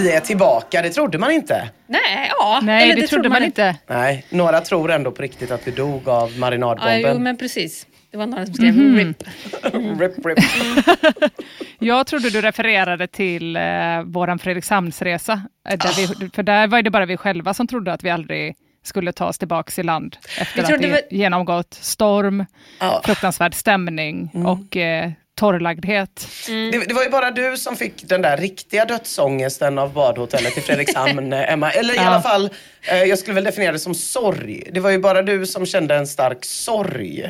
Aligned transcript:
Vi 0.00 0.12
är 0.12 0.20
tillbaka, 0.20 0.82
det 0.82 0.90
trodde 0.90 1.18
man 1.18 1.30
inte. 1.30 1.70
Nej, 1.86 2.30
ja. 2.38 2.60
Nej, 2.62 2.90
Eller 2.90 3.00
det, 3.02 3.06
trodde 3.06 3.28
man 3.28 3.44
inte. 3.44 3.76
Nej, 3.86 4.24
några 4.30 4.60
tror 4.60 4.90
ändå 4.90 5.10
på 5.10 5.22
riktigt 5.22 5.50
att 5.50 5.66
vi 5.66 5.70
dog 5.70 6.08
av 6.08 6.32
Ja, 6.32 6.38
marinadbomben. 6.38 7.00
jo, 7.12 7.18
men 7.18 7.36
precis. 7.36 7.86
Det 8.10 8.16
var 8.16 8.26
några 8.26 8.46
som 8.46 8.54
skrev 8.54 8.76
Mhm. 8.76 8.96
RIP. 8.98 9.22
Rip, 10.00 10.26
rip. 10.26 10.38
Jag 11.78 12.06
trodde 12.06 12.30
du 12.30 12.40
refererade 12.40 13.06
till 13.06 13.56
eh, 13.56 13.62
våran 14.04 14.38
Fredrikshamnsresa. 14.38 15.42
Eh, 15.68 15.78
Där 15.78 15.96
vi, 16.20 16.30
för 16.30 16.42
där 16.42 16.66
var 16.66 16.82
det 16.82 16.90
bara 16.90 17.06
vi 17.06 17.16
själva 17.16 17.54
som 17.54 17.66
trodde 17.66 17.92
att 17.92 18.04
vi 18.04 18.10
aldrig 18.10 18.54
skulle 18.84 19.12
ta 19.12 19.26
oss 19.26 19.38
tillbaks 19.38 19.78
i 19.78 19.82
land 19.82 20.16
efter 20.40 20.62
att 20.62 20.70
vi 20.82 20.86
det 20.88 21.02
genomgått 21.10 21.74
storm, 21.74 22.46
Ja. 22.80 23.00
fruktansvärd 23.04 23.54
stämning 23.54 24.30
och 24.46 24.76
eh, 24.76 25.10
torrlagdhet. 25.40 26.26
Det, 26.46 26.70
det 26.88 26.94
var 26.94 27.02
ju 27.02 27.10
bara 27.10 27.30
du 27.30 27.56
som 27.56 27.76
fick 27.76 28.08
den 28.08 28.22
där 28.22 28.36
riktiga 28.36 28.84
dödsångesten 28.84 29.78
av 29.78 29.92
badhotellet 29.92 30.58
i 30.58 30.60
Fredrikshamn, 30.60 31.32
Emma. 31.52 31.70
Eller 31.70 31.94
i 31.94 31.96
Ja. 31.96 32.02
alla 32.02 32.22
fall, 32.22 32.50
eh, 32.82 33.02
jag 33.02 33.18
skulle 33.18 33.34
väl 33.34 33.44
definiera 33.44 33.72
det 33.72 33.78
som 33.78 33.94
sorg. 33.94 34.62
Det 34.72 34.80
var 34.80 34.90
ju 34.90 34.98
bara 34.98 35.22
du 35.22 35.46
som 35.46 35.66
kände 35.66 35.94
en 35.94 36.06
stark 36.06 36.44
sorg. 36.44 37.24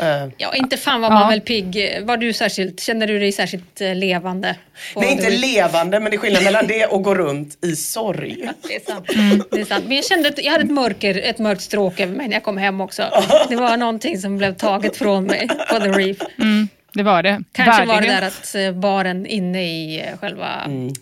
Eh, 0.00 0.06
Ja, 0.36 0.54
inte 0.54 0.76
fan 0.76 1.00
var 1.00 1.08
Ja. 1.08 1.14
man 1.14 1.28
väl 1.30 1.40
pigg. 1.40 1.98
Var 2.02 2.16
du 2.16 2.32
särskilt, 2.32 2.80
kände 2.80 3.06
du 3.06 3.18
dig 3.18 3.32
särskilt 3.32 3.80
eh, 3.80 3.94
levande? 3.94 4.56
nej, 4.96 5.12
inte 5.12 5.30
RIP? 5.30 5.40
levande, 5.40 6.00
men 6.00 6.10
det 6.10 6.16
är 6.16 6.18
skillnad 6.18 6.44
mellan 6.44 6.66
det 6.66 6.86
och 6.86 7.02
gå 7.02 7.14
runt 7.14 7.64
i 7.64 7.76
sorg. 7.76 8.48
Det 8.68 8.74
är 8.76 8.80
sant. 8.92 9.06
Det 9.50 9.60
är 9.60 9.64
sant. 9.64 9.84
Men 9.86 9.96
jag 9.96 10.04
kände 10.04 10.28
att 10.28 10.44
jag 10.44 10.52
hade 10.52 10.64
ett, 10.64 10.70
mörker, 10.70 11.18
ett 11.18 11.38
mörkt 11.38 11.62
stråk 11.62 12.00
över 12.00 12.14
mig 12.16 12.28
när 12.28 12.34
jag 12.36 12.42
kom 12.42 12.56
hem 12.58 12.80
också. 12.80 13.02
Det 13.48 13.56
var 13.56 13.76
någonting 13.76 14.18
som 14.18 14.38
blev 14.38 14.54
taget 14.54 14.96
från 14.96 15.24
mig 15.24 15.48
på 15.70 15.80
The 15.80 15.88
Reef. 15.88 16.16
Det 16.94 17.02
var 17.02 17.22
det. 17.22 17.42
Kanske 17.52 17.84
var 17.84 18.00
det 18.00 18.08
Värdighet. 18.08 18.20
där 18.54 18.68
att 18.68 18.74
eh, 18.74 18.80
baren 18.80 19.26
inne 19.26 19.62
i 19.64 20.00
eh, 20.00 20.18
själva 20.18 20.48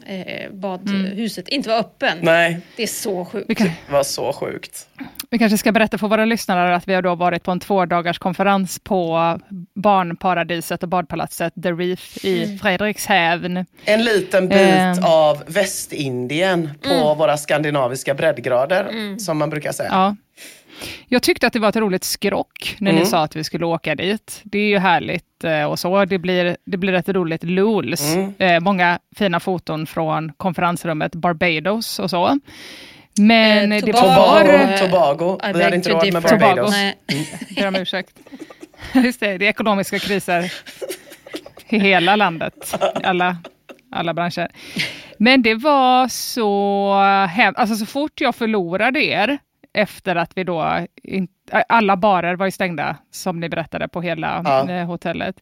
eh, 0.07 0.51
badhuset 0.53 1.49
inte 1.49 1.69
var 1.69 1.79
öppen. 1.79 2.19
Nej, 2.21 2.61
Det 2.77 2.83
är 2.83 2.87
så 2.87 3.25
sjukt. 3.25 3.59
Kan, 3.59 3.67
det 3.87 3.93
var 3.93 4.03
så 4.03 4.33
sjukt. 4.33 4.89
vi 5.31 5.39
kanske 5.39 5.59
ska 5.59 5.73
berätta 5.73 5.99
för 5.99 6.09
våra 6.09 6.25
lyssnare 6.25 6.77
att 6.77 6.89
vi 6.89 6.95
har 6.95 7.03
då 7.03 7.15
varit 7.15 7.43
på 7.43 7.51
en 7.51 7.61
tvådagars 7.61 8.19
konferens 8.19 8.79
på 8.85 9.39
barnparadiset 9.75 10.83
och 10.83 10.89
badpalatset 10.89 11.53
The 11.63 11.73
Reef 11.73 12.25
i 12.25 12.45
Mm. 12.45 12.59
Fredrikshavn. 12.59 13.65
En 13.85 14.05
liten 14.05 14.49
bit 14.49 14.59
Eh. 14.59 15.05
av 15.05 15.43
Västindien 15.47 16.71
på 16.83 16.91
Mm. 16.91 17.19
våra 17.19 17.37
skandinaviska 17.37 18.15
breddgrader, 18.15 19.19
som 19.19 19.39
man 19.39 19.51
brukar 19.51 19.73
säga. 19.73 19.89
Ja. 19.93 20.17
Jag 21.09 21.23
tyckte 21.23 21.47
att 21.47 21.53
det 21.53 21.59
var 21.59 21.69
ett 21.69 21.77
roligt 21.77 22.05
skrock 22.05 22.77
när 22.79 22.91
Mm. 22.91 23.01
ni 23.03 23.07
sa 23.09 23.23
att 23.23 23.37
vi 23.37 23.45
skulle 23.45 23.67
åka 23.67 23.95
dit. 23.95 24.41
Det 24.45 24.59
är 24.59 24.69
ju 24.69 24.79
härligt 24.79 25.45
eh, 25.45 25.65
och 25.65 25.79
så. 25.79 26.05
Det 26.05 26.19
blir, 26.19 26.57
det 26.65 26.77
blir 26.77 26.93
ett 26.93 27.09
roligt 27.09 27.45
lools. 27.45 28.15
Mm. 28.15 28.35
Eh, 28.39 28.61
många 28.61 28.99
fina 29.17 29.41
foton 29.41 29.87
från 29.87 30.33
konferensrummet 30.37 31.15
Barbados 31.15 31.99
och 31.99 32.11
så. 32.11 32.39
Men 33.19 33.73
Eh, 33.73 33.81
det 33.85 33.93
Tobago. 33.93 34.07
var... 34.07 34.41
Tobago, 34.41 34.73
eh, 34.73 34.79
Tobago. 34.81 35.39
Vi 35.55 35.63
hade 35.63 35.77
inte 35.77 35.91
råd 35.91 36.13
med. 36.13 36.23
Barbados. 36.23 36.71
Nej. 36.71 36.97
ber 37.57 37.69
om 37.69 37.77
ursäkt. 37.77 38.13
Just 38.95 39.21
det, 39.21 39.39
det 39.39 39.45
är 39.45 39.51
ekonomiska 39.51 39.99
kriser 39.99 40.53
i 41.69 41.79
hela 41.79 42.17
landet. 42.17 42.75
Alla, 43.05 43.37
alla 43.93 44.15
branscher. 44.15 44.49
Men 45.19 45.43
det 45.43 45.55
var 45.55 46.09
så 46.09 46.95
hemskt. 47.31 47.59
Alltså 47.61 47.77
så 47.77 47.87
fort 47.87 48.21
jag 48.21 48.35
förlorade 48.35 49.05
er 49.05 49.39
efter 49.73 50.17
att 50.17 50.33
vi 50.37 50.45
då... 50.45 50.87
In, 51.03 51.29
alla 51.69 51.97
barer 51.97 52.37
var 52.37 52.47
ju 52.47 52.53
stängda, 52.53 52.97
som 53.11 53.41
ni 53.41 53.49
berättade, 53.49 53.89
på 53.89 54.03
hela 54.03 54.43
Ja. 54.45 54.71
eh, 54.71 54.87
hotellet. 54.87 55.37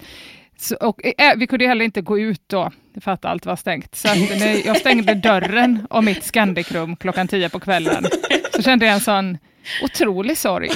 Så, 0.59 0.77
och, 0.77 1.01
eh, 1.05 1.37
vi 1.37 1.47
kunde 1.47 1.67
heller 1.67 1.85
inte 1.85 2.01
gå 2.01 2.19
ut 2.19 2.43
då, 2.47 2.71
för 3.01 3.11
att 3.11 3.25
allt 3.25 3.47
var 3.47 3.57
stängt. 3.57 3.95
Så 3.95 4.09
att 4.09 4.19
när 4.19 4.67
jag 4.67 4.77
stängde 4.77 5.15
dörren 5.15 5.87
om 5.91 6.05
mitt 6.05 6.23
Scandic-rum 6.25 6.97
klockan 6.97 7.29
tio 7.29 7.49
på 7.49 7.61
kvällen, 7.61 8.05
så 8.57 8.63
kände 8.63 8.87
jag 8.87 8.95
en 8.95 9.01
sån 9.01 9.39
otrolig 9.83 10.39
sorg. 10.39 10.69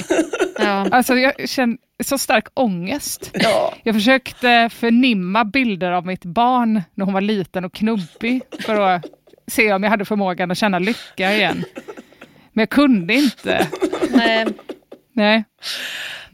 Ja. 0.59 0.87
Alltså 0.91 1.15
jag 1.15 1.49
kände 1.49 1.77
så 2.03 2.17
stark 2.17 2.45
ångest. 2.53 3.31
Ja. 3.33 3.73
Jag 3.83 3.95
försökte 3.95 4.69
förnimma 4.73 5.45
bilder 5.45 5.91
av 5.91 6.05
mitt 6.05 6.25
barn 6.25 6.81
när 6.93 7.05
hon 7.05 7.13
var 7.13 7.21
liten 7.21 7.65
och 7.65 7.73
knubbig 7.73 8.41
för 8.59 8.79
att 8.79 9.05
se 9.47 9.73
om 9.73 9.83
jag 9.83 9.89
hade 9.89 10.05
förmågan 10.05 10.51
att 10.51 10.57
känna 10.57 10.79
lycka 10.79 11.33
igen. 11.33 11.63
Men 12.53 12.61
jag 12.61 12.69
kunde 12.69 13.13
inte. 13.13 13.67
Nej. 14.09 14.45
Nej. 15.13 15.43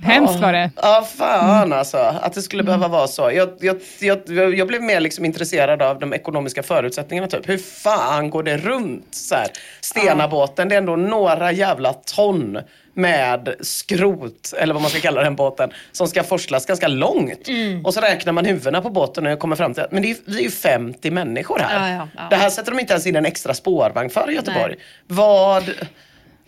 Hemskt 0.03 0.39
var 0.39 0.53
det. 0.53 0.71
Ja, 0.75 1.07
fan 1.17 1.73
alltså. 1.73 1.97
Att 1.97 2.33
det 2.33 2.41
skulle 2.41 2.63
behöva 2.63 2.87
vara 2.87 3.07
så. 3.07 3.31
Jag, 3.33 3.49
jag, 3.59 3.77
jag, 3.99 4.53
jag 4.55 4.67
blev 4.67 4.83
mer 4.83 4.99
liksom 4.99 5.25
intresserad 5.25 5.81
av 5.81 5.99
de 5.99 6.13
ekonomiska 6.13 6.63
förutsättningarna. 6.63 7.27
Typ. 7.27 7.49
Hur 7.49 7.57
fan 7.57 8.29
går 8.29 8.43
det 8.43 8.57
runt? 8.57 9.15
Så 9.15 9.35
här. 9.35 9.47
Stenabåten, 9.81 10.69
det 10.69 10.75
är 10.75 10.77
ändå 10.77 10.95
några 10.95 11.51
jävla 11.51 11.93
ton 11.93 12.59
med 12.93 13.55
skrot, 13.61 14.53
eller 14.57 14.73
vad 14.73 14.81
man 14.81 14.91
ska 14.91 14.99
kalla 14.99 15.23
den 15.23 15.35
båten, 15.35 15.71
som 15.91 16.07
ska 16.07 16.23
forslas 16.23 16.65
ganska 16.65 16.87
långt. 16.87 17.49
Och 17.83 17.93
så 17.93 18.01
räknar 18.01 18.33
man 18.33 18.45
huvudena 18.45 18.81
på 18.81 18.89
båten 18.89 19.27
och 19.27 19.39
kommer 19.39 19.55
fram 19.55 19.73
till 19.73 19.83
att 19.83 19.91
men 19.91 20.01
det 20.01 20.11
är, 20.11 20.17
vi 20.25 20.37
är 20.37 20.43
ju 20.43 20.51
50 20.51 21.11
människor 21.11 21.59
här. 21.59 21.89
Ja, 21.89 21.95
ja, 21.95 22.07
ja. 22.17 22.27
Det 22.29 22.35
här 22.35 22.49
sätter 22.49 22.71
de 22.71 22.79
inte 22.79 22.93
ens 22.93 23.07
in 23.07 23.15
en 23.15 23.25
extra 23.25 23.53
spårvagn 23.53 24.09
för 24.09 24.31
i 24.31 24.33
Göteborg. 24.33 24.75
Nej. 24.75 24.85
Vad... 25.07 25.63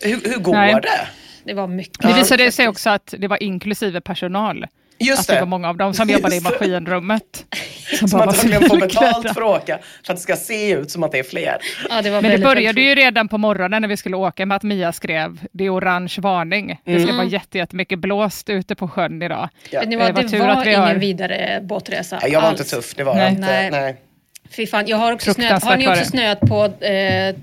Hur, 0.04 0.30
hur 0.30 0.38
går 0.40 0.54
Nej. 0.54 0.74
det? 0.82 1.08
Det 1.44 1.54
var 1.54 1.68
mycket. 1.68 2.02
Det 2.02 2.14
visade 2.14 2.52
sig 2.52 2.68
också 2.68 2.90
att 2.90 3.14
det 3.18 3.28
var 3.28 3.44
inklusive 3.44 4.02
personal. 4.02 4.66
Just 5.00 5.20
att 5.22 5.28
det 5.28 5.34
det. 5.34 5.40
var 5.40 5.48
många 5.48 5.70
av 5.70 5.78
dem 5.78 5.94
som 5.94 6.10
jobbade 6.10 6.36
i 6.36 6.38
Just 6.38 6.46
det. 6.48 6.52
maskinrummet. 6.60 7.46
Som 8.00 8.10
man 8.12 8.20
var 8.20 8.34
verkligen 8.34 8.70
får 8.70 8.80
betalt 8.80 9.34
för 9.34 9.42
att 9.56 9.62
åka. 9.62 9.80
För 10.06 10.14
att 10.14 10.18
det 10.18 10.24
ska 10.24 10.36
se 10.36 10.72
ut 10.72 10.92
som 10.92 11.04
att 11.04 11.12
det 11.12 11.20
är 11.20 11.24
fler. 11.24 11.58
Ja, 11.90 12.02
det 12.02 12.10
var 12.10 12.22
Men 12.22 12.32
det 12.32 12.38
började 12.38 12.66
väldigt 12.66 12.84
ju 12.84 12.96
redan 12.96 13.28
på 13.28 13.38
morgonen 13.38 13.82
när 13.82 13.90
vi 13.90 13.98
skulle 13.98 14.16
åka 14.18 14.46
med 14.46 14.56
att 14.56 14.64
Mia 14.64 14.92
skrev 14.92 15.40
det 15.52 15.64
är 15.66 15.76
orange 15.76 16.16
varning. 16.18 16.80
Det 16.86 16.92
Mm. 16.92 17.08
ska 17.08 17.16
vara 17.16 17.26
jätte, 17.28 17.58
jättemycket 17.58 18.00
blåst 18.00 18.50
ute 18.50 18.76
på 18.76 18.88
sjön 18.88 19.22
idag. 19.22 19.50
Ni 19.72 19.86
Det 19.86 19.98
var 19.98 20.12
det 20.12 20.30
tur 20.30 20.40
var 20.40 20.48
att 20.48 20.66
vi 20.66 20.70
ingen 20.70 20.82
har- 20.82 20.96
vidare 20.96 21.60
båtresa 21.64 22.20
Nej, 22.22 22.32
Jag 22.32 22.42
var 22.42 22.48
alls. 22.50 22.60
inte 22.60 22.72
tuff, 22.76 22.94
det 22.96 23.04
var 23.04 23.16
Nej. 23.16 23.30
inte. 23.30 23.42
Nej. 23.42 23.72
Nej. 23.72 23.96
Fy 24.56 24.68
fan, 24.68 24.88
jag 24.88 24.98
har 24.98 25.12
också 25.12 25.34
snöat, 25.34 25.64
har 25.64 25.78
ni 25.78 25.88
också 25.88 26.06
snöat 26.06 26.40
på, 26.40 26.66
eh, 26.66 26.70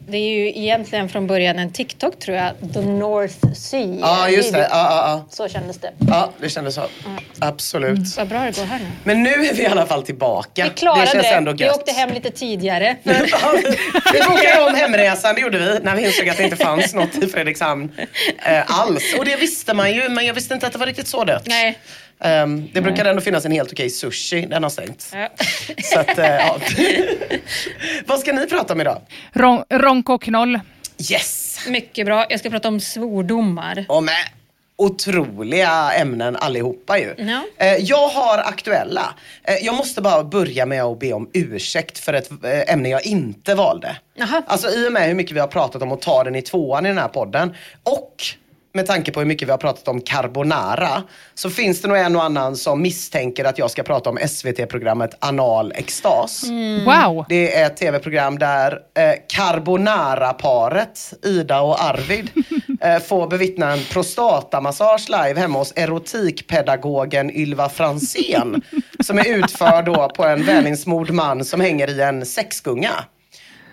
det 0.09 0.17
är 0.17 0.29
ju 0.31 0.49
egentligen 0.49 1.09
från 1.09 1.27
början 1.27 1.59
en 1.59 1.73
TikTok 1.73 2.19
tror 2.19 2.37
jag, 2.37 2.53
The 2.75 2.81
North 2.81 3.53
Sea. 3.55 3.97
Ja, 4.01 4.29
just 4.29 4.53
det. 4.53 4.59
Ja, 4.59 4.67
ja, 4.71 5.09
ja. 5.09 5.27
Så 5.31 5.49
kändes 5.49 5.79
det. 5.79 5.91
ja, 6.09 6.31
det 6.41 6.49
kändes 6.49 6.75
så. 6.75 6.83
Absolut. 7.39 8.17
Vad 8.17 8.29
bra 8.29 8.41
det 8.41 8.57
går 8.57 8.65
här 8.65 8.79
nu. 8.79 8.87
Men 9.05 9.23
nu 9.23 9.31
är 9.31 9.55
vi 9.55 9.63
i 9.63 9.67
alla 9.67 9.87
fall 9.87 10.03
tillbaka. 10.03 10.65
Vi 10.65 10.71
klarade 10.71 11.05
det 11.05 11.11
känns 11.11 11.27
ändå 11.27 11.53
Vi 11.53 11.65
gött. 11.65 11.77
åkte 11.77 11.93
hem 11.93 12.11
lite 12.11 12.31
tidigare. 12.31 12.97
För, 13.05 13.13
vi 14.13 14.19
bokade 14.29 14.67
om 14.71 14.75
hemresan, 14.75 15.35
det 15.35 15.41
gjorde 15.41 15.59
vi, 15.59 15.79
när 15.83 15.97
vi 15.97 16.07
insåg 16.07 16.29
att 16.29 16.37
det 16.37 16.45
inte 16.45 16.57
fanns 16.57 16.95
något 16.95 17.15
i 17.15 17.27
Fredrikshamn 17.27 17.93
eh, 18.47 18.81
alls. 18.81 19.15
Och 19.19 19.25
det 19.25 19.37
visste 19.37 19.75
man 19.75 19.93
ju, 19.95 20.09
men 20.09 20.27
jag 20.27 20.35
visste 20.35 20.55
inte 20.55 20.67
att 20.67 20.73
det 20.73 20.79
var 20.79 20.87
riktigt 20.87 21.09
så 21.09 21.25
dött. 21.25 21.43
nej. 21.47 21.79
Ehm, 22.21 22.69
det 22.73 22.81
brukar 22.81 23.05
ändå 23.05 23.21
finnas 23.23 23.45
en 23.45 23.53
helt 23.53 23.73
okej 23.73 23.91
sushi, 23.91 24.47
den 24.47 24.63
har 24.63 24.71
stängt. 24.71 25.13
Ja. 25.13 25.29
Så 25.83 26.01
att, 26.01 26.19
eh, 26.19 26.27
ja. 26.27 26.59
Vad 28.07 28.21
ska 28.21 28.33
ni 28.33 28.47
prata 28.47 28.75
om 28.75 28.81
idag? 28.81 29.01
Ron, 29.33 29.65
ronk 29.71 30.09
och 30.09 30.23
knoll. 30.23 30.61
Yes! 31.11 31.59
Mycket 31.69 32.07
bra. 32.07 32.27
Jag 32.29 32.41
ska 32.41 32.51
prata 32.51 32.69
om 32.69 32.81
svordomar. 32.81 33.85
Och 33.89 34.03
med 34.03 34.15
otroliga 34.77 35.93
ämnen 35.93 36.37
allihopa 36.37 36.99
ju. 36.99 37.15
Ja. 37.19 37.43
Eh, 37.57 37.75
jag 37.75 38.09
har 38.09 38.39
aktuella. 38.39 39.15
Eh, 39.45 39.55
jag 39.55 39.75
måste 39.75 40.03
bara 40.03 40.25
börja 40.25 40.67
med 40.67 40.83
att 40.83 40.99
be 40.99 41.13
om 41.13 41.31
ursäkt 41.33 41.99
för 41.99 42.13
ett 42.13 42.31
ämne 42.69 42.89
jag 42.89 43.07
inte 43.07 43.55
valde. 43.55 43.97
Jaha. 44.15 44.43
Alltså 44.47 44.71
i 44.71 44.89
och 44.89 44.93
med 44.93 45.07
hur 45.07 45.15
mycket 45.15 45.37
vi 45.37 45.41
har 45.41 45.47
pratat 45.47 45.83
om 45.83 45.93
att 45.93 46.03
ta 46.03 46.25
den 46.25 46.37
i 46.37 46.43
tvåan 46.43 46.87
i 46.87 46.89
den 46.89 46.99
här 46.99 47.09
podden 47.09 47.55
och 47.83 48.15
med 48.79 48.87
tanke 48.87 49.13
på 49.13 49.21
hur 49.21 49.27
mycket 49.27 49.49
vi 49.49 49.51
har 49.51 49.59
pratat 49.59 49.89
om 49.89 50.01
carbonara 50.01 51.03
så 51.35 51.51
finns 51.51 51.83
det 51.83 51.89
nog 51.89 51.97
en 51.97 52.17
och 52.17 52.25
annan 52.25 52.57
som 52.57 52.83
misstänker 52.83 53.45
att 53.45 53.59
jag 53.59 53.71
ska 53.71 53.83
prata 53.83 54.11
om 54.11 54.19
SVT-programmet 54.29 55.17
Anal 55.19 55.73
extas. 55.73 56.45
Wow! 56.85 57.25
Det 57.29 57.57
är 57.57 57.67
ett 57.67 57.77
tv-program 57.77 58.39
där 58.39 58.73
eh, 58.73 59.15
carbonara-paret 59.29 61.15
Ida 61.23 61.61
och 61.61 61.83
Arvid 61.85 62.31
eh, 62.81 62.99
får 62.99 63.29
bevittna 63.29 63.73
en 63.73 63.85
prostatamassage 63.93 65.09
live 65.09 65.41
hemma 65.41 65.59
hos 65.59 65.73
erotikpedagogen 65.77 67.31
Ylva 67.31 67.69
Fransén 67.69 68.63
som 69.01 69.19
är 69.19 69.29
utförd 69.29 69.85
då 69.85 70.09
på 70.09 70.25
en 70.25 70.45
väninsmord 70.45 71.11
man 71.11 71.45
som 71.45 71.61
hänger 71.61 71.91
i 71.91 72.01
en 72.01 72.27
sexgunga. 72.27 73.05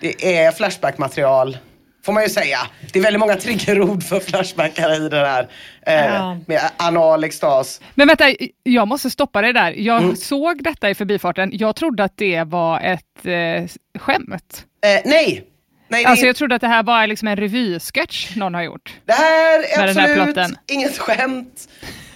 Det 0.02 0.38
är 0.38 0.52
flashback-material 0.52 1.57
Får 2.06 2.13
man 2.13 2.24
ju 2.24 2.30
säga. 2.30 2.57
Det 2.94 3.00
är 3.00 3.04
väldigt 3.04 3.19
många 3.19 3.36
triggerord 3.36 4.04
för 4.04 4.19
flashbackar 4.19 5.06
i 5.06 5.10
det 5.10 5.18
här. 5.28 5.48
Eh, 5.88 6.06
Ja. 6.06 6.38
Med 6.48 6.62
anal 6.78 7.24
extas. 7.24 7.81
Men 7.96 8.07
vänta, 8.07 8.25
jag 8.63 8.88
måste 8.88 9.10
stoppa 9.10 9.42
dig 9.42 9.54
där. 9.54 9.72
Jag 9.72 10.04
Mm. 10.04 10.16
såg 10.16 10.63
detta 10.63 10.90
i 10.90 10.96
förbifarten. 10.96 11.50
Jag 11.54 11.75
trodde 11.75 12.04
att 12.04 12.18
det 12.18 12.44
var 12.44 12.80
ett 12.80 13.25
eh, 13.25 14.00
skämt. 14.02 14.66
Eh, 14.86 15.02
nej! 15.06 15.44
nej 15.88 16.06
Alltså 16.06 16.25
jag 16.25 16.36
trodde 16.36 16.56
att 16.56 16.62
det 16.62 16.68
här 16.68 16.84
var 16.84 17.07
liksom 17.07 17.28
en 17.28 17.36
revysketch 17.38 18.36
någon 18.36 18.54
har 18.54 18.62
gjort. 18.63 18.94
det 19.06 19.13
här 19.13 19.60
är 19.80 19.88
den 19.88 19.98
här 19.98 20.10
absolut 20.10 20.24
plotten. 20.36 20.57
inget 20.72 20.98
skämt. 20.98 21.69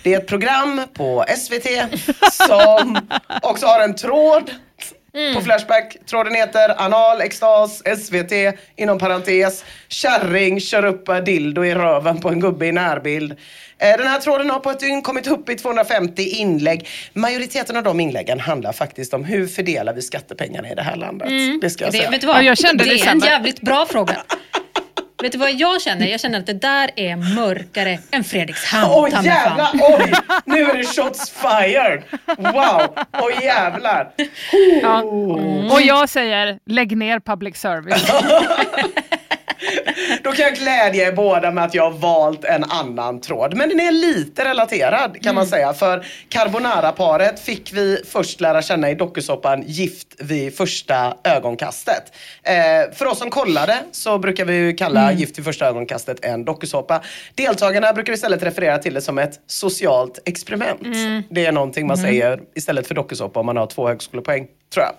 Det 0.04 0.14
är 0.14 0.18
ett 0.20 0.28
program 0.28 0.82
på 0.94 1.26
SVT 1.38 1.68
som 2.48 3.00
också 3.42 3.66
har 3.66 3.84
en 3.84 3.96
tråd 3.96 4.52
Mm. 5.14 5.36
på 5.36 5.42
Flashback. 5.42 5.98
Tråden 6.06 6.36
heter 6.36 6.82
anal 6.82 7.22
extas 7.22 7.82
SVT 7.98 8.32
inom 8.76 9.00
parentes. 9.00 9.66
Kärring 9.88 10.60
kör 10.60 10.86
upp 10.86 11.26
dildo 11.26 11.66
i 11.66 11.74
röven 11.76 12.20
på 12.22 12.30
en 12.30 12.40
gubbe 12.40 12.66
i 12.66 12.72
närbild. 12.72 13.32
Eh, 13.78 13.98
Den 13.98 14.08
här 14.08 14.20
tråden 14.20 14.50
har 14.50 14.60
på 14.60 14.72
ett 14.72 14.80
dygn 14.80 15.02
kommit 15.02 15.28
upp 15.28 15.50
i 15.50 15.56
250 15.56 16.24
inlägg. 16.24 16.88
Majoriteten 17.14 17.78
av 17.78 17.84
de 17.84 18.00
inläggen 18.00 18.40
handlar 18.40 18.72
faktiskt 18.72 19.14
om 19.14 19.24
hur 19.26 19.48
fördelar 19.48 19.94
vi 19.94 20.02
skattepengarna 20.02 20.72
i 20.72 20.76
det 20.76 20.82
här 20.82 20.96
landet. 20.96 21.30
Det 21.62 21.70
ska 21.70 21.84
jag 21.84 21.94
Det, 21.94 21.98
säga. 21.98 22.10
vet 22.12 22.22
du 22.22 22.28
vad? 22.28 22.38
Ja, 22.38 22.42
jag 22.44 22.58
kände 22.58 22.84
det 22.84 23.02
är 23.02 23.08
en 23.12 23.20
jävligt 23.20 23.62
bra 23.62 23.86
fråga. 23.90 24.18
vet 25.22 25.32
du 25.32 25.38
vad 25.38 25.52
jag 25.52 25.82
känner? 25.82 26.08
Jag 26.08 26.20
känner 26.20 26.40
att 26.40 26.46
det 26.46 26.54
där 26.54 26.90
är 26.96 27.36
mörkare 27.36 28.00
än 28.12 28.24
Fredrikshamn. 28.24 28.92
Åh 28.92 29.02
mig 29.02 29.26
jävlar! 29.26 29.66
fan. 29.66 29.80
Oj! 29.82 30.14
Nu 30.46 30.62
är 30.62 30.78
det 30.78 30.84
shots 30.84 31.30
fired! 31.30 32.04
Wow! 32.38 33.06
Åh 33.14 33.44
jävlar! 33.44 34.12
Ja. 34.82 35.02
Oh. 35.04 35.74
Och 35.74 35.82
jag 35.82 36.10
säger, 36.10 36.60
lägg 36.66 36.98
ner 36.98 37.20
public 37.20 37.58
service. 37.58 38.12
Då 40.24 40.32
kan 40.32 40.46
jag 40.46 40.56
glädja 40.56 41.08
er 41.08 41.12
båda 41.12 41.52
med 41.52 41.64
att 41.64 41.74
jag 41.74 41.84
har 41.92 42.00
valt 42.00 42.46
en 42.46 42.64
annan 42.64 43.22
tråd. 43.22 43.58
Men 43.58 43.70
den 43.70 43.80
är 43.80 43.92
lite 43.92 44.46
relaterad 44.46 45.18
kan 45.24 45.36
man 45.36 45.48
säga. 45.48 45.74
För 45.74 46.06
carbonara-paret 46.30 47.40
fick 47.40 47.74
vi 47.74 48.04
först 48.08 48.42
lära 48.42 48.62
känna 48.62 48.92
i 48.92 48.96
dokusåpan 48.96 49.64
Gift 49.68 50.08
vid 50.20 50.58
första 50.58 51.14
ögonkastet. 51.24 52.04
Eh, 52.44 52.54
för 52.94 53.06
oss 53.06 53.20
som 53.20 53.30
kollade 53.30 53.78
så 53.92 54.18
brukar 54.18 54.46
vi 54.46 54.56
ju 54.56 54.74
kalla 54.74 55.12
Gift 55.12 55.38
vid 55.38 55.46
första 55.46 55.68
ögonkastet 55.68 56.26
en 56.26 56.46
dokusåpa. 56.46 57.02
Deltagarna 57.36 57.94
brukar 57.94 58.14
istället 58.14 58.44
referera 58.44 58.78
till 58.78 58.94
det 58.94 59.02
som 59.02 59.18
ett 59.18 59.40
socialt 59.48 60.20
experiment. 60.26 60.82
Det 61.30 61.46
är 61.46 61.52
någonting 61.52 61.88
man 61.88 61.98
säger 61.98 62.40
istället 62.56 62.88
för 62.88 62.96
dokusåpa 62.96 63.40
om 63.40 63.46
man 63.46 63.58
har 63.58 63.68
två 63.68 63.88
högskolepoäng. 63.88 64.48
Tror 64.74 64.86
jag. 64.86 64.96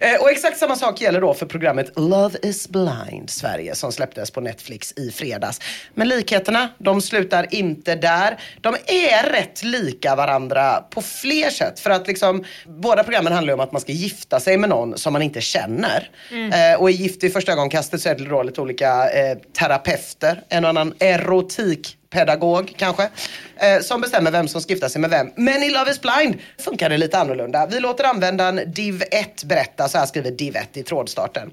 Eh, 0.00 0.20
och 0.20 0.30
exakt 0.30 0.58
samma 0.58 0.76
sak 0.76 1.00
gäller 1.00 1.20
då 1.20 1.34
för 1.34 1.46
programmet 1.46 1.92
Love 1.96 2.38
is 2.42 2.68
blind 2.68 3.30
Sverige 3.30 3.74
som 3.74 3.92
släpptes 3.92 4.30
på 4.30 4.40
Netflix 4.40 4.92
i 4.96 5.10
fredags. 5.10 5.60
Men 5.94 6.08
likheterna, 6.08 6.68
de 6.78 7.00
slutar 7.02 7.54
inte 7.54 7.94
där. 7.94 8.38
De 8.60 8.74
är 8.86 9.30
rätt 9.30 9.64
lika 9.64 10.16
varandra 10.16 10.84
på 10.90 11.02
fler 11.02 11.50
sätt. 11.50 11.80
För 11.80 11.90
att 11.90 12.06
liksom, 12.06 12.44
båda 12.66 13.04
programmen 13.04 13.32
handlar 13.32 13.50
ju 13.50 13.54
om 13.54 13.60
att 13.60 13.72
man 13.72 13.80
ska 13.80 13.92
gifta 13.92 14.40
sig 14.40 14.56
med 14.56 14.68
någon 14.68 14.98
som 14.98 15.12
man 15.12 15.22
inte 15.22 15.40
känner. 15.40 16.10
Eh, 16.52 16.80
och 16.80 16.90
i 16.90 16.92
Gift 16.92 17.24
i 17.24 17.30
första 17.30 17.52
ögonkastet 17.52 18.00
så 18.00 18.08
är 18.08 18.14
det 18.14 18.24
då 18.24 18.42
lite 18.42 18.60
olika 18.60 19.10
eh, 19.10 19.38
terapeuter, 19.58 20.42
en 20.48 20.64
och 20.64 20.70
annan 20.70 20.94
erotik 20.98 21.96
pedagog 22.12 22.74
kanske, 22.76 23.02
eh, 23.56 23.80
som 23.82 24.00
bestämmer 24.00 24.30
vem 24.30 24.48
som 24.48 24.60
ska 24.60 24.72
gifta 24.72 24.88
sig 24.88 25.00
med 25.00 25.10
vem. 25.10 25.30
Men 25.36 25.62
i 25.62 25.70
Love 25.70 25.90
is 25.90 26.00
blind 26.00 26.38
funkar 26.58 26.88
det 26.88 26.96
lite 26.96 27.18
annorlunda. 27.18 27.66
Vi 27.66 27.80
låter 27.80 28.04
användaren 28.04 28.60
Div1 28.60 29.46
berätta, 29.46 29.88
så 29.88 29.98
här 29.98 30.06
skriver 30.06 30.30
Div1 30.30 30.66
i 30.72 30.82
trådstarten. 30.82 31.50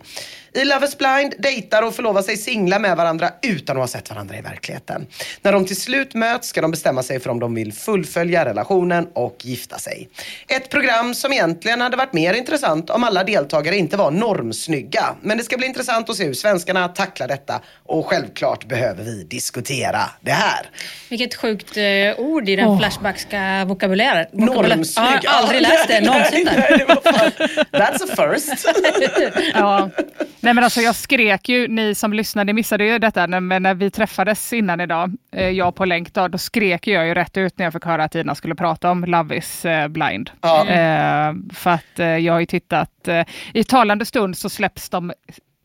I 0.53 0.65
Love 0.65 0.85
is 0.85 0.97
blind 0.97 1.33
dejtar 1.39 1.83
och 1.83 1.95
förlovar 1.95 2.21
sig 2.21 2.37
singlar 2.37 2.79
med 2.79 2.97
varandra 2.97 3.31
utan 3.41 3.77
att 3.77 3.83
ha 3.83 3.87
sett 3.87 4.09
varandra 4.09 4.37
i 4.37 4.41
verkligheten. 4.41 5.07
När 5.41 5.51
de 5.51 5.65
till 5.65 5.81
slut 5.81 6.13
möts 6.13 6.47
ska 6.47 6.61
de 6.61 6.71
bestämma 6.71 7.03
sig 7.03 7.19
för 7.19 7.29
om 7.29 7.39
de 7.39 7.55
vill 7.55 7.73
fullfölja 7.73 8.45
relationen 8.45 9.07
och 9.13 9.37
gifta 9.41 9.77
sig. 9.77 10.09
Ett 10.47 10.69
program 10.69 11.15
som 11.15 11.33
egentligen 11.33 11.81
hade 11.81 11.97
varit 11.97 12.13
mer 12.13 12.33
intressant 12.33 12.89
om 12.89 13.03
alla 13.03 13.23
deltagare 13.23 13.77
inte 13.77 13.97
var 13.97 14.11
normsnygga. 14.11 15.15
Men 15.21 15.37
det 15.37 15.43
ska 15.43 15.57
bli 15.57 15.67
intressant 15.67 16.09
att 16.09 16.15
se 16.15 16.25
hur 16.25 16.33
svenskarna 16.33 16.87
tacklar 16.87 17.27
detta 17.27 17.61
och 17.85 18.05
självklart 18.05 18.67
behöver 18.67 19.03
vi 19.03 19.23
diskutera 19.23 20.01
det 20.21 20.31
här. 20.31 20.48
Vilket 21.09 21.35
sjukt 21.35 21.77
eh, 21.77 21.83
ord 22.17 22.49
i 22.49 22.55
den 22.55 22.77
flashbackska 22.79 23.65
vokabulären. 23.65 24.25
Normsnygg. 24.31 25.05
Jag 25.23 25.31
har 25.31 25.41
aldrig 25.41 25.61
läst 25.61 25.87
det 25.87 26.01
någonsin. 26.01 26.49
Nej, 26.57 26.85
nej, 26.87 26.97
fan. 27.03 27.31
That's 27.71 28.03
a 28.03 28.33
first. 28.33 28.65
Ja. 29.53 29.89
Nej 30.41 30.53
men 30.53 30.63
alltså 30.63 30.81
jag 30.81 30.95
skrek 30.95 31.49
ju, 31.49 31.67
ni 31.67 31.95
som 31.95 32.13
lyssnade 32.13 32.53
missade 32.53 32.85
ju 32.85 32.99
detta, 32.99 33.25
när- 33.27 33.39
men 33.39 33.63
när 33.63 33.73
vi 33.73 33.91
träffades 33.91 34.53
innan 34.53 34.81
idag, 34.81 35.11
eh, 35.35 35.49
jag 35.49 35.75
på 35.75 35.85
länk 35.85 36.13
då, 36.13 36.27
då 36.27 36.37
skrek 36.37 36.87
jag 36.87 37.07
ju 37.07 37.13
rätt 37.13 37.37
ut 37.37 37.57
när 37.57 37.65
jag 37.65 37.73
fick 37.73 37.85
höra 37.85 38.03
att 38.03 38.11
Tina 38.11 38.35
skulle 38.35 38.55
prata 38.55 38.91
om 38.91 39.05
Love 39.05 39.35
is 39.37 39.65
eh, 39.65 39.87
blind. 39.87 40.31
Ja. 40.41 40.67
Eh, 40.67 41.33
för 41.53 41.69
att 41.69 41.99
eh, 41.99 42.07
jag 42.17 42.33
har 42.33 42.39
ju 42.39 42.45
tittat, 42.45 43.07
eh, 43.07 43.25
i 43.53 43.63
talande 43.63 44.05
stund 44.05 44.37
så 44.37 44.49
släpps 44.49 44.89
de 44.89 45.13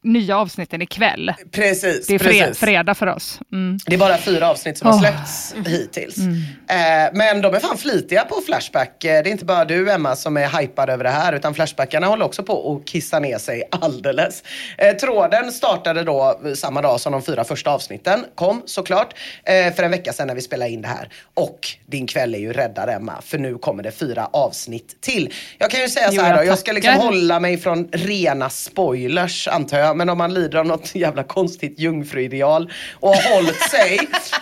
nya 0.04 0.38
avsnitten 0.38 0.82
ikväll. 0.82 1.32
Precis, 1.52 2.06
Det 2.06 2.14
är 2.14 2.18
fred, 2.18 2.32
precis. 2.46 2.58
fredag 2.58 2.94
för 2.94 3.06
oss. 3.06 3.40
Mm. 3.52 3.78
Det 3.86 3.94
är 3.94 3.98
bara 3.98 4.18
fyra 4.18 4.50
avsnitt 4.50 4.78
som 4.78 4.86
har 4.88 4.94
Åh. 4.94 5.00
släppts 5.00 5.54
hittills. 5.66 6.18
Eh, 6.18 7.10
men 7.12 7.40
de 7.40 7.54
är 7.54 7.60
fan 7.60 7.78
flitiga 7.78 8.24
på 8.24 8.40
Flashback. 8.46 9.04
Eh, 9.04 9.22
Det 9.22 9.28
är 9.28 9.32
inte 9.32 9.44
bara 9.44 9.64
du 9.64 9.90
Emma 9.92 10.16
som 10.16 10.36
är 10.36 10.60
hypad 10.60 10.90
över 10.90 11.04
det 11.04 11.10
här 11.10 11.32
utan 11.32 11.54
Flashbackarna 11.54 12.06
håller 12.06 12.24
också 12.24 12.42
på 12.42 12.76
att 12.76 12.88
kissa 12.88 13.18
ner 13.18 13.38
sig 13.38 13.62
alldeles. 13.70 14.42
Eh, 14.78 14.96
tråden 14.96 15.52
startade 15.52 16.02
då 16.02 16.40
samma 16.54 16.82
dag 16.82 17.00
som 17.00 17.12
de 17.12 17.22
fyra 17.22 17.44
första 17.44 17.70
avsnitten 17.70 18.24
kom 18.34 18.62
såklart. 18.66 19.14
Eh, 19.44 19.74
för 19.74 19.82
en 19.82 19.90
vecka 19.90 20.12
sedan 20.12 20.26
när 20.26 20.34
vi 20.34 20.40
spelade 20.40 20.70
in 20.70 20.82
det 20.82 20.88
här. 20.88 21.08
Och 21.34 21.58
din 21.86 22.06
kväll 22.06 22.34
är 22.34 22.38
ju 22.38 22.52
räddad 22.52 22.88
Emma 22.88 23.12
för 23.22 23.38
nu 23.38 23.54
kommer 23.58 23.82
det 23.82 23.90
fyra 23.92 24.28
avsnitt 24.32 24.96
till. 25.00 25.32
Jag 25.58 25.70
kan 25.70 25.80
ju 25.80 25.88
säga 25.88 26.08
så 26.08 26.14
Jo, 26.16 26.22
här 26.22 26.36
då, 26.36 26.44
jag 26.44 26.58
ska 26.58 26.72
liksom 26.72 26.94
hålla 26.94 27.40
mig 27.40 27.58
från 27.58 27.88
rena 27.92 28.50
spoilers 28.50 29.48
antar 29.48 29.78
jag. 29.78 29.93
Men 29.94 30.08
om 30.08 30.18
man 30.18 30.34
lider 30.34 30.58
av 30.58 30.66
något 30.66 30.94
jävla 30.94 31.22
konstigt 31.22 31.78
jungfruideal 31.78 32.72
och 33.00 33.08
har 33.08 33.34
hållit 33.34 33.70
sig 33.70 33.98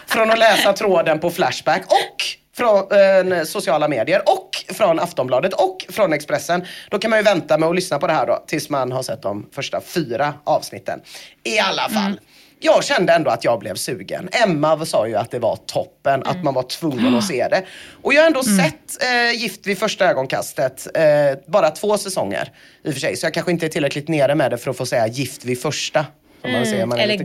från 0.06 0.30
att 0.30 0.38
läsa 0.38 0.72
tråden 0.72 1.20
på 1.20 1.30
Flashback 1.30 1.82
och 1.86 2.24
från 2.56 3.32
eh, 3.32 3.42
sociala 3.44 3.88
medier 3.88 4.22
och 4.26 4.74
från 4.74 5.00
Aftonbladet 5.00 5.52
och 5.52 5.86
från 5.88 6.12
Expressen. 6.12 6.64
Då 6.90 6.98
kan 6.98 7.10
man 7.10 7.18
ju 7.18 7.22
vänta 7.22 7.58
med 7.58 7.68
att 7.68 7.74
lyssna 7.74 7.98
på 7.98 8.06
det 8.06 8.12
här 8.12 8.26
då 8.26 8.44
tills 8.46 8.68
man 8.68 8.92
har 8.92 9.02
sett 9.02 9.22
de 9.22 9.48
första 9.54 9.80
fyra 9.80 10.34
avsnitten. 10.44 11.00
I 11.44 11.58
alla 11.58 11.88
fall. 11.88 12.06
Mm. 12.06 12.18
Jag 12.64 12.84
kände 12.84 13.12
ändå 13.12 13.30
att 13.30 13.44
jag 13.44 13.58
blev 13.58 13.74
sugen. 13.74 14.28
Emma 14.32 14.86
sa 14.86 15.08
ju 15.08 15.16
att 15.16 15.30
det 15.30 15.38
var 15.38 15.56
toppen, 15.56 16.22
att 16.24 16.42
man 16.44 16.54
var 16.54 16.62
tvungen 16.62 17.14
att 17.14 17.24
se 17.24 17.48
det. 17.48 17.64
Och 18.02 18.14
jag 18.14 18.20
har 18.20 18.26
ändå 18.26 18.42
sett 18.42 19.02
eh, 19.02 19.40
Gift 19.40 19.66
vid 19.66 19.78
första 19.78 20.10
ögonkastet, 20.10 20.86
eh, 20.96 21.02
bara 21.46 21.70
två 21.70 21.98
säsonger 21.98 22.52
i 22.84 22.88
och 22.88 22.92
för 22.92 23.00
sig. 23.00 23.16
Så 23.16 23.26
jag 23.26 23.34
kanske 23.34 23.52
inte 23.52 23.66
är 23.66 23.70
tillräckligt 23.70 24.08
nere 24.08 24.34
med 24.34 24.50
det 24.50 24.58
för 24.58 24.70
att 24.70 24.76
få 24.76 24.86
säga 24.86 25.06
Gift 25.06 25.44
vid 25.44 25.62
första. 25.62 26.06
Som 26.42 26.52
man 26.52 26.66
säger, 26.66 26.86
man 26.86 26.98
är 26.98 27.02
Eller 27.02 27.12
lite. 27.18 27.24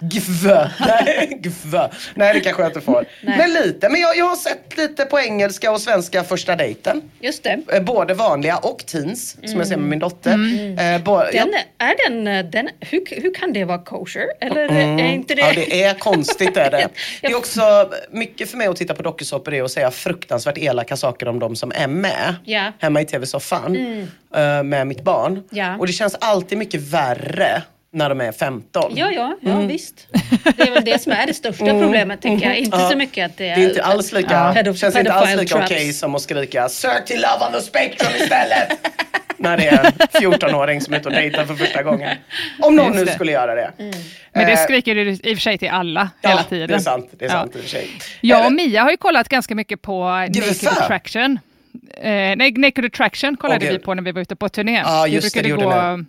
Gvö. 0.00 0.68
Nej, 2.14 2.34
det 2.34 2.40
kanske 2.40 2.62
jag 2.62 2.68
inte 2.68 2.80
får. 2.80 3.04
Men 3.22 3.52
lite. 3.52 3.88
Men 3.88 4.00
jag, 4.00 4.16
jag 4.16 4.24
har 4.24 4.36
sett 4.36 4.76
lite 4.76 5.04
på 5.04 5.20
engelska 5.20 5.72
och 5.72 5.80
svenska 5.80 6.24
första 6.24 6.56
dejten. 6.56 7.02
Just 7.20 7.42
det. 7.42 7.58
Eh, 7.72 7.82
Både 7.82 8.14
vanliga 8.14 8.56
och 8.56 8.86
teens, 8.86 9.36
som 9.44 9.58
jag 9.58 9.68
ser 9.68 9.76
med 9.76 9.88
min 9.88 9.98
dotter. 9.98 10.30
Eh, 10.32 11.02
bo- 11.02 11.18
Den, 11.18 11.34
jag- 11.78 11.88
är 11.88 12.08
den, 12.10 12.26
eh, 12.26 12.44
den, 12.44 12.68
hur, 12.80 13.22
hur 13.22 13.34
kan 13.34 13.52
det 13.52 13.64
vara 13.64 13.78
kosher? 13.78 14.26
Eller 14.40 14.72
är 14.72 15.12
inte 15.12 15.34
det... 15.34 15.40
Ja, 15.40 15.52
det 15.54 15.82
är 15.82 15.94
konstigt 15.94 16.56
är 16.56 16.70
det. 16.70 16.88
Det 17.20 17.26
är 17.26 17.36
också 17.36 17.90
mycket 18.10 18.50
för 18.50 18.56
mig 18.56 18.66
att 18.66 18.76
titta 18.76 18.94
på 18.94 19.02
dokusåpor 19.02 19.54
är 19.54 19.62
att 19.62 19.70
säga 19.70 19.90
fruktansvärt 19.90 20.58
elaka 20.58 20.96
saker 20.96 21.28
om 21.28 21.38
de 21.38 21.56
som 21.56 21.72
är 21.74 21.86
med. 21.86 22.34
Ja. 22.44 22.72
Hemma 22.78 23.00
i 23.00 23.04
tv-soffan 23.04 23.76
eh, 24.36 24.62
med 24.62 24.86
mitt 24.86 25.02
barn. 25.02 25.42
Ja. 25.50 25.76
Och 25.78 25.86
det 25.86 25.92
känns 25.92 26.14
alltid 26.20 26.58
mycket 26.58 26.80
värre 26.80 27.62
när 27.96 28.08
de 28.08 28.20
är 28.20 28.32
15. 28.32 28.92
Ja, 28.96 29.10
ja, 29.10 29.36
ja 29.40 29.50
Mm. 29.52 29.68
visst. 29.68 30.06
Det 30.56 30.62
är 30.62 30.70
väl 30.70 30.84
det 30.84 31.02
som 31.02 31.12
är 31.12 31.26
det 31.26 31.34
största 31.34 31.64
problemet 31.66 32.22
tycker 32.22 32.46
jag. 32.46 32.56
Inte 32.58 32.76
Ja. 32.78 32.90
så 32.90 32.96
mycket 32.96 33.26
att 33.26 33.36
det 33.36 33.48
är... 33.48 33.56
Det 33.56 33.62
är 33.64 33.68
inte 33.68 33.82
alls 33.84 34.12
lika, 34.12 34.52
Pedof- 34.52 34.74
känns 34.76 34.96
inte 34.96 35.12
alls 35.12 35.36
lika 35.40 35.58
okej 35.64 35.92
som 35.92 36.14
att 36.14 36.22
skrika 36.22 36.68
sök 36.68 37.04
till 37.06 37.16
Love 37.16 37.46
on 37.46 37.52
the 37.52 37.60
Spectrum 37.60 38.10
istället. 38.16 38.88
när 39.38 39.56
det 39.56 39.66
är 39.68 39.84
en 39.84 39.92
14-åring 40.32 40.80
som 40.80 40.94
är 40.94 40.98
ute 40.98 41.08
och 41.08 41.14
dejtar 41.14 41.44
för 41.44 41.54
första 41.54 41.82
gången. 41.82 42.16
Om 42.62 42.76
någon 42.76 42.92
nu 42.96 43.06
skulle 43.06 43.32
göra 43.32 43.54
det. 43.54 43.72
Mm. 43.78 43.92
Men 44.32 44.46
det 44.46 44.52
Eh, 44.52 44.58
skriker 44.64 44.94
du 44.94 45.10
i 45.10 45.14
och 45.14 45.20
för 45.22 45.36
sig 45.36 45.58
till 45.58 45.68
alla 45.68 46.10
ja, 46.20 46.28
hela 46.28 46.42
tiden. 46.42 46.68
det 46.68 46.74
är 46.74 46.78
sant. 46.78 47.10
Det 47.18 47.24
är 47.24 47.28
Ja. 47.28 47.32
sant 47.34 47.56
i 47.56 47.58
och 47.58 47.62
för 47.62 47.68
sig. 47.70 47.88
Jag 48.20 48.40
Eh, 48.40 48.46
och 48.46 48.52
Mia 48.52 48.82
har 48.82 48.90
ju 48.90 48.96
kollat 48.96 49.28
ganska 49.28 49.54
mycket 49.54 49.82
på 49.82 50.04
Naked. 50.10 50.68
Attraction. 50.68 51.38
Eh, 52.00 52.10
nej, 52.36 52.52
Naked 52.52 52.84
Attraction 52.84 53.36
kollade 53.36 53.66
Åh, 53.66 53.72
vi 53.72 53.78
på 53.78 53.94
när 53.94 54.02
vi 54.02 54.12
var 54.12 54.20
ute 54.22 54.36
på 54.36 54.48
turné. 54.48 54.82
Ja, 54.84 55.02
Vi 55.06 55.10
just 55.12 55.34
det, 55.34 55.42
det 55.42 55.48
brukade 55.48 55.64
gjorde 55.74 56.04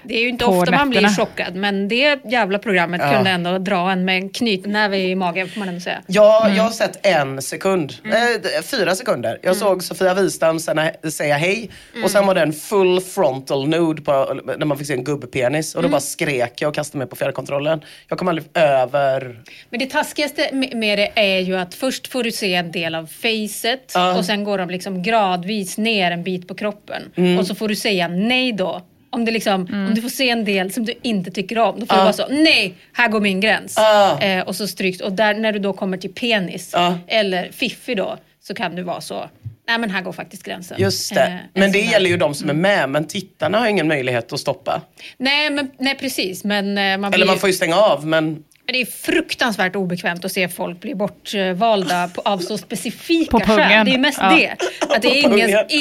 Det 0.03 0.15
är 0.17 0.21
ju 0.21 0.29
inte 0.29 0.45
ofta 0.45 0.71
man 0.71 0.89
blir 0.89 1.01
nätterna. 1.01 1.25
chockad 1.25 1.55
men 1.55 1.87
det 1.87 2.19
jävla 2.31 2.59
programmet 2.59 3.01
Ja. 3.03 3.13
kunde 3.13 3.29
ändå 3.29 3.57
dra 3.57 3.91
en 3.91 4.05
med 4.05 4.15
en 4.17 4.29
knytnäve 4.29 4.97
i 4.97 5.15
magen 5.15 5.49
får 5.49 5.59
man 5.59 5.67
ändå 5.69 5.81
säga. 5.81 6.01
Ja, 6.07 6.41
Mm. 6.45 6.57
jag 6.57 6.63
har 6.63 6.71
sett 6.71 7.05
en 7.05 7.41
sekund. 7.41 7.93
Eh, 8.05 8.11
d- 8.43 8.49
fyra 8.63 8.95
sekunder. 8.95 9.39
Jag 9.41 9.55
såg 9.55 9.83
Sofia 9.83 10.13
Wistam 10.13 10.59
säga, 10.59 10.91
säga 11.11 11.37
hej 11.37 11.69
och 12.03 12.11
sen 12.11 12.25
var 12.27 12.35
det 12.35 12.41
en 12.41 12.53
full 12.53 13.01
frontal 13.01 13.67
nude 13.67 14.01
på, 14.01 14.39
där 14.57 14.65
man 14.65 14.77
fick 14.77 14.87
se 14.87 14.93
en 14.93 15.03
gubbpenis 15.03 15.75
och 15.75 15.83
då 15.83 15.89
bara 15.89 16.01
skrek 16.01 16.53
jag 16.61 16.69
och 16.69 16.75
kastade 16.75 16.97
mig 16.97 17.07
på 17.07 17.15
fjärrkontrollen. 17.15 17.81
Jag 18.07 18.17
kom 18.17 18.27
aldrig 18.27 18.47
över... 18.53 19.39
Men 19.69 19.79
det 19.79 19.85
taskigaste 19.85 20.49
med 20.73 20.97
det 20.99 21.09
är 21.15 21.39
ju 21.39 21.57
att 21.57 21.73
först 21.75 22.07
får 22.07 22.23
du 22.23 22.31
se 22.31 22.53
en 22.55 22.71
del 22.71 22.95
av 22.95 23.05
facet 23.05 23.91
Ja. 23.93 24.17
och 24.17 24.25
sen 24.25 24.43
går 24.43 24.57
de 24.57 24.69
liksom 24.69 25.03
gradvis 25.03 25.77
ner 25.77 26.11
en 26.11 26.23
bit 26.23 26.47
på 26.47 26.55
kroppen. 26.55 27.01
Mm. 27.15 27.39
Och 27.39 27.47
så 27.47 27.55
får 27.55 27.67
du 27.67 27.75
säga 27.75 28.07
nej 28.07 28.51
då. 28.53 28.81
Om, 29.13 29.25
det 29.25 29.31
liksom, 29.31 29.67
om 29.91 29.95
du 29.95 30.01
får 30.01 30.09
se 30.09 30.29
en 30.29 30.45
del 30.45 30.73
som 30.73 30.85
du 30.85 30.93
inte 31.01 31.31
tycker 31.31 31.57
om, 31.57 31.79
då 31.79 31.85
får 31.85 31.95
du 31.95 32.01
vara 32.01 32.13
så, 32.13 32.27
nej, 32.29 32.73
här 32.93 33.07
går 33.07 33.19
min 33.21 33.39
gräns. 33.39 33.77
Eh, 34.21 34.41
och 34.47 34.55
så 34.55 34.67
stryks, 34.67 34.99
och 35.01 35.11
där, 35.11 35.33
när 35.33 35.51
du 35.51 35.59
då 35.59 35.73
kommer 35.73 35.97
till 35.97 36.13
penis, 36.13 36.75
eller 37.07 37.51
fiffi 37.51 37.95
då, 37.95 38.17
så 38.43 38.53
kan 38.53 38.75
du 38.75 38.83
vara 38.83 39.01
så, 39.01 39.29
nej 39.67 39.77
men 39.79 39.89
här 39.89 40.01
går 40.01 40.11
faktiskt 40.11 40.43
gränsen. 40.43 40.77
Just 40.79 41.11
Eh, 41.11 41.15
det. 41.15 41.21
en 41.21 41.39
Men 41.53 41.71
det 41.71 41.79
gäller 41.79 42.09
ju 42.09 42.17
de 42.17 42.33
som 42.33 42.49
är 42.49 42.53
med, 42.53 42.89
men 42.89 43.07
tittarna 43.07 43.59
har 43.59 43.67
ingen 43.67 43.87
möjlighet 43.87 44.33
att 44.33 44.39
stoppa. 44.39 44.81
Nej, 45.17 45.49
men, 45.49 45.71
nej 45.77 45.97
precis, 45.99 46.43
men 46.43 46.77
eh, 46.77 46.97
man 46.97 47.03
Eller 47.13 47.17
blir, 47.17 47.25
man 47.25 47.39
får 47.39 47.49
ju 47.49 47.53
stänga 47.55 47.75
av, 47.75 48.07
men 48.07 48.43
Men 48.65 48.73
det 48.73 48.81
är 48.81 48.85
fruktansvärt 48.85 49.75
obekvämt 49.75 50.25
att 50.25 50.31
se 50.31 50.49
folk 50.49 50.79
bli 50.81 50.95
bortvalda 50.95 52.07
på, 52.07 52.21
av 52.21 52.37
så 52.39 52.57
specifika 52.57 53.39
På 53.39 53.45
skäl. 53.45 53.85
Det 53.85 53.93
är 53.93 53.97
mest 53.97 54.17
Ja. 54.21 54.29
det. 54.29 54.55
Att 54.95 55.01
det 55.01 55.07
är 55.07 55.25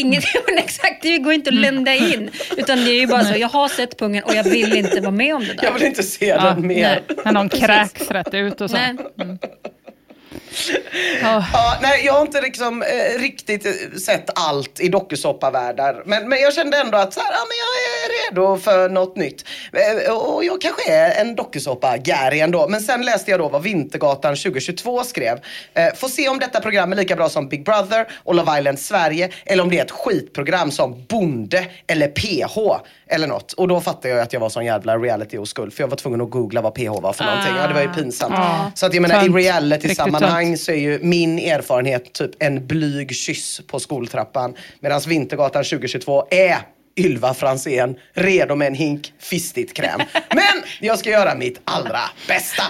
ingen, 0.01 0.23
men 0.47 0.59
exakt, 0.59 1.03
det 1.03 1.19
går 1.19 1.33
inte 1.33 1.51
att 1.51 1.55
lända 1.55 1.95
in. 1.95 2.31
Utan 2.57 2.85
det 2.85 2.91
är 2.91 3.01
ju 3.01 3.07
bara 3.07 3.25
så, 3.25 3.39
jag 3.39 3.49
har 3.49 3.69
sett 3.69 3.99
pungen 3.99 4.25
och 4.25 4.35
jag 4.35 4.45
vill 4.45 4.77
inte 4.77 5.01
vara 5.01 5.11
med 5.11 5.35
om 5.35 5.45
det 5.45 5.55
där. 5.55 5.65
jag 5.65 5.73
vill 5.73 5.83
inte 5.83 6.03
se 6.03 6.27
Ja, 6.27 6.43
den 6.43 6.67
mer. 6.67 7.03
nej. 7.09 7.17
när 7.25 7.33
någon 7.33 7.49
kräks 7.49 8.11
rätt 8.11 8.35
ut 8.35 8.61
och 8.61 8.71
så. 8.71 8.77
Nej. 8.77 8.97
Ja. 11.23 11.45
Ja, 11.53 11.79
nej, 11.83 12.03
jag 12.05 12.13
har 12.13 12.21
inte 12.21 12.41
liksom, 12.41 12.83
eh, 12.83 13.21
riktigt 13.21 13.67
eh, 13.67 13.73
sett 13.99 14.31
allt 14.35 14.81
i 14.81 14.89
dokusåpavärldar. 14.89 16.03
Men, 16.07 16.29
men 16.29 16.41
jag 16.41 16.55
kände 16.55 16.77
ändå 16.79 16.99
att 16.99 17.15
så 17.15 17.21
här, 17.21 17.33
ja, 17.33 17.39
men 17.49 17.57
jag 17.57 17.71
är 17.87 18.31
redo 18.31 18.57
för 18.57 18.89
något 18.89 19.17
nytt. 19.17 19.45
Eh, 19.73 20.13
och 20.13 20.45
jag 20.45 20.61
kanske 20.61 20.93
är 20.93 21.21
en 21.21 21.37
dokusåpa-Gary 21.37 22.41
ändå. 22.41 22.69
Men 22.69 22.81
sen 22.81 23.03
läste 23.05 23.31
jag 23.31 23.41
då 23.41 23.49
vad 23.49 23.63
Vintergatan 23.63 24.37
2022 24.37 25.05
skrev. 25.05 25.41
Eh, 25.75 25.95
får 25.95 26.09
se 26.09 26.29
om 26.29 26.39
detta 26.39 26.61
program 26.61 26.93
är 26.93 26.97
lika 26.97 27.17
bra 27.17 27.29
som 27.29 27.49
Big 27.49 27.65
Brother 27.65 28.07
och 28.25 28.35
Love 28.35 28.59
Island 28.59 28.79
Sverige. 28.81 29.31
Eller 29.47 29.63
om 29.63 29.71
det 29.71 29.79
är 29.79 29.85
ett 29.85 29.91
skitprogram 29.91 30.71
som 30.71 31.05
Bonde 31.09 31.67
eller 31.87 32.09
PH 32.09 32.59
eller 33.09 33.27
något. 33.27 33.53
Och 33.53 33.69
då 33.69 33.81
fattade 33.81 34.09
jag 34.09 34.21
att 34.21 34.33
jag 34.33 34.41
var 34.41 34.49
sån 34.49 34.65
jävla 34.65 34.97
reality-oskuld. 34.99 35.73
För 35.73 35.83
jag 35.83 35.89
var 35.89 35.97
tvungen 35.97 36.21
att 36.21 36.31
googla 36.31 36.61
vad 36.61 36.75
PH 36.75 37.01
var 37.01 37.13
för 37.13 37.25
någonting. 37.25 37.57
Ja, 37.57 37.67
det 37.67 37.75
var 37.75 37.81
ju 37.81 37.89
pinsamt. 37.89 38.35
Ah. 38.39 38.71
Så 38.75 38.87
att 38.87 38.95
jag 38.95 39.03
menar 39.03 39.21
Tönt. 39.21 39.37
i 39.37 39.39
reality-sammanhang 39.39 40.40
Riktigt 40.41 40.61
så 40.61 40.73
är 40.73 40.77
ju 40.77 40.99
min 41.03 41.39
erfarenhet 41.39 42.13
typ 42.13 42.31
en 42.39 42.67
blyg 42.67 43.15
kyss 43.15 43.61
på 43.67 43.81
skoltrappan. 43.81 44.55
Medan 44.81 45.01
Vintergatan 45.07 45.65
2022 45.65 46.27
är 46.31 46.57
Ylva 46.97 47.35
Fransén 47.35 47.97
redo 48.13 48.55
med 48.55 48.67
en 48.67 48.75
hink 48.75 49.13
fistigt 49.19 49.73
kräm. 49.75 50.01
Men 50.29 50.63
jag 50.81 50.99
ska 50.99 51.11
göra 51.11 51.35
mitt 51.35 51.61
allra 51.65 52.01
bästa. 52.29 52.63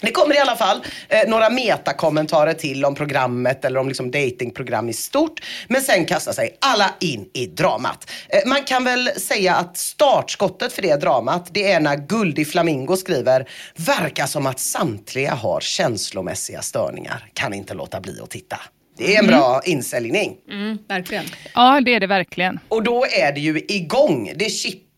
Det 0.00 0.10
kommer 0.10 0.34
i 0.34 0.38
alla 0.38 0.56
fall 0.56 0.84
eh, 1.08 1.28
några 1.28 1.50
metakommentarer 1.50 2.54
till 2.54 2.84
om 2.84 2.94
programmet 2.94 3.64
eller 3.64 3.80
om 3.80 3.88
liksom 3.88 4.10
datingprogram 4.10 4.88
i 4.88 4.92
stort. 4.92 5.40
Men 5.68 5.82
sen 5.82 6.04
kastar 6.04 6.32
sig 6.32 6.56
alla 6.60 6.94
in 7.00 7.30
i 7.34 7.46
dramat. 7.46 8.10
Eh, 8.28 8.48
man 8.48 8.64
kan 8.64 8.84
väl 8.84 9.10
säga 9.16 9.54
att 9.54 9.76
startskottet 9.76 10.72
för 10.72 10.82
det 10.82 10.96
dramat 10.96 11.48
det 11.50 11.72
är 11.72 11.80
när 11.80 11.96
Guldi 11.96 12.44
Flamingo 12.44 12.96
skriver 12.96 13.48
Verkar 13.76 14.26
som 14.26 14.46
att 14.46 14.60
samtliga 14.60 15.34
har 15.34 15.60
känslomässiga 15.60 16.62
störningar. 16.62 17.28
Kan 17.34 17.54
inte 17.54 17.74
låta 17.74 18.00
bli 18.00 18.20
att 18.22 18.30
titta. 18.30 18.60
Det 18.98 19.16
är 19.16 19.18
en 19.18 19.26
bra 19.26 19.60
insäljning. 19.64 20.36
Mm, 20.50 20.78
verkligen. 20.88 21.24
ja, 21.54 21.80
det 21.80 21.94
är 21.94 22.00
det 22.00 22.06
verkligen. 22.06 22.60
Och 22.68 22.82
då 22.82 23.06
är 23.06 23.32
det 23.32 23.40
ju 23.40 23.58
igång. 23.68 24.32
Det 24.36 24.50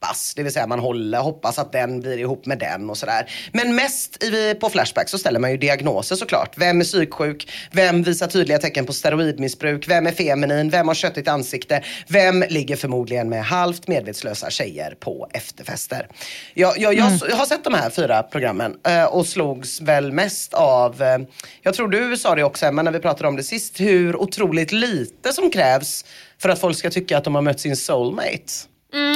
chippas, 0.03 0.35
det 0.35 0.43
vill 0.43 0.53
säga 0.53 0.67
man 0.67 0.79
håller, 0.79 1.19
hoppas 1.19 1.59
att 1.59 1.73
den 1.73 2.01
blir 2.01 2.19
ihop 2.19 2.47
med 2.47 2.59
den 2.59 2.91
och 2.91 2.99
sådär. 2.99 3.31
Men 3.53 3.75
mest 3.75 4.23
i, 4.23 4.55
på 4.61 4.69
Flashback 4.69 5.09
så 5.09 5.19
ställer 5.19 5.41
man 5.41 5.51
ju 5.51 5.57
diagnoser 5.57 6.17
såklart. 6.17 6.59
Vem 6.59 6.81
är 6.81 6.85
psyksjuk? 6.85 7.49
Vem 7.73 8.03
visar 8.03 8.27
tydliga 8.27 8.59
tecken 8.59 8.87
på 8.87 8.93
steroidmissbruk? 8.93 9.89
Vem 9.89 10.07
är 10.07 10.13
feminin? 10.13 10.71
Vem 10.71 10.89
har 10.89 10.95
köttigt 10.95 11.29
ansikte? 11.29 11.83
Vem 12.09 12.45
ligger 12.49 12.77
förmodligen 12.77 13.29
med 13.29 13.45
halvt 13.45 13.89
medvetslösa 13.89 14.51
tjejer 14.51 14.95
på 15.01 15.29
efterfester? 15.33 16.09
Jag, 16.55 16.79
jag, 16.79 16.95
jag, 16.95 17.13
jag 17.29 17.37
har 17.37 17.47
sett 17.47 17.65
de 17.65 17.75
här 17.75 17.91
fyra 17.91 18.23
programmen 18.23 18.77
eh, 18.87 19.05
och 19.05 19.27
slogs 19.27 19.81
väl 19.81 20.13
mest 20.13 20.55
av, 20.55 21.03
eh, 21.03 21.19
jag 21.63 21.75
tror 21.75 21.89
du 21.89 22.17
sa 22.17 22.35
det 22.35 22.45
också 22.45 22.67
Emma 22.67 22.83
när 22.83 22.93
vi 22.93 22.99
pratade 22.99 23.29
om 23.29 23.37
det 23.37 23.43
sist, 23.43 23.81
hur 23.81 24.17
otroligt 24.17 24.73
lite 24.73 25.33
som 25.33 25.51
krävs 25.51 26.05
för 26.39 26.49
att 26.49 26.59
folk 26.59 26.77
ska 26.77 26.91
tycka 26.91 27.19
att 27.19 27.25
de 27.25 27.35
har 27.35 27.43
mött 27.43 27.61
sin 27.61 27.77
soulmate. 27.77 28.72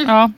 Ja. 0.06 0.30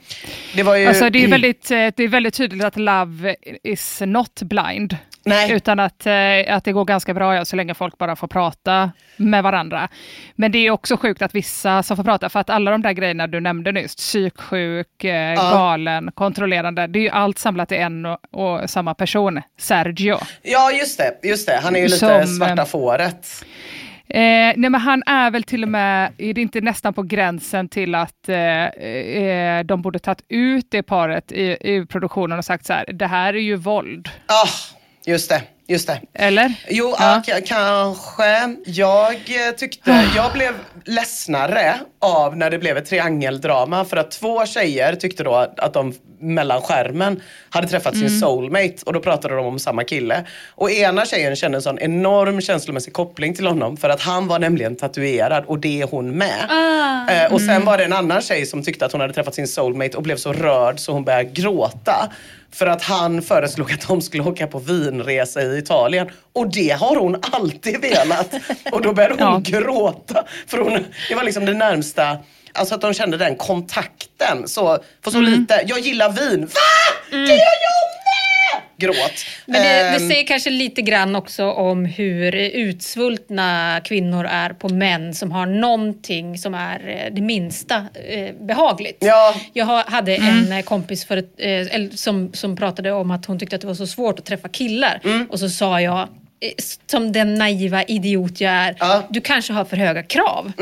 Det 0.55 0.63
var 0.63 0.77
ju... 0.77 0.87
Alltså, 0.87 1.11
det, 1.11 1.25
är 1.25 1.29
väldigt, 1.29 1.71
eh, 1.71 1.87
det 1.97 2.01
är 2.01 2.09
väldigt 2.09 2.35
tydligt 2.35 2.65
att 2.65 2.77
love 2.77 3.37
is 3.63 4.03
not 4.07 4.43
blind. 4.43 4.97
Nej. 5.25 5.53
Utan 5.53 5.81
att, 5.81 6.07
eh, 6.07 6.57
att 6.57 6.65
det 6.65 6.73
går 6.73 6.85
ganska 6.85 7.15
bra 7.15 7.35
ja, 7.35 7.45
så 7.45 7.57
länge 7.57 7.75
folk 7.75 7.99
bara 7.99 8.17
får 8.17 8.29
prata 8.29 8.91
med 9.17 9.43
varandra. 9.43 9.89
Men 10.35 10.53
det 10.53 10.59
är 10.59 10.71
också 10.71 10.97
sjukt 10.97 11.23
att 11.23 11.35
vissa 11.35 11.83
som 11.83 11.97
får 11.97 12.05
prata, 12.05 12.29
för 12.29 12.41
att 12.41 12.51
alla 12.51 12.71
de 12.71 12.83
där 12.83 12.93
grejerna 12.93 13.27
du 13.27 13.41
nämnde 13.41 13.73
nyss, 13.73 13.97
psyksjuk, 13.97 15.05
eh, 15.05 15.35
galen, 15.35 16.11
kontrollerande, 16.15 16.87
det 16.87 16.99
är 16.99 17.03
ju 17.03 17.09
allt 17.09 17.39
samlat 17.39 17.73
i 17.73 17.77
en 17.77 18.07
och, 18.07 18.19
och 18.31 18.71
samma 18.71 18.95
person, 18.95 19.43
Sergio. 19.59 20.19
Ja, 20.43 20.73
just 20.73 20.99
det. 20.99 21.29
Just 21.29 21.47
det. 21.49 21.61
Han 21.63 21.77
är 21.77 21.81
ju 21.81 21.89
lite 21.89 21.99
Som, 21.99 22.27
svarta 22.27 22.65
fåret. 22.65 23.45
Eh, 24.11 24.53
nej 24.57 24.71
men 24.71 24.75
han 24.75 25.03
är 25.07 25.31
väl 25.31 25.43
till 25.43 25.63
och 25.63 25.69
med, 25.69 26.13
är 26.19 26.35
det 26.35 26.41
inte 26.41 26.61
nästan 26.61 26.95
på 26.95 27.03
gränsen 27.03 27.69
till 27.69 27.95
att 27.95 28.29
eh, 28.29 28.65
eh, 28.67 29.65
de 29.65 29.83
borde 29.83 29.99
tagit 29.99 30.25
ut 30.29 30.67
det 30.71 30.83
paret 30.83 31.33
i, 31.33 31.57
i 31.61 31.87
produktionen 31.87 32.39
och 32.39 32.45
sagt 32.45 32.67
så 32.67 32.73
här, 32.73 32.93
det 32.93 33.07
här 33.07 33.35
är 33.35 33.39
ju 33.39 33.57
våld. 33.57 34.09
Ah, 34.27 34.49
just 35.07 35.29
det. 35.31 35.43
Just 35.71 35.87
det. 35.87 36.01
Eller? 36.15 36.55
Jo, 36.69 36.95
Ja. 36.99 37.23
ja. 37.27 37.37
kanske. 37.47 38.57
Jag 38.65 39.13
eh, 39.15 39.55
tyckte, 39.57 40.09
jag 40.17 40.33
blev 40.33 40.53
ledsnare 40.85 41.75
av 42.01 42.37
när 42.37 42.51
det 42.51 42.59
blev 42.59 42.77
ett 42.77 42.87
triangeldrama 42.87 43.85
för 43.85 43.97
att 43.97 44.11
två 44.11 44.47
tjejer 44.47 44.95
tyckte 44.95 45.23
då 45.25 45.35
att 45.57 45.75
de 45.75 45.95
mellan 46.21 46.63
skärmen 46.63 47.21
hade 47.51 47.69
träffat 47.69 47.95
Mm. 47.95 48.09
sin 48.09 48.19
soulmate 48.21 48.75
och 48.87 48.93
då 48.93 49.01
pratade 49.01 49.35
de 49.37 49.47
om 49.47 49.59
samma 49.59 49.85
kille. 49.85 50.25
Och 50.55 50.71
ena 50.71 51.07
tjejen 51.07 51.37
kände 51.37 51.59
en 51.59 51.63
sån 51.63 51.79
enorm 51.79 52.41
känslomässig 52.41 52.93
koppling 52.93 53.35
till 53.35 53.47
honom 53.47 53.77
för 53.77 53.89
att 53.89 54.01
han 54.01 54.29
var 54.29 54.39
nämligen 54.39 54.77
tatuerad 54.77 55.45
och 55.47 55.59
det 55.59 55.81
är 55.83 55.87
hon 55.87 56.11
med. 56.19 56.49
Eh, 57.11 57.33
och 57.33 57.41
sen 57.41 57.65
var 57.65 57.79
det 57.79 57.85
en 57.85 57.93
annan 57.93 58.21
tjej 58.23 58.47
som 58.47 58.63
tyckte 58.63 58.87
att 58.87 58.93
hon 58.93 59.01
hade 59.01 59.13
träffat 59.13 59.35
sin 59.35 59.49
soulmate 59.49 59.97
och 59.97 60.03
blev 60.03 60.17
så 60.17 60.33
rörd 60.33 60.79
så 60.81 60.93
hon 60.93 61.05
började 61.05 61.25
gråta. 61.25 62.13
För 62.53 62.67
att 62.67 62.83
han 62.83 63.23
föreslog 63.23 63.73
att 63.73 63.89
de 63.89 64.03
skulle 64.03 64.23
åka 64.23 64.47
på 64.47 64.59
vinresa 64.59 65.43
i 65.43 65.59
Italien. 65.59 66.11
Och 66.33 66.53
det 66.53 66.71
har 66.71 66.97
hon 66.97 67.17
alltid 67.33 67.81
velat. 67.81 68.35
Och 68.73 68.83
då 68.83 68.93
började 68.93 69.25
hon 69.25 69.43
gråta. 69.43 70.25
För 70.47 70.59
hon, 70.59 70.85
det 71.09 71.15
var 71.15 71.25
liksom 71.25 71.45
det 71.45 71.55
närmsta, 71.55 72.19
alltså 72.53 72.75
att 72.75 72.81
de 72.81 72.95
kände 72.95 73.17
den 73.17 73.37
kontakten. 73.37 74.49
Så, 74.49 74.79
för 75.05 75.11
så 75.11 75.21
lite, 75.21 75.63
jag 75.67 75.79
gillar 75.79 76.11
vin. 76.13 76.41
Va? 76.41 76.61
Det 77.11 77.17
gör 77.17 77.29
jag! 77.37 77.98
Gråt. 78.81 78.97
Men 79.47 79.63
det, 79.63 79.69
det 79.69 79.79
Ehm, 79.79 80.09
säger 80.09 80.27
kanske 80.27 80.51
lite 80.51 80.83
grann 80.83 81.17
också 81.17 81.45
om 81.51 81.85
hur 81.85 82.35
utsvultna 82.35 83.81
kvinnor 83.85 84.27
är 84.27 84.51
på 84.51 84.69
män 84.69 85.15
som 85.15 85.33
har 85.33 85.47
någonting 85.47 86.39
som 86.39 86.55
är 86.55 86.89
eh, 86.89 87.15
det 87.15 87.21
minsta 87.21 87.77
eh, 88.09 88.35
behagligt. 88.47 88.97
Ja. 89.01 89.35
Jag 89.53 89.65
hade 89.67 90.17
en 90.17 90.53
eh, 90.53 90.63
kompis 90.63 91.05
för 91.05 91.17
ett, 91.17 91.99
som, 91.99 92.33
som 92.33 92.57
pratade 92.57 92.93
om 92.93 93.11
att 93.11 93.27
hon 93.27 93.39
tyckte 93.39 93.57
att 93.57 93.63
det 93.63 93.69
var 93.69 93.75
så 93.75 93.87
svårt 93.87 94.19
att 94.19 94.25
träffa 94.25 94.49
killar. 94.49 95.01
Mm. 95.05 95.27
Och 95.31 95.41
så 95.41 95.49
sa 95.49 95.81
jag, 95.81 96.09
som 96.91 97.13
den 97.13 97.35
naiva 97.35 97.83
idiot 97.83 98.41
jag 98.41 98.53
är, 98.53 98.77
Ja. 98.79 98.95
Mm, 98.95 99.07
du 99.11 99.21
kanske 99.21 99.53
har 99.53 99.65
för 99.65 99.77
höga 99.77 100.03
krav. 100.03 100.53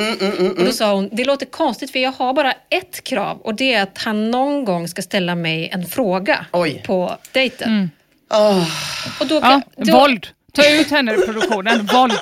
och 0.58 0.64
då 0.64 0.72
sa 0.72 0.94
hon, 0.94 1.08
det 1.12 1.24
låter 1.24 1.46
konstigt 1.46 1.90
för 1.90 1.98
jag 1.98 2.12
har 2.12 2.32
bara 2.32 2.52
ett 2.70 3.04
krav 3.04 3.38
och 3.40 3.54
det 3.54 3.74
är 3.74 3.82
att 3.82 3.98
han 3.98 4.30
någon 4.30 4.64
gång 4.64 4.88
ska 4.88 5.02
ställa 5.02 5.34
mig 5.34 5.68
en 5.72 5.86
fråga 5.86 6.46
Oj. 6.52 6.82
på 6.86 7.16
dejten. 7.32 7.90
Ah. 8.30 8.64
Och 9.20 9.26
då, 9.26 9.34
Ja, 9.42 9.60
då, 9.76 9.92
våld. 9.98 10.26
Ta 10.52 10.70
ut 10.80 10.90
henne 10.90 11.12
ur 11.14 11.26
produktionen. 11.26 11.86
Våld. 11.86 12.12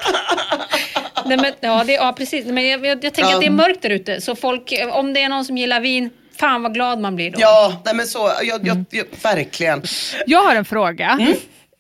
Nej, 1.27 1.37
men, 1.37 1.53
ja, 1.61 1.85
det, 1.85 1.93
ja, 1.93 2.15
precis. 2.17 2.47
Men 2.47 2.69
jag, 2.69 2.87
jag, 2.87 3.05
jag 3.05 3.15
tänker 3.15 3.23
Ja. 3.31 3.35
att 3.35 3.41
det 3.41 3.47
är 3.47 3.51
mörkt 3.51 3.83
där 3.83 3.91
ute. 3.91 4.21
Så 4.21 4.37
folk, 4.37 4.73
om 4.93 5.13
det 5.15 5.23
är 5.23 5.29
någon 5.29 5.45
som 5.45 5.59
gillar 5.59 5.81
vin, 5.81 6.11
fan 6.41 6.63
vad 6.63 6.75
glad 6.75 7.01
man 7.01 7.17
blir 7.17 7.31
då. 7.31 7.37
Ja, 7.41 7.83
nej 7.85 7.95
men 7.95 8.07
så, 8.07 8.33
jag, 8.43 8.67
jag, 8.67 8.85
jag, 8.91 9.07
verkligen. 9.23 9.83
Jag 10.27 10.43
har 10.45 10.55
en 10.57 10.65
fråga. 10.65 11.09
Mm. 11.21 11.35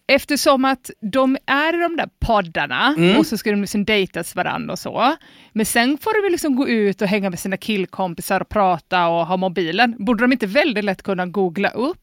Eftersom 0.06 0.64
att 0.64 0.90
de 1.12 1.36
är 1.46 1.78
i 1.78 1.82
de 1.82 1.96
där 1.96 2.08
poddarna 2.26 2.94
Mm. 2.98 3.16
och 3.18 3.26
så 3.26 3.38
ska 3.38 3.50
de 3.50 3.60
liksom 3.60 3.84
dejtas 3.84 4.34
varandra 4.34 4.72
och 4.72 4.78
så. 4.78 5.16
Men 5.52 5.66
sen 5.66 5.98
får 5.98 6.14
de 6.14 6.22
väl 6.22 6.32
liksom 6.32 6.56
gå 6.56 6.68
ut 6.68 7.02
och 7.02 7.08
hänga 7.08 7.30
med 7.30 7.38
sina 7.38 7.56
killkompisar 7.56 8.40
och 8.40 8.48
prata 8.48 9.06
och 9.08 9.26
ha 9.26 9.36
mobilen. 9.36 9.94
Borde 9.98 10.24
de 10.24 10.32
inte 10.32 10.46
väldigt 10.46 10.84
lätt 10.84 11.02
kunna 11.02 11.26
googla 11.26 11.68
upp? 11.70 11.98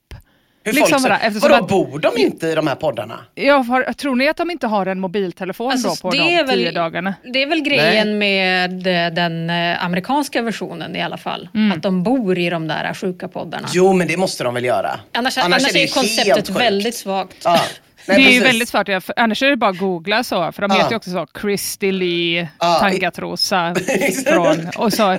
Hur 0.63 0.73
Liksom 0.73 0.99
folk, 1.01 1.13
eftersom 1.21 1.49
vadå, 1.51 1.63
att- 1.63 1.69
bor 1.69 1.99
de 1.99 2.17
inte 2.17 2.47
i 2.47 2.55
de 2.55 2.67
här 2.67 2.75
poddarna? 2.75 3.19
Jag 3.35 3.63
har, 3.63 3.93
tror 3.93 4.15
ni 4.15 4.27
att 4.29 4.37
de 4.37 4.51
inte 4.51 4.67
har 4.67 4.85
en 4.85 4.99
mobiltelefon 4.99 5.71
Alltså, 5.71 5.87
då 5.89 5.95
på 5.95 6.09
det 6.11 6.17
de 6.17 6.35
är 6.35 6.43
väl- 6.43 6.55
tio 6.59 6.71
dagarna? 6.71 7.13
Det 7.33 7.43
är 7.43 7.47
väl 7.47 7.61
grejen 7.61 8.17
med 8.17 8.71
eh, 9.07 9.13
den 9.13 9.49
eh, 9.49 9.85
amerikanska 9.85 10.41
versionen 10.41 10.95
i 10.95 11.01
alla 11.01 11.17
fall. 11.17 11.49
Att 11.75 11.83
de 11.83 12.03
bor 12.03 12.37
i 12.37 12.49
de 12.49 12.67
där 12.67 12.93
sjuka 12.93 13.27
poddarna. 13.27 13.67
Jo, 13.73 13.93
men 13.93 14.07
det 14.07 14.17
måste 14.17 14.43
de 14.43 14.53
väl 14.53 14.65
göra? 14.65 14.99
Annars, 15.13 15.37
annars, 15.37 15.63
det 15.73 15.79
är 15.79 15.81
ju 15.81 15.87
konceptet 15.87 16.35
helt 16.35 16.47
sjukt. 16.47 16.59
väldigt 16.61 16.95
svagt. 16.95 17.37
Ja. 17.43 17.51
Nej, 17.51 17.59
det 18.05 18.13
är 18.13 18.17
ju 18.19 18.25
precis. 18.39 18.43
väldigt 18.53 18.69
svårt, 18.69 18.87
ja, 18.87 19.01
annars 19.15 19.43
är 19.43 19.49
det 19.49 19.55
bara 19.57 19.69
att 19.69 19.77
googla 19.77 20.23
så, 20.23 20.51
för 20.51 20.61
de 20.61 20.71
Ja. 20.71 20.77
heter 20.77 20.89
ju 20.91 20.95
också 20.97 21.11
så, 21.11 21.27
Christy 21.41 21.91
Lee, 21.91 22.47
Ja. 22.59 22.77
Tangatrosa 22.79 23.75
från, 24.25 24.69
och 24.77 24.93
så, 24.93 25.17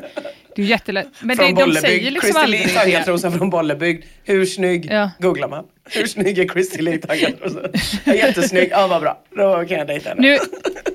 det 0.56 0.62
är 0.62 0.64
ju 0.64 0.70
jättelätt. 0.70 1.08
Men 1.20 1.36
Från 1.36 1.54
det, 1.54 1.64
de 1.64 1.74
säger 1.74 2.10
liksom 2.10 2.36
aldrig 2.36 2.66
det. 2.66 3.30
Från 3.38 3.50
Bollebygd. 3.50 4.04
Hur 4.24 4.46
snygg? 4.46 4.88
Ja. 4.90 5.10
Googlar 5.18 5.48
man. 5.48 5.64
Hur 5.90 6.06
snygg 6.06 6.38
är 6.38 6.48
Christer 6.48 6.82
Lee? 6.82 7.00
Ja, 8.04 8.14
Jättesnygg. 8.14 8.68
Ja, 8.70 8.86
vad 8.86 9.00
bra. 9.00 9.18
Då 9.36 9.64
kan 9.68 9.78
jag 9.78 9.86
dejta 9.86 10.08
henne. 10.08 10.20
Nu, 10.20 10.38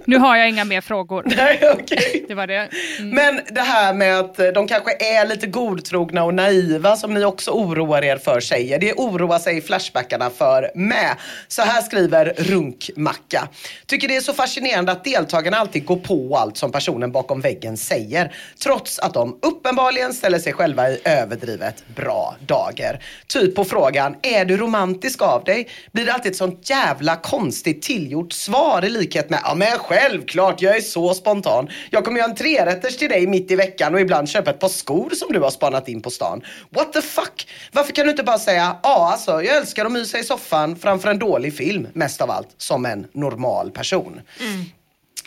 nu 0.05 0.17
har 0.17 0.37
jag 0.37 0.49
inga 0.49 0.65
mer 0.65 0.81
frågor. 0.81 1.23
Nej, 1.37 1.59
okej. 1.73 2.25
Det 2.27 2.33
var 2.33 2.47
det. 2.47 2.69
Men 3.01 3.41
det 3.49 3.61
här 3.61 3.93
med 3.93 4.19
att 4.19 4.37
de 4.53 4.67
kanske 4.67 4.91
är 4.91 5.27
lite 5.27 5.47
godtrogna 5.47 6.23
och 6.23 6.33
naiva 6.33 6.95
som 6.95 7.13
ni 7.13 7.25
också 7.25 7.51
oroar 7.51 8.03
er 8.03 8.17
för 8.17 8.39
tjejer. 8.39 8.79
Det 8.79 8.93
oroar 8.93 9.39
sig 9.39 9.61
Flashbackarna 9.61 10.29
för 10.29 10.71
med. 10.75 11.15
Så 11.47 11.61
här 11.61 11.81
skriver 11.81 12.33
Runkmacka. 12.37 13.47
Tycker 13.85 14.07
det 14.07 14.15
är 14.15 14.21
så 14.21 14.33
fascinerande 14.33 14.91
att 14.91 15.03
deltagarna 15.03 15.57
alltid 15.57 15.85
går 15.85 15.97
på 15.97 16.35
allt 16.37 16.57
som 16.57 16.71
personen 16.71 17.11
bakom 17.11 17.41
väggen 17.41 17.77
säger. 17.77 18.33
Trots 18.63 18.99
att 18.99 19.13
de 19.13 19.39
uppenbarligen 19.41 20.13
ställer 20.13 20.39
sig 20.39 20.53
själva 20.53 20.89
i 20.89 20.99
överdrivet 21.03 21.83
bra 21.95 22.35
dager. 22.45 23.03
Typ 23.27 23.55
på 23.55 23.65
frågan, 23.65 24.15
är 24.21 24.45
du 24.45 24.57
romantisk 24.57 24.76
av 25.19 25.43
dig? 25.43 25.67
Blir 25.91 26.05
det 26.05 26.13
alltid 26.13 26.31
ett 26.31 26.37
sånt 26.37 26.69
jävla 26.69 27.15
konstigt 27.15 27.81
tillgjort 27.81 28.33
svar 28.33 28.85
i 28.85 28.89
likhet 28.89 29.29
med, 29.29 29.39
ja 29.43 29.55
men 29.55 29.79
självklart, 29.79 30.61
jag 30.61 30.77
är 30.77 30.81
så 30.81 31.13
spontan. 31.13 31.69
Jag 31.89 32.05
kommer 32.05 32.19
göra 32.19 32.29
en 32.29 32.35
trerätters 32.35 32.97
till 32.97 33.09
dig 33.09 33.27
mitt 33.27 33.51
i 33.51 33.55
veckan 33.55 33.93
och 33.93 34.01
ibland 34.01 34.29
köpa 34.29 34.49
ett 34.49 34.59
par 34.59 34.69
skor 34.69 35.09
som 35.09 35.33
du 35.33 35.39
har 35.39 35.49
spanat 35.49 35.87
in 35.87 36.01
på 36.01 36.09
stan. 36.09 36.41
What 36.69 36.93
the 36.93 37.01
fuck? 37.01 37.47
Varför 37.71 37.91
kan 37.91 38.05
du 38.05 38.11
inte 38.11 38.23
bara 38.23 38.39
säga, 38.39 38.77
ja 38.83 39.11
alltså, 39.11 39.31
jag 39.43 39.57
älskar 39.57 39.85
att 39.85 39.91
mysa 39.91 40.19
i 40.19 40.23
soffan 40.23 40.75
framför 40.75 41.09
en 41.09 41.19
dålig 41.19 41.57
film, 41.57 41.87
mest 41.93 42.21
av 42.21 42.31
allt, 42.31 42.49
som 42.57 42.85
en 42.85 43.07
normal 43.13 43.71
person. 43.71 44.21
Mm. 44.39 44.65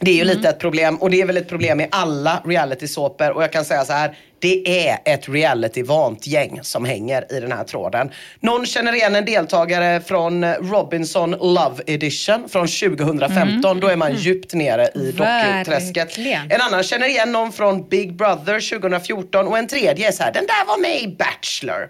Det 0.00 0.10
är 0.10 0.14
ju 0.14 0.24
lite 0.24 0.48
ett 0.48 0.58
problem 0.58 0.96
och 0.96 1.10
det 1.10 1.20
är 1.20 1.26
väl 1.26 1.36
ett 1.36 1.48
problem 1.48 1.80
i 1.80 1.86
alla 1.90 2.42
reality-såpor 2.44 3.30
och 3.30 3.42
jag 3.42 3.52
kan 3.52 3.64
säga 3.64 3.84
så 3.84 3.92
här. 3.92 4.16
Det 4.38 4.88
är 4.88 4.98
ett 5.04 5.28
reality-vant 5.28 6.26
gäng 6.26 6.60
som 6.62 6.84
hänger 6.84 7.32
i 7.32 7.40
den 7.40 7.52
här 7.52 7.64
tråden. 7.64 8.10
Någon 8.40 8.66
känner 8.66 8.92
igen 8.92 9.14
en 9.14 9.24
deltagare 9.24 10.00
från 10.00 10.44
Robinson 10.54 11.30
Love 11.30 11.82
Edition 11.86 12.48
från 12.48 12.66
2015. 12.66 13.80
Då 13.80 13.86
är 13.88 13.96
man 13.96 14.14
djupt 14.14 14.54
nere 14.54 14.88
i 14.94 15.12
dockuträsket. 15.12 15.96
Verkligen. 15.96 16.50
En 16.50 16.60
annan 16.60 16.82
känner 16.82 17.08
igen 17.08 17.32
någon 17.32 17.52
från 17.52 17.88
Big 17.88 18.14
Brother 18.14 18.78
2014 18.78 19.46
och 19.46 19.58
en 19.58 19.66
tredje 19.66 20.08
är 20.08 20.12
så 20.12 20.22
här, 20.22 20.32
den 20.32 20.46
där 20.46 20.66
var 20.66 20.78
med 20.78 21.00
i 21.02 21.08
Bachelor. 21.08 21.88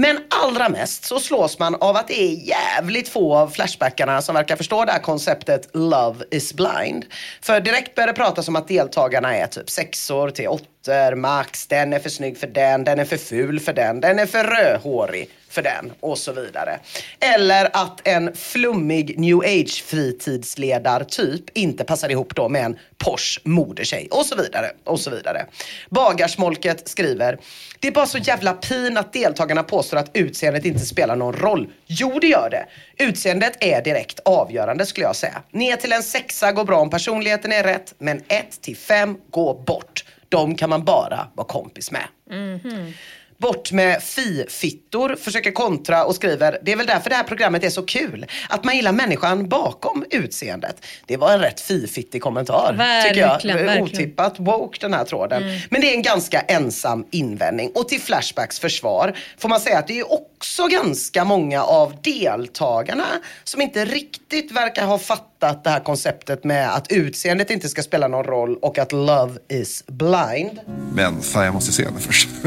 Men 0.00 0.18
allra 0.28 0.68
mest 0.68 1.04
så 1.04 1.20
slås 1.20 1.58
man 1.58 1.74
av 1.74 1.96
att 1.96 2.08
det 2.08 2.20
är 2.20 2.48
jävligt 2.48 3.08
få 3.08 3.36
av 3.36 3.48
Flashbackarna 3.48 4.22
som 4.22 4.34
verkar 4.34 4.56
förstå 4.56 4.84
det 4.84 4.92
här 4.92 4.98
konceptet 4.98 5.68
Love 5.74 6.24
is 6.30 6.54
blind. 6.54 7.04
För 7.40 7.60
direkt 7.60 7.94
börjar 7.94 8.06
det 8.06 8.12
pratas 8.12 8.48
om 8.48 8.56
att 8.56 8.68
deltagarna 8.68 9.36
är 9.36 9.46
typ 9.46 9.70
sexor 9.70 10.30
till 10.30 10.48
åttor, 10.48 11.14
max, 11.14 11.66
den 11.66 11.92
är 11.92 11.98
för 11.98 12.10
snygg 12.10 12.38
för 12.38 12.46
den, 12.46 12.84
den 12.84 12.98
är 12.98 13.04
för 13.04 13.16
ful 13.16 13.60
för 13.60 13.72
den, 13.72 14.00
den 14.00 14.18
är 14.18 14.26
för 14.26 14.44
rödhårig 14.44 15.30
för 15.50 15.62
den 15.62 15.92
och 16.00 16.18
så 16.18 16.32
vidare. 16.32 16.78
Eller 17.20 17.70
att 17.72 18.08
en 18.08 18.36
flummig 18.36 19.18
new 19.18 19.38
age 19.38 19.84
fritidsledartyp 19.84 21.44
inte 21.54 21.84
passar 21.84 22.08
ihop 22.08 22.34
då 22.34 22.48
med 22.48 22.64
en 22.64 22.78
Porsche 22.98 23.40
modetjej 23.44 24.08
och 24.10 24.26
så 24.26 24.36
vidare 24.36 24.70
och 24.84 25.00
så 25.00 25.10
vidare. 25.10 25.46
Bagarsmolket 25.90 26.88
skriver 26.88 27.38
det 27.80 27.88
är 27.88 27.92
bara 27.92 28.06
så 28.06 28.18
jävla 28.18 28.52
pin 28.52 28.96
att 28.96 29.12
deltagarna 29.12 29.62
påstår 29.62 29.96
att 29.96 30.10
utseendet 30.14 30.64
inte 30.64 30.86
spelar 30.86 31.16
någon 31.16 31.32
roll. 31.32 31.68
Jo, 31.86 32.18
det 32.20 32.26
gör 32.26 32.50
det. 32.50 32.66
Utseendet 33.04 33.64
är 33.64 33.82
direkt 33.82 34.20
avgörande 34.24 34.86
skulle 34.86 35.06
jag 35.06 35.16
säga. 35.16 35.42
Ner 35.50 35.76
till 35.76 35.92
en 35.92 36.02
sexa 36.02 36.52
går 36.52 36.64
bra 36.64 36.80
om 36.80 36.90
personligheten 36.90 37.52
är 37.52 37.62
rätt, 37.62 37.94
men 37.98 38.22
ett 38.28 38.62
till 38.62 38.76
fem 38.76 39.16
går 39.30 39.62
bort. 39.64 40.04
De 40.28 40.54
kan 40.54 40.70
man 40.70 40.84
bara 40.84 41.28
vara 41.34 41.46
kompis 41.46 41.90
med. 41.90 42.04
Mhm. 42.30 42.92
Bort 43.40 43.72
med 43.72 44.02
fi-fittor 44.02 45.16
försöker 45.16 45.50
kontra 45.50 46.04
och 46.04 46.14
skriver 46.14 46.58
Det 46.62 46.72
är 46.72 46.76
väl 46.76 46.86
därför 46.86 47.10
det 47.10 47.16
här 47.16 47.24
programmet 47.24 47.64
är 47.64 47.70
så 47.70 47.82
kul. 47.82 48.26
Att 48.48 48.64
man 48.64 48.76
gillar 48.76 48.92
människan 48.92 49.48
bakom 49.48 50.04
utseendet. 50.10 50.84
Det 51.06 51.16
var 51.16 51.32
en 51.32 51.40
rätt 51.40 51.60
fi-fittig 51.60 52.22
kommentar. 52.22 52.72
tycker 53.08 53.20
jag. 53.20 53.28
Verkligen, 53.28 53.66
verkligen. 53.66 53.82
Otippat 53.82 54.34
woke 54.38 54.78
den 54.80 54.94
här 54.94 55.04
tråden. 55.04 55.42
Men 55.70 55.80
det 55.80 55.90
är 55.90 55.94
en 55.94 56.02
ganska 56.02 56.40
ensam 56.40 57.06
invändning. 57.10 57.72
Och 57.74 57.88
till 57.88 58.00
Flashbacks 58.00 58.60
försvar 58.60 59.16
får 59.38 59.48
man 59.48 59.60
säga 59.60 59.78
att 59.78 59.86
det 59.86 59.98
är 59.98 60.12
också 60.12 60.66
ganska 60.66 61.24
många 61.24 61.62
av 61.62 61.94
deltagarna 62.02 63.06
som 63.44 63.60
inte 63.60 63.84
riktigt 63.84 64.52
verkar 64.52 64.86
ha 64.86 64.98
fattat 64.98 65.37
det 65.40 65.70
här 65.70 65.80
konceptet 65.84 66.44
med 66.44 66.74
att 66.74 66.92
utseendet 66.92 67.50
inte 67.50 67.68
ska 67.68 67.82
spela 67.82 68.08
någon 68.08 68.24
roll 68.24 68.56
och 68.62 68.78
att 68.78 68.92
love 68.92 69.32
is 69.48 69.84
blind. 69.86 70.60
Men 70.92 71.22
fan, 71.22 71.44
jag 71.44 71.54
måste 71.54 71.72
se 71.72 71.84
henne 71.84 72.00
först. 72.00 72.28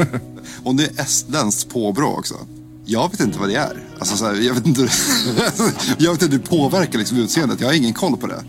Det 0.76 0.84
är 0.84 1.02
estländskt 1.02 1.70
påbrå 1.70 2.16
också. 2.18 2.34
Jag 2.84 3.10
vet 3.10 3.20
inte 3.20 3.38
vad 3.38 3.48
det 3.48 3.54
är. 3.54 3.76
Alltså, 3.98 4.16
så 4.16 4.26
här, 4.26 4.34
jag, 4.34 4.54
vet 4.54 4.66
inte, 4.66 4.80
jag 5.98 6.12
vet 6.12 6.22
inte 6.22 6.36
hur 6.36 6.42
det 6.42 6.48
påverkar 6.48 6.98
liksom, 6.98 7.18
utseendet. 7.18 7.60
Jag 7.60 7.68
har 7.68 7.74
ingen 7.74 7.92
koll 7.92 8.16
på 8.16 8.26
det. 8.26 8.44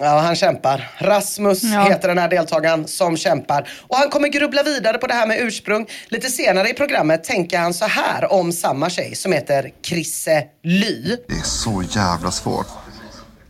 Ja, 0.00 0.18
han 0.20 0.36
kämpar. 0.36 0.90
Rasmus 0.98 1.62
Ja. 1.62 1.82
heter 1.84 2.08
den 2.08 2.18
här 2.18 2.28
deltagaren 2.28 2.88
som 2.88 3.16
kämpar. 3.16 3.68
Och 3.88 3.96
han 3.96 4.10
kommer 4.10 4.28
grubbla 4.28 4.62
vidare 4.62 4.98
på 4.98 5.06
det 5.06 5.14
här 5.14 5.26
med 5.26 5.40
ursprung. 5.40 5.86
Lite 6.08 6.28
senare 6.28 6.68
i 6.68 6.74
programmet 6.74 7.24
tänker 7.24 7.58
han 7.58 7.74
så 7.74 7.84
här 7.84 8.32
om 8.32 8.52
samma 8.52 8.90
tjej 8.90 9.14
som 9.14 9.32
heter 9.32 9.72
Krisse 9.82 10.44
Ly. 10.62 11.16
Det 11.28 11.34
är 11.34 11.42
så 11.44 11.84
jävla 11.90 12.30
svårt. 12.30 12.66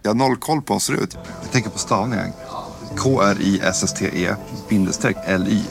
Jag 0.02 0.10
har 0.10 0.14
noll 0.14 0.36
koll 0.36 0.62
på 0.62 0.72
hur 0.72 0.74
hon 0.74 0.80
ser 0.80 0.92
ut. 0.92 1.16
Jag 1.42 1.52
tänker 1.52 1.70
på 1.70 1.78
stavningen. 1.78 2.32
K-R-I-S-S-T-E 2.96 4.34
bindestreck 4.68 5.16
L-I. 5.26 5.64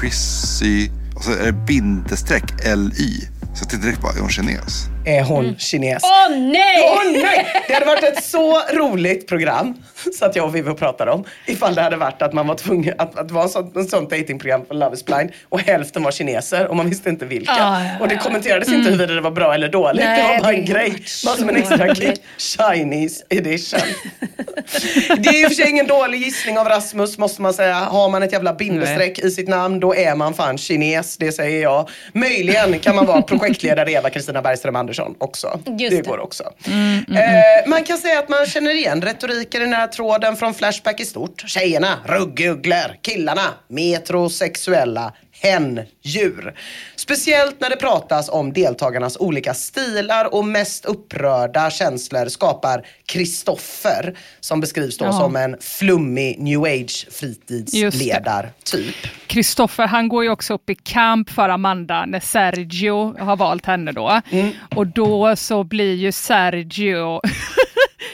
Chrissy... 0.00 0.90
Och 1.16 1.24
så 1.24 1.30
är 1.30 1.46
det 1.46 1.52
bindestreck 1.52 2.44
L-I. 2.64 3.20
Så 3.40 3.62
jag 3.62 3.68
tänkte 3.68 3.76
direkt 3.76 4.02
bara, 4.02 4.12
är 4.12 4.20
hon 4.20 4.28
kines? 4.28 4.95
Är 5.06 5.22
hon 5.22 5.56
kines? 5.58 6.02
Åh 6.04 6.36
nej! 6.36 6.92
Åh 6.92 7.12
nej! 7.12 7.46
Det 7.68 7.74
hade 7.74 7.86
varit 7.86 8.02
ett 8.04 8.24
så 8.24 8.60
roligt 8.72 9.28
program, 9.28 9.74
så 10.18 10.24
att 10.24 10.36
jag 10.36 10.44
och 10.44 10.54
Vivo 10.54 10.74
pratade 10.74 11.10
om, 11.10 11.24
ifall 11.46 11.74
det 11.74 11.82
hade 11.82 11.96
varit 11.96 12.22
att 12.22 12.32
man 12.32 12.46
var 12.46 12.54
tvungen, 12.54 12.94
att, 12.98 13.18
att 13.18 13.28
det 13.28 13.34
var 13.34 13.42
en 13.42 13.48
sån, 13.48 13.72
en 13.76 13.84
sån 13.84 14.08
datingprogram 14.08 14.64
på 14.64 14.74
Love 14.74 14.94
is 14.94 15.04
blind 15.04 15.30
och 15.48 15.60
hälften 15.60 16.02
var 16.02 16.10
kineser 16.10 16.66
och 16.66 16.76
man 16.76 16.88
visste 16.88 17.08
inte 17.08 17.24
vilka. 17.24 17.52
Ah, 17.52 17.84
ja, 17.84 17.90
och 18.00 18.08
det 18.08 18.16
kommenterades 18.16 18.68
inte 18.68 18.90
huruvida 18.90 19.14
det 19.14 19.20
var 19.20 19.30
bra 19.30 19.54
eller 19.54 19.68
dåligt. 19.68 20.04
Nej, 20.04 20.22
det 20.22 20.28
var 20.28 20.40
bara 20.40 20.52
en 20.52 20.64
grej. 20.64 21.04
Bara 21.24 21.36
som 21.36 21.48
en 21.48 21.56
extra 21.56 21.94
kick. 21.94 22.22
Chinese 22.38 23.24
edition. 23.30 23.80
det 25.18 25.28
är 25.28 25.42
i 25.42 25.46
och 25.46 25.48
för 25.48 25.54
sig 25.54 25.70
ingen 25.70 25.86
dålig 25.86 26.22
gissning 26.22 26.58
av 26.58 26.68
Rasmus 26.68 27.18
måste 27.18 27.42
man 27.42 27.54
säga. 27.54 27.74
Har 27.74 28.08
man 28.08 28.22
ett 28.22 28.32
jävla 28.32 28.54
bindestreck 28.54 29.18
i 29.18 29.30
sitt 29.30 29.48
namn 29.48 29.80
då 29.80 29.94
är 29.94 30.14
man 30.14 30.34
fan 30.34 30.58
kines, 30.58 31.16
det 31.16 31.32
säger 31.32 31.62
jag. 31.62 31.88
Möjligen 32.12 32.78
kan 32.78 32.96
man 32.96 33.06
vara 33.06 33.22
projektledare 33.22 33.92
Eva-Kristina 33.92 34.42
Bergström 34.42 34.76
Andersson 34.76 34.95
också. 35.18 35.60
Just 35.66 35.90
det 35.90 36.02
det. 36.02 36.08
går 36.08 36.18
också. 36.18 36.44
Eh, 36.66 37.68
man 37.68 37.84
kan 37.84 37.98
säga 37.98 38.18
att 38.18 38.28
man 38.28 38.46
känner 38.46 38.70
igen 38.70 39.02
retoriken 39.02 39.62
i 39.62 39.64
den 39.64 39.74
här 39.74 39.86
tråden 39.86 40.36
från 40.36 40.54
Flashback 40.54 41.00
i 41.00 41.04
stort. 41.04 41.44
Tjejerna, 41.46 41.98
ruggugglor. 42.06 42.96
Killarna, 43.02 43.54
metrosexuella 43.68 45.12
hen-djur. 45.40 46.54
Speciellt 46.96 47.60
när 47.60 47.70
det 47.70 47.76
pratas 47.76 48.28
om 48.28 48.52
deltagarnas 48.52 49.16
olika 49.16 49.54
stilar 49.54 50.34
och 50.34 50.44
mest 50.44 50.84
upprörda 50.84 51.70
känslor 51.70 52.28
skapar 52.28 52.86
Kristoffer 53.06 54.16
som 54.40 54.60
beskrivs 54.60 54.98
då 54.98 55.04
Ja. 55.04 55.12
som 55.12 55.36
en 55.36 55.56
flummig 55.60 56.38
new 56.38 56.62
age 56.62 57.06
fritidsledartyp. 57.10 58.94
Kristoffer 59.26 59.86
han 59.86 60.08
går 60.08 60.24
ju 60.24 60.30
också 60.30 60.54
upp 60.54 60.70
i 60.70 60.74
kamp 60.74 61.30
för 61.30 61.48
Amanda 61.48 62.06
när 62.06 62.20
Sergio 62.20 63.18
har 63.18 63.36
valt 63.36 63.66
henne 63.66 63.92
då. 63.92 64.20
Mm. 64.30 64.50
Och 64.74 64.86
då 64.86 65.36
så 65.36 65.64
blir 65.64 65.94
ju 65.94 66.12
Sergio, 66.12 67.20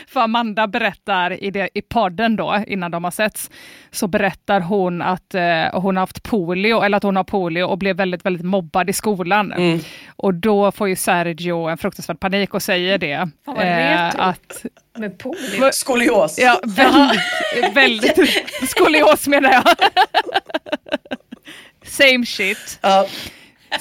för 0.07 0.21
Amanda 0.21 0.66
berättar 0.66 1.45
i, 1.45 1.51
det, 1.51 1.68
i 1.75 1.83
podden 1.83 2.37
då, 2.37 2.64
innan 2.66 2.90
de 2.90 3.05
har 3.05 3.11
setts, 3.11 3.51
så 3.90 4.07
berättar 4.07 4.61
hon 4.61 5.03
att 5.03 5.35
eh, 5.35 5.81
hon 5.81 5.97
har 5.97 6.03
haft 6.03 6.23
polio, 6.23 6.83
eller 6.83 6.97
att 6.97 7.03
hon 7.03 7.16
har 7.16 7.25
polio 7.25 7.62
och 7.62 7.79
blev 7.79 7.97
väldigt, 7.97 8.25
väldigt 8.27 8.47
mobbad 8.47 8.90
i 8.90 8.92
skolan. 8.92 9.53
Mm. 9.53 9.81
Och 10.16 10.35
då 10.35 10.73
får 10.73 10.88
ju 10.88 10.97
Sergio 10.97 11.68
en 11.68 11.79
fruktansvärd 11.79 12.21
panik 12.21 12.55
och 12.55 12.62
säger 12.62 12.99
det. 12.99 13.29
Fan, 13.45 13.55
vad 13.55 13.64
retro. 13.64 14.21
att 14.21 14.64
Med 14.99 15.18
polio. 15.18 15.73
Skolios. 15.73 16.38
Ja, 16.38 16.61
väldigt, 16.66 17.77
väldigt 17.77 18.18
skolios 18.68 19.27
menar 19.27 19.53
jag. 19.53 19.64
Same 21.85 22.27
shit. 22.27 22.79
Ja. 22.83 23.07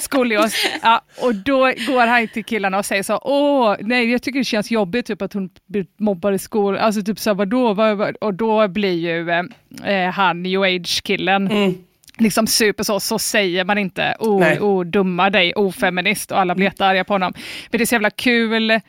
Skolios. 0.00 0.54
Ja, 0.82 1.00
och 1.22 1.34
då 1.34 1.58
går 1.60 2.06
han 2.06 2.28
till 2.28 2.44
killarna 2.44 2.78
och 2.78 2.84
säger 2.86 3.02
så, 3.02 3.18
åh, 3.22 3.76
nej 3.80 4.10
jag 4.10 4.22
tycker 4.22 4.38
det 4.38 4.44
känns 4.44 4.70
jobbigt 4.70 5.06
typ 5.06 5.22
att 5.22 5.32
hon 5.32 5.50
blir 5.68 5.86
mobbad 5.98 6.34
i 6.34 6.38
skolan. 6.38 6.80
Alltså 6.84 7.02
typ 7.02 7.18
så, 7.18 7.34
vadå? 7.34 7.74
Vad, 7.74 7.96
vad? 7.96 8.16
Och 8.16 8.34
då 8.34 8.68
blir 8.68 8.92
ju 8.98 9.30
eh, 9.84 10.10
han 10.10 10.42
new 10.42 10.62
age-killen 10.62 11.48
liksom 12.18 12.46
super 12.46 12.84
så, 12.84 13.00
så 13.00 13.18
säger 13.18 13.64
man 13.64 13.78
inte, 13.78 14.16
oh, 14.18 14.42
oh 14.60 14.84
dumma 14.84 15.30
dig, 15.30 15.54
ofeminist 15.54 16.30
och 16.32 16.38
alla 16.40 16.54
blir 16.54 16.66
jättearga 16.66 17.04
på 17.04 17.14
honom. 17.14 17.32
Men 17.70 17.78
det 17.78 17.84
är 17.84 17.86
så 17.86 17.94
jävla 17.94 18.10
kul 18.10 18.80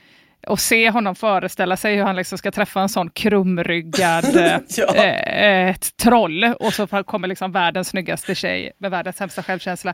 att 0.48 0.60
se 0.60 0.90
honom 0.90 1.16
föreställa 1.16 1.78
sig 1.78 1.96
hur 1.96 2.04
han 2.04 2.16
liksom 2.16 2.38
ska 2.38 2.52
träffa 2.52 2.82
en 2.82 2.90
sån 2.90 3.10
krumryggad 3.10 4.26
eh, 4.38 4.58
Ja. 4.78 4.96
eh, 4.96 5.70
ett 5.70 5.98
troll 5.98 6.44
och 6.44 6.74
så 6.74 6.88
kommer 6.88 7.28
liksom 7.28 7.52
världens 7.52 7.88
snyggaste 7.88 8.36
tjej 8.36 8.72
med 8.78 8.92
världens 8.92 9.18
sämsta 9.18 9.44
självkänsla. 9.44 9.94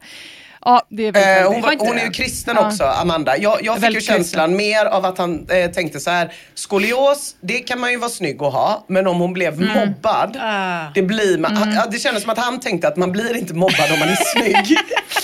Ja, 0.66 0.82
det 0.90 1.08
är 1.08 1.12
väldigt, 1.12 1.42
Eh, 1.46 1.52
hon, 1.52 1.62
var, 1.62 1.76
hon 1.88 1.98
är 1.98 2.04
ju 2.06 2.12
kristen 2.12 2.56
Ja. 2.60 2.68
också, 2.68 2.84
Amanda. 2.84 3.38
Jag, 3.38 3.60
jag 3.64 3.80
fick 3.82 3.94
ju 3.94 4.02
känslan 4.02 4.56
mer 4.56 4.86
av 4.86 5.06
att 5.06 5.18
han 5.18 5.48
eh, 5.50 5.72
tänkte 5.72 6.00
så 6.00 6.10
här. 6.10 6.34
Skolios, 6.54 7.36
det 7.42 7.58
kan 7.60 7.80
man 7.80 7.92
ju 7.92 7.98
vara 7.98 8.10
snygg 8.10 8.44
att 8.44 8.54
ha. 8.54 8.86
Men 8.88 9.08
om 9.08 9.20
hon 9.20 9.34
blev 9.34 9.54
Mm. 9.54 9.74
mobbad, 9.88 10.38
Ah. 10.42 10.92
det 10.96 11.02
blir 11.02 11.38
man. 11.38 11.56
han- 11.58 11.74
ja, 11.76 11.86
Det 11.92 12.00
kändes 12.00 12.24
som 12.24 12.32
att 12.32 12.38
han 12.38 12.60
tänkte 12.60 12.88
att 12.88 12.98
man 12.98 13.12
blir 13.12 13.38
inte 13.38 13.54
mobbad 13.54 13.92
om 13.94 14.00
man 14.00 14.10
är 14.10 14.16
snygg. 14.40 14.78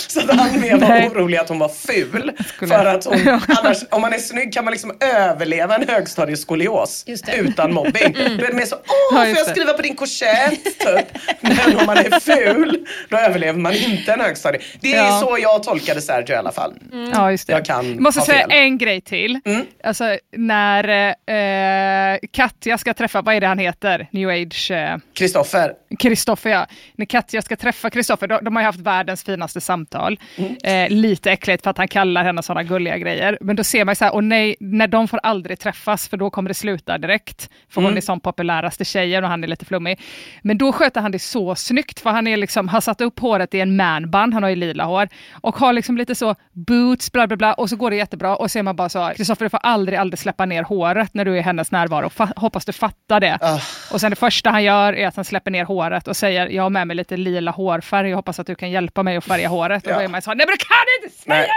så 0.08 0.20
att 0.20 0.30
han 0.40 0.60
mer 0.60 0.76
var 0.76 0.88
Nej. 0.88 1.08
orolig 1.08 1.38
att 1.38 1.48
hon 1.48 1.58
var 1.58 1.68
ful. 1.68 2.32
För 2.58 2.84
att 2.86 3.04
hon, 3.04 3.40
annars, 3.58 3.78
om 3.90 4.00
man 4.00 4.12
är 4.12 4.18
snygg 4.18 4.52
kan 4.52 4.64
man 4.64 4.72
liksom 4.72 4.92
överleva 5.00 5.74
en 5.74 5.88
högstadieskolios 5.88 7.04
utan 7.26 7.72
mobbing. 7.72 8.12
Då 8.12 8.44
är 8.44 8.46
det 8.48 8.52
mer 8.52 8.66
så, 8.66 8.76
åh, 9.12 9.16
får 9.18 9.26
jag 9.26 9.46
skriva 9.46 9.72
på 9.72 9.82
din 9.82 9.96
korsett? 9.96 10.64
Typ. 10.64 11.18
Men 11.40 11.76
om 11.80 11.86
man 11.86 11.96
är 11.98 12.20
ful, 12.20 12.86
då 13.10 13.16
överlever 13.16 13.58
man 13.58 13.72
inte 13.74 14.12
en 14.12 14.20
högstadie. 14.20 14.60
Det 14.80 14.94
är 14.94 15.04
Ja. 15.06 15.20
så 15.20 15.25
jag 15.38 15.62
tolkade 15.62 16.00
Sergio 16.00 16.32
i 16.34 16.36
alla 16.36 16.52
fall. 16.52 16.74
Ja, 17.14 17.30
just 17.30 17.46
det. 17.46 17.52
Jag 17.52 17.64
kan 17.64 18.02
måste 18.02 18.20
säga 18.20 18.38
fel. 18.38 18.50
Mm. 18.50 18.64
en 18.64 18.78
grej 18.78 19.00
till. 19.00 19.40
Alltså 19.84 20.18
när 20.36 21.14
eh, 21.26 22.18
Katja 22.32 22.78
ska 22.78 22.94
träffa, 22.94 23.22
vad 23.22 23.34
är 23.34 23.40
det 23.40 23.46
han 23.46 23.58
heter? 23.58 24.08
New 24.10 24.28
age... 24.28 24.70
Eh, 24.70 24.96
Kristoffer. 25.14 25.72
Kristoffer 25.98 26.50
ja. 26.50 26.66
När 26.94 27.06
Katja 27.06 27.42
ska 27.42 27.56
träffa 27.56 27.90
Kristoffer, 27.90 28.26
de, 28.26 28.38
de 28.44 28.56
har 28.56 28.62
ju 28.62 28.66
haft 28.66 28.80
världens 28.80 29.24
finaste 29.24 29.60
samtal. 29.60 30.20
Mm. 30.36 30.56
Eh, 30.64 30.96
lite 30.96 31.30
äckligt 31.30 31.62
för 31.62 31.70
att 31.70 31.78
han 31.78 31.88
kallar 31.88 32.24
henne 32.24 32.42
sådana 32.42 32.62
gulliga 32.62 32.98
grejer. 32.98 33.38
Men 33.40 33.56
då 33.56 33.64
ser 33.64 33.84
man 33.84 33.92
ju 33.92 33.96
så 33.96 34.04
här, 34.04 34.14
och 34.14 34.24
nej, 34.24 34.56
när 34.60 34.86
de 34.88 35.08
får 35.08 35.20
aldrig 35.22 35.58
träffas 35.58 36.08
för 36.08 36.16
då 36.16 36.30
kommer 36.30 36.48
det 36.48 36.54
sluta 36.54 36.98
direkt. 36.98 37.50
För 37.68 37.80
Mm. 37.80 37.90
hon 37.90 37.96
är 37.96 38.00
som 38.00 38.20
populäraste 38.20 38.84
tjejen 38.84 39.24
och 39.24 39.30
han 39.30 39.44
är 39.44 39.48
lite 39.48 39.64
flummig. 39.64 40.00
Men 40.42 40.58
då 40.58 40.72
sköter 40.72 41.00
han 41.00 41.12
det 41.12 41.18
så 41.18 41.54
snyggt 41.54 42.00
för 42.00 42.10
han 42.10 42.26
är 42.26 42.36
liksom, 42.36 42.68
har 42.68 42.80
satt 42.80 43.00
upp 43.00 43.18
håret 43.20 43.54
i 43.54 43.60
en 43.60 43.76
manband, 43.76 44.34
han 44.34 44.42
har 44.42 44.50
ju 44.50 44.56
lila 44.56 44.84
hår. 44.84 45.08
Och 45.40 45.56
har 45.56 45.72
liksom 45.72 45.96
lite 45.96 46.14
så 46.14 46.34
boots, 46.52 47.12
bla 47.12 47.26
bla 47.26 47.36
bla. 47.36 47.54
Och 47.54 47.70
så 47.70 47.76
går 47.76 47.90
det 47.90 47.96
jättebra. 47.96 48.36
Och 48.36 48.50
så 48.50 48.58
är 48.58 48.62
man 48.62 48.76
bara 48.76 48.88
så, 48.88 49.12
Kristoffer 49.16 49.44
du 49.44 49.48
får 49.50 49.60
aldrig, 49.62 49.98
aldrig 49.98 50.18
släppa 50.18 50.46
ner 50.46 50.62
håret 50.62 51.14
när 51.14 51.24
du 51.24 51.32
är 51.34 51.36
i 51.36 51.40
hennes 51.40 51.70
närvaro. 51.70 52.08
Fa- 52.08 52.32
hoppas 52.36 52.64
du 52.64 52.72
fattar 52.72 53.20
det. 53.20 53.38
Ah. 53.40 53.60
Och 53.92 54.00
sen 54.00 54.10
det 54.10 54.16
första 54.16 54.50
han 54.50 54.64
gör 54.64 54.92
är 54.92 55.06
att 55.06 55.16
han 55.16 55.24
släpper 55.24 55.50
ner 55.50 55.64
håret 55.64 56.08
och 56.08 56.16
säger 56.16 56.46
jag 56.48 56.62
har 56.62 56.70
med 56.70 56.86
mig 56.86 56.96
lite 56.96 57.16
lila 57.16 57.50
hårfärg 57.50 58.12
och 58.12 58.16
hoppas 58.16 58.38
att 58.40 58.46
du 58.46 58.54
kan 58.54 58.70
hjälpa 58.70 59.02
mig 59.02 59.16
att 59.16 59.24
färga 59.24 59.48
håret. 59.48 59.86
Och 59.86 59.92
Ja. 59.92 59.96
då 59.96 60.02
är 60.02 60.08
man 60.08 60.22
så 60.22 60.30
nej 60.34 60.46
men 60.46 60.56
du 60.58 60.64
kan 60.64 60.76
inte 61.04 61.22
säga 61.22 61.34
Nej. 61.36 61.48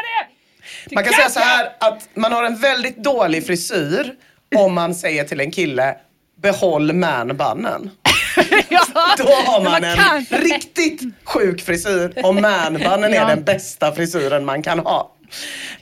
det! 0.89 0.95
Man 0.95 1.03
kan 1.03 1.13
säga 1.13 1.29
så 1.29 1.39
här 1.39 1.65
att 1.79 2.09
man 2.13 2.31
har 2.31 2.43
en 2.43 2.55
väldigt 2.55 3.03
dålig 3.03 3.45
frisyr 3.47 4.11
om 4.55 4.73
man 4.73 4.95
säger 4.95 5.23
till 5.23 5.39
en 5.39 5.51
kille 5.51 5.95
behåll 6.41 6.93
manbannen. 6.93 7.91
ja, 8.69 8.81
Då 9.17 9.23
har 9.23 9.63
man 9.63 9.71
man 9.71 9.83
en 9.83 9.97
kan. 9.97 10.25
riktigt 10.39 11.01
sjuk 11.23 11.61
frisyr 11.61 12.13
och 12.23 12.35
manbannen 12.35 13.13
är 13.13 13.17
Ja. 13.17 13.27
den 13.27 13.43
bästa 13.43 13.91
frisyren 13.91 14.45
man 14.45 14.61
kan 14.63 14.79
ha. 14.79 15.11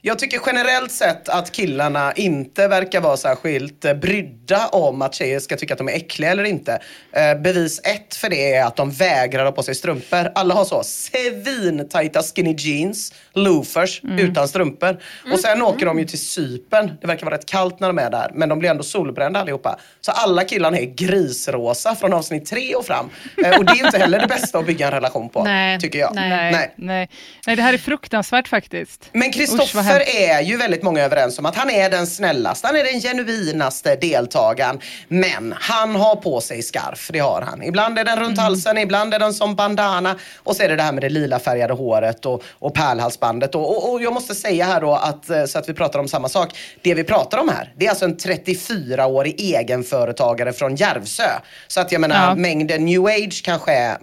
Jag 0.02 0.20
tycker 0.20 0.40
generellt 0.46 0.92
sett 0.92 1.30
att 1.30 1.52
killarna 1.52 2.14
inte 2.14 2.68
verkar 2.68 3.02
vara 3.02 3.18
särskilt 3.18 3.86
eh, 3.86 3.94
brydda 3.94 4.68
om 4.68 5.02
att 5.02 5.16
tjejer 5.16 5.40
ska 5.40 5.56
tycka 5.58 5.74
att 5.74 5.78
de 5.78 5.88
är 5.90 5.94
äckliga 5.94 6.32
eller 6.32 6.44
inte. 6.44 6.80
Eh, 7.12 7.36
bevis 7.42 7.82
ett 7.84 8.16
för 8.16 8.30
det 8.30 8.54
är 8.54 8.66
att 8.66 8.76
de 8.76 8.92
vägrar 8.92 9.46
ha 9.46 9.52
på 9.52 9.64
sig 9.64 9.76
strumpor. 9.76 10.32
Alla 10.36 10.54
har 10.54 10.66
så 10.66 10.84
svintajta 10.84 12.22
skinny 12.24 12.56
jeans, 12.58 13.14
loafers 13.34 14.02
Mm. 14.04 14.20
utan 14.20 14.48
strumpor. 14.48 14.98
Och 15.34 15.40
sen 15.40 15.62
åker 15.62 15.86
de 15.86 16.00
ju 16.00 16.06
till 16.06 16.20
Cypern. 16.20 16.92
Det 17.02 17.08
verkar 17.08 17.26
vara 17.26 17.36
rätt 17.36 17.46
kallt 17.46 17.80
när 17.80 17.88
de 17.88 18.00
är 18.00 18.10
där. 18.10 18.32
Men 18.34 18.50
de 18.50 18.60
blir 18.60 18.70
ändå 18.70 18.84
solbrända 18.84 19.40
allihopa. 19.40 19.80
Så 20.02 20.12
alla 20.12 20.44
killarna 20.44 20.78
är 20.78 20.86
grisrosa 20.86 21.96
från 21.96 22.14
avsnitt 22.14 22.46
tre 22.46 22.76
och 22.76 22.86
fram. 22.86 23.10
Eh, 23.46 23.58
och 23.60 23.66
det 23.66 23.72
är 23.72 23.86
inte 23.86 23.98
heller 23.98 24.20
det 24.20 24.28
bästa 24.28 24.60
att 24.60 24.66
bygga 24.66 24.86
en 24.86 24.92
relation 24.92 25.30
på. 25.30 25.44
Nej. 25.58 25.80
Tycker 25.80 26.00
jag. 26.00 26.16
Nej. 26.16 26.30
nej, 26.30 26.74
Nej. 26.78 27.10
nej. 27.46 27.56
det 27.56 27.62
här 27.62 27.74
är 27.74 27.78
fruktansvärt 27.78 28.48
faktiskt. 28.48 29.10
Men 29.12 29.32
Kristoffer 29.38 30.04
är 30.16 30.42
ju 30.42 30.58
väldigt 30.58 30.84
många 30.84 31.02
överens 31.04 31.40
om 31.40 31.46
att 31.46 31.56
han 31.56 31.70
är 31.70 31.90
den 31.90 32.08
snällaste, 32.08 32.68
han 32.68 32.76
är 32.76 32.84
den 32.84 33.02
genuinaste 33.02 33.96
deltagaren. 33.96 34.80
Men 35.08 35.54
han 35.60 35.96
har 35.96 36.16
på 36.16 36.42
sig 36.42 36.62
scarf, 36.62 37.10
det 37.14 37.20
har 37.20 37.42
han. 37.42 37.64
Ibland 37.64 38.00
är 38.00 38.04
den 38.04 38.20
runt 38.20 38.38
halsen, 38.40 38.78
ibland 38.78 39.14
är 39.14 39.20
den 39.20 39.34
som 39.34 39.56
bandana. 39.56 40.16
Och 40.44 40.56
så 40.56 40.64
är 40.64 40.70
det 40.70 40.76
det 40.76 40.84
här 40.84 40.92
med 40.92 41.04
det 41.04 41.10
lila 41.10 41.40
färgade 41.40 41.74
håret 41.74 42.26
och, 42.26 42.44
och 42.60 42.74
pärlhalsbandet. 42.74 43.56
Och, 43.56 43.78
och, 43.78 43.92
och 43.94 44.02
jag 44.02 44.14
måste 44.14 44.36
säga 44.36 44.66
här 44.66 44.82
då, 44.82 44.94
att, 44.94 45.30
eh, 45.30 45.46
så 45.46 45.60
att 45.60 45.70
vi 45.70 45.74
pratar 45.74 46.00
om 46.00 46.08
samma 46.08 46.30
sak. 46.30 46.50
Det 46.82 46.94
vi 46.94 47.04
pratar 47.04 47.38
om 47.38 47.50
här, 47.50 47.74
det 47.78 47.86
är 47.86 47.90
alltså 47.90 48.06
en 48.06 48.18
34-årig 48.18 49.42
egenföretagare 49.42 50.54
från 50.54 50.76
Järvsö. 50.76 51.24
Så 51.68 51.82
att 51.82 51.92
jag 51.92 52.02
menar, 52.02 52.28
Ja. 52.28 52.36
mängden 52.36 52.86
new 52.86 53.06
age 53.06 53.42
kanske 53.46 53.72
är 53.74 53.92
eh, 53.92 53.98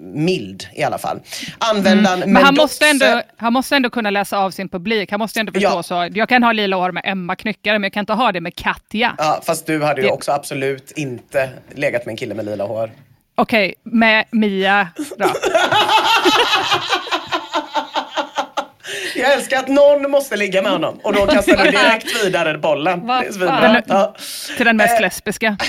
mild 0.00 0.66
i 0.74 0.82
alla 0.82 0.98
fall. 0.98 1.20
Användaren 1.58 2.14
Mm. 2.14 2.32
Men 2.32 2.44
han 2.44 2.54
måste, 2.54 2.86
ändå, 2.86 3.22
han 3.36 3.52
måste 3.52 3.76
ändå 3.76 3.90
kunna 3.90 4.10
läsa 4.10 4.38
av 4.38 4.50
sin 4.50 4.68
publik. 4.78 5.10
Han 5.10 5.20
måste 5.20 5.40
ändå 5.40 5.52
förstå 5.52 5.68
Ja. 5.68 5.82
så. 5.82 6.08
Jag 6.14 6.28
kan 6.28 6.42
ha 6.42 6.52
lila 6.52 6.76
hår 6.76 6.92
med 6.92 7.02
Emma 7.06 7.36
Knyckare, 7.36 7.78
men 7.78 7.82
jag 7.82 7.92
kan 7.92 8.00
inte 8.00 8.12
ha 8.12 8.32
det 8.32 8.40
med 8.40 8.54
Katja. 8.56 9.14
Ja, 9.18 9.40
fast 9.46 9.66
du 9.66 9.82
hade 9.82 10.00
ju 10.00 10.06
Det- 10.06 10.12
också 10.12 10.32
absolut 10.32 10.90
inte 10.96 11.50
legat 11.74 12.04
med 12.06 12.12
en 12.12 12.16
kille 12.16 12.34
med 12.34 12.44
lila 12.44 12.64
hår. 12.66 12.90
Okej, 13.34 13.74
med 13.82 14.24
Mia 14.30 14.88
då. 15.18 15.26
Jag 19.16 19.32
älskar 19.32 19.58
att 19.58 19.68
någon 19.68 20.10
måste 20.10 20.36
ligga 20.36 20.62
med 20.62 20.72
honom 20.72 21.00
och 21.02 21.12
då 21.12 21.26
kastar 21.26 21.56
du 21.64 21.70
direkt 21.70 22.06
vidare 22.24 22.58
bollen. 22.58 23.00
Fan. 23.48 23.82
Ja. 23.86 24.14
Till 24.56 24.66
den 24.66 24.76
mest 24.76 25.00
lesbiska. 25.00 25.56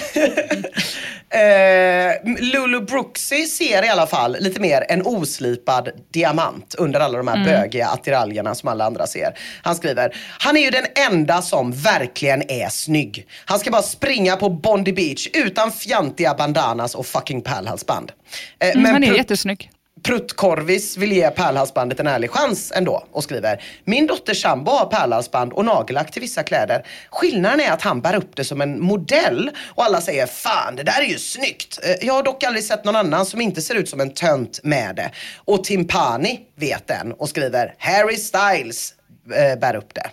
Eh, 1.29 2.33
Lulu 2.39 2.79
Brooksy 2.79 3.45
ser 3.45 3.83
i 3.85 3.89
alla 3.89 4.07
fall 4.07 4.37
lite 4.39 4.59
mer 4.59 4.85
en 4.89 5.01
oslipad 5.05 5.89
diamant 6.13 6.75
under 6.77 6.99
alla 6.99 7.17
de 7.17 7.27
här 7.27 7.45
bögiga 7.45 7.87
attiraljerna 7.87 8.55
som 8.55 8.69
alla 8.69 8.85
andra 8.85 9.07
ser. 9.07 9.37
Han 9.63 9.75
skriver, 9.75 10.15
han 10.39 10.57
är 10.57 10.61
ju 10.61 10.69
den 10.69 10.85
enda 11.11 11.41
som 11.41 11.71
verkligen 11.71 12.51
är 12.51 12.69
snygg. 12.69 13.27
Han 13.45 13.59
ska 13.59 13.71
bara 13.71 13.81
springa 13.81 14.35
på 14.35 14.49
Bondi 14.49 14.93
Beach 14.93 15.27
utan 15.33 15.71
fjantiga 15.71 16.33
bandanas 16.33 16.95
och 16.95 17.05
fucking 17.05 17.41
pärlhalsband. 17.41 18.11
Eh, 18.59 18.69
Mm, 18.75 18.91
han 18.93 19.03
är 19.03 19.13
jättesnygg. 19.13 19.71
Pruttkorvis 20.05 20.97
vill 20.97 21.11
ge 21.11 21.29
pärlhalsbandet 21.29 21.99
en 21.99 22.07
ärlig 22.07 22.31
chans 22.31 22.71
ändå 22.75 23.05
och 23.11 23.23
skriver 23.23 23.63
Min 23.83 24.07
dotters 24.07 24.41
sambo 24.41 24.71
har 24.71 24.85
pärlhalsband 24.85 25.53
och 25.53 25.65
nagellack 25.65 26.11
till 26.11 26.21
vissa 26.21 26.43
kläder. 26.43 26.85
Skillnaden 27.09 27.59
är 27.59 27.71
att 27.71 27.81
han 27.81 28.01
bär 28.01 28.15
upp 28.15 28.35
det 28.35 28.43
som 28.43 28.61
en 28.61 28.81
modell 28.81 29.51
och 29.75 29.83
alla 29.85 30.01
säger 30.01 30.25
Fan 30.25 30.75
det 30.75 30.83
där 30.83 31.01
är 31.01 31.05
ju 31.05 31.17
snyggt. 31.19 31.79
Eh, 31.83 32.07
Jag 32.07 32.13
har 32.13 32.23
dock 32.23 32.43
aldrig 32.43 32.63
sett 32.65 32.83
någon 32.85 32.95
annan 32.95 33.25
som 33.25 33.41
inte 33.41 33.61
ser 33.61 33.75
ut 33.75 33.89
som 33.89 34.01
en 34.01 34.13
tönt 34.13 34.59
med 34.63 34.95
det. 34.95 35.11
Och 35.45 35.63
Timpani 35.63 36.39
vet 36.55 36.87
den 36.87 37.11
och 37.11 37.29
skriver 37.29 37.73
Harry 37.77 38.15
Styles 38.17 38.93
eh, 39.35 39.59
bär 39.59 39.75
upp 39.75 39.93
det. 39.93 40.09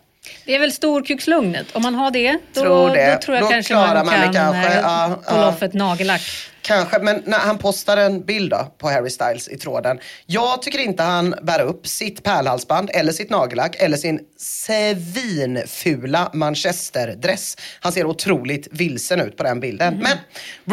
Det 0.46 0.54
är 0.54 0.58
väl 0.58 0.72
storkukslugnet. 0.72 1.66
Om 1.72 1.82
man 1.82 1.94
har 1.94 2.10
det, 2.10 2.38
då 2.54 2.60
Tror 2.60 2.90
det. 2.90 3.12
då 3.14 3.22
tror 3.22 3.36
jag 3.36 3.44
Då 3.44 3.48
kanske 3.50 3.74
man 3.74 4.06
man 4.06 4.14
kan 4.14 4.32
kanske. 4.32 4.68
eh, 4.72 4.80
Ja, 4.82 5.18
pulla 5.28 5.40
ja. 5.42 5.48
off 5.48 5.62
ett 5.62 5.74
nagellack. 5.74 6.20
Kanske, 6.62 6.98
men 6.98 7.22
när 7.26 7.38
han 7.38 7.58
postar 7.58 7.96
en 7.96 8.24
bild 8.24 8.50
då, 8.50 8.72
på 8.78 8.88
Harry 8.88 9.10
Styles 9.10 9.48
i 9.48 9.56
tråden. 9.58 9.98
Jag 10.26 10.62
tycker 10.62 10.78
inte 10.78 11.02
han 11.02 11.34
bär 11.42 11.60
upp 11.60 11.86
sitt 11.86 12.22
pärlhalsband 12.22 12.90
eller 12.92 13.12
sitt 13.12 13.30
nagellack 13.30 13.76
eller 13.78 13.96
sin 13.96 14.20
svinfula 14.36 16.30
manchesterdress. 16.32 17.56
Han 17.80 17.92
ser 17.92 18.06
otroligt 18.06 18.68
vilsen 18.70 19.20
ut 19.20 19.36
på 19.36 19.42
den 19.42 19.60
bilden. 19.60 19.98
Men 20.02 20.18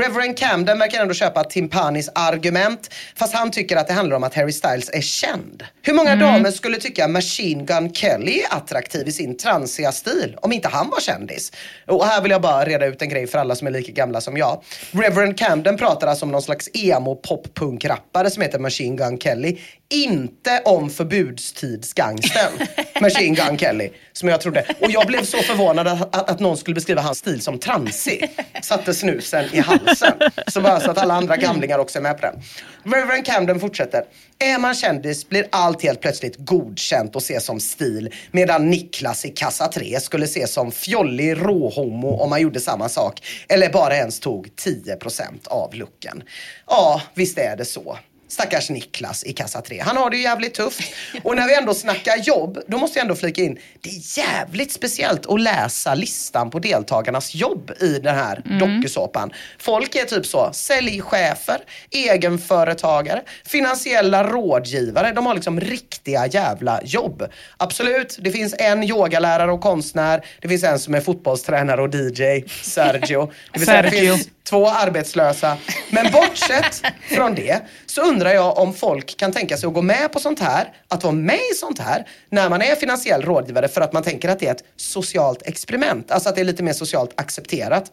Reverend 0.04 0.38
Camden 0.38 0.80
verkar 0.80 1.02
ändå 1.02 1.14
köpa 1.14 1.44
Timpanis 1.44 2.10
argument. 2.16 2.94
Fast 3.16 3.34
han 3.34 3.52
tycker 3.52 3.78
att 3.78 3.88
det 3.88 3.94
handlar 3.94 4.16
om 4.16 4.24
att 4.24 4.36
Harry 4.36 4.52
Styles 4.52 4.90
är 4.94 5.02
känd. 5.02 5.64
Hur 5.82 5.94
många 5.94 6.16
damer 6.16 6.52
skulle 6.52 6.78
tycka 6.78 7.08
Machine 7.08 7.66
Gun 7.66 7.94
Kelly 7.94 8.40
är 8.40 8.58
attraktiv 8.58 9.08
i 9.08 9.12
sin 9.12 9.38
transiga 9.38 9.92
stil 9.92 10.38
om 10.42 10.52
inte 10.52 10.68
han 10.68 10.90
var 10.90 11.00
kändis? 11.00 11.52
Och 11.88 12.06
här 12.06 12.22
vill 12.22 12.32
jag 12.32 12.42
bara 12.42 12.66
reda 12.66 12.86
ut 12.86 13.02
en 13.02 13.10
grej 13.10 13.28
för 13.28 13.38
alla 13.38 13.56
som 13.56 13.68
är 13.68 13.72
lika 13.72 13.92
gamla 13.92 14.22
som 14.22 14.38
jag. 14.38 14.64
Reverend 14.92 15.38
Camden 15.38 15.78
pratar 15.80 16.08
alltså 16.08 16.26
om 16.26 16.32
någon 16.32 16.42
slags 16.42 16.70
emo 16.74 17.16
pop-punk-rappare 17.16 18.30
som 18.30 18.42
heter 18.42 18.60
Machine 18.60 18.96
Gun 18.96 19.18
Kelly. 19.18 19.58
Inte 19.94 20.62
om 20.66 20.90
förbudstidsgangstern 20.90 22.52
Machine 23.02 23.36
Gun 23.36 23.58
Kelly. 23.58 23.90
Som 24.14 24.30
jag 24.30 24.42
trodde. 24.42 24.66
Och 24.82 24.92
jag 24.92 25.08
blev 25.08 25.24
så 25.24 25.38
förvånad 25.38 25.88
att, 25.88 26.16
att, 26.16 26.30
att 26.30 26.40
någon 26.40 26.58
skulle 26.58 26.76
beskriva 26.76 27.02
hans 27.02 27.18
stil 27.18 27.42
som 27.42 27.60
transig. 27.60 28.32
Satte 28.62 28.94
snusen 28.94 29.46
i 29.52 29.60
halsen. 29.60 30.14
Så 30.48 30.62
bara 30.62 30.80
så 30.80 30.92
att 30.92 30.98
alla 30.98 31.14
andra 31.14 31.38
gamlingar 31.38 31.80
också 31.80 31.98
är 31.98 32.04
med 32.04 32.18
på 32.18 32.22
den. 32.22 32.42
Reverend 32.84 33.26
Camden 33.26 33.60
fortsätter. 33.60 34.04
Är 34.40 34.60
man 34.60 34.76
kändis 34.76 35.30
blir 35.30 35.48
allt 35.50 35.84
helt 35.84 36.02
plötsligt 36.02 36.36
godkänt 36.38 37.16
och 37.16 37.22
ses 37.22 37.46
som 37.46 37.60
stil. 37.60 38.14
Medan 38.32 38.70
Niklas 38.70 39.26
i 39.26 39.30
kassa 39.30 39.68
3 39.68 40.00
skulle 40.00 40.26
ses 40.26 40.54
som 40.54 40.72
fjollig 40.72 41.38
råhomo 41.42 42.10
om 42.10 42.30
man 42.30 42.42
gjorde 42.42 42.60
samma 42.60 42.90
sak. 42.90 43.22
Eller 43.48 43.70
bara 43.70 43.96
ens 43.96 44.20
tog 44.20 44.48
10% 44.48 45.48
av 45.48 45.74
looken. 45.74 46.24
Ja, 46.68 47.02
visst 47.14 47.38
är 47.38 47.58
det 47.58 47.66
så. 47.66 47.98
Stackars 48.30 48.70
Niklas 48.70 49.24
i 49.24 49.34
kassa 49.34 49.62
3. 49.62 49.80
Han 49.80 49.98
har 49.98 50.10
det 50.10 50.18
ju 50.18 50.24
jävligt 50.24 50.54
tufft. 50.54 50.94
Och 51.24 51.36
när 51.36 51.48
vi 51.48 51.56
ändå 51.56 51.74
snackar 51.74 52.18
jobb, 52.18 52.60
då 52.68 52.78
måste 52.78 53.00
jag 53.00 53.04
ändå 53.04 53.16
flika 53.16 53.42
in. 53.42 53.60
Det 53.82 53.90
är 53.90 54.18
jävligt 54.18 54.72
speciellt 54.72 55.26
att 55.26 55.42
läsa 55.42 55.96
listan 55.96 56.50
på 56.50 56.60
deltagarnas 56.60 57.36
jobb 57.36 57.72
i 57.82 58.00
den 58.00 58.16
här 58.16 58.60
dokusåpan. 58.60 59.32
Folk 59.60 59.96
är 59.96 60.06
typ 60.06 60.26
så, 60.26 60.50
säljchefer, 60.54 61.58
egenföretagare, 61.92 63.22
finansiella 63.46 64.24
rådgivare. 64.24 65.12
De 65.12 65.26
har 65.26 65.36
liksom 65.36 65.60
riktiga 65.60 66.28
jävla 66.28 66.82
jobb. 66.84 67.24
Absolut, 67.58 68.18
det 68.22 68.32
finns 68.32 68.56
en 68.58 68.84
yogalärare 68.84 69.52
och 69.52 69.62
konstnär. 69.62 70.26
Det 70.42 70.48
finns 70.48 70.64
en 70.64 70.80
som 70.80 70.96
är 70.96 71.02
fotbollstränare 71.02 71.82
och 71.82 71.96
DJ, 71.96 72.44
Sergio. 72.62 73.32
Det 73.54 73.60
Sergio. 73.60 74.16
finns 74.16 74.30
två 74.50 74.68
arbetslösa. 74.70 75.58
Men 75.90 76.12
bortsett 76.12 76.82
från 77.02 77.36
det 77.36 77.62
så 77.86 78.02
undrar 78.02 78.34
jag 78.34 78.58
om 78.58 78.74
folk 78.74 79.18
kan 79.18 79.32
tänka 79.32 79.58
sig 79.58 79.68
att 79.68 79.74
gå 79.74 79.82
med 79.82 80.12
på 80.12 80.20
sånt 80.20 80.40
här, 80.40 80.74
att 80.88 81.04
vara 81.04 81.14
med 81.14 81.40
i 81.52 81.56
sånt 81.56 81.80
här 81.80 82.08
när 82.30 82.50
man 82.50 82.62
är 82.62 82.76
finansiell 82.76 83.22
rådgivare 83.22 83.68
för 83.68 83.82
att 83.82 83.94
man 83.94 84.04
tänker 84.04 84.30
att 84.30 84.40
det 84.40 84.48
är 84.48 84.52
ett 84.52 84.64
socialt 84.76 85.42
experiment. 85.42 86.12
Alltså 86.12 86.30
att 86.30 86.36
det 86.36 86.42
är 86.42 86.46
lite 86.46 86.64
mer 86.64 86.74
socialt 86.74 87.12
accepterat. 87.16 87.92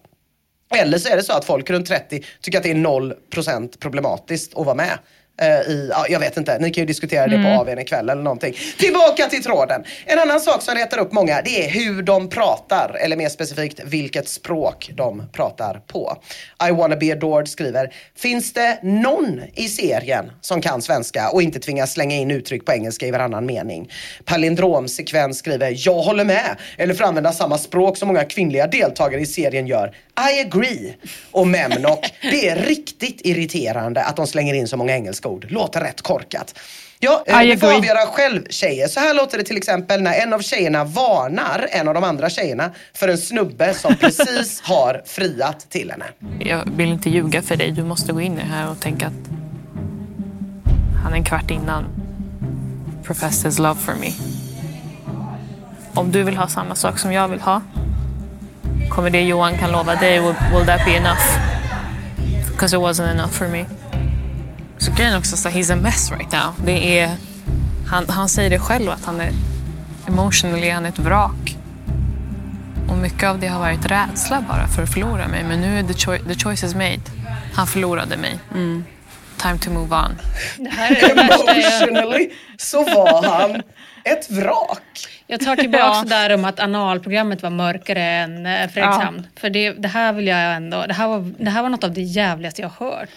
Eller 0.75 0.99
så 0.99 1.09
är 1.09 1.17
det 1.17 1.23
så 1.23 1.33
att 1.33 1.45
folk 1.45 1.71
runt 1.71 1.89
30 1.89 2.25
tycker 2.41 2.59
att 2.59 2.65
det 2.65 2.71
är 2.71 2.75
0% 2.75 3.79
problematiskt 3.79 4.57
att 4.57 4.67
vara 4.67 4.75
med 4.75 4.99
eh, 5.43 5.49
I, 5.49 5.89
ja, 5.91 6.07
jag 6.09 6.21
vet 6.21 6.37
inte, 6.37 6.59
ni 6.59 6.71
kan 6.71 6.83
ju 6.83 6.87
diskutera 6.87 7.27
det 7.27 7.43
på 7.43 7.49
AWn 7.49 7.79
ikväll 7.79 8.11
eller 8.11 8.23
någonting. 8.23 8.55
Tillbaka 8.79 9.27
till 9.27 9.43
tråden. 9.43 9.85
En 10.05 10.19
annan 10.19 10.41
sak 10.41 10.63
som 10.63 10.75
retar 10.75 10.99
upp 10.99 11.13
många 11.13 11.43
det 11.45 11.65
är 11.65 11.71
hur 11.71 12.03
de 12.03 12.29
pratar. 12.29 12.97
Eller 13.01 13.17
mer 13.17 13.29
specifikt 13.29 13.81
vilket 13.85 14.29
språk 14.29 14.91
de 14.95 15.23
pratar 15.33 15.81
på. 15.87 16.17
I 16.69 16.73
wanna 16.73 16.97
be 16.97 17.13
adored 17.13 17.49
skriver, 17.49 17.95
finns 18.17 18.53
det 18.53 18.79
någon 18.83 19.43
i 19.55 19.69
serien 19.69 20.31
som 20.41 20.61
kan 20.61 20.83
svenska 20.83 21.31
och 21.31 21.43
inte 21.43 21.61
tvingas 21.61 21.93
slänga 21.93 22.17
in 22.17 22.31
uttryck 22.31 22.65
på 22.65 22.73
engelska 22.73 23.07
i 23.07 23.11
varannan 23.11 23.47
mening? 23.47 23.91
Palindromsekvens 24.25 25.39
skriver, 25.39 25.75
jag 25.77 26.03
håller 26.03 26.25
med. 26.25 26.57
Eller 26.79 26.95
för 26.95 27.05
att 27.05 27.09
använda 27.09 27.33
samma 27.33 27.59
språk 27.59 27.97
som 27.97 28.09
många 28.09 28.25
kvinnliga 28.25 28.67
deltagare 28.67 29.21
i 29.21 29.27
serien 29.27 29.67
gör. 29.67 29.95
I 30.19 30.41
agree. 30.41 30.97
Och 31.31 31.47
Memnok, 31.47 32.13
det 32.23 32.49
är 32.49 32.57
riktigt 32.57 33.21
irriterande 33.25 34.05
att 34.05 34.17
de 34.17 34.27
slänger 34.27 34.55
in 34.55 34.69
så 34.69 34.77
många 34.77 34.95
engelska 34.95 35.29
ord. 35.29 35.47
Låter 35.51 35.81
rätt 35.81 36.03
korkat. 36.03 36.59
Ja, 36.99 37.25
eh, 37.27 37.43
I 37.43 37.47
ni 37.47 37.57
får 37.57 37.75
avgöra 37.75 38.07
själv 38.07 38.47
tjejer. 38.51 38.89
Så 38.89 39.01
här 39.01 39.15
låter 39.15 39.39
det 39.39 39.45
till 39.45 39.57
exempel 39.57 40.03
när 40.03 40.21
en 40.21 40.33
av 40.33 40.41
tjejerna 40.41 40.85
varnar 40.85 41.69
en 41.71 41.89
av 41.89 41.95
de 41.95 42.05
andra 42.05 42.31
tjejerna 42.31 42.71
för 42.95 43.09
en 43.09 43.19
snubbe 43.19 43.75
som 43.75 43.97
precis 44.01 44.61
har 44.61 45.03
friat 45.07 45.71
till 45.71 45.91
henne. 45.91 46.05
Jag 46.41 46.69
vill 46.77 46.89
inte 46.89 47.11
ljuga 47.11 47.43
för 47.43 47.57
dig. 47.57 47.71
Du 47.71 47.83
måste 47.83 48.13
gå 48.13 48.21
in 48.21 48.33
i 48.33 48.37
det 48.37 48.43
här 48.43 48.71
och 48.71 48.81
tänka 48.81 49.07
att 49.07 49.31
han 51.05 51.15
en 51.15 51.25
kvart 51.25 51.51
innan 51.51 51.85
professed 53.05 53.51
his 53.51 53.59
love 53.59 53.81
for 53.81 53.95
me. 53.95 54.13
Om 55.95 56.13
du 56.13 56.23
vill 56.23 56.37
ha 56.37 56.49
samma 56.49 56.75
sak 56.75 56.99
som 56.99 57.13
jag 57.13 57.29
vill 57.29 57.41
ha, 57.41 57.63
kommer 58.91 59.11
det 59.11 59.23
Johan 59.23 59.59
kan 59.59 59.71
lova 59.73 59.95
dig, 59.95 60.21
will, 60.21 60.35
will 60.53 60.67
that 60.67 60.85
be 60.85 60.91
enough? 60.97 61.39
Because 62.53 62.77
it 62.77 62.81
wasn't 62.83 63.11
enough 63.11 63.31
for 63.33 63.49
me. 63.49 63.65
Så 64.79 64.93
grejen 64.93 65.13
är 65.13 65.19
också 65.19 65.37
så 65.37 65.49
he's 65.49 65.73
a 65.73 65.77
mess 65.77 66.11
right 66.11 66.33
now. 66.33 66.55
Det 66.65 66.99
är, 67.01 67.11
han, 67.89 68.09
han 68.09 68.29
säger 68.29 68.51
det 68.51 68.59
själv 68.59 68.91
att 68.91 69.05
han 69.05 69.21
är 69.21 69.31
emotionally, 70.09 70.71
han 70.71 70.85
är 70.85 70.89
ett 70.89 70.99
vrak. 70.99 71.57
Och 72.89 72.97
mycket 72.97 73.29
av 73.29 73.39
det 73.39 73.47
har 73.47 73.61
varit 73.61 73.87
rädsla 73.87 74.45
bara 74.49 74.67
för 74.69 74.83
att 74.83 74.93
förlora 74.93 75.29
mig. 75.29 75.45
Men 75.45 75.61
nu 75.61 75.79
är 75.79 75.83
the, 75.83 75.93
choi- 75.93 76.29
the 76.29 76.35
choice 76.35 76.65
is 76.65 76.75
made. 76.75 77.01
Han 77.55 77.67
förlorade 77.67 78.17
mig. 78.17 78.39
Time 79.39 79.59
to 79.59 79.71
move 79.71 79.97
on. 79.97 80.19
Emotionally 81.11 82.31
så 82.57 82.85
var 82.85 83.23
han 83.39 83.63
ett 84.05 84.31
vrak. 84.31 85.16
Jag 85.27 85.41
tar 85.41 85.57
tillbaka 85.57 85.85
Ja. 85.85 86.03
det 86.03 86.09
där 86.09 86.35
om 86.35 86.45
att 86.45 86.61
analprogrammet 86.61 87.43
var 87.43 87.51
mörkare 87.51 88.03
än 88.03 88.47
eh, 88.47 88.69
Fredrikshamn. 88.69 89.27
För 89.37 89.51
det, 89.51 89.73
det 89.73 89.89
här 89.89 90.13
vill 90.13 90.27
jag 90.27 90.55
ändå... 90.55 90.85
Det 90.87 90.95
här, 90.95 91.09
var, 91.09 91.33
det 91.39 91.51
här 91.51 91.63
var 91.63 91.69
något 91.69 91.85
av 91.85 91.93
det 91.93 92.01
jävligaste 92.03 92.63
jag 92.63 92.69
hört. 92.69 93.09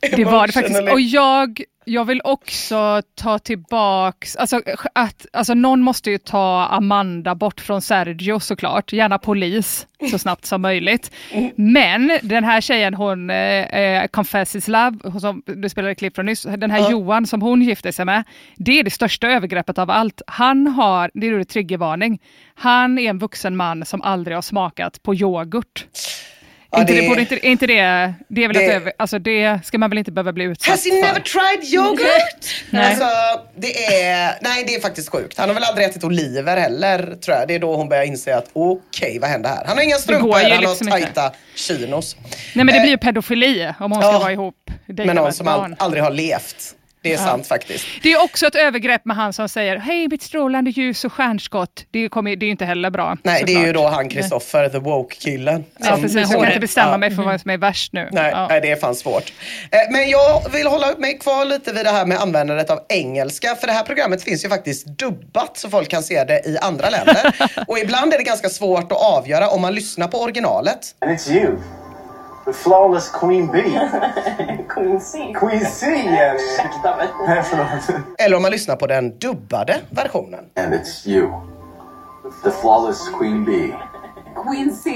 Det 0.00 0.24
var 0.24 0.46
det 0.46 0.52
faktiskt. 0.52 0.80
Och 0.92 1.00
jag, 1.00 1.62
jag 1.88 2.04
vill 2.04 2.20
också 2.24 3.02
ta 3.14 3.38
tillbaks, 3.38 4.36
alltså, 4.36 4.62
att, 4.92 5.26
alltså 5.32 5.54
någon 5.54 5.80
måste 5.80 6.10
ju 6.10 6.18
ta 6.18 6.66
Amanda 6.70 7.34
bort 7.34 7.60
från 7.60 7.82
Sergio 7.82 8.40
såklart, 8.40 8.92
gärna 8.92 9.18
polis 9.18 9.86
så 10.10 10.18
snabbt 10.18 10.44
som 10.44 10.62
möjligt. 10.62 11.10
Men 11.56 12.18
den 12.22 12.44
här 12.44 12.60
tjejen, 12.60 12.94
hon, 12.94 13.30
eh, 13.30 13.36
eh, 13.36 14.06
Confess 14.06 14.56
is 14.56 14.68
Love, 14.68 15.20
som 15.20 15.42
du 15.46 15.68
spelade 15.68 15.94
klipp 15.94 16.14
från 16.14 16.26
nyss, 16.26 16.42
den 16.42 16.70
här 16.70 16.90
Johan 16.90 17.26
som 17.26 17.42
hon 17.42 17.62
gifte 17.62 17.92
sig 17.92 18.04
med, 18.04 18.24
det 18.56 18.78
är 18.78 18.84
det 18.84 18.90
största 18.90 19.28
övergreppet 19.28 19.78
av 19.78 19.90
allt. 19.90 20.22
Han 20.26 20.66
har, 20.66 21.10
det 21.14 21.26
är 21.26 21.44
triggervarning, 21.44 22.20
han 22.54 22.98
är 22.98 23.10
en 23.10 23.18
vuxen 23.18 23.56
man 23.56 23.84
som 23.84 24.02
aldrig 24.02 24.36
har 24.36 24.42
smakat 24.42 25.02
på 25.02 25.14
yoghurt. 25.14 25.86
Ja, 26.70 26.80
inte 26.80 26.92
det- 26.92 27.00
det, 27.00 27.08
borde 27.08 27.20
inte, 27.20 27.46
inte 27.46 27.66
det, 27.66 28.14
det 28.28 28.44
är 28.44 28.48
väl 28.48 28.56
det- 28.56 28.72
över, 28.72 28.92
alltså 28.98 29.18
det 29.18 29.60
ska 29.64 29.78
man 29.78 29.90
väl 29.90 29.98
inte 29.98 30.12
behöva 30.12 30.32
bli 30.32 30.44
utsatt 30.44 30.70
Has 30.70 30.84
he 30.84 30.90
för. 30.90 30.96
never 31.00 31.20
tried 31.20 31.74
yoghurt? 31.74 32.54
Nej. 32.70 32.86
Alltså, 32.90 33.06
det 33.56 33.84
är, 34.04 34.38
nej, 34.40 34.64
det 34.66 34.74
är 34.74 34.80
faktiskt 34.80 35.08
sjukt. 35.08 35.38
Han 35.38 35.48
har 35.48 35.54
väl 35.54 35.64
aldrig 35.64 35.86
ätit 35.86 36.04
oliver 36.04 36.56
heller, 36.56 37.16
tror 37.24 37.36
jag. 37.36 37.48
Det 37.48 37.54
är 37.54 37.58
då 37.58 37.76
hon 37.76 37.88
börjar 37.88 38.04
inse 38.04 38.36
att 38.36 38.46
okej, 38.52 39.18
vad 39.20 39.30
händer 39.30 39.50
här? 39.50 39.64
Han 39.66 39.76
har 39.76 39.84
inga 39.84 39.96
strumpor, 39.96 40.32
han 40.32 40.60
liksom 40.60 40.88
har 40.88 40.98
inte. 40.98 41.12
tajta 41.12 41.32
chinos. 41.54 42.16
Nej 42.54 42.64
men 42.64 42.66
det 42.66 42.72
Eh, 42.72 42.80
blir 42.82 42.90
ju 42.90 42.98
pedofili 42.98 43.72
om 43.80 43.92
hon 43.92 44.02
ska 44.02 44.18
vara 44.18 44.32
ihop. 44.32 44.70
Med 44.86 45.16
någon 45.16 45.32
som 45.32 45.48
all, 45.48 45.74
aldrig 45.78 46.02
har 46.02 46.10
levt. 46.10 46.74
Det 47.02 47.12
är 47.14 47.16
sant 47.18 47.46
faktiskt. 47.46 47.86
Det 48.02 48.12
är 48.12 48.22
också 48.24 48.46
ett 48.46 48.54
övergrepp 48.54 49.04
med 49.04 49.16
han 49.16 49.32
som 49.32 49.48
säger 49.48 49.76
hej 49.76 50.08
mitt 50.08 50.22
strålande 50.22 50.70
ljus 50.70 51.04
och 51.04 51.12
stjärnskott. 51.12 51.84
Det, 51.90 52.08
kommer, 52.08 52.36
det 52.36 52.44
är 52.44 52.46
ju 52.46 52.50
inte 52.50 52.64
heller 52.64 52.90
bra. 52.90 53.16
Nej, 53.22 53.42
det 53.46 53.54
är 53.54 53.66
ju 53.66 53.72
då 53.72 53.86
han 53.88 54.08
Kristoffer, 54.08 54.68
the 54.68 54.78
woke-killen. 54.78 55.64
Ja, 55.78 55.86
som- 55.86 56.02
precis. 56.02 56.16
Jag 56.30 56.30
kan 56.40 56.46
inte 56.46 56.60
bestämma 56.60 56.90
Ja. 56.90 56.96
mig 56.96 57.10
för 57.10 57.22
vad 57.22 57.40
som 57.40 57.50
är 57.50 57.58
värst 57.58 57.92
nu. 57.92 58.08
Nej, 58.12 58.30
ja. 58.34 58.46
nej, 58.48 58.60
det 58.60 58.70
är 58.70 58.76
fan 58.76 58.94
svårt. 58.94 59.32
Eh, 59.70 59.78
Men 59.92 60.08
jag 60.10 60.50
vill 60.52 60.66
hålla 60.66 60.86
mig 60.98 61.18
kvar 61.18 61.44
lite 61.44 61.72
vid 61.72 61.84
det 61.84 61.90
här 61.90 62.06
med 62.06 62.18
användandet 62.18 62.70
av 62.70 62.80
engelska. 62.88 63.54
För 63.54 63.66
det 63.66 63.72
här 63.72 63.82
programmet 63.84 64.22
finns 64.22 64.44
ju 64.44 64.48
faktiskt 64.48 64.86
dubbat 64.86 65.56
så 65.56 65.70
folk 65.70 65.88
kan 65.88 66.02
se 66.02 66.24
det 66.24 66.46
i 66.48 66.58
andra 66.60 66.90
länder. 66.90 67.34
Och 67.66 67.78
ibland 67.78 68.14
är 68.14 68.18
det 68.18 68.24
ganska 68.24 68.48
svårt 68.48 68.92
att 68.92 69.02
avgöra 69.02 69.48
om 69.48 69.60
man 69.60 69.74
lyssnar 69.74 70.08
på 70.08 70.18
originalet. 70.20 70.78
And 71.00 71.10
it's 71.10 71.30
you, 71.32 71.56
the 72.48 72.54
flawless 72.54 73.10
Queen 73.10 73.46
Bee. 73.52 73.62
Queen 74.68 75.00
C. 75.00 75.34
Queen 75.34 75.66
C, 75.66 75.86
förlåt. 77.50 78.00
Eller 78.18 78.36
om 78.36 78.42
man 78.42 78.50
lyssnar 78.50 78.76
på 78.76 78.86
den 78.86 79.18
dubbade 79.18 79.80
versionen. 79.90 80.44
And 80.56 80.74
it's 80.74 81.08
you, 81.08 81.32
the 82.44 82.50
flawless 82.50 83.08
Queen 83.18 83.44
Bee. 83.44 83.74
Queen 84.46 84.72
C. 84.72 84.90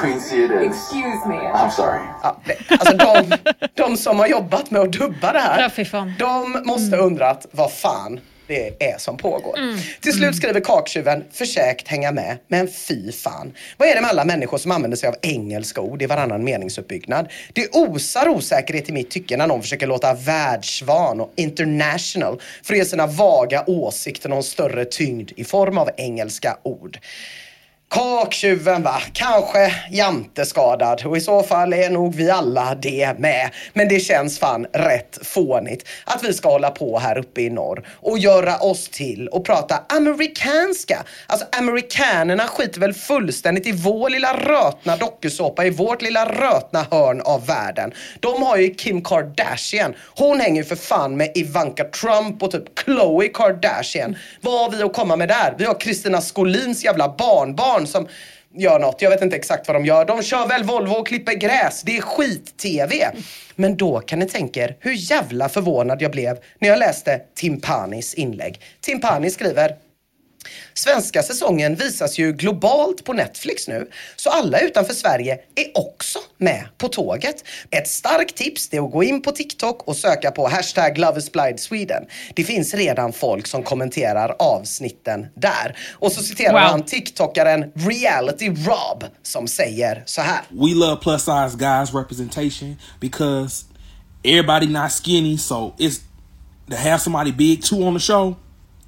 Queen 0.00 0.20
C 0.20 0.36
it 0.36 0.50
is. 0.50 0.66
Excuse 0.66 1.28
me. 1.28 1.34
I'm 1.34 1.70
sorry. 1.70 2.00
Ja, 2.22 2.36
det, 2.44 2.70
alltså 2.70 2.96
de, 2.96 3.36
de 3.74 3.96
som 3.96 4.18
har 4.18 4.26
jobbat 4.26 4.70
med 4.70 4.80
att 4.80 4.92
dubba 4.92 5.32
det 5.32 5.38
här, 5.38 6.18
de 6.18 6.62
måste 6.64 6.96
undrat 6.96 7.46
vad 7.50 7.72
fan 7.72 8.20
det 8.48 8.84
är 8.84 8.98
som 8.98 9.16
pågår. 9.16 9.58
Mm. 9.58 9.78
Till 10.00 10.12
slut 10.12 10.36
skriver 10.36 10.60
kaktjuven 10.60 11.24
försökt 11.32 11.88
hänga 11.88 12.12
med, 12.12 12.38
men 12.48 12.68
fy 12.68 13.12
fan. 13.12 13.52
Vad 13.76 13.88
är 13.88 13.94
det 13.94 14.00
med 14.00 14.10
alla 14.10 14.24
människor 14.24 14.58
som 14.58 14.70
använder 14.70 14.96
sig 14.96 15.08
av 15.08 15.14
engelska 15.22 15.80
ord 15.80 16.02
i 16.02 16.06
varannan 16.06 16.44
meningsuppbyggnad? 16.44 17.28
Det 17.52 17.68
osar 17.72 18.28
osäkerhet 18.28 18.88
i 18.88 18.92
mitt 18.92 19.10
tycke 19.10 19.36
när 19.36 19.46
någon 19.46 19.62
försöker 19.62 19.86
låta 19.86 20.14
världsvan 20.14 21.20
och 21.20 21.32
international 21.36 22.40
för 22.62 22.74
att 22.74 22.78
ge 22.78 22.84
sina 22.84 23.06
vaga 23.06 23.64
åsikter 23.66 24.28
någon 24.28 24.42
större 24.42 24.84
tyngd 24.84 25.30
i 25.36 25.44
form 25.44 25.78
av 25.78 25.90
engelska 25.96 26.58
ord. 26.62 26.98
Kaktjuven 27.90 28.82
va? 28.82 29.02
Kanske 29.12 29.72
jante-skadad 29.90 31.06
och 31.06 31.16
i 31.16 31.20
så 31.20 31.42
fall 31.42 31.72
är 31.72 31.90
nog 31.90 32.14
vi 32.14 32.30
alla 32.30 32.74
det 32.74 33.18
med. 33.18 33.50
Men 33.72 33.88
det 33.88 34.00
känns 34.00 34.38
fan 34.38 34.66
rätt 34.72 35.18
fånigt 35.22 35.88
att 36.04 36.24
vi 36.24 36.32
ska 36.32 36.48
hålla 36.48 36.70
på 36.70 36.98
här 36.98 37.18
uppe 37.18 37.40
i 37.40 37.50
norr 37.50 37.86
och 38.00 38.18
göra 38.18 38.56
oss 38.56 38.88
till 38.88 39.28
och 39.28 39.44
prata 39.44 39.82
amerikanska. 39.88 41.04
Alltså 41.26 41.46
amerikanerna 41.58 42.42
skiter 42.42 42.80
väl 42.80 42.94
fullständigt 42.94 43.66
i 43.66 43.72
vår 43.72 44.10
lilla 44.10 44.36
rötna 44.36 44.96
dokusåpa 44.96 45.64
i 45.64 45.70
vårt 45.70 46.02
lilla 46.02 46.24
rötna 46.24 46.86
hörn 46.90 47.20
av 47.20 47.46
världen. 47.46 47.92
De 48.20 48.42
har 48.42 48.56
ju 48.56 48.74
Kim 48.74 49.02
Kardashian. 49.02 49.94
Hon 50.16 50.40
hänger 50.40 50.62
ju 50.62 50.68
för 50.68 50.76
fan 50.76 51.16
med 51.16 51.32
Ivanka 51.34 51.84
Trump 51.84 52.42
och 52.42 52.50
typ 52.50 52.74
Khloe 52.74 53.28
Kardashian. 53.28 54.16
Vad 54.40 54.60
har 54.60 54.76
vi 54.76 54.82
att 54.82 54.92
komma 54.92 55.16
med 55.16 55.28
där? 55.28 55.54
Vi 55.58 55.64
har 55.64 55.80
Kristina 55.80 56.20
Skolins 56.20 56.84
jävla 56.84 57.14
barnbarn 57.18 57.77
som 57.86 58.08
gör 58.54 58.78
något. 58.78 59.02
Jag 59.02 59.10
vet 59.10 59.22
inte 59.22 59.36
exakt 59.36 59.68
vad 59.68 59.76
de 59.76 59.84
gör. 59.84 60.04
De 60.04 60.22
kör 60.22 60.46
väl 60.46 60.64
Volvo 60.64 60.92
och 60.92 61.06
klipper 61.06 61.32
gräs. 61.32 61.82
Det 61.82 61.96
är 61.96 62.00
skit-tv. 62.00 63.10
Men 63.54 63.76
då 63.76 64.00
kan 64.00 64.18
ni 64.18 64.26
tänka 64.26 64.64
er 64.64 64.76
hur 64.80 64.92
jävla 64.92 65.48
förvånad 65.48 66.02
jag 66.02 66.10
blev 66.10 66.38
när 66.58 66.68
jag 66.68 66.78
läste 66.78 67.20
Timpanis 67.34 68.14
inlägg. 68.14 68.60
Timpani 68.80 69.30
skriver 69.30 69.76
Svenska 70.74 71.22
säsongen 71.22 71.74
visas 71.74 72.18
ju 72.18 72.32
globalt 72.32 73.04
på 73.04 73.12
Netflix 73.12 73.68
nu, 73.68 73.90
så 74.16 74.30
alla 74.30 74.60
utanför 74.60 74.94
Sverige 74.94 75.32
är 75.32 75.78
också 75.78 76.18
med 76.38 76.68
på 76.78 76.88
tåget. 76.88 77.44
Ett 77.70 77.88
starkt 77.88 78.36
tips 78.36 78.68
är 78.72 78.84
att 78.84 78.92
gå 78.92 79.02
in 79.02 79.22
på 79.22 79.30
TikTok 79.32 79.88
och 79.88 79.96
söka 79.96 80.30
på 80.30 80.48
hashtag 80.48 80.98
Sweden. 81.56 82.04
Det 82.34 82.44
finns 82.44 82.74
redan 82.74 83.12
folk 83.12 83.46
som 83.46 83.62
kommenterar 83.62 84.36
avsnitten 84.38 85.26
där. 85.34 85.76
Och 85.92 86.12
så 86.12 86.22
citerar 86.22 86.52
Wow. 86.52 86.60
han 86.60 86.82
TikTokaren 86.82 87.72
Reality 87.74 88.48
Rob 88.48 89.04
som 89.22 89.48
säger 89.48 90.02
så 90.06 90.20
här. 90.20 90.40
We 90.50 90.74
love 90.74 90.96
plus 90.96 91.22
size 91.22 91.56
guys 91.58 91.94
representation 91.94 92.76
because 93.00 93.64
everybody 94.24 94.66
not 94.66 94.92
skinny, 94.92 95.38
so 95.38 95.72
it's 95.78 96.00
to 96.70 96.76
have 96.76 96.98
somebody 96.98 97.32
big 97.32 97.62
too 97.62 97.82
on 97.82 97.94
the 97.94 98.00
show. 98.00 98.34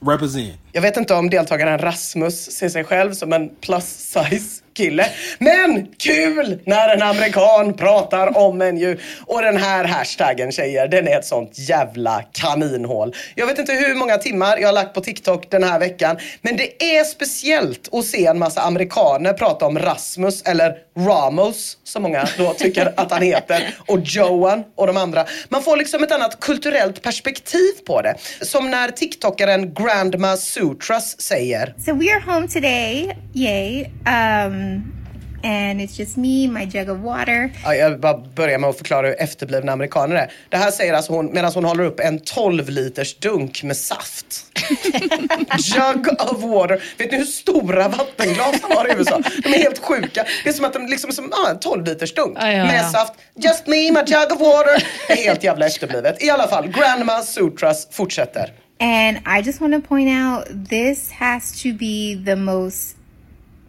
Represent. 0.06 0.52
Jag 0.72 0.82
vet 0.82 0.96
inte 0.96 1.14
om 1.14 1.30
deltagaren 1.30 1.78
Rasmus 1.78 2.50
ser 2.52 2.68
sig 2.68 2.84
själv 2.84 3.12
som 3.12 3.32
en 3.32 3.50
plus 3.60 3.84
size 3.84 4.59
kille. 4.80 5.06
Men 5.38 5.86
kul 5.98 6.58
när 6.64 6.88
en 6.88 7.02
amerikan 7.02 7.74
pratar 7.74 8.38
om 8.38 8.62
en 8.62 8.76
ju. 8.78 8.98
Och 9.26 9.42
den 9.42 9.56
här 9.56 9.84
hashtaggen 9.84 10.52
tjejer, 10.52 10.88
den 10.88 11.08
är 11.08 11.18
ett 11.18 11.24
sånt 11.24 11.58
jävla 11.58 12.22
kaninhål. 12.32 13.14
Jag 13.34 13.46
vet 13.46 13.58
inte 13.58 13.72
hur 13.72 13.94
många 13.94 14.16
timmar 14.18 14.58
jag 14.58 14.68
har 14.68 14.72
lagt 14.72 14.94
på 14.94 15.00
TikTok 15.00 15.50
den 15.50 15.62
här 15.62 15.78
veckan. 15.78 16.16
Men 16.42 16.56
det 16.56 16.82
är 16.98 17.04
speciellt 17.04 17.94
att 17.94 18.04
se 18.04 18.26
en 18.26 18.38
massa 18.38 18.60
amerikaner 18.60 19.32
prata 19.32 19.66
om 19.66 19.78
Rasmus 19.78 20.42
eller 20.42 20.74
Ramos 20.98 21.76
som 21.84 22.02
många 22.02 22.28
då 22.38 22.52
tycker 22.52 22.92
att 22.96 23.10
han 23.10 23.22
heter. 23.22 23.74
Och 23.86 24.00
Johan 24.00 24.64
och 24.76 24.86
de 24.86 24.96
andra. 24.96 25.26
Man 25.48 25.62
får 25.62 25.76
liksom 25.76 26.02
ett 26.02 26.12
annat 26.12 26.40
kulturellt 26.40 27.02
perspektiv 27.02 27.72
på 27.86 28.02
det. 28.02 28.14
Som 28.42 28.70
när 28.70 28.88
TikTokaren 28.88 29.74
Grandma 29.74 30.36
Sutras 30.36 31.20
säger 31.20 31.74
So 31.86 31.92
we 31.94 32.06
are 32.14 32.22
home 32.34 32.48
today, 32.48 33.16
yay. 33.34 33.84
Um, 33.84 34.69
and 35.42 35.80
it's 35.80 35.98
just 35.98 36.16
me, 36.16 36.48
my 36.48 36.64
jug 36.64 36.88
of 36.88 36.98
water. 36.98 37.50
Ja, 37.64 37.74
jag 37.74 37.90
vill 37.90 37.98
bara 37.98 38.18
börja 38.18 38.58
med 38.58 38.70
att 38.70 38.76
förklara 38.76 39.06
hur 39.06 39.20
efterblivna 39.20 39.72
amerikaner 39.72 40.16
är. 40.16 40.32
Det 40.48 40.56
här 40.56 40.70
säger 40.70 40.94
alltså 40.94 41.12
hon 41.12 41.32
medan 41.32 41.52
hon 41.54 41.64
håller 41.64 41.84
upp 41.84 42.00
en 42.00 42.20
12 42.20 42.68
liters 42.68 43.18
dunk 43.18 43.62
med 43.62 43.76
saft. 43.76 44.46
Jug 45.58 46.06
of 46.20 46.42
water. 46.42 46.82
Vet 46.98 47.10
ni 47.10 47.18
hur 47.18 47.24
stora 47.24 47.88
vattenglas 47.88 48.60
de 48.60 48.76
har 48.76 48.88
i 48.88 48.98
USA? 48.98 49.20
De 49.42 49.48
är 49.48 49.58
helt 49.58 49.78
sjuka. 49.78 50.24
Det 50.44 50.48
är 50.48 50.52
som 50.52 50.64
att 50.64 50.72
de 50.72 50.86
liksom 50.86 51.12
som 51.12 51.32
ah, 51.32 51.50
en 51.50 51.60
12 51.60 51.84
liters 51.84 52.14
dunk 52.14 52.36
Ja, 52.40 52.52
ja, 52.52 52.64
med 52.64 52.90
saft. 52.90 53.12
Just 53.34 53.66
me, 53.66 53.76
my 53.92 54.00
jug 54.06 54.32
of 54.32 54.40
water. 54.40 54.84
Det 55.08 55.12
är 55.12 55.24
helt 55.24 55.44
jävla 55.44 55.66
efterblivet. 55.66 56.22
I 56.22 56.30
alla 56.30 56.48
fall, 56.48 56.68
Grandma 56.68 57.22
Sutras 57.22 57.88
fortsätter. 57.90 58.52
And 58.80 59.18
I 59.26 59.42
just 59.46 59.60
want 59.60 59.74
to 59.74 59.88
point 59.88 60.10
out 60.10 60.68
this 60.70 61.12
has 61.12 61.62
to 61.62 61.68
be 61.68 62.24
the 62.26 62.36
most 62.36 62.96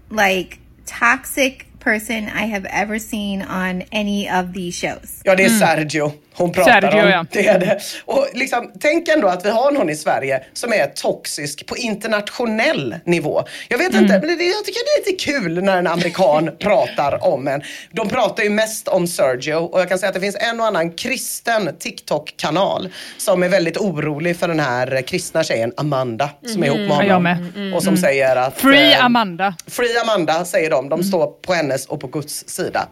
like 0.10 0.61
toxic 1.00 1.66
person 1.80 2.30
I 2.30 2.46
have 2.46 2.66
ever 2.66 3.00
seen 3.00 3.42
on 3.42 3.84
any 3.92 4.30
of 4.30 4.54
these 4.54 4.76
shows. 4.76 5.22
Ja, 5.24 5.36
det 5.36 5.46
är 5.46 5.50
Sergio 5.50 6.12
hon 6.34 6.52
pratar 6.52 6.82
Sergio, 6.82 7.04
om. 7.04 7.10
ja. 7.10 7.26
Det 7.32 7.48
är 7.48 7.60
det. 7.60 7.80
Och 8.06 8.28
liksom, 8.34 8.72
tänk 8.80 9.08
ändå 9.08 9.28
att 9.28 9.46
vi 9.46 9.50
har 9.50 9.72
någon 9.72 9.90
i 9.90 9.96
Sverige 9.96 10.44
som 10.54 10.74
är 10.74 10.86
toxisk 10.88 11.66
på 11.66 11.78
internationell 11.78 12.96
nivå. 13.06 13.44
Jag 13.70 13.78
vet 13.78 13.94
inte, 13.94 14.20
men 14.20 14.38
det, 14.38 14.44
jag 14.44 14.66
tycker 14.66 14.80
det 15.04 15.10
är 15.10 15.12
lite 15.12 15.26
kul 15.26 15.64
när 15.64 15.78
en 15.78 15.88
amerikan 15.88 16.50
pratar 16.60 17.24
om 17.24 17.48
en. 17.48 17.62
De 17.92 18.10
pratar 18.10 18.44
ju 18.44 18.50
mest 18.50 18.88
om 18.88 19.08
Sergio 19.08 19.54
och 19.56 19.80
jag 19.80 19.90
kan 19.90 20.00
säga 20.00 20.08
att 20.08 20.14
det 20.16 20.22
finns 20.22 20.38
en 20.40 20.60
och 20.60 20.66
annan 20.66 20.92
kristen 20.92 21.70
TikTok-kanal 21.80 22.90
som 23.18 23.44
är 23.44 23.50
väldigt 23.50 23.78
orolig 23.78 24.38
för 24.38 24.48
den 24.48 24.60
här 24.60 25.02
kristna 25.02 25.44
tjejen 25.44 25.74
Amanda 25.78 26.30
som 26.46 26.64
är 26.64 26.68
ihop 26.68 26.78
med 26.80 26.88
Ja, 26.90 26.94
honom. 26.96 27.10
jag 27.10 27.22
med. 27.22 27.74
Och 27.76 27.84
som 27.84 27.98
säger 27.98 28.36
att... 28.36 28.58
Free 28.62 28.94
eh, 28.94 29.06
Amanda. 29.06 29.56
Free 29.68 29.98
Amanda 29.98 30.46
säger 30.46 30.70
de. 30.70 30.90
De 30.90 31.04
står 31.04 31.28
på 31.28 31.54
hennes 31.54 31.86
och 31.86 32.00
på 32.00 32.08
Guds 32.08 32.48
sida. 32.50 32.88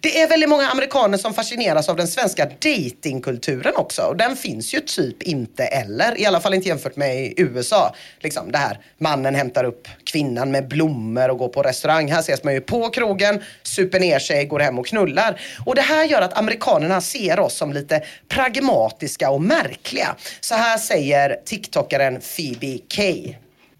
Det 0.00 0.20
är 0.20 0.28
väldigt 0.28 0.48
många 0.48 0.68
amerikaner 0.68 1.18
som 1.18 1.34
fascineras 1.34 1.88
av 1.88 1.96
den 1.96 2.08
svenska 2.08 2.46
datingkulturen 2.84 3.76
också. 3.76 4.02
Och 4.02 4.16
den 4.16 4.36
finns 4.36 4.74
ju 4.74 4.80
typ 4.80 5.22
inte 5.22 5.64
eller. 5.64 6.20
I 6.20 6.26
alla 6.26 6.40
fall 6.40 6.54
inte 6.54 6.68
jämfört 6.68 6.96
med 6.96 7.16
i 7.16 7.34
USA. 7.36 7.94
Liksom 8.20 8.52
det 8.52 8.58
här, 8.58 8.78
mannen 8.98 9.34
hämtar 9.34 9.64
upp 9.64 9.88
kvinnan 10.04 10.50
med 10.50 10.68
blommor 10.68 11.28
och 11.28 11.38
går 11.38 11.48
på 11.48 11.62
restaurang. 11.62 12.12
Här 12.12 12.20
ses 12.20 12.44
man 12.44 12.54
ju 12.54 12.60
på 12.60 12.90
krogen, 12.90 13.42
super 13.62 14.00
ner 14.00 14.18
sig, 14.18 14.44
går 14.44 14.60
hem 14.60 14.78
och 14.78 14.86
knullar. 14.86 15.40
Och 15.66 15.74
det 15.74 15.82
här 15.82 16.04
gör 16.04 16.22
att 16.22 16.38
amerikanerna 16.38 17.00
ser 17.00 17.40
oss 17.40 17.56
som 17.56 17.72
lite 17.72 18.02
pragmatiska 18.28 19.30
och 19.30 19.42
märkliga. 19.42 20.16
Så 20.40 20.54
här 20.54 20.78
säger 20.78 21.40
TikTokaren 21.44 22.20
Phoebe 22.20 22.78
K. 22.96 23.02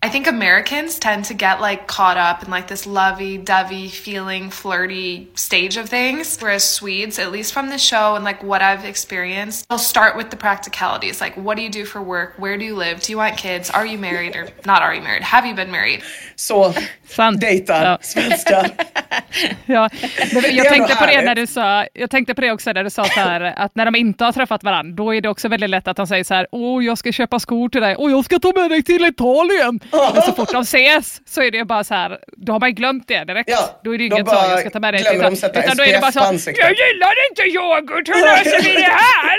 I 0.03 0.09
think 0.09 0.27
Americans 0.27 0.99
tend 0.99 1.27
to 1.27 1.35
get 1.35 1.61
like 1.61 1.87
caught 1.87 2.17
up 2.17 2.43
in 2.43 2.51
like 2.51 2.69
this 2.69 2.87
lovey-dovey 2.87 3.89
feeling 3.89 4.49
flirty 4.51 5.29
stage 5.35 5.77
of 5.77 5.91
things. 5.91 6.39
Whereas 6.41 6.65
Swedes 6.65 7.19
at 7.19 7.31
least 7.31 7.53
from 7.53 7.69
the 7.69 7.77
show 7.79 8.15
and 8.17 8.25
like 8.25 8.43
what 8.43 8.63
I've 8.63 8.87
experienced 8.87 9.69
they'll 9.69 9.79
start 9.79 10.17
with 10.17 10.31
the 10.31 10.37
practicalities 10.37 11.21
like 11.21 11.37
what 11.37 11.57
do 11.59 11.63
you 11.63 11.71
do 11.71 11.85
for 11.85 12.01
work? 12.03 12.33
Where 12.39 12.57
do 12.57 12.65
you 12.65 12.77
live? 12.77 13.01
Do 13.03 13.13
you 13.13 13.19
want 13.19 13.37
kids? 13.37 13.69
Are 13.71 13.85
you 13.85 13.99
married 13.99 14.37
or 14.37 14.49
not 14.65 14.81
are 14.83 14.95
you 14.95 15.03
married? 15.03 15.23
Have 15.23 15.45
you 15.45 15.55
been 15.55 15.71
married? 15.71 16.01
Så 16.37 16.75
Sant. 17.09 17.41
dejtar 17.41 17.83
Ja. 17.85 17.99
svenskar. 18.01 18.71
Ja, 19.67 19.89
jag 20.51 20.69
tänkte 20.69 20.97
på 20.97 21.07
det 21.07 21.23
när 21.23 21.35
du 21.35 21.47
sa, 21.47 21.87
jag 21.95 22.11
tänkte 22.11 22.35
på 22.35 22.41
det 22.41 22.53
också 22.53 22.73
när 22.73 22.85
du 22.85 22.91
sa 22.91 23.05
så 23.05 23.21
här, 23.21 23.41
att 23.57 23.75
när 23.75 23.85
de 23.85 23.95
inte 23.97 24.25
har 24.25 24.33
träffat 24.33 24.65
varandra, 24.65 24.95
då 24.97 25.15
är 25.15 25.21
det 25.21 25.29
också 25.29 25.49
väldigt 25.49 25.71
lätt 25.71 25.89
att 25.89 25.97
de 25.97 26.07
säger 26.07 26.25
så 26.25 26.35
här, 26.35 26.47
åh 26.53 26.85
jag 26.85 26.99
ska 26.99 27.13
köpa 27.13 27.39
skor 27.41 27.69
till 27.69 27.81
dig, 27.81 27.95
åh 27.99 28.11
jag 28.11 28.25
ska 28.25 28.39
ta 28.39 28.53
med 28.57 28.71
dig 28.71 28.83
till 28.83 29.05
Italien. 29.05 29.81
Men 29.93 30.23
så 30.23 30.33
fort 30.33 30.53
de 30.53 30.63
ses 30.63 31.21
så 31.27 31.43
är 31.43 31.51
det 31.51 31.65
bara 31.65 31.85
så 31.85 31.95
här, 31.95 32.19
då 32.37 32.53
har 32.53 32.61
man 32.61 32.75
glömt 32.75 33.09
det 33.09 33.25
direkt. 33.25 33.51
då 33.85 33.95
är 33.95 33.99
det 33.99 34.05
inget 34.05 34.19
så, 34.19 34.25
bara 34.25 34.51
jag 34.51 34.61
ska 34.61 34.71
ta 34.71 34.81
med 34.81 34.95
dig 34.95 35.19
de 35.19 35.37
sätta 35.37 35.63
Utan 35.65 35.77
då 35.77 35.83
är 35.83 35.93
det 35.93 36.01
bara 36.01 36.13
så, 36.13 36.19
jag 36.19 36.71
gillar 36.71 37.15
inte 37.31 37.43
yoghurt, 37.43 38.09
hur 38.09 38.21
löser 38.21 38.63
vi 38.63 38.73
det 38.73 38.93
här? 38.93 39.39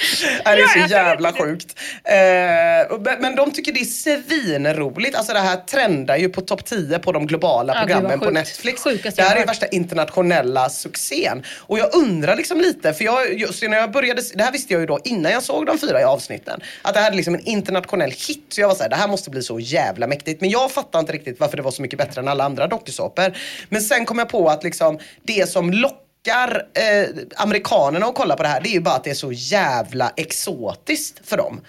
Nej, 0.44 0.56
det 0.56 0.62
är 0.62 0.86
så 0.86 0.92
jävla 0.92 1.32
sjukt. 1.32 1.78
Eh, 2.04 3.16
men- 3.18 3.36
de 3.36 3.50
tycker 3.50 3.72
det 3.72 3.80
är 3.80 3.84
svinroligt. 3.84 5.16
Alltså 5.16 5.32
det 5.32 5.38
här 5.38 5.56
trendar 5.56 6.16
ju 6.16 6.28
på 6.28 6.40
topp 6.40 6.64
10 6.64 6.98
på 6.98 7.12
de 7.12 7.26
globala 7.26 7.74
Ja, 7.74 7.80
programmen 7.80 8.20
på. 8.20 8.30
Netflix. 8.30 8.82
Det 8.82 9.22
här 9.22 9.36
är 9.36 9.46
värsta 9.46 9.66
internationella 9.66 10.68
succén. 10.68 11.42
Och 11.58 11.78
jag 11.78 11.94
undrar 11.94 12.36
liksom 12.36 12.60
lite, 12.60 12.92
för 12.92 13.04
jag, 13.04 13.38
just 13.38 13.62
när 13.62 13.76
jag 13.76 13.90
började, 13.90 14.22
det 14.34 14.42
här 14.44 14.52
visste 14.52 14.72
jag 14.72 14.80
ju 14.80 14.86
då 14.86 14.98
innan 15.04 15.32
jag 15.32 15.42
såg 15.42 15.66
de 15.66 15.78
fyra 15.78 16.00
i 16.00 16.04
avsnitten. 16.04 16.60
Att 16.82 16.94
det 16.94 17.00
här 17.00 17.10
är 17.12 17.16
liksom 17.16 17.34
en 17.34 17.46
internationell 17.46 18.10
hit. 18.10 18.49
Så 18.54 18.60
jag 18.60 18.68
var 18.68 18.74
såhär, 18.74 18.90
det 18.90 18.96
här 18.96 19.08
måste 19.08 19.30
bli 19.30 19.42
så 19.42 19.60
jävla 19.60 20.06
mäktigt. 20.06 20.40
Men 20.40 20.50
jag 20.50 20.70
fattar 20.70 20.98
inte 20.98 21.12
riktigt 21.12 21.40
varför 21.40 21.56
det 21.56 21.62
var 21.62 21.70
så 21.70 21.82
mycket 21.82 21.98
bättre 21.98 22.20
än 22.20 22.28
alla 22.28 22.44
andra 22.44 22.66
dokusåpor. 22.66 23.36
Men 23.68 23.82
sen 23.82 24.04
kom 24.04 24.18
jag 24.18 24.28
på 24.28 24.48
att 24.48 24.64
liksom 24.64 24.98
det 25.22 25.50
som 25.50 25.70
lockar 25.70 26.66
eh, 26.74 27.08
amerikanerna 27.36 28.06
att 28.06 28.14
kolla 28.14 28.36
på 28.36 28.42
det 28.42 28.48
här, 28.48 28.60
det 28.60 28.68
är 28.68 28.72
ju 28.72 28.80
bara 28.80 28.94
att 28.94 29.04
det 29.04 29.10
är 29.10 29.14
så 29.14 29.32
jävla 29.32 30.12
exotiskt 30.16 31.20
för 31.24 31.36
dem. 31.36 31.60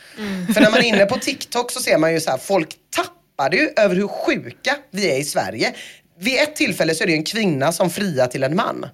För 0.54 0.62
när 0.62 0.72
man 0.72 0.80
är 0.80 0.86
inne 0.86 1.06
på 1.06 1.16
TikTok 1.22 1.72
så 1.72 1.80
ser 1.80 1.98
man 1.98 2.14
ju 2.14 2.20
så 2.20 2.32
här, 2.32 2.38
folk 2.38 2.76
tappade 2.96 3.58
ju 3.58 3.70
över 3.78 3.96
hur 3.96 4.08
sjuka 4.08 4.76
vi 4.92 5.12
är 5.12 5.20
i 5.20 5.24
Sverige. 5.24 5.74
Vid 6.20 6.40
ett 6.40 6.56
tillfälle 6.56 6.96
så 6.96 7.04
är 7.04 7.08
det 7.08 7.14
en 7.14 7.24
kvinna 7.24 7.72
som 7.72 7.90
friar 7.90 8.28
till 8.28 8.44
en 8.44 8.56
man. 8.56 8.86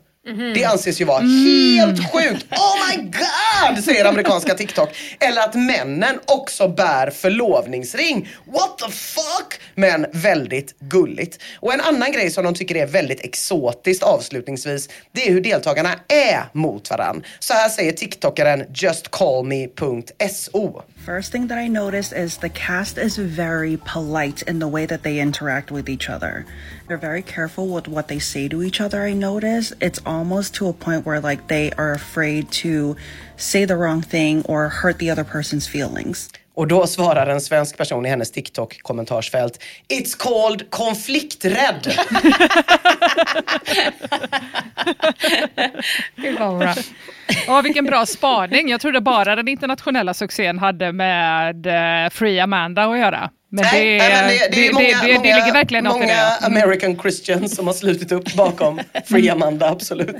Det 0.55 0.65
anses 0.65 1.01
ju 1.01 1.05
vara 1.05 1.19
helt 1.19 2.11
sjukt. 2.11 2.45
Oh 2.51 2.75
my 2.89 2.95
god, 3.03 3.83
säger 3.83 4.05
amerikanska 4.05 4.53
TikTok. 4.53 4.89
Eller 5.19 5.41
att 5.41 5.55
männen 5.55 6.19
också 6.25 6.67
bär 6.67 7.09
förlovningsring. 7.09 8.29
What 8.45 8.77
the 8.77 8.91
fuck? 8.91 9.61
Men 9.75 10.05
väldigt 10.11 10.79
gulligt. 10.79 11.39
Och 11.59 11.73
en 11.73 11.81
annan 11.81 12.11
grej 12.11 12.31
som 12.31 12.43
de 12.43 12.53
tycker 12.53 12.75
är 12.75 12.85
väldigt 12.85 13.25
exotiskt 13.25 14.03
avslutningsvis, 14.03 14.89
det 15.11 15.27
är 15.27 15.31
hur 15.31 15.41
deltagarna 15.41 15.89
är 16.07 16.43
mot 16.51 16.89
varann. 16.89 17.23
Så 17.39 17.53
här 17.53 17.69
säger 17.69 17.91
TikTokaren 17.91 18.63
justcallme.so. 18.73 20.81
First 21.05 21.31
thing 21.31 21.47
that 21.47 21.57
I 21.57 21.69
noticed 21.69 22.25
is 22.25 22.37
the 22.37 22.49
cast 22.49 22.97
is 22.97 23.17
very 23.17 23.77
polite 23.77 24.49
in 24.49 24.59
the 24.59 24.67
way 24.67 24.87
that 24.87 25.03
they 25.03 25.19
interact 25.19 25.71
with 25.71 25.89
each 25.89 26.09
other. 26.09 26.45
They're 26.87 26.97
very 26.97 27.21
careful 27.21 27.67
with 27.67 27.87
what 27.87 28.07
they 28.07 28.19
say 28.19 28.47
to 28.49 28.63
each 28.63 28.79
other. 28.79 29.05
I 29.09 29.13
notice 29.13 29.73
it's 29.81 29.99
almost 30.05 30.53
to 30.55 30.69
a 30.69 30.73
point 30.73 31.05
where 31.05 31.19
like 31.19 31.47
they 31.47 31.71
are 31.77 31.93
afraid 31.93 32.49
to 32.63 32.95
say 33.35 33.65
the 33.65 33.75
wrong 33.75 34.01
thing 34.01 34.41
or 34.45 34.69
hurt 34.69 34.99
the 34.99 35.11
other 35.11 35.25
person's 35.25 35.67
feelings. 35.67 36.29
Och 36.53 36.67
då 36.67 36.87
svarar 36.87 37.27
en 37.27 37.41
svensk 37.41 37.77
person 37.77 38.05
i 38.05 38.09
hennes 38.09 38.31
TikTok-kommentarsfält 38.31 39.63
It's 39.87 40.17
called 40.17 40.71
konflikträdd. 40.71 41.97
Bra. 46.37 46.73
Ja, 47.47 47.61
vilken 47.61 47.85
bra 47.85 48.05
spaning. 48.05 48.69
Jag 48.69 48.81
trodde 48.81 49.01
bara 49.01 49.35
den 49.35 49.47
internationella 49.47 50.13
succén 50.13 50.59
hade 50.59 50.91
med 50.91 51.65
eh, 51.67 52.09
Free 52.09 52.39
Amanda 52.39 52.83
att 52.83 52.99
göra. 52.99 53.29
Men 53.49 53.63
det, 53.63 53.71
Nej, 53.71 53.97
nej, 53.97 54.09
men 54.09 54.27
det, 54.27 54.47
det, 54.51 54.67
är 54.67 54.73
många, 54.73 54.85
det, 54.85 55.07
det, 55.07 55.13
många, 55.13 55.35
ligger 55.35 55.53
verkligen 55.53 55.83
något 55.83 55.95
i 55.95 55.99
många 55.99 56.13
det. 56.13 56.45
Mm. 56.45 56.57
American 56.57 56.99
Christians 56.99 57.55
som 57.55 57.67
har 57.67 57.73
slutit 57.73 58.11
upp 58.11 58.33
bakom 58.33 58.81
Free 59.05 59.29
Amanda, 59.29 59.69
absolut. 59.71 60.15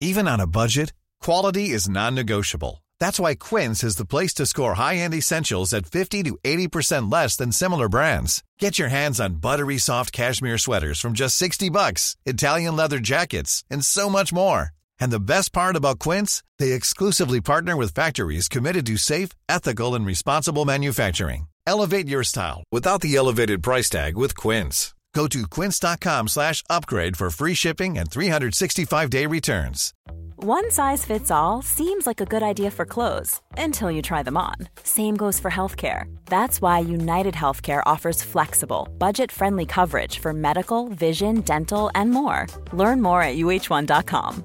Even 0.00 0.28
on 0.28 0.40
a 0.40 0.46
budget, 0.46 0.92
quality 1.24 1.70
is 1.74 1.88
non-negotiable. 1.88 2.84
That's 3.00 3.20
why 3.20 3.34
Quince 3.34 3.84
is 3.84 3.96
the 3.96 4.06
place 4.06 4.34
to 4.34 4.46
score 4.46 4.74
high-end 4.74 5.14
essentials 5.14 5.72
at 5.72 5.86
50 5.86 6.22
to 6.22 6.38
80% 6.44 7.12
less 7.12 7.36
than 7.36 7.52
similar 7.52 7.88
brands. 7.88 8.42
Get 8.58 8.78
your 8.78 8.88
hands 8.88 9.20
on 9.20 9.40
buttery 9.40 9.78
soft 9.78 10.12
cashmere 10.12 10.58
sweaters 10.58 11.00
from 11.00 11.12
just 11.12 11.36
60 11.36 11.70
bucks, 11.70 12.16
Italian 12.24 12.76
leather 12.76 12.98
jackets, 12.98 13.64
and 13.70 13.84
so 13.84 14.08
much 14.08 14.32
more. 14.32 14.75
And 15.00 15.10
the 15.10 15.20
best 15.20 15.52
part 15.52 15.76
about 15.76 15.98
Quince, 15.98 16.42
they 16.58 16.72
exclusively 16.72 17.40
partner 17.40 17.76
with 17.76 17.94
factories 17.94 18.48
committed 18.48 18.86
to 18.86 18.96
safe, 18.96 19.30
ethical, 19.48 19.94
and 19.94 20.06
responsible 20.06 20.64
manufacturing. 20.64 21.48
Elevate 21.66 22.08
your 22.08 22.22
style 22.24 22.62
without 22.70 23.00
the 23.00 23.16
elevated 23.16 23.62
price 23.62 23.90
tag 23.90 24.16
with 24.16 24.36
Quince. 24.36 24.94
Go 25.16 25.26
to 25.28 25.46
quince.com 25.48 26.28
slash 26.28 26.62
upgrade 26.68 27.16
for 27.16 27.30
free 27.30 27.54
shipping 27.54 27.96
and 27.96 28.10
365-day 28.10 29.24
returns. 29.24 29.94
One 30.36 30.70
size 30.70 31.06
fits 31.06 31.30
all 31.30 31.62
seems 31.62 32.06
like 32.06 32.20
a 32.20 32.26
good 32.26 32.42
idea 32.42 32.70
for 32.70 32.84
clothes 32.84 33.40
until 33.56 33.90
you 33.90 34.02
try 34.02 34.22
them 34.22 34.36
on. 34.36 34.56
Same 34.82 35.16
goes 35.16 35.40
for 35.40 35.50
healthcare. 35.50 36.04
That's 36.26 36.60
why 36.60 36.80
United 36.80 37.32
Healthcare 37.32 37.82
offers 37.86 38.22
flexible, 38.22 38.88
budget 38.98 39.32
friendly 39.32 39.64
coverage 39.64 40.18
for 40.18 40.34
medical, 40.34 40.88
vision, 40.88 41.40
dental, 41.40 41.90
and 41.94 42.10
more. 42.10 42.46
Learn 42.74 43.00
more 43.00 43.22
at 43.22 43.36
uh1.com. 43.36 44.44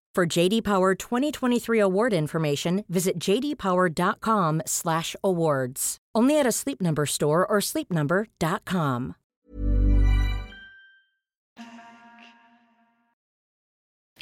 For 0.13 0.25
JD 0.39 0.63
Power 0.63 0.93
2023 0.93 1.79
award 1.79 2.11
information, 2.13 2.83
visit 2.89 3.17
jdpower.com/awards. 3.17 5.97
Only 6.13 6.37
at 6.37 6.45
a 6.45 6.51
Sleep 6.51 6.81
Number 6.81 7.05
store 7.05 7.45
or 7.45 7.61
sleepnumber.com. 7.61 9.13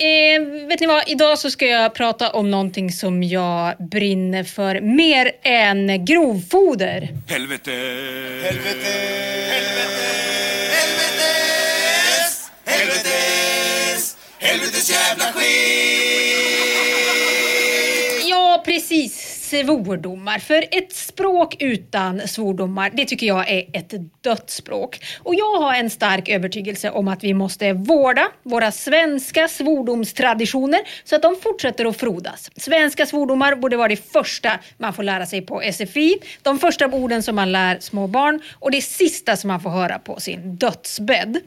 Eh, 0.02 0.42
vet 0.68 0.80
ni 0.80 0.88
vad, 0.88 1.04
idag 1.08 1.40
så 1.40 1.52
ska 1.52 1.66
jag 1.66 1.96
prata 1.96 2.30
om 2.30 2.52
någonting 2.52 2.92
som 2.92 3.24
jag 3.24 3.76
brinner 3.80 4.44
för 4.44 4.82
mer 4.82 5.32
än 5.44 6.06
grovfoder. 6.06 7.10
Helvete! 7.28 7.72
Helvete! 8.44 8.88
Helvetes! 9.50 10.39
Helvetes! 14.40 14.90
Jävla 14.90 15.34
skit! 15.34 15.50
Ja, 18.30 18.62
precis. 18.66 19.29
Svordomar. 19.50 20.40
För 20.40 20.66
ett 20.72 20.94
språk 20.94 21.56
utan 21.60 22.28
svordomar, 22.28 22.92
det 22.94 23.06
tycker 23.06 23.28
jag 23.28 23.50
är 23.50 23.66
ett 23.74 23.94
dött 24.22 24.50
språk. 24.50 25.00
Och 25.20 25.36
jag 25.36 25.60
har 25.62 25.74
en 25.74 25.90
stark 25.90 26.30
övertygelse 26.30 26.90
om 26.92 27.08
att 27.08 27.24
vi 27.24 27.34
måste 27.34 27.74
vårda 27.74 28.28
våra 28.44 28.72
svenska 28.72 29.48
svordomstraditioner 29.48 30.80
så 31.04 31.16
att 31.16 31.22
de 31.22 31.36
fortsätter 31.36 31.86
att 31.86 31.98
frodas. 31.98 32.52
Svenska 32.56 33.06
svordomar 33.06 33.56
borde 33.56 33.78
vara 33.78 33.88
det 33.88 34.12
första 34.12 34.60
man 34.78 34.94
får 34.94 35.04
lära 35.04 35.26
sig 35.26 35.42
på 35.42 35.62
SFI, 35.74 36.18
de 36.42 36.60
första 36.60 36.86
orden 36.88 37.24
som 37.24 37.36
man 37.36 37.52
lär 37.52 37.80
små 37.80 38.08
barn 38.08 38.42
och 38.54 38.72
det 38.72 38.82
sista 38.82 39.38
som 39.38 39.48
man 39.48 39.60
får 39.60 39.70
höra 39.70 40.00
på 40.00 40.20
sin 40.20 40.56
dödsbädd. 40.56 41.38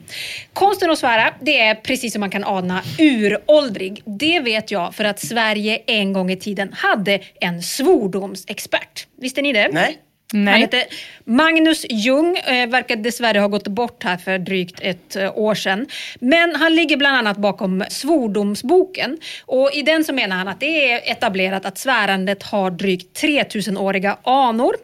Konsten 0.53 0.91
att 0.91 0.99
svära, 0.99 1.33
det 1.41 1.59
är 1.59 1.75
precis 1.75 2.13
som 2.13 2.19
man 2.19 2.29
kan 2.29 2.43
ana 2.43 2.81
uråldrig. 2.99 4.01
Det 4.05 4.39
vet 4.39 4.71
jag 4.71 4.95
för 4.95 5.05
att 5.05 5.19
Sverige 5.19 5.81
en 5.87 6.13
gång 6.13 6.31
i 6.31 6.37
tiden 6.37 6.73
hade 6.73 7.19
en 7.39 7.61
svordom 7.61 7.92
svordomsexpert. 7.93 9.07
Visste 9.21 9.41
ni 9.41 9.53
det? 9.53 9.69
Nej. 9.71 10.01
Nej. 10.33 10.53
Han 10.53 10.61
heter 10.61 10.83
Magnus 11.23 11.85
Ljung, 11.89 12.37
eh, 12.37 12.67
verkar 12.67 12.95
dessvärre 12.95 13.39
ha 13.39 13.47
gått 13.47 13.67
bort 13.67 14.03
här 14.03 14.17
för 14.17 14.37
drygt 14.37 14.79
ett 14.81 15.15
eh, 15.15 15.37
år 15.37 15.55
sedan. 15.55 15.87
Men 16.19 16.55
han 16.55 16.75
ligger 16.75 16.97
bland 16.97 17.17
annat 17.17 17.37
bakom 17.37 17.83
Svordomsboken. 17.89 19.17
Och 19.45 19.71
I 19.73 19.81
den 19.81 20.03
så 20.03 20.13
menar 20.13 20.35
han 20.35 20.47
att 20.47 20.59
det 20.59 20.91
är 20.91 21.11
etablerat 21.11 21.65
att 21.65 21.77
svärandet 21.77 22.43
har 22.43 22.71
drygt 22.71 23.21
3000-åriga 23.21 24.17
anor. 24.23 24.75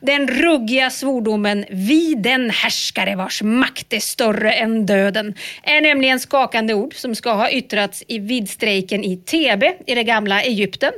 Den 0.00 0.28
ruggiga 0.28 0.90
svordomen 0.90 1.64
Vi 1.70 2.14
den 2.14 2.50
härskare 2.50 3.16
vars 3.16 3.42
makt 3.42 3.92
är 3.92 4.00
större 4.00 4.52
än 4.52 4.86
döden 4.86 5.34
är 5.62 5.80
nämligen 5.80 6.20
skakande 6.20 6.74
ord 6.74 6.94
som 6.94 7.14
ska 7.14 7.32
ha 7.32 7.50
yttrats 7.50 8.04
i 8.08 8.18
vid 8.18 8.50
strejken 8.50 9.04
i 9.04 9.16
Thebe 9.16 9.74
i 9.86 9.94
det 9.94 10.04
gamla 10.04 10.42
Egypten. 10.42 10.92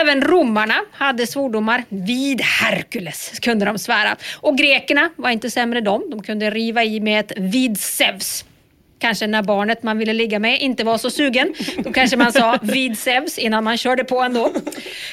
Även 0.00 0.22
romarna 0.22 0.74
hade 0.92 1.26
svordomar. 1.26 1.84
Vid 1.88 2.40
Herkules 2.40 3.21
kunde 3.40 3.64
de 3.64 3.78
svära. 3.78 4.16
Och 4.36 4.58
grekerna 4.58 5.10
var 5.16 5.30
inte 5.30 5.50
sämre 5.50 5.80
de. 5.80 6.10
De 6.10 6.22
kunde 6.22 6.50
riva 6.50 6.84
i 6.84 7.00
med 7.00 7.20
ett 7.20 7.32
vid 7.36 7.80
Zeus. 7.80 8.44
Kanske 8.98 9.26
när 9.26 9.42
barnet 9.42 9.82
man 9.82 9.98
ville 9.98 10.12
ligga 10.12 10.38
med 10.38 10.60
inte 10.60 10.84
var 10.84 10.98
så 10.98 11.10
sugen. 11.10 11.54
Då 11.78 11.92
kanske 11.92 12.16
man 12.16 12.32
sa 12.32 12.58
vid 12.62 12.98
Zeus 12.98 13.38
innan 13.38 13.64
man 13.64 13.76
körde 13.76 14.04
på 14.04 14.20
ändå. 14.22 14.52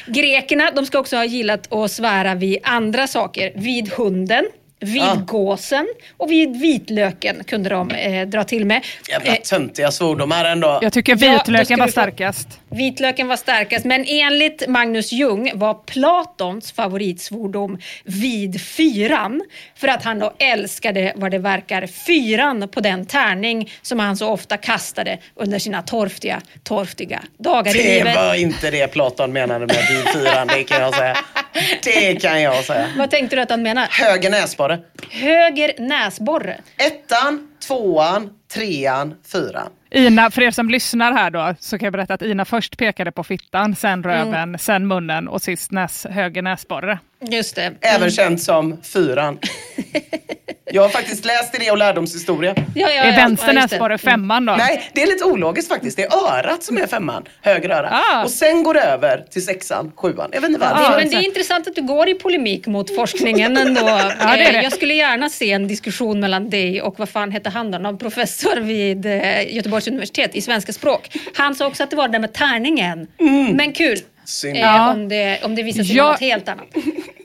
Grekerna 0.08 0.72
de 0.72 0.86
ska 0.86 1.00
också 1.00 1.16
ha 1.16 1.26
gillat 1.26 1.74
att 1.74 1.92
svära 1.92 2.36
vid 2.36 2.58
andra 2.64 3.08
saker. 3.08 3.52
Vid 3.56 3.94
hunden, 3.94 4.46
vid 4.80 5.02
Ah. 5.04 5.16
gåsen 5.16 5.88
och 6.18 6.32
vid 6.32 6.60
vitlöken 6.60 7.44
kunde 7.44 7.70
de 7.70 7.92
eh, 7.92 8.28
dra 8.28 8.44
till 8.44 8.66
med. 8.66 8.86
Jävla 9.10 9.36
töntiga 9.36 9.92
svordomar 9.92 10.46
ändå. 10.46 10.80
Jag 10.82 10.94
tycker 10.94 11.18
Ja, 11.26 11.32
vitlöken 11.38 11.66
ska 11.66 11.76
var 11.78 11.86
du 11.86 11.92
få- 11.92 11.92
starkast. 11.92 12.48
Vitlöken 12.72 13.28
var 13.28 13.36
starkast, 13.36 13.86
men 13.86 14.06
enligt 14.08 14.68
Magnus 14.68 15.12
Ljung 15.12 15.52
var 15.56 15.74
Platons 15.74 16.72
favoritsvordom 16.72 17.78
vid 18.04 18.62
fyran. 18.62 19.42
För 19.76 19.88
att 19.88 20.04
han 20.04 20.20
då 20.20 20.34
älskade 20.40 21.14
vad 21.16 21.32
det 21.32 21.38
verkar 21.40 21.88
fyran 21.88 22.68
på 22.70 22.80
den 22.80 23.06
tärning 23.06 23.72
som 23.82 24.00
han 24.00 24.18
så 24.18 24.28
ofta 24.30 24.58
kastade 24.58 25.18
under 25.36 25.60
sina 25.60 25.82
torftiga, 25.82 26.42
torftiga 26.64 27.20
dagar 27.38 27.76
i 27.76 27.84
Det 27.84 27.94
livet. 27.98 28.16
var 28.16 28.36
inte 28.36 28.72
det 28.72 28.88
Platon 28.88 29.34
menade 29.34 29.60
med 29.60 29.78
bilfyran, 29.90 30.48
det 30.48 30.64
kan 30.64 30.82
jag 30.82 30.96
säga. 30.96 31.18
Det 31.84 32.22
kan 32.22 32.42
jag 32.42 32.64
säga. 32.66 32.88
Vad 32.98 33.12
tänkte 33.12 33.36
du 33.36 33.42
att 33.42 33.50
han 33.50 33.62
menar? 33.64 33.88
Höger 33.92 34.30
näsborre. 34.30 34.80
Höger 35.10 35.72
näsborre. 35.80 36.58
Ettan, 36.78 37.48
tvåan, 37.68 38.30
trean, 38.54 39.16
fyran. 39.32 39.70
Ina, 39.92 40.32
för 40.32 40.42
er 40.42 40.52
som 40.52 40.70
lyssnar 40.70 41.12
här 41.14 41.30
då, 41.32 41.56
så 41.60 41.78
kan 41.80 41.86
jag 41.86 41.94
berätta 41.94 42.14
att 42.14 42.22
Ina 42.22 42.46
först 42.46 42.78
pekade 42.78 43.12
på 43.12 43.24
fittan, 43.24 43.76
sen 43.76 44.04
röven, 44.04 44.34
Mm. 44.34 44.58
sen 44.58 44.88
munnen 44.88 45.28
och 45.28 45.42
sist 45.42 45.72
näs, 45.72 46.06
höger 46.10 46.42
näsborre. 46.42 47.00
Just 47.22 47.56
det. 47.56 47.74
Även 47.82 47.96
Mm. 48.02 48.12
känt 48.12 48.42
som 48.42 48.78
fyran. 48.84 49.40
Jag 50.72 50.82
har 50.82 50.90
faktiskt 50.90 51.26
läst 51.26 51.56
i 51.56 51.58
det 51.58 51.72
och 51.72 51.78
lärdomshistoria. 51.78 52.54
Ja, 52.58 52.64
ja, 52.76 52.90
är 52.90 53.06
ja, 53.12 53.16
vänster 53.16 53.48
ja, 53.48 53.54
det. 53.54 53.60
näsborre 53.62 53.98
femman 53.98 54.46
då? 54.46 54.56
Nej, 54.56 54.90
det 54.94 55.02
är 55.04 55.08
lite 55.08 55.24
ologiskt 55.24 55.70
faktiskt. 55.70 55.98
Det 55.98 56.04
är 56.04 56.18
örat 56.38 56.64
som 56.64 56.78
är 56.78 56.88
femman, 56.88 57.24
höger 57.42 57.70
öra. 57.70 57.90
Ah. 58.12 58.24
Och 58.24 58.30
sen 58.30 58.64
går 58.64 58.74
det 58.74 58.82
över 58.82 59.26
till 59.32 59.46
sexan, 59.46 59.92
sjuan. 59.96 60.30
Jag 60.34 60.42
vet 60.42 60.50
inte 60.50 60.60
varför. 60.62 60.84
Ja, 60.84 60.98
men 60.98 61.10
det 61.10 61.16
är 61.16 61.26
intressant 61.26 61.68
att 61.68 61.76
du 61.76 61.82
går 61.82 62.10
i 62.10 62.14
polemik 62.14 62.68
mot 62.68 62.96
forskningen 62.96 63.58
ändå. 63.58 63.82
det 63.86 63.90
är 63.92 64.38
det. 64.38 64.58
Eh, 64.58 64.64
Jag 64.64 64.74
skulle 64.74 64.94
gärna 64.94 65.30
se 65.30 65.52
en 65.52 65.68
diskussion 65.68 66.20
mellan 66.20 66.50
dig 66.50 66.82
och 66.82 67.00
vad 67.00 67.10
fan 67.10 67.32
hette 67.32 67.50
han 67.50 67.72
då? 67.72 67.78
Någon 67.78 67.98
professor 67.98 68.56
vid 68.60 69.06
eh, 69.06 69.56
Göteborgs 69.56 69.88
universitet 69.88 70.36
i 70.36 70.42
svenska 70.42 70.74
språk. 70.74 71.10
Han 71.36 71.56
sa 71.56 71.68
också 71.68 71.84
att 71.84 71.90
det 71.90 71.96
var 71.96 72.08
det 72.08 72.12
där 72.12 72.20
med 72.20 72.34
tärningen. 72.34 73.08
Men 73.56 73.74
kul. 73.74 73.98
Eh, 74.46 74.60
Ja. 74.60 74.92
om, 74.92 75.10
det, 75.10 75.40
om 75.44 75.56
det 75.56 75.64
visar 75.64 75.84
sig 75.84 75.96
Ja. 75.96 76.04
vara 76.04 76.12
något 76.14 76.22
helt 76.22 76.50
annat. 76.50 76.68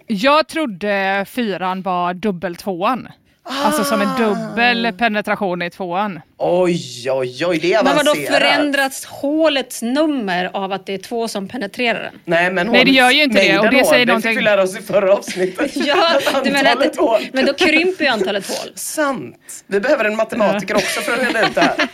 Jag 0.07 0.48
trodde 0.48 1.24
fyran 1.28 1.82
var 1.82 2.14
dubbeltvåan. 2.14 3.09
Alltså 3.46 3.84
som 3.84 4.00
en 4.00 4.09
Ah. 4.09 4.18
dubbel 4.18 4.92
penetration 4.98 5.62
i 5.62 5.70
tvåan. 5.70 6.20
Oj, 6.38 7.11
oj, 7.11 7.46
oj, 7.46 7.59
det 7.59 7.72
är 7.74 7.84
Men 7.84 7.96
vadå 7.96 8.11
avancerat. 8.11 8.38
förändras 8.38 9.05
hålets 9.05 9.82
nummer 9.82 10.50
av 10.52 10.72
att 10.72 10.86
det 10.86 10.94
är 10.94 10.98
två 10.98 11.28
som 11.28 11.48
penetrerar 11.48 12.02
den? 12.02 12.12
Nej, 12.24 12.50
men 12.52 12.66
Nej, 12.66 12.84
det 12.84 12.90
gör 12.90 13.11
ju 13.11 13.22
inte 13.22 13.42
det, 13.42 13.59
och 13.59 13.70
det 13.70 13.76
hål, 13.76 13.86
säger 13.86 14.07
det 14.07 14.12
någonting- 14.12 14.30
fick 14.30 14.38
vi 14.38 14.42
lära 14.42 14.62
oss 14.62 14.78
i 14.78 14.82
förra 14.82 15.14
avsnittet. 15.14 15.70
Ja, 15.86 15.96
du 16.44 16.50
menar 16.50 16.64
att 16.70 16.76
antalet 16.76 16.96
hål. 16.96 17.20
det, 17.22 17.30
men 17.32 17.46
då 17.46 17.52
krymper 17.55 18.05
ju 18.05 18.11
antalet 18.11 18.46
hål. 18.48 18.72
Sant. 18.74 19.64
Vi 19.66 19.80
behöver 19.80 20.05
en 20.05 20.16
matematiker 20.16 20.74
också 20.74 21.00
för 21.00 21.12
att 21.12 21.18
reda 21.26 21.48
ut 21.48 21.55
det 21.55 21.61
här. 21.61 21.88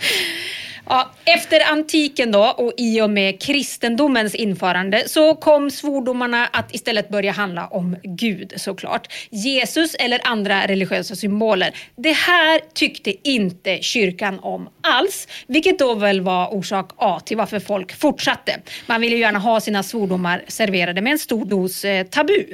Ja, 0.90 1.10
efter 1.24 1.72
antiken 1.72 2.32
då 2.32 2.44
och 2.44 2.72
i 2.76 3.00
och 3.00 3.10
med 3.10 3.42
kristendomens 3.42 4.34
införande 4.34 5.08
så 5.08 5.34
kom 5.34 5.70
svordomarna 5.70 6.46
att 6.46 6.74
istället 6.74 7.08
börja 7.08 7.32
handla 7.32 7.66
om 7.66 7.96
Gud 8.02 8.52
såklart. 8.56 9.12
Jesus 9.30 9.94
eller 9.94 10.20
andra 10.24 10.66
religiösa 10.66 11.14
symboler. 11.14 11.74
Det 11.96 12.12
här 12.12 12.60
tyckte 12.74 13.28
inte 13.28 13.78
kyrkan 13.82 14.38
om 14.38 14.68
alls, 14.80 15.28
vilket 15.46 15.78
då 15.78 15.94
väl 15.94 16.20
var 16.20 16.54
orsak 16.54 16.90
A 16.96 17.20
till 17.24 17.36
varför 17.36 17.60
folk 17.60 18.00
fortsatte. 18.00 18.60
Man 18.86 19.00
ville 19.00 19.14
ju 19.14 19.20
gärna 19.20 19.38
ha 19.38 19.60
sina 19.60 19.82
svordomar 19.82 20.44
serverade 20.48 21.00
med 21.00 21.12
en 21.12 21.18
stor 21.18 21.44
dos 21.44 21.84
eh, 21.84 22.06
tabu. 22.06 22.44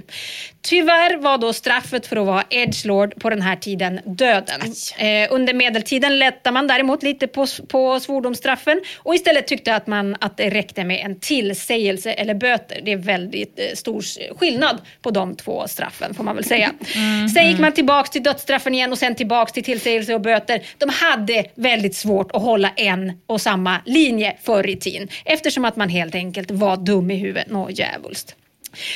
Tyvärr 0.64 1.16
var 1.16 1.38
då 1.38 1.52
straffet 1.52 2.06
för 2.06 2.16
att 2.16 2.26
vara 2.26 2.44
edgelord 2.50 3.20
på 3.20 3.30
den 3.30 3.42
här 3.42 3.56
tiden 3.56 4.00
döden. 4.04 4.60
Eh, 4.98 5.28
under 5.30 5.54
medeltiden 5.54 6.18
lättade 6.18 6.54
man 6.54 6.66
däremot 6.66 7.02
lite 7.02 7.26
på, 7.26 7.46
på 7.68 8.00
svordomsstraffen 8.00 8.80
och 8.98 9.14
istället 9.14 9.46
tyckte 9.46 9.74
att 9.74 9.86
man 9.86 10.16
att 10.20 10.36
det 10.36 10.50
räckte 10.50 10.84
med 10.84 11.06
en 11.06 11.20
tillsägelse 11.20 12.12
eller 12.12 12.34
böter. 12.34 12.80
Det 12.84 12.92
är 12.92 12.96
väldigt 12.96 13.58
eh, 13.58 13.74
stor 13.74 14.02
skillnad 14.38 14.78
på 15.02 15.10
de 15.10 15.36
två 15.36 15.68
straffen 15.68 16.14
får 16.14 16.24
man 16.24 16.34
väl 16.34 16.44
säga. 16.44 16.72
Sen 17.34 17.50
gick 17.50 17.58
man 17.58 17.72
tillbaks 17.72 18.10
till 18.10 18.22
dödsstraffen 18.22 18.74
igen 18.74 18.92
och 18.92 18.98
sen 18.98 19.14
tillbaks 19.14 19.52
till 19.52 19.64
tillsägelse 19.64 20.14
och 20.14 20.20
böter. 20.20 20.62
De 20.78 20.88
hade 20.88 21.44
väldigt 21.54 21.96
svårt 21.96 22.30
att 22.32 22.42
hålla 22.42 22.70
en 22.76 23.12
och 23.26 23.40
samma 23.40 23.80
linje 23.86 24.36
förr 24.42 24.70
i 24.70 24.76
tiden 24.76 25.08
eftersom 25.24 25.64
att 25.64 25.76
man 25.76 25.88
helt 25.88 26.14
enkelt 26.14 26.50
var 26.50 26.76
dum 26.76 27.10
i 27.10 27.16
huvudet 27.16 27.50
något 27.50 27.78
djävulskt. 27.78 28.36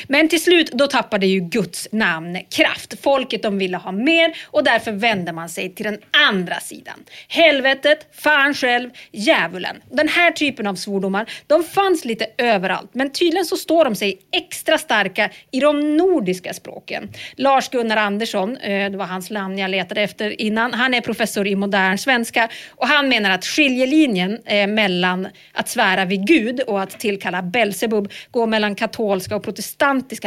Men 0.08 0.28
till 0.28 0.42
slut 0.42 0.70
då 0.72 0.86
tappade 0.86 1.26
ju 1.26 1.40
Guds 1.40 1.88
namn 1.92 2.38
kraft. 2.50 2.94
Folket 3.02 3.42
de 3.42 3.58
ville 3.58 3.76
ha 3.76 3.92
mer 3.92 4.36
och 4.44 4.64
därför 4.64 4.92
vände 4.92 5.32
man 5.32 5.48
sig 5.48 5.74
till 5.74 5.84
den 5.84 5.98
andra 6.28 6.60
sidan. 6.60 7.04
Helvetet, 7.28 8.06
fan 8.12 8.54
själv, 8.54 8.90
djävulen. 9.12 9.76
Den 9.90 10.08
här 10.08 10.30
typen 10.30 10.66
av 10.66 10.74
svordomar 10.74 11.30
de 11.46 11.64
fanns 11.64 12.04
lite 12.04 12.26
överallt 12.38 12.90
men 12.92 13.12
tydligen 13.12 13.44
så 13.44 13.56
står 13.56 13.84
de 13.84 13.94
sig 13.94 14.20
extra 14.32 14.78
starka 14.78 15.30
i 15.50 15.60
de 15.60 15.96
nordiska 15.96 16.54
språken. 16.54 17.08
Lars-Gunnar 17.36 17.96
Andersson, 17.96 18.56
eh, 18.56 18.90
det 18.90 18.96
var 18.96 19.06
hans 19.06 19.30
namn 19.30 19.58
jag 19.58 19.70
letade 19.70 20.02
efter 20.02 20.40
innan, 20.40 20.74
han 20.74 20.94
är 20.94 21.00
professor 21.00 21.46
i 21.46 21.54
modern 21.56 21.98
svenska 21.98 22.48
och 22.70 22.88
han 22.88 23.08
menar 23.08 23.30
att 23.30 23.44
skiljelinjen 23.44 24.38
eh, 24.44 24.66
mellan 24.66 25.28
att 25.52 25.68
svära 25.68 26.04
vid 26.04 26.26
Gud 26.26 26.60
och 26.60 26.80
att 26.82 27.00
tillkalla 27.00 27.42
Belsebub 27.42 28.12
går 28.30 28.46
mellan 28.46 28.74
katolska 28.74 29.36
och 29.36 29.42
protestantiska 29.44 29.67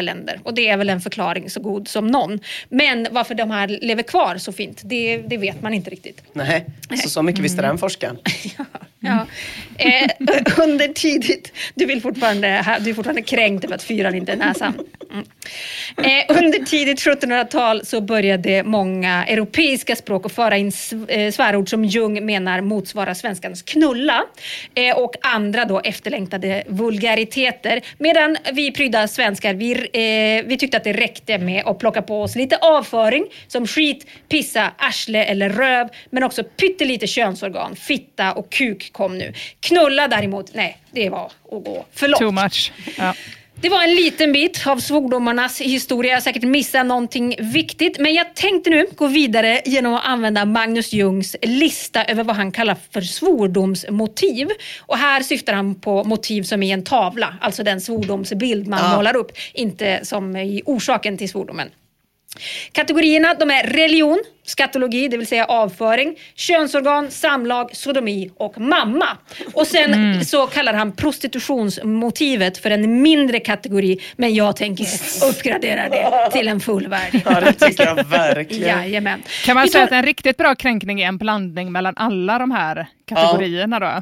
länder. 0.02 0.40
Och 0.44 0.54
det 0.54 0.68
är 0.68 0.78
väl 0.78 0.90
en 0.90 1.02
förklaring 1.02 1.50
så 1.50 1.60
god 1.60 1.88
som 1.88 2.08
någon. 2.08 2.40
Men 2.70 3.08
varför 3.12 3.36
de 3.36 3.52
här 3.52 3.68
lever 3.68 4.04
kvar 4.04 4.38
så 4.38 4.52
fint, 4.52 4.82
det, 4.86 5.18
det 5.18 5.38
vet 5.38 5.62
man 5.62 5.74
inte 5.74 5.90
riktigt. 5.90 6.24
Nej, 6.34 6.66
så, 7.04 7.10
så 7.10 7.22
mycket 7.22 7.44
visste 7.44 7.62
den 7.62 7.78
forskaren. 7.78 8.18
Ja. 8.58 8.66
Eh, 9.78 10.10
under 10.64 10.88
tidigt, 10.88 11.54
du, 11.76 11.86
vill 11.86 12.02
fortfarande, 12.02 12.78
du 12.82 12.90
är 12.90 12.94
fortfarande 12.94 13.22
kränkt 13.22 13.66
över 13.66 13.76
att 13.76 13.84
fyran 13.84 14.16
inte 14.16 14.32
är 14.32 14.38
näsan. 14.38 14.74
Mm. 15.12 15.26
Eh, 15.98 16.38
under 16.38 16.60
tidigt 16.60 17.00
1700-tal 17.00 17.86
så 17.86 18.02
började 18.02 18.64
många 18.64 19.26
europeiska 19.26 19.96
språk 19.96 20.26
att 20.26 20.32
föra 20.32 20.58
in 20.58 20.72
eh, 21.08 21.32
svärord 21.32 21.70
som 21.70 21.86
Jung 21.86 22.26
menar 22.26 22.62
motsvarar 22.62 23.14
svenskans 23.14 23.62
knulla 23.62 24.24
eh, 24.76 24.98
och 24.98 25.16
andra 25.22 25.66
då 25.66 25.80
efterlängtade 25.80 26.64
vulgariteter. 26.68 27.82
Medan 27.98 28.38
vi 28.54 28.72
prydda 28.72 29.08
svenskar, 29.08 29.54
vi, 29.54 29.72
eh, 29.72 30.48
vi 30.48 30.58
tyckte 30.60 30.78
att 30.78 30.84
det 30.84 30.94
räckte 30.94 31.38
med 31.38 31.64
att 31.66 31.80
plocka 31.80 32.02
på 32.02 32.22
oss 32.22 32.36
lite 32.36 32.58
avföring 32.58 33.26
som 33.48 33.68
skit, 33.68 34.08
pissa, 34.30 34.72
arsle 34.78 35.24
eller 35.24 35.50
röv 35.50 35.88
men 36.10 36.24
också 36.24 36.44
pyttelite 36.44 37.08
könsorgan, 37.08 37.76
fitta 37.76 38.34
och 38.34 38.52
kuk 38.52 38.91
kom 38.92 39.18
nu. 39.18 39.34
Knulla 39.60 40.08
däremot, 40.08 40.54
nej, 40.54 40.78
det 40.92 41.10
var 41.10 41.26
att 41.26 41.64
gå 41.64 41.86
för 41.94 42.08
långt. 42.08 42.20
Too 42.20 42.32
much. 42.32 42.72
Ja. 42.98 43.14
Det 43.62 43.70
var 43.70 43.84
en 43.84 43.96
liten 43.96 44.32
bit 44.34 44.68
av 44.68 44.78
svordomarnas 44.80 45.62
historia. 45.62 46.10
Jag 46.12 46.16
har 46.16 46.22
säkert 46.22 46.44
missat 46.44 46.86
någonting 46.86 47.36
viktigt. 47.40 48.00
Men 48.00 48.14
jag 48.14 48.36
tänkte 48.36 48.70
nu 48.70 48.86
gå 48.96 49.08
vidare 49.08 49.62
genom 49.66 49.94
att 49.94 50.06
använda 50.06 50.46
Magnus 50.46 50.94
Jungs 50.94 51.36
lista 51.42 52.06
över 52.06 52.24
vad 52.24 52.36
han 52.36 52.52
kallar 52.52 52.78
för 52.92 53.02
svordomsmotiv. 53.02 54.48
Och 54.80 54.98
här 54.98 55.22
syftar 55.24 55.54
han 55.54 55.76
på 55.76 56.04
motiv 56.04 56.44
som 56.44 56.64
i 56.64 56.72
en 56.72 56.84
tavla, 56.84 57.36
alltså 57.42 57.64
den 57.64 57.82
svordomsbild 57.82 58.68
man 58.68 58.80
Ja. 58.84 58.96
målar 58.96 59.16
upp. 59.16 59.32
Inte 59.54 60.00
som 60.04 60.36
i 60.38 60.62
orsaken 60.66 61.18
till 61.18 61.30
svordomen. 61.30 61.70
Kategorierna 62.72 63.34
de 63.34 63.52
är 63.52 63.64
religion, 63.64 64.24
skatologi, 64.46 65.08
det 65.08 65.18
vill 65.18 65.28
säga 65.28 65.46
avföring, 65.46 66.16
könsorgan, 66.36 67.12
samlag, 67.12 67.76
sodomi 67.76 68.32
och 68.38 68.60
mamma. 68.60 69.08
Och 69.54 69.68
sen 69.68 69.94
Mm. 69.94 70.24
så 70.24 70.48
kallar 70.48 70.74
han 70.74 70.92
prostitutionsmotivet 70.92 72.58
för 72.58 72.72
en 72.72 73.02
mindre 73.02 73.40
kategori, 73.40 74.00
men 74.16 74.34
jag 74.36 74.56
tänker 74.56 74.86
uppgradera 75.30 75.90
det 75.90 76.32
till 76.32 76.48
en 76.48 76.60
fullvärdig. 76.60 77.22
Ja, 77.26 77.40
det 77.42 77.54
tycker 77.54 77.86
jag 77.86 78.04
verkligen. 78.04 78.78
Jajamän. 78.78 79.24
Kan 79.46 79.56
man 79.56 79.64
Vi 79.64 79.70
säga 79.70 79.88
tar- 79.88 79.96
att 79.96 80.00
en 80.00 80.06
riktigt 80.06 80.38
bra 80.38 80.56
kränkning 80.56 81.02
är 81.02 81.08
en 81.08 81.18
blandning 81.18 81.72
mellan 81.72 81.94
alla 81.98 82.40
de 82.40 82.52
här 82.52 82.88
kategorierna 83.10 83.80
då? 83.80 84.02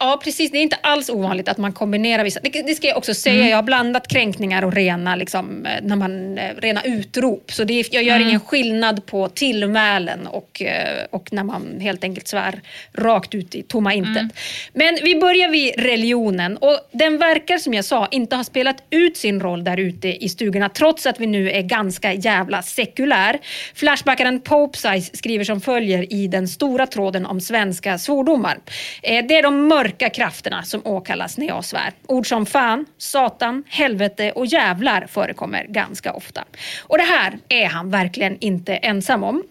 Ja, 0.00 0.20
precis. 0.24 0.50
Det 0.50 0.58
är 0.58 0.62
inte 0.62 0.76
alls 0.82 1.10
ovanligt 1.10 1.48
att 1.48 1.58
man 1.58 1.72
kombinerar 1.72 2.24
vissa. 2.24 2.40
Det, 2.42 2.62
det 2.62 2.74
ska 2.74 2.86
jag 2.86 2.96
också 2.96 3.14
säga. 3.14 3.34
Mm. 3.34 3.48
Jag 3.48 3.56
har 3.56 3.62
blandat 3.62 4.08
kränkningar 4.08 4.64
och 4.64 4.72
rena, 4.72 5.16
liksom, 5.16 5.66
eh, 5.66 5.72
när 5.82 5.96
man, 5.96 6.38
eh, 6.38 6.54
rena 6.58 6.82
utrop. 6.82 7.52
Så 7.52 7.64
det 7.64 7.92
jag 7.92 8.02
gör 8.02 8.16
Mm. 8.16 8.28
ingen 8.28 8.40
skillnad 8.40 9.06
på 9.06 9.28
tillmälen 9.28 10.26
och, 10.26 10.62
eh, 10.62 11.04
och 11.10 11.32
när 11.32 11.44
man 11.44 11.80
helt 11.80 12.04
enkelt 12.04 12.28
svär 12.28 12.60
rakt 12.92 13.34
ut 13.34 13.54
i 13.54 13.62
tomma 13.62 13.94
intet. 13.94 14.16
Mm. 14.16 14.30
Men 14.72 14.98
vi 15.02 15.20
börjar 15.20 15.48
vid 15.48 15.74
religionen. 15.80 16.56
Och 16.56 16.78
den 16.92 17.18
verkar, 17.18 17.58
som 17.58 17.74
jag 17.74 17.84
sa, 17.84 18.08
inte 18.10 18.36
ha 18.36 18.44
spelat 18.44 18.76
ut 18.90 19.16
sin 19.16 19.40
roll 19.40 19.64
där 19.64 19.76
ute 19.76 20.08
i 20.24 20.28
stugorna 20.28 20.68
trots 20.68 21.06
att 21.06 21.20
vi 21.20 21.26
nu 21.26 21.50
är 21.50 21.62
ganska 21.62 22.12
jävla 22.12 22.62
sekulär. 22.62 23.38
Flashbackaren 23.74 24.40
Pope 24.40 24.78
Size 24.78 25.16
skriver 25.16 25.44
som 25.44 25.60
följer 25.60 26.12
i 26.12 26.26
den 26.26 26.48
stora 26.48 26.86
tråden 26.86 27.26
om 27.26 27.40
svenska 27.40 27.98
svordomar. 27.98 28.58
Det 29.02 29.34
är 29.36 29.42
de 29.42 29.68
mörka 29.68 29.89
krafterna 29.90 30.62
som 30.62 30.80
åkallas 30.84 31.38
när 31.38 31.46
jag 31.46 31.64
svär. 31.64 31.92
Ord 32.06 32.28
som 32.28 32.46
fan, 32.46 32.86
satan, 32.98 33.64
helvete 33.68 34.32
och 34.32 34.46
jävlar 34.46 35.06
förekommer 35.06 35.64
ganska 35.64 36.12
ofta. 36.12 36.44
Och 36.86 36.98
det 36.98 37.04
här 37.04 37.38
är 37.48 37.66
han 37.66 37.90
verkligen 37.90 38.36
inte 38.40 38.76
ensam 38.76 39.24
om. 39.24 39.42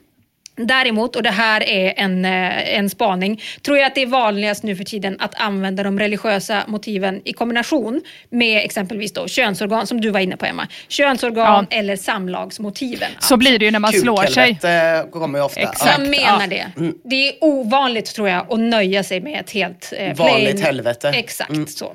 Däremot, 0.68 1.16
och 1.16 1.24
det 1.24 1.30
här 1.32 1.70
är 1.70 1.94
en, 1.98 2.26
eh, 2.26 2.78
en 2.78 2.90
spaning, 2.90 3.42
tror 3.62 3.78
jag 3.78 3.88
att 3.88 3.96
det 3.96 4.02
är 4.02 4.06
vanligast 4.08 4.64
nu 4.64 4.76
för 4.76 4.84
tiden 4.84 5.16
att 5.20 5.42
använda 5.42 5.84
de 5.84 6.00
religiösa 6.00 6.64
motiven 6.68 7.22
i 7.26 7.34
kombination 7.34 8.02
med 8.30 8.66
exempelvis 8.66 9.14
då 9.14 9.28
könsorgan, 9.28 9.88
som 9.88 10.02
du 10.02 10.10
var 10.10 10.20
inne 10.20 10.38
på 10.38 10.46
Emma. 10.46 10.68
Könsorgan 10.88 11.68
eller 11.70 11.96
samlagsmotiven. 11.96 13.12
Så 13.20 13.38
blir 13.38 13.60
det 13.60 13.66
ju 13.66 13.72
när 13.72 13.80
man 13.80 13.94
slår 13.94 14.24
sig. 14.26 14.54
Kukhelvete 14.56 15.10
kommer 15.12 15.40
ju 15.40 15.46
ofta. 15.46 15.62
Jag 15.62 16.00
menar 16.10 16.42
Ja. 16.42 16.48
det. 16.50 16.66
Mm. 16.78 16.94
Det 17.04 17.30
är 17.30 17.34
ovanligt 17.42 18.06
tror 18.16 18.30
jag 18.30 18.46
att 18.54 18.60
nöja 18.60 19.04
sig 19.04 19.22
med 19.22 19.40
ett 19.40 19.52
helt 19.52 19.94
eh, 19.98 20.16
Vanligt 20.16 20.50
plain- 20.50 20.62
helvete. 20.64 21.10
Exakt 21.16 21.50
Mm. 21.50 21.68
så. 21.68 21.94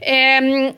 Ehm, 0.00 0.72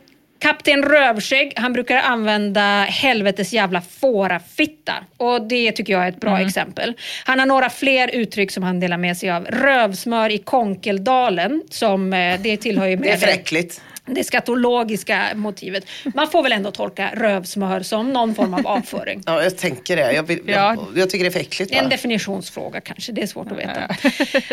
Kapten 0.47 0.83
Rövskägg, 0.83 1.53
han 1.57 1.73
brukar 1.73 1.97
använda 1.97 2.83
helvetes 2.89 3.53
jävla 3.53 3.81
fårafitta. 3.81 4.93
Och 5.17 5.49
det 5.49 5.73
tycker 5.73 5.93
jag 5.93 6.05
är 6.05 6.09
ett 6.09 6.21
bra 6.21 6.31
Mm. 6.37 6.47
exempel. 6.47 6.95
Han 7.25 7.39
har 7.39 7.47
några 7.47 7.71
fler 7.71 8.09
uttryck 8.15 8.51
som 8.51 8.63
han 8.63 8.81
delar 8.81 8.97
med 8.97 9.17
sig 9.17 9.31
av. 9.31 9.45
Rövsmör 9.45 10.31
i 10.31 10.39
Konkeldalen, 10.39 11.63
som 11.71 12.13
eh, 12.13 12.41
det 12.41 12.57
tillhör 12.57 12.87
ju 12.87 12.97
med 12.97 13.09
Det 13.09 13.13
är 13.13 13.17
för 13.17 13.27
äckligt. 13.29 13.81
det 14.07 14.25
skatologiska 14.25 15.23
motivet. 15.35 15.85
Man 16.15 16.29
får 16.31 16.43
väl 16.43 16.53
ändå 16.53 16.71
tolka 16.71 17.11
rövsmör 17.15 17.81
som 17.81 18.13
någon 18.13 18.35
form 18.35 18.55
av 18.55 18.67
avföring. 18.67 19.23
Ja, 19.27 19.43
jag 19.43 19.59
tänker 19.59 19.97
det. 19.97 20.13
Jag, 20.13 20.23
vill, 20.23 20.41
jag, 20.47 20.79
jag 20.97 21.11
tycker 21.11 21.25
det 21.25 21.29
är 21.29 21.33
för 21.33 21.41
äckligt. 21.41 21.71
Det 21.73 21.77
är 21.77 21.83
en 21.83 21.85
bara. 21.85 21.91
definitionsfråga 21.91 22.81
kanske, 22.81 23.13
det 23.13 23.23
är 23.23 23.27
svårt 23.27 23.53
att 23.53 23.59
veta. 23.59 23.97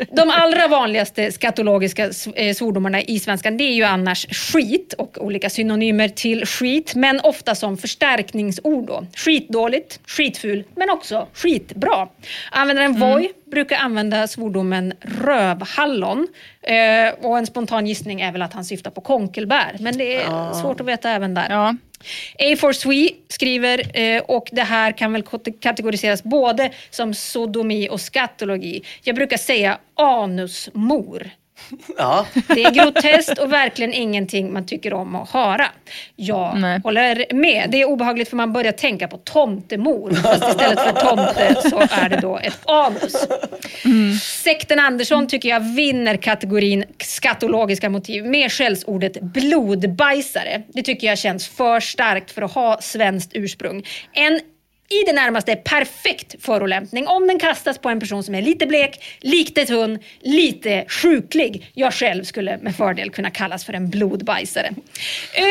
De 0.11 0.29
allra 0.29 0.67
vanligaste 0.67 1.31
skatologiska 1.31 2.09
eh, 2.35 2.53
svordomarna 2.53 3.01
i 3.01 3.19
svenskan 3.19 3.57
det 3.57 3.63
är 3.63 3.73
ju 3.73 3.83
annars 3.83 4.27
skit 4.31 4.93
och 4.97 5.17
olika 5.25 5.49
synonymer 5.49 5.82
till 6.15 6.45
skit, 6.45 6.95
men 6.95 7.19
ofta 7.19 7.55
som 7.55 7.77
förstärkningsord. 7.77 8.87
Då. 8.87 9.05
Skitdåligt, 9.15 9.99
skitful, 10.05 10.63
men 10.75 10.89
också 10.89 11.27
skitbra. 11.33 12.07
Användaren 12.51 12.99
Voi 12.99 13.29
brukar 13.51 13.77
använda 13.77 14.27
svordomen 14.27 14.93
rövhallon 15.01 16.27
eh, 16.61 17.25
och 17.25 17.37
en 17.37 17.45
spontan 17.47 17.87
gissning 17.87 18.21
är 18.21 18.31
väl 18.31 18.41
att 18.41 18.53
han 18.53 18.65
syftar 18.65 18.91
på 18.91 19.01
konkelbär, 19.01 19.75
men 19.79 19.97
det 19.97 20.15
är 20.15 20.53
svårt 20.53 20.79
att 20.79 20.87
veta 20.87 21.09
även 21.09 21.33
där. 21.33 21.47
Ja. 21.49 21.75
A 22.39 22.55
for 22.57 22.73
Swe 22.73 23.09
skriver, 23.27 23.99
eh, 23.99 24.21
och 24.21 24.49
det 24.51 24.61
här 24.61 24.91
kan 24.91 25.13
väl 25.13 25.23
kategoriseras 25.59 26.23
både 26.23 26.71
som 26.89 27.13
sodomi 27.13 27.89
och 27.89 28.01
skatologi. 28.01 28.83
Jag 29.03 29.15
brukar 29.15 29.37
säga 29.37 29.77
anusmor. 29.95 31.29
Ja. 31.97 32.25
Det 32.47 32.63
är 32.63 32.71
groteskt 32.71 33.37
och 33.37 33.53
verkligen 33.53 33.93
ingenting 33.93 34.53
man 34.53 34.65
tycker 34.65 34.93
om 34.93 35.15
att 35.15 35.29
höra. 35.29 35.65
Jag 36.15 36.57
Nej. 36.59 36.81
håller 36.83 37.33
med. 37.33 37.69
Det 37.69 37.81
är 37.81 37.85
obehagligt 37.85 38.29
för 38.29 38.35
man 38.35 38.53
börjar 38.53 38.71
tänka 38.71 39.07
på 39.07 39.17
tomtemor. 39.17 40.11
Fast 40.11 40.49
istället 40.49 40.79
för 40.79 40.91
tomte 40.91 41.69
så 41.69 41.79
är 41.79 42.09
det 42.09 42.19
då 42.21 42.37
ett 42.37 42.59
anus. 42.65 43.27
Sekten 44.21 44.79
Andersson 44.79 45.27
tycker 45.27 45.49
jag 45.49 45.59
vinner 45.59 46.17
kategorin 46.17 46.83
skatologiska 46.99 47.89
motiv 47.89 48.25
med 48.25 48.51
skällsordet 48.51 49.21
blodbajsare. 49.21 50.61
Det 50.67 50.83
tycker 50.83 51.07
jag 51.07 51.17
känns 51.17 51.47
för 51.47 51.79
starkt 51.79 52.31
för 52.31 52.41
att 52.41 52.53
ha 52.53 52.81
svenskt 52.81 53.31
ursprung. 53.33 53.83
En 54.13 54.39
i 54.89 55.03
det 55.05 55.13
närmaste 55.13 55.55
perfekt 55.55 56.35
förolämpning 56.39 57.07
om 57.07 57.27
den 57.27 57.39
kastas 57.39 57.77
på 57.77 57.89
en 57.89 57.99
person 57.99 58.23
som 58.23 58.35
är 58.35 58.41
lite 58.41 58.65
blek, 58.67 59.03
lite 59.19 59.65
tunn, 59.65 59.99
lite 60.21 60.85
sjuklig. 60.87 61.71
Jag 61.73 61.93
själv 61.93 62.23
skulle 62.23 62.57
med 62.57 62.75
fördel 62.75 63.09
kunna 63.09 63.29
kallas 63.29 63.65
för 63.65 63.73
en 63.73 63.89
blodbajsare. 63.89 64.69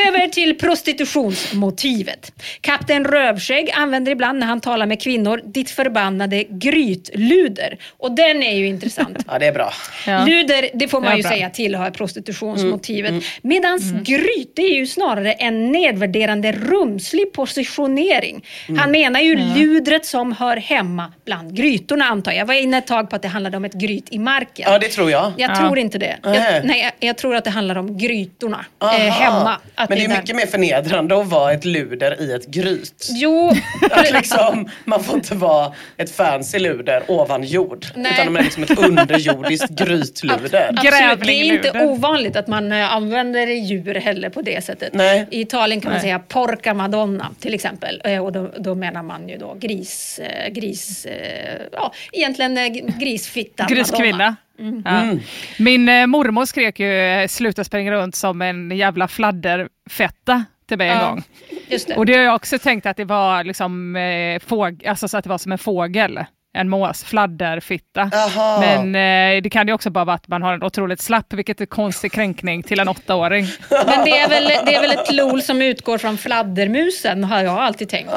Över 0.08 0.28
till 0.28 0.58
prostitutionsmotivet. 0.58 2.32
Kapten 2.60 3.04
Rövskägg 3.04 3.70
använder 3.70 4.12
ibland 4.12 4.38
när 4.38 4.46
han 4.46 4.60
talar 4.60 4.86
med 4.86 5.02
kvinnor 5.02 5.42
ditt 5.44 5.70
förbannade 5.70 6.44
grytluder. 6.44 7.78
Och 7.98 8.12
den 8.12 8.42
är 8.42 8.56
ju 8.56 8.66
intressant. 8.66 9.18
ja, 9.26 9.38
det 9.38 9.46
är 9.46 9.52
bra. 9.52 9.72
Luder, 10.06 10.70
det 10.74 10.88
får 10.88 11.00
man 11.00 11.16
ju 11.16 11.22
bra. 11.22 11.30
säga 11.30 11.50
tillhör 11.50 11.90
prostitutionsmotivet. 11.90 13.14
Medans 13.42 13.92
gryt, 13.92 14.52
det 14.54 14.62
är 14.62 14.74
ju 14.74 14.86
snarare 14.86 15.32
en 15.32 15.72
nedvärderande 15.72 16.52
rumslig 16.52 17.32
positionering. 17.32 18.44
Han 18.78 18.90
menar 18.90 19.21
ju 19.22 19.36
ludret 19.36 20.06
som 20.06 20.32
hör 20.32 20.56
hemma 20.56 21.12
bland 21.24 21.56
grytorna 21.56 22.04
antar 22.04 22.32
jag. 22.32 22.38
Jag 22.40 22.46
var 22.46 22.54
inne 22.54 22.78
ett 22.78 22.86
tag 22.86 23.10
på 23.10 23.16
att 23.16 23.22
det 23.22 23.28
handlade 23.28 23.56
om 23.56 23.64
ett 23.64 23.72
gryt 23.74 24.06
i 24.10 24.18
marken. 24.18 24.72
Ja, 24.72 24.78
det 24.78 24.88
tror 24.88 25.10
jag. 25.10 25.32
Jag 25.36 25.50
Ja. 25.50 25.56
tror 25.56 25.78
inte 25.78 25.98
det. 25.98 26.16
Nej. 26.24 26.52
Jag, 26.54 26.64
nej, 26.64 26.80
jag, 27.00 27.08
jag 27.08 27.16
tror 27.18 27.36
att 27.36 27.44
det 27.44 27.50
handlar 27.50 27.78
om 27.78 27.98
grytorna 27.98 28.64
eh, 28.82 28.88
hemma. 28.88 29.56
Att 29.74 29.88
Men 29.88 29.98
det 29.98 30.04
är 30.04 30.08
där- 30.08 30.16
mycket 30.16 30.36
mer 30.36 30.46
förnedrande 30.46 31.20
att 31.20 31.26
vara 31.26 31.52
ett 31.52 31.64
luder 31.64 32.20
i 32.22 32.32
ett 32.32 32.46
gryt. 32.46 33.08
Jo, 33.10 33.52
Att 33.90 34.12
liksom, 34.12 34.68
man 34.84 35.04
får 35.04 35.14
inte 35.14 35.34
vara 35.34 35.72
ett 35.96 36.16
fancy 36.16 36.58
luder 36.58 37.02
ovan 37.08 37.44
jord. 37.44 37.86
Nej. 37.94 38.12
Utan 38.12 38.32
man 38.32 38.40
är 38.40 38.44
liksom 38.44 38.62
ett 38.62 38.78
underjordiskt 38.78 39.68
grytluder. 39.70 40.68
Absolut, 40.76 41.20
det 41.26 41.32
är 41.32 41.52
inte 41.52 41.84
ovanligt 41.84 42.36
att 42.36 42.46
man 42.46 42.72
eh, 42.72 42.94
använder 42.94 43.46
djur 43.46 43.94
heller 43.94 44.28
på 44.30 44.42
det 44.42 44.64
sättet. 44.64 44.94
Nej. 44.94 45.26
I 45.30 45.40
Italien 45.40 45.80
kan 45.80 45.88
man 45.88 45.92
Nej. 45.94 46.02
säga 46.02 46.18
porca 46.18 46.74
madonna 46.74 47.30
till 47.40 47.54
exempel. 47.54 48.00
Eh, 48.04 48.24
Och 48.24 48.32
då, 48.32 48.50
då 48.58 48.74
menar 48.74 49.02
man 49.02 49.11
ju 49.28 49.38
då 49.38 49.54
gris, 49.54 50.18
eh, 50.18 50.52
gris 50.52 51.04
eh, 51.06 51.62
ja 51.72 51.92
egentligen 52.12 52.58
eh, 52.58 52.68
grisfitta 53.00 53.66
Griskvinna. 53.68 54.36
Mm. 54.58 54.82
Ja. 54.84 55.18
Min 55.58 55.88
eh, 55.88 56.06
mormor 56.06 56.44
skrek 56.44 56.80
ju 56.80 57.26
sluta 57.28 57.64
springa 57.64 57.92
runt 57.92 58.14
som 58.14 58.42
en 58.42 58.70
jävla 58.70 59.08
fladderfetta 59.08 60.44
till 60.68 60.78
mig 60.78 60.88
en 60.88 60.98
Ja, 60.98 61.08
gång. 61.08 61.22
Just 61.68 61.88
det. 61.88 61.96
Och 61.96 62.06
det 62.06 62.12
har 62.16 62.22
jag 62.22 62.34
också 62.34 62.58
tänkt 62.58 62.86
att 62.86 62.96
det 62.96 63.04
var 63.04 63.44
liksom 63.44 63.96
eh, 63.96 64.38
fåg, 64.40 64.86
alltså 64.86 65.08
så 65.08 65.16
att 65.16 65.24
det 65.24 65.30
var 65.30 65.38
som 65.38 65.52
en 65.52 65.58
fågel. 65.58 66.24
En 66.54 66.68
mås, 66.68 67.04
fladderfitta. 67.04 68.10
Jaha. 68.12 68.60
Men 68.60 68.94
eh, 69.36 69.42
det 69.42 69.50
kan 69.50 69.66
ju 69.68 69.74
också 69.74 69.90
bara 69.90 70.04
vara 70.04 70.16
att 70.16 70.28
man 70.28 70.42
har 70.42 70.54
en 70.54 70.62
otroligt 70.62 71.00
slapp, 71.00 71.32
vilket 71.32 71.60
är 71.60 71.66
konstig 71.66 72.12
kränkning 72.12 72.62
till 72.62 72.80
en 72.80 72.88
åttaåring. 72.88 73.46
Men 73.70 74.04
det 74.04 74.18
är, 74.18 74.28
väl, 74.28 74.44
det 74.66 74.74
är 74.74 74.80
väl 74.80 74.90
ett 74.90 75.12
lol 75.12 75.42
som 75.42 75.62
utgår 75.62 75.98
från 75.98 76.18
fladdermusen 76.18 77.24
har 77.24 77.42
jag 77.42 77.58
alltid 77.58 77.88
tänkt. 77.88 78.10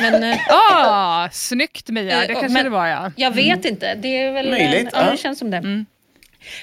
Men, 0.00 0.22
eh, 0.24 0.36
Ah, 0.50 1.28
snyggt 1.32 1.88
Mia, 1.88 2.20
det 2.20 2.26
kanske 2.26 2.48
men- 2.48 2.64
det 2.64 2.70
var 2.70 2.86
ja. 2.86 3.12
Jag 3.16 3.30
vet 3.34 3.64
inte. 3.64 3.94
Det 3.94 4.18
är 4.22 4.32
väl... 4.32 4.50
Möjligt, 4.50 4.88
ja, 4.92 5.04
ja. 5.04 5.10
det 5.10 5.16
känns 5.16 5.38
som 5.38 5.50
det. 5.50 5.84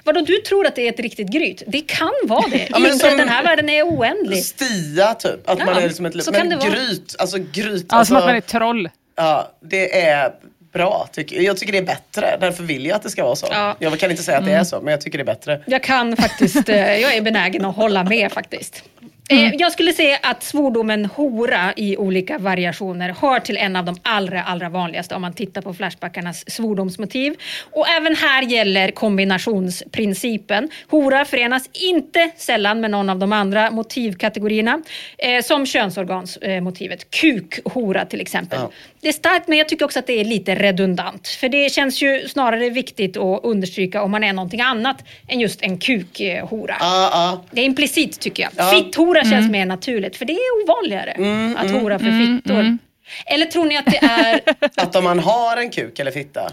Vadå, 0.03 0.21
du 0.21 0.37
tror 0.37 0.67
att 0.67 0.75
det 0.75 0.81
är 0.87 0.93
ett 0.93 0.99
riktigt 0.99 1.29
gryt? 1.31 1.63
Det 1.67 1.81
kan 1.81 2.11
vara 2.23 2.47
det. 2.51 2.67
Ja, 2.69 2.79
men 2.79 2.93
som- 2.99 3.17
den 3.17 3.29
här 3.29 3.43
världen 3.43 3.69
är 3.69 3.83
oändlig. 3.83 4.43
Stia 4.43 5.13
typ. 5.13 5.49
Att 5.49 5.59
Ja, 5.59 5.65
man 5.65 5.77
är 5.77 5.81
liksom 5.81 6.05
ett 6.05 6.23
så 6.23 6.31
Men 6.31 6.39
kan 6.41 6.49
det 6.49 6.55
vara. 6.55 6.69
gryt, 6.69 7.15
alltså 7.19 7.37
gryt. 7.37 7.85
Ja, 7.89 7.97
alltså, 7.97 8.11
som 8.11 8.17
att 8.17 8.25
man 8.25 8.33
är 8.33 8.37
ett 8.37 8.47
troll. 8.47 8.89
ja, 9.15 9.51
det 9.61 10.01
är 10.01 10.31
bra. 10.77 11.07
Tycker, 11.11 11.41
jag 11.41 11.57
tycker 11.57 11.71
det 11.73 11.77
är 11.77 11.83
bättre. 11.83 12.37
Därför 12.39 12.63
vill 12.63 12.85
jag 12.85 12.95
att 12.95 13.03
det 13.03 13.09
ska 13.09 13.23
vara 13.23 13.35
så. 13.35 13.47
Ja. 13.51 13.75
Jag 13.79 13.99
kan 13.99 14.11
inte 14.11 14.23
säga 14.23 14.37
att 14.37 14.45
det 14.45 14.51
är 14.51 14.63
så, 14.63 14.81
men 14.81 14.91
jag 14.91 15.01
tycker 15.01 15.17
det 15.17 15.21
är 15.21 15.35
bättre. 15.35 15.61
Jag 15.65 15.83
kan 15.83 16.17
faktiskt, 16.17 16.69
eh, 16.69 16.95
jag 16.95 17.15
är 17.15 17.21
benägen 17.21 17.65
att 17.65 17.75
hålla 17.75 18.03
med 18.03 18.31
faktiskt. 18.31 18.83
Eh, 19.29 19.53
Jag 19.55 19.71
skulle 19.71 19.93
säga 19.93 20.17
att 20.21 20.43
svordomen 20.43 21.05
hora 21.05 21.73
i 21.75 21.97
olika 21.97 22.37
variationer 22.37 23.15
hör 23.21 23.39
till 23.39 23.57
en 23.57 23.75
av 23.75 23.85
de 23.85 23.95
allra, 24.01 24.43
allra 24.43 24.69
vanligaste 24.69 25.15
om 25.15 25.21
man 25.21 25.33
tittar 25.33 25.61
på 25.61 25.73
Flashbackarnas 25.73 26.49
svordomsmotiv. 26.51 27.35
Och 27.71 27.87
även 27.89 28.15
här 28.15 28.41
gäller 28.43 28.91
kombinationsprincipen. 28.91 30.69
Hora 30.87 31.25
förenas 31.25 31.69
inte 31.73 32.31
sällan 32.37 32.81
med 32.81 32.91
någon 32.91 33.09
av 33.09 33.19
de 33.19 33.33
andra 33.33 33.71
motivkategorierna. 33.71 34.81
Eh, 35.17 35.43
som 35.43 35.65
könsorgansmotivet, 35.65 37.11
kukhora 37.11 38.05
till 38.05 38.21
exempel. 38.21 38.59
det 39.01 39.07
är 39.07 39.13
starkt 39.13 39.47
men 39.47 39.57
jag 39.57 39.69
tycker 39.69 39.85
också 39.85 39.99
att 39.99 40.07
det 40.07 40.19
är 40.19 40.25
lite 40.25 40.55
redundant. 40.55 41.27
För 41.27 41.49
det 41.49 41.71
känns 41.71 42.01
ju 42.01 42.27
snarare 42.27 42.69
viktigt 42.69 43.17
att 43.17 43.39
understryka 43.43 44.01
om 44.01 44.11
man 44.11 44.23
är 44.23 44.33
någonting 44.33 44.61
annat 44.61 45.03
än 45.27 45.39
just 45.39 45.61
en 45.61 45.77
kukhora. 45.77 46.75
Ja, 46.79 47.09
ja. 47.11 47.43
Det 47.51 47.61
är 47.61 47.65
implicit 47.65 48.19
tycker 48.19 48.43
jag. 48.43 48.51
Ja. 48.55 48.71
Fitthora 48.97 49.21
känns 49.23 49.33
Mm. 49.33 49.51
mer 49.51 49.65
naturligt 49.65 50.15
för 50.17 50.25
det 50.25 50.33
är 50.33 50.63
ovanligare 50.63 51.11
Mm, 51.11 51.55
att 51.57 51.65
mm, 51.69 51.81
hora 51.81 51.99
för 51.99 52.05
mm, 52.05 52.41
fittor. 52.41 52.59
mm. 52.59 52.77
Eller 53.25 53.45
tror 53.45 53.65
ni 53.65 53.77
att 53.77 53.85
det 53.85 53.97
är... 53.97 54.41
Att 54.81 54.95
om 54.95 55.03
man 55.03 55.19
har 55.19 55.57
en 55.57 55.69
kuk 55.69 55.99
eller 55.99 56.11
fitta. 56.11 56.49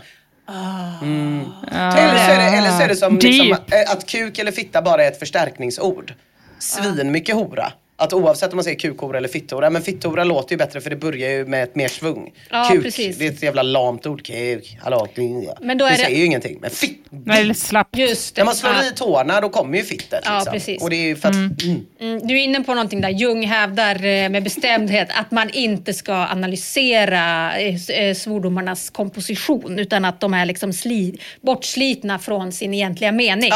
Ah. 0.46 1.02
Mm. 1.02 1.40
Eller, 1.72 2.26
så 2.26 2.32
är 2.32 2.38
det, 2.38 2.56
eller 2.58 2.70
så 2.70 2.82
är 2.82 2.88
det 2.88 2.96
som 2.96 3.18
liksom, 3.18 3.52
eh, 3.52 3.90
att 3.92 4.06
kuk 4.06 4.38
eller 4.38 4.52
fitta 4.52 4.82
bara 4.82 5.04
är 5.04 5.08
ett 5.08 5.18
förstärkningsord. 5.18 6.14
Svin 6.58 7.10
mycket 7.12 7.34
hora. 7.34 7.72
Att 7.96 8.12
oavsett 8.12 8.50
om 8.52 8.56
man 8.56 8.64
säger 8.64 8.78
kukhora 8.78 9.18
eller 9.18 9.28
fitthora. 9.28 9.70
Men 9.70 9.82
fitthora 9.82 10.24
låter 10.24 10.52
ju 10.52 10.56
bättre 10.56 10.80
för 10.80 10.90
det 10.90 10.96
börjar 10.96 11.30
ju 11.30 11.44
med 11.46 11.62
ett 11.62 11.74
mer 11.74 11.88
svung. 11.88 12.32
Ja, 12.50 12.68
kuk, 12.72 12.82
precis. 12.82 13.18
det 13.18 13.26
är 13.26 13.30
ett 13.30 13.42
jävla 13.42 13.62
lamt 13.62 14.06
ord. 14.06 14.22
Kuk, 14.26 14.76
hallå, 14.82 15.08
ja. 15.14 15.56
Men 15.60 15.78
då 15.78 15.84
är 15.84 15.90
det, 15.90 15.96
det- 15.96 16.02
säger 16.04 16.18
ju 16.18 16.24
ingenting. 16.24 16.58
Men 16.60 16.70
fitt. 16.70 17.04
Nej, 17.10 17.54
slappt. 17.54 17.96
Just 17.96 18.34
det. 18.34 18.40
När 18.40 18.44
man 18.44 18.54
slår 18.54 18.72
Ja. 18.72 18.88
i 18.88 18.90
tårna 18.94 19.40
då 19.40 19.48
kommer 19.48 19.78
ju 19.78 19.84
fittet. 19.84 20.20
Ja, 20.24 20.34
Liksom. 20.38 20.52
precis. 20.52 20.82
Och 20.82 20.90
det 20.90 20.96
är 20.96 21.06
ju 21.06 21.16
för 21.16 21.28
att, 21.28 21.34
mm. 21.34 21.86
Mm, 22.00 22.26
du 22.26 22.34
är 22.40 22.44
inne 22.44 22.60
på 22.60 22.74
någonting 22.74 23.00
där. 23.00 23.08
Jung 23.10 23.46
hävdar 23.46 23.94
eh, 24.04 24.28
med 24.28 24.42
bestämdhet 24.42 25.08
att 25.20 25.30
man 25.30 25.50
inte 25.50 25.94
ska 25.94 26.12
analysera 26.14 27.52
eh, 27.58 27.74
eh, 27.90 28.14
svordomarnas 28.14 28.90
komposition 28.90 29.78
utan 29.78 30.04
att 30.04 30.20
de 30.20 30.34
är 30.34 30.46
liksom 30.46 30.72
sli, 30.72 31.18
bortslitna 31.40 32.18
från 32.18 32.52
sin 32.52 32.74
egentliga 32.74 33.12
mening. 33.12 33.50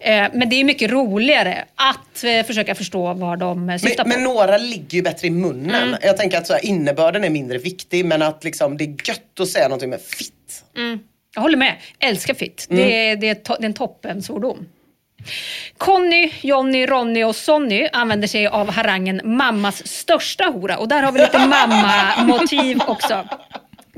Eh, 0.00 0.24
Men 0.34 0.48
det 0.48 0.56
är 0.60 0.64
mycket 0.64 0.90
roligare 0.90 1.64
att 1.74 2.46
försöka 2.46 2.74
förstå 2.74 3.14
vad 3.14 3.38
de 3.38 3.78
syftar 3.86 4.04
Men, 4.04 4.12
på. 4.12 4.18
men 4.20 4.34
några 4.34 4.58
ligger 4.58 4.96
ju 4.96 5.02
bättre 5.02 5.26
i 5.26 5.30
munnen. 5.30 5.88
Mm. 5.88 5.98
Jag 6.02 6.16
tänker 6.16 6.38
att 6.38 6.46
så 6.46 6.52
här, 6.52 6.64
innebörden 6.64 7.24
är 7.24 7.30
mindre 7.30 7.58
viktig 7.58 8.04
men 8.04 8.22
att 8.22 8.44
liksom, 8.44 8.76
det 8.76 8.84
är 8.84 9.08
gött 9.08 9.40
att 9.40 9.48
säga 9.48 9.68
någonting 9.68 9.90
med 9.90 10.00
fitt. 10.00 10.64
Mm. 10.76 10.98
Jag 11.34 11.42
håller 11.42 11.56
med. 11.58 11.74
Älskar 11.98 12.34
fitt. 12.34 12.66
Mm. 12.70 12.82
Det, 12.82 12.92
är, 12.94 13.16
det, 13.16 13.28
är 13.28 13.34
to- 13.34 13.56
det 13.58 13.64
är 13.64 13.66
en 13.66 13.74
toppensvordom. 13.74 14.66
Conny, 15.78 16.32
Jonny, 16.40 16.86
Ronny 16.86 17.24
och 17.24 17.36
Sonny 17.36 17.88
använder 17.92 18.28
sig 18.28 18.46
av 18.46 18.70
harangen 18.70 19.20
mammas 19.24 19.86
största 19.86 20.44
hora. 20.44 20.76
Och 20.78 20.88
där 20.88 21.02
har 21.02 21.12
vi 21.12 21.20
lite 21.20 21.38
mamma-motiv 21.38 22.80
också. 22.86 23.28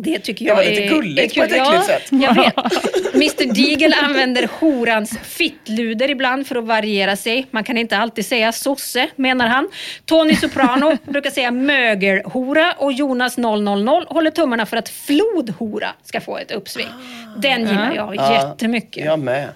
Det 0.01 0.19
tycker 0.19 0.45
Det 0.45 0.49
jag 0.49 0.57
var 0.57 0.63
är, 0.63 0.71
lite 0.71 0.87
gulligt 0.87 1.37
är 1.37 1.41
på 1.41 1.45
ett 1.45 1.53
äckligt 1.53 1.75
ja, 1.75 1.83
sätt. 1.83 2.09
Jag 2.11 2.35
vet. 2.35 3.15
Mr 3.15 3.55
Deagle 3.55 3.97
använder 3.97 4.49
horans 4.61 5.19
fittluder 5.23 6.11
ibland 6.11 6.47
för 6.47 6.57
att 6.57 6.65
variera 6.65 7.17
sig. 7.17 7.47
Man 7.51 7.65
kan 7.65 7.79
inte 7.79 7.97
alltid 7.97 8.27
säga 8.27 8.53
sosse, 8.53 9.09
menar 9.17 9.47
han. 9.47 9.69
Tony 10.05 10.37
Soprano 10.37 10.97
brukar 11.13 11.31
säga 11.31 11.51
mögelhora 11.51 12.73
och 12.79 12.93
Jonas 12.93 13.37
000 13.37 13.69
håller 14.09 14.31
tummarna 14.31 14.67
för 14.67 14.77
att 14.77 14.89
flodhora 14.89 15.89
ska 16.05 16.21
få 16.21 16.39
ett 16.39 16.51
uppsving. 16.51 16.89
Den 17.37 17.61
gillar 17.61 17.95
jag 17.95 18.15
jättemycket. 18.15 19.05
Jag 19.05 19.19
med. 19.19 19.49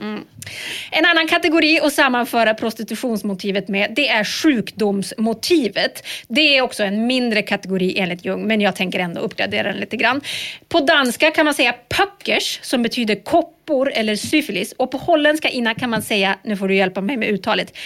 En 0.90 1.04
annan 1.04 1.28
kategori 1.28 1.80
att 1.80 1.92
sammanföra 1.92 2.54
prostitutionsmotivet 2.54 3.68
med 3.68 3.92
det 3.96 4.08
är 4.08 4.24
sjukdomsmotivet. 4.24 6.06
Det 6.28 6.56
är 6.56 6.62
också 6.62 6.82
en 6.82 7.06
mindre 7.06 7.42
kategori 7.42 7.98
enligt 7.98 8.24
Jung 8.24 8.46
men 8.46 8.60
jag 8.60 8.76
tänker 8.76 8.98
ändå 8.98 9.20
uppgradera 9.20 9.68
den 9.68 9.76
lite 9.76 9.96
grann. 9.96 10.20
På 10.68 10.80
danska 10.80 11.30
kan 11.30 11.44
man 11.44 11.54
säga 11.54 11.74
puckers 11.88 12.60
som 12.62 12.82
betyder 12.82 13.24
koppor 13.24 13.92
eller 13.94 14.16
syfilis 14.16 14.72
och 14.72 14.90
på 14.90 14.98
holländska 14.98 15.48
Ina 15.48 15.74
kan 15.74 15.90
man 15.90 16.02
säga, 16.02 16.38
nu 16.44 16.56
får 16.56 16.68
du 16.68 16.76
hjälpa 16.76 17.00
mig 17.00 17.16
med 17.16 17.28
uttalet, 17.28 17.76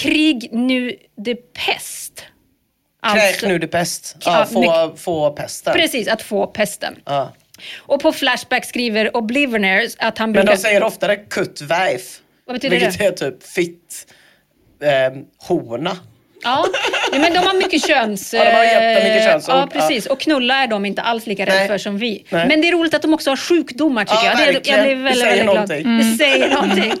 krig 0.00 0.48
nu 0.52 0.96
de 1.16 1.34
pest. 1.34 2.24
Kräk 3.12 3.42
nu 3.42 3.58
det 3.58 3.68
pest. 3.68 4.16
Ja, 4.24 4.46
få, 4.52 4.96
få 4.96 5.30
pesten. 5.30 5.74
Precis, 5.74 6.08
att 6.08 6.22
få 6.22 6.46
pesten. 6.46 6.96
Ja. 7.04 7.32
Och 7.76 8.00
på 8.00 8.12
Flashback 8.12 8.64
skriver 8.64 9.16
Oblivionaires 9.16 9.96
att 9.98 10.18
han 10.18 10.30
Men 10.30 10.32
brukar... 10.32 10.56
de 10.56 10.62
säger 10.62 10.82
oftare 10.82 11.16
kuttväif. 11.16 12.20
Vad 12.44 12.56
betyder 12.56 12.76
vilket 12.76 12.98
det? 12.98 13.06
är 13.06 13.12
typ 13.30 13.42
fitt 13.42 14.06
eh, 14.82 15.22
hona. 15.38 15.96
Ja, 16.42 16.66
men 17.12 17.32
de 17.32 17.38
har 17.38 17.54
mycket 17.54 17.86
köns... 17.86 18.34
Ja, 18.34 18.44
de 18.44 18.50
har 18.50 18.64
jättemycket 18.64 19.26
eh, 19.26 19.32
könsord. 19.32 19.54
Ja, 19.54 19.68
precis. 19.72 20.06
Och 20.06 20.20
knulla 20.20 20.54
är 20.62 20.66
de 20.66 20.84
inte 20.86 21.02
alls 21.02 21.26
lika 21.26 21.46
rädda 21.46 21.66
för 21.66 21.78
som 21.78 21.98
vi. 21.98 22.24
Nej. 22.28 22.48
Men 22.48 22.60
det 22.60 22.68
är 22.68 22.72
roligt 22.72 22.94
att 22.94 23.02
de 23.02 23.14
också 23.14 23.30
har 23.30 23.36
sjukdomar 23.36 24.04
tycker 24.04 24.14
Ja, 24.24 24.30
jag. 24.30 24.38
Det, 24.38 24.42
är- 24.48 24.52
verkligen. 24.52 24.78
jag 24.78 24.86
blir 24.86 24.96
Det 24.96 25.02
väldigt, 25.02 25.22
säger 25.24 25.44
väldigt 25.46 25.68
glad. 25.68 25.70
Mm. 25.80 25.98
Det 26.10 26.16
säger 26.24 26.54
någonting. 26.54 26.92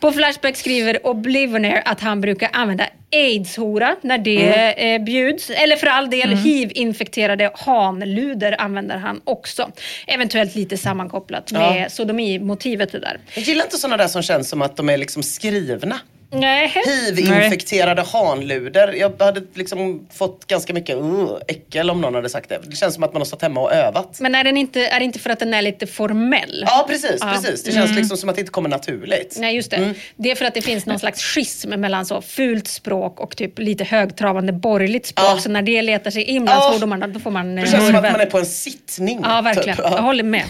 På 0.00 0.12
Flashback 0.12 0.56
skriver 0.56 1.06
Oblivionaire 1.06 1.82
att 1.84 2.00
han 2.00 2.20
brukar 2.20 2.50
använda 2.52 2.84
aids-hora 3.12 3.96
när 4.02 4.18
det 4.18 4.42
Mm. 4.76 5.00
eh, 5.00 5.04
bjuds. 5.04 5.50
Eller 5.50 5.76
för 5.76 5.86
all 5.86 6.10
del 6.10 6.34
hiv-infekterade 6.34 7.50
hanluder 7.54 8.60
använder 8.60 8.96
han 8.96 9.20
också. 9.24 9.70
Eventuellt 10.06 10.54
lite 10.54 10.76
sammankopplat 10.76 11.52
med 11.52 11.82
Ja. 11.84 11.88
sodomimotivet 11.90 12.92
det 12.92 12.98
där. 13.00 13.18
Jag 13.34 13.44
gillar 13.44 13.64
inte 13.64 13.76
sådana 13.76 13.96
där 13.96 14.08
som 14.08 14.22
känns 14.22 14.48
som 14.48 14.62
att 14.62 14.76
de 14.76 14.88
är 14.88 14.96
liksom 14.96 15.22
skrivna. 15.22 16.00
Nej. 16.32 16.72
Hiv-infekterade 16.86 18.02
hanluder. 18.12 18.92
Jag 18.92 19.12
hade 19.22 19.42
liksom 19.54 20.06
fått 20.12 20.46
ganska 20.46 20.74
mycket 20.74 20.96
uh, 20.96 21.30
äckel 21.48 21.90
om 21.90 22.00
någon 22.00 22.14
hade 22.14 22.28
sagt 22.28 22.48
det. 22.48 22.58
Det 22.64 22.76
känns 22.76 22.94
som 22.94 23.02
att 23.04 23.12
man 23.12 23.20
har 23.20 23.24
stått 23.26 23.42
hemma 23.42 23.60
och 23.60 23.72
övat. 23.72 24.16
Men 24.20 24.34
är, 24.34 24.44
den 24.44 24.56
inte, 24.56 24.80
är 24.86 24.98
det 24.98 25.04
inte 25.04 25.18
för 25.18 25.30
att 25.30 25.38
den 25.38 25.54
är 25.54 25.62
lite 25.62 25.86
formell? 25.86 26.64
Ja 26.66 26.84
precis, 26.88 27.16
Ja. 27.20 27.32
precis. 27.34 27.62
Det 27.64 27.72
känns 27.72 27.84
Mm. 27.90 27.98
liksom 27.98 28.16
som 28.16 28.28
att 28.28 28.34
det 28.36 28.40
inte 28.40 28.52
kommer 28.52 28.68
naturligt. 28.68 29.36
Nej, 29.38 29.54
just 29.56 29.70
det. 29.70 29.76
Mm. 29.76 29.94
Det 30.16 30.30
är 30.30 30.34
för 30.34 30.44
att 30.44 30.54
det 30.54 30.62
finns 30.62 30.86
någon 30.86 30.98
slags 30.98 31.22
schism 31.22 31.70
mellan 31.70 32.06
så 32.06 32.22
fult 32.22 32.68
språk 32.68 33.20
och 33.20 33.36
typ 33.36 33.58
lite 33.58 33.84
högtravande 33.84 34.52
borgerligt 34.52 35.06
språk. 35.06 35.40
Så 35.40 35.48
när 35.50 35.62
det 35.62 35.82
letar 35.82 36.10
sig 36.10 36.22
in 36.24 36.44
bland 36.44 36.60
Ja. 36.62 36.70
svordomarna, 36.70 37.06
då 37.06 37.20
får 37.20 37.30
man... 37.30 37.56
Det 37.56 37.62
eh, 37.62 37.70
känns 37.70 37.86
som 37.86 37.96
att 37.96 38.02
man 38.12 38.20
är 38.20 38.26
på 38.26 38.38
en 38.38 38.46
sittning. 38.46 39.20
Ja, 39.24 39.40
verkligen. 39.40 39.76
typ. 39.76 39.84
Ja. 39.90 39.96
Jag 39.96 40.02
håller 40.02 40.24
med. 40.24 40.44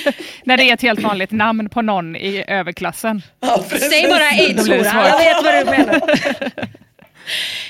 När 0.44 0.56
det 0.56 0.62
är 0.70 0.74
ett 0.74 0.82
helt 0.82 1.02
vanligt 1.02 1.30
namn 1.30 1.68
på 1.68 1.82
någon 1.82 2.16
i 2.16 2.44
överklassen. 2.48 3.22
Säg 3.90 4.02
bara 4.08 4.18
det 4.18 4.24
aids-hora. 4.24 5.18
Vet 5.26 5.44
vad 5.44 5.54
du 5.54 5.64
menar. 5.70 6.00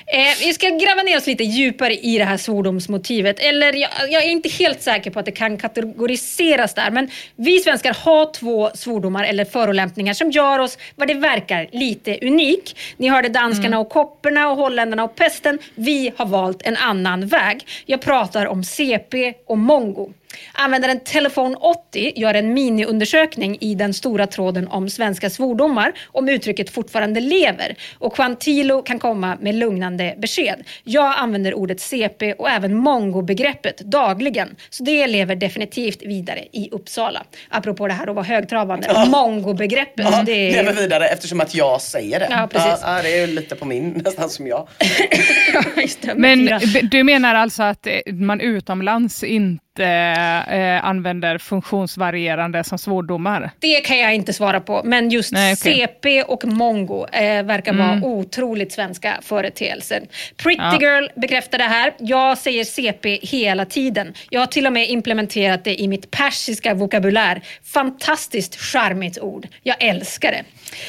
Eh, 0.07 0.46
vi 0.46 0.54
ska 0.54 0.68
gräva 0.68 1.02
ner 1.02 1.16
oss 1.16 1.26
lite 1.26 1.44
djupare 1.44 1.94
i 1.94 2.18
det 2.18 2.24
här 2.24 2.36
svordomsmotivet. 2.36 3.38
Eller 3.38 3.72
jag, 3.72 3.90
jag 4.11 4.24
är 4.24 4.28
inte 4.28 4.48
helt 4.48 4.82
säker 4.82 5.11
på 5.11 5.18
att 5.18 5.24
det 5.24 5.32
kan 5.32 5.59
kategoriseras 5.59 6.74
där. 6.74 6.90
Men 6.90 7.11
vi 7.36 7.59
svenskar 7.59 7.94
har 7.94 8.32
två 8.32 8.70
svordomar 8.74 9.24
eller 9.24 9.44
förolämpningar 9.44 10.14
som 10.14 10.30
gör 10.30 10.59
oss, 10.59 10.78
vad 10.94 11.09
det 11.09 11.14
verkar, 11.14 11.68
lite 11.72 12.18
unik. 12.22 12.76
Ni 12.96 13.09
hörde 13.09 13.28
danskarna 13.28 13.78
och 13.78 13.88
kopporna 13.88 14.48
och 14.48 14.57
holländarna 14.57 15.04
och 15.04 15.14
pesten. 15.14 15.59
Vi 15.74 16.12
har 16.16 16.26
valt 16.26 16.62
en 16.62 16.76
annan 16.76 17.26
väg. 17.26 17.66
Jag 17.86 18.00
pratar 18.00 18.46
om 18.46 18.64
CP 18.64 19.34
och 19.46 19.59
mongo. 19.59 20.12
Användaren 20.53 21.01
Telefon 21.01 21.57
80 21.57 22.12
gör 22.16 22.34
en 22.34 22.55
miniundersökning 22.55 23.57
i 23.61 23.74
den 23.74 23.95
stora 23.95 24.26
tråden 24.26 24.68
om 24.68 24.89
svenska 24.91 25.30
svordomar 25.30 25.93
om 26.07 26.28
uttrycket 26.28 26.70
fortfarande 26.70 27.20
lever. 27.20 27.76
Och 27.99 28.14
Quantilo 28.16 28.82
kan 28.82 28.99
komma 28.99 29.37
med 29.41 29.55
lugnande 29.55 30.14
besked. 30.18 30.64
Jag 30.84 31.14
använder 31.18 31.55
ordet 31.55 31.80
CP 31.80 32.32
och 32.32 32.51
även 32.51 32.74
mongo-begreppet 32.76 33.78
dagligen. 33.78 34.57
Så 34.70 34.84
det 34.84 35.07
lever 35.07 35.37
definitivt 35.37 36.03
vidare 36.03 36.41
i 36.53 36.68
Uppsala. 36.72 37.22
Apropå 37.49 37.87
det 37.89 37.93
här 37.95 38.07
att 38.07 38.14
vara 38.14 38.24
högtravande. 38.26 38.87
Ja. 38.95 39.05
Mongo-begreppet. 39.05 40.07
Ja, 40.11 40.22
det 40.26 40.51
lever 40.53 40.72
vidare 40.72 41.09
eftersom 41.09 41.41
att 41.41 41.55
jag 41.55 41.80
säger 41.82 42.20
det. 42.20 42.28
Ja, 42.30 42.49
precis. 42.53 42.80
Ja, 42.82 43.03
det 43.03 43.18
är 43.18 43.26
ju 43.26 43.34
lite 43.34 43.57
på 43.57 43.64
min, 43.64 43.91
nästan 44.05 44.30
som 44.30 44.47
jag. 44.47 44.68
Men 46.16 46.39
fyra. 46.39 46.59
d- 46.59 46.80
du 46.91 47.05
menar 47.05 47.34
alltså 47.34 47.62
att 47.62 47.87
eh, 47.87 47.93
man 48.12 48.41
utomlands 48.41 49.24
inte 49.24 49.62
eh, 49.81 50.85
använder 50.85 51.39
funktionsvarierande 51.39 52.64
som 52.64 52.79
svordomar? 52.79 53.51
Det 53.59 53.81
kan 53.81 53.99
jag 53.99 54.14
inte 54.14 54.33
svara 54.33 54.61
på, 54.61 54.83
men 54.85 55.11
just 55.11 55.33
Nej, 55.33 55.55
okej. 55.61 55.74
CP 55.89 56.22
och 56.22 56.45
mongo 56.45 57.07
eh, 57.12 57.43
verkar 57.43 57.72
Mm. 57.72 58.01
vara 58.01 58.12
otroligt 58.12 58.72
svenska 58.72 59.14
företeelser. 59.22 60.03
Pretty 60.37 60.62
Ja. 60.62 60.79
Girl 60.81 61.09
bekräftar 61.16 61.59
det 61.59 61.64
här. 61.64 61.93
Jag 61.99 62.39
säger 62.39 62.64
CP 62.64 63.18
hela 63.22 63.64
tiden. 63.64 64.14
Jag 64.31 64.41
har 64.41 64.47
till 64.47 64.66
och 64.66 64.72
med 64.72 64.91
implementerat 64.91 65.64
det 65.64 65.81
i 65.81 65.89
mitt 65.89 66.11
persiska 66.11 66.74
vokabulär. 66.74 67.41
Fantastiskt 67.64 68.57
charmigt 68.57 69.18
ord. 69.18 69.47
Jag 69.62 69.77
älskar 69.83 70.33
det. 70.33 70.45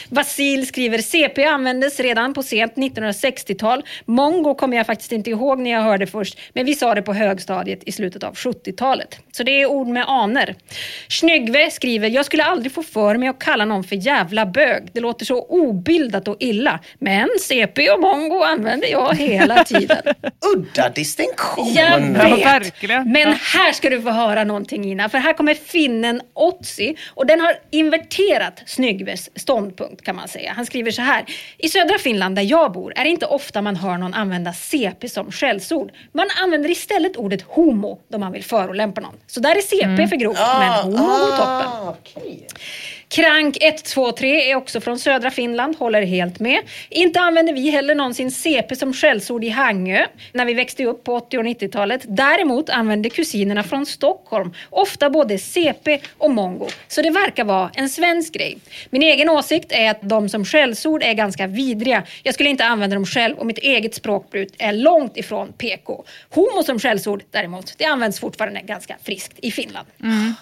Vasil 0.09 0.67
skriver 0.67 0.97
CP 0.97 1.43
användes 1.45 1.99
redan 1.99 2.33
på 2.33 2.43
sent 2.43 2.73
1960-tal. 2.75 3.83
Mongo 4.05 4.55
kommer 4.55 4.77
jag 4.77 4.85
faktiskt 4.85 5.11
inte 5.11 5.29
ihåg 5.29 5.59
när 5.59 5.71
jag 5.71 5.81
hörde 5.81 6.07
först, 6.07 6.39
men 6.53 6.65
vi 6.65 6.75
sa 6.75 6.95
det 6.95 7.01
på 7.01 7.13
högstadiet 7.13 7.79
i 7.85 7.91
slutet 7.91 8.23
av 8.23 8.33
70-talet. 8.33 8.76
Så 9.31 9.43
det 9.43 9.61
är 9.61 9.65
ord 9.65 9.87
med 9.87 10.03
aner. 10.07 10.55
Snyggve 11.09 11.71
skriver, 11.71 12.09
jag 12.09 12.25
skulle 12.25 12.43
aldrig 12.43 12.71
få 12.71 12.83
för 12.83 13.17
mig 13.17 13.29
att 13.29 13.39
kalla 13.39 13.65
någon 13.65 13.83
för 13.83 13.95
jävla 13.95 14.45
bög. 14.45 14.83
Det 14.93 14.99
låter 14.99 15.25
så 15.25 15.45
obildat 15.49 16.27
och 16.27 16.35
illa. 16.39 16.79
Men 16.99 17.29
CP 17.41 17.89
och 17.89 17.99
mongo 18.01 18.43
använder 18.43 18.87
jag 18.87 19.15
hela 19.15 19.63
tiden. 19.63 20.01
Udda 20.55 20.89
distinktion. 20.89 21.73
Jag 21.73 22.01
Ja, 22.01 22.35
vet. 22.35 22.45
verkligen. 22.45 23.11
Men 23.11 23.27
Ja. 23.29 23.35
här 23.55 23.71
ska 23.71 23.89
du 23.89 24.01
få 24.01 24.09
höra 24.09 24.43
någonting 24.43 24.85
Ina, 24.91 25.09
för 25.09 25.17
här 25.17 25.33
kommer 25.33 25.53
finnen 25.53 26.21
Otzi 26.33 26.95
och 27.09 27.25
den 27.25 27.41
har 27.41 27.53
inverterat 27.71 28.63
Snyggves 28.65 29.29
ståndpunkt 29.39 30.01
kan 30.05 30.15
man 30.15 30.27
säga. 30.27 30.53
Han 30.55 30.65
skriver 30.65 30.91
så 30.91 31.01
här. 31.01 31.25
I 31.57 31.69
södra 31.69 31.97
Finland 31.97 32.35
där 32.35 32.43
jag 32.43 32.71
bor 32.71 32.93
är 32.95 33.03
det 33.03 33.09
inte 33.09 33.25
ofta 33.25 33.61
man 33.61 33.75
hör 33.75 33.97
någon 33.97 34.13
använda 34.13 34.53
CP 34.53 35.09
som 35.09 35.31
skällsord. 35.31 35.91
Man 36.11 36.27
använder 36.43 36.69
istället 36.69 37.17
ordet 37.17 37.41
homo 37.41 37.99
då 38.11 38.17
man 38.17 38.31
vill 38.31 38.43
förolämpa 38.43 38.66
förolämpa 38.67 39.01
någon. 39.01 39.15
Så 39.27 39.39
där 39.39 39.55
är 39.55 39.61
CP 39.61 39.83
Mm. 39.83 40.07
för 40.07 40.15
grovt, 40.15 40.37
Ah, 40.39 40.59
men 40.59 40.71
homo 40.83 40.97
ah, 41.11 41.37
toppen. 41.37 41.95
Krank 43.09 43.57
123 43.61 44.51
är 44.51 44.55
också 44.55 44.81
från 44.81 44.99
södra 44.99 45.31
Finland, 45.31 45.75
håller 45.75 46.01
helt 46.01 46.39
med. 46.39 46.61
Inte 46.89 47.19
använde 47.19 47.53
vi 47.53 47.69
heller 47.69 47.95
någonsin 47.95 48.31
CP 48.31 48.75
som 48.75 48.93
skällsord 48.93 49.43
i 49.43 49.49
Hangö 49.49 50.05
när 50.31 50.45
vi 50.45 50.53
växte 50.53 50.85
upp 50.85 51.03
på 51.03 51.15
80 51.15 51.37
och 51.37 51.43
90-talet. 51.43 52.01
Däremot 52.07 52.69
använde 52.69 53.09
kusinerna 53.09 53.63
från 53.63 53.85
Stockholm 53.85 54.53
ofta 54.69 55.09
både 55.09 55.37
CP 55.37 55.99
och 56.17 56.31
mongo. 56.31 56.67
Så 56.87 57.01
det 57.01 57.09
verkar 57.09 57.43
vara 57.43 57.71
en 57.73 57.89
svensk 57.89 58.33
grej. 58.33 58.57
Min 58.89 59.01
egen 59.01 59.29
åsikt 59.29 59.71
är 59.71 59.91
att 59.91 59.99
de 60.01 60.29
som 60.29 60.45
skällsord 60.45 61.03
är 61.03 61.13
ganska 61.13 61.47
vidriga. 61.47 62.03
Jag 62.23 62.33
skulle 62.33 62.49
inte 62.49 62.65
använda 62.65 62.95
dem 62.95 63.05
själv 63.05 63.37
och 63.37 63.45
mitt 63.45 63.57
eget 63.57 63.95
språkbruk 63.95 64.49
är 64.57 64.73
långt 64.73 65.17
ifrån 65.17 65.53
PK. 65.53 66.03
Homo 66.29 66.63
som 66.63 66.79
skällsord 66.79 67.23
däremot, 67.31 67.73
det 67.77 67.85
används 67.85 68.19
fortfarande 68.19 68.61
ganska 68.61 68.95
friskt 69.03 69.33
i 69.41 69.51
Finland. 69.51 69.87
Mm. 70.03 70.33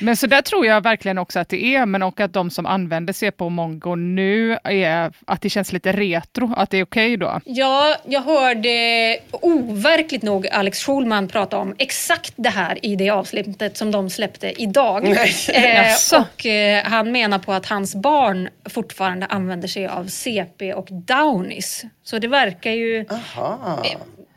Men 0.00 0.16
så 0.16 0.26
där 0.26 0.42
tror 0.42 0.66
jag 0.66 0.80
verkligen 0.80 1.18
också 1.18 1.38
att 1.38 1.48
det 1.48 1.64
är, 1.64 1.86
men 2.00 2.08
och 2.08 2.20
att 2.20 2.32
de 2.32 2.50
som 2.50 2.66
använder 2.66 3.12
CP 3.12 3.44
och 3.44 3.52
mongo 3.52 3.94
nu 3.94 4.58
är 4.64 5.12
att 5.26 5.42
det 5.42 5.50
känns 5.50 5.72
lite 5.72 5.92
retro, 5.92 6.54
att 6.56 6.70
det 6.70 6.78
är 6.78 6.84
okej 6.84 7.16
då. 7.16 7.40
Ja, 7.44 7.96
jag 8.04 8.20
hörde 8.20 9.18
overkligt 9.30 10.22
nog 10.22 10.48
Alex 10.48 10.84
Schulman 10.84 11.28
prata 11.28 11.58
om 11.58 11.74
exakt 11.78 12.34
det 12.36 12.48
här 12.48 12.78
i 12.86 12.96
det 12.96 13.10
avsnittet 13.10 13.76
som 13.76 13.90
de 13.90 14.10
släppte 14.10 14.62
idag. 14.62 15.02
Nej. 15.04 15.34
Jaså. 15.48 16.16
och 16.16 16.46
eh, 16.46 16.84
han 16.84 17.12
menar 17.12 17.38
på 17.38 17.52
att 17.52 17.66
hans 17.66 17.94
barn 17.94 18.48
fortfarande 18.70 19.26
använder 19.26 19.68
sig 19.68 19.86
av 19.86 20.06
CP 20.06 20.74
och 20.74 20.86
Downies. 20.90 21.84
Så 22.04 22.18
det 22.18 22.28
verkar 22.28 22.70
ju... 22.70 23.06
Aha. 23.10 23.82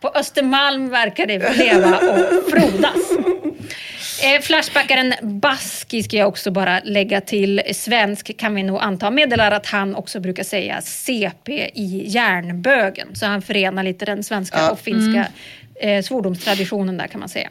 På 0.01 0.11
Östermalm 0.16 0.89
verkar 0.89 1.26
det 1.26 1.57
leva 1.57 1.97
och 1.97 2.51
frodas. 2.51 3.22
Eh, 4.24 4.41
Flashbackaren 4.41 5.13
Baski 5.21 6.03
ska 6.03 6.17
jag 6.17 6.28
också 6.28 6.51
bara 6.51 6.80
lägga 6.84 7.21
till. 7.21 7.61
Svensk 7.74 8.38
kan 8.38 8.55
vi 8.55 8.63
nog 8.63 8.80
anta. 8.82 9.11
Meddelar 9.11 9.51
att 9.51 9.65
han 9.65 9.95
också 9.95 10.19
brukar 10.19 10.43
säga 10.43 10.82
CP 10.82 11.71
i 11.74 12.03
järnbögen. 12.07 13.15
Så 13.15 13.26
han 13.26 13.41
förenar 13.41 13.84
lite 13.84 14.05
den 14.05 14.24
svenska 14.24 14.57
Ja. 14.59 14.71
och 14.71 14.80
finska 14.80 15.28
eh, 15.76 16.01
svordomstraditionen 16.03 16.97
där 16.97 17.07
kan 17.07 17.19
man 17.19 17.30
säga. 17.30 17.49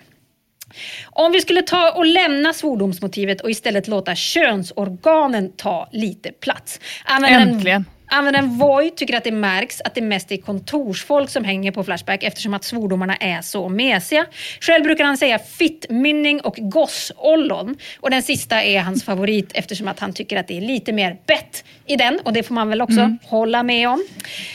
Om 1.04 1.32
vi 1.32 1.40
skulle 1.40 1.62
ta 1.62 1.90
och 1.90 2.06
lämna 2.06 2.52
svordomsmotivet 2.52 3.40
och 3.40 3.50
istället 3.50 3.88
låta 3.88 4.14
könsorganen 4.14 5.52
ta 5.56 5.88
lite 5.92 6.32
plats. 6.32 6.80
Användaren, 7.04 7.48
Äntligen. 7.48 7.84
Användaren 8.14 8.58
Voi 8.58 8.90
tycker 8.90 9.16
att 9.16 9.24
det 9.24 9.32
märks 9.32 9.80
att 9.80 9.94
det 9.94 10.00
mest 10.02 10.32
är 10.32 10.36
kontorsfolk 10.36 11.30
som 11.30 11.44
hänger 11.44 11.72
på 11.72 11.84
Flashback 11.84 12.22
eftersom 12.22 12.54
att 12.54 12.64
svordomarna 12.64 13.16
är 13.16 13.42
så 13.42 13.68
mesiga. 13.68 14.26
Själv 14.60 14.84
brukar 14.84 15.04
han 15.04 15.16
säga 15.18 15.38
fittmynning 15.38 16.40
och 16.40 16.54
gossollon. 16.58 17.76
Och 18.00 18.10
den 18.10 18.22
sista 18.22 18.62
är 18.62 18.80
hans 18.80 19.04
favorit 19.04 19.50
eftersom 19.54 19.88
att 19.88 20.00
han 20.00 20.12
tycker 20.12 20.36
att 20.36 20.48
det 20.48 20.56
är 20.56 20.60
lite 20.60 20.92
mer 20.92 21.16
bett 21.26 21.64
i 21.86 21.96
den. 21.96 22.20
Och 22.24 22.32
det 22.32 22.42
får 22.42 22.54
man 22.54 22.68
väl 22.68 22.82
också 22.82 23.00
Mm. 23.00 23.18
hålla 23.24 23.62
med 23.62 23.88
om. 23.88 24.04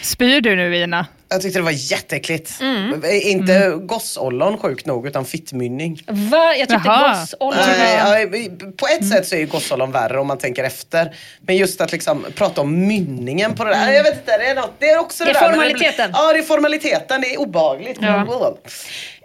Spyr 0.02 0.42
du 0.42 0.56
nu 0.56 0.78
Ina? 0.78 1.06
Jag 1.30 1.42
tyckte 1.42 1.60
det 1.60 1.64
var 1.64 1.92
jätteäckligt. 1.92 2.62
Mm. 2.62 3.02
Inte 3.22 3.74
gossollon 3.82 4.58
sjukt 4.58 4.86
nog, 4.86 5.08
utan 5.08 5.26
fittmynning. 5.26 6.02
Va? 6.08 6.56
Jag 6.56 6.70
tyckte 6.70 6.82
Jaha. 6.86 7.20
gossollon 7.20 7.56
var... 7.58 8.72
på 8.78 8.88
ett 8.88 9.10
sätt 9.10 9.28
så 9.28 9.36
är 9.36 9.40
ju 9.40 9.46
gossollon 9.46 9.92
värre 9.92 10.20
om 10.20 10.28
man 10.28 10.38
tänker 10.38 10.64
efter. 10.64 11.16
Men 11.42 11.58
just 11.58 11.82
att 11.82 11.92
liksom 11.92 12.26
prata 12.36 12.62
om 12.62 12.88
mynningen 12.88 13.56
på 13.56 13.64
det 13.64 13.70
där. 13.70 13.92
Jag 13.94 14.04
vet 14.04 14.16
inte, 14.18 14.38
det 14.38 14.46
är, 14.46 14.56
något, 14.56 14.74
det 14.80 14.90
är 14.90 15.00
också 15.00 15.24
Det 15.24 15.30
är 15.30 15.34
det 15.34 15.40
där. 15.40 15.46
formaliteten. 15.48 16.12
blir- 16.12 16.22
ja, 16.22 16.34
det 16.34 16.40
är 16.40 16.44
formaliteten. 16.44 17.22
Det 17.22 17.34
är 17.34 17.40
obehagligt. 17.40 17.98
Ja. 18.02 18.58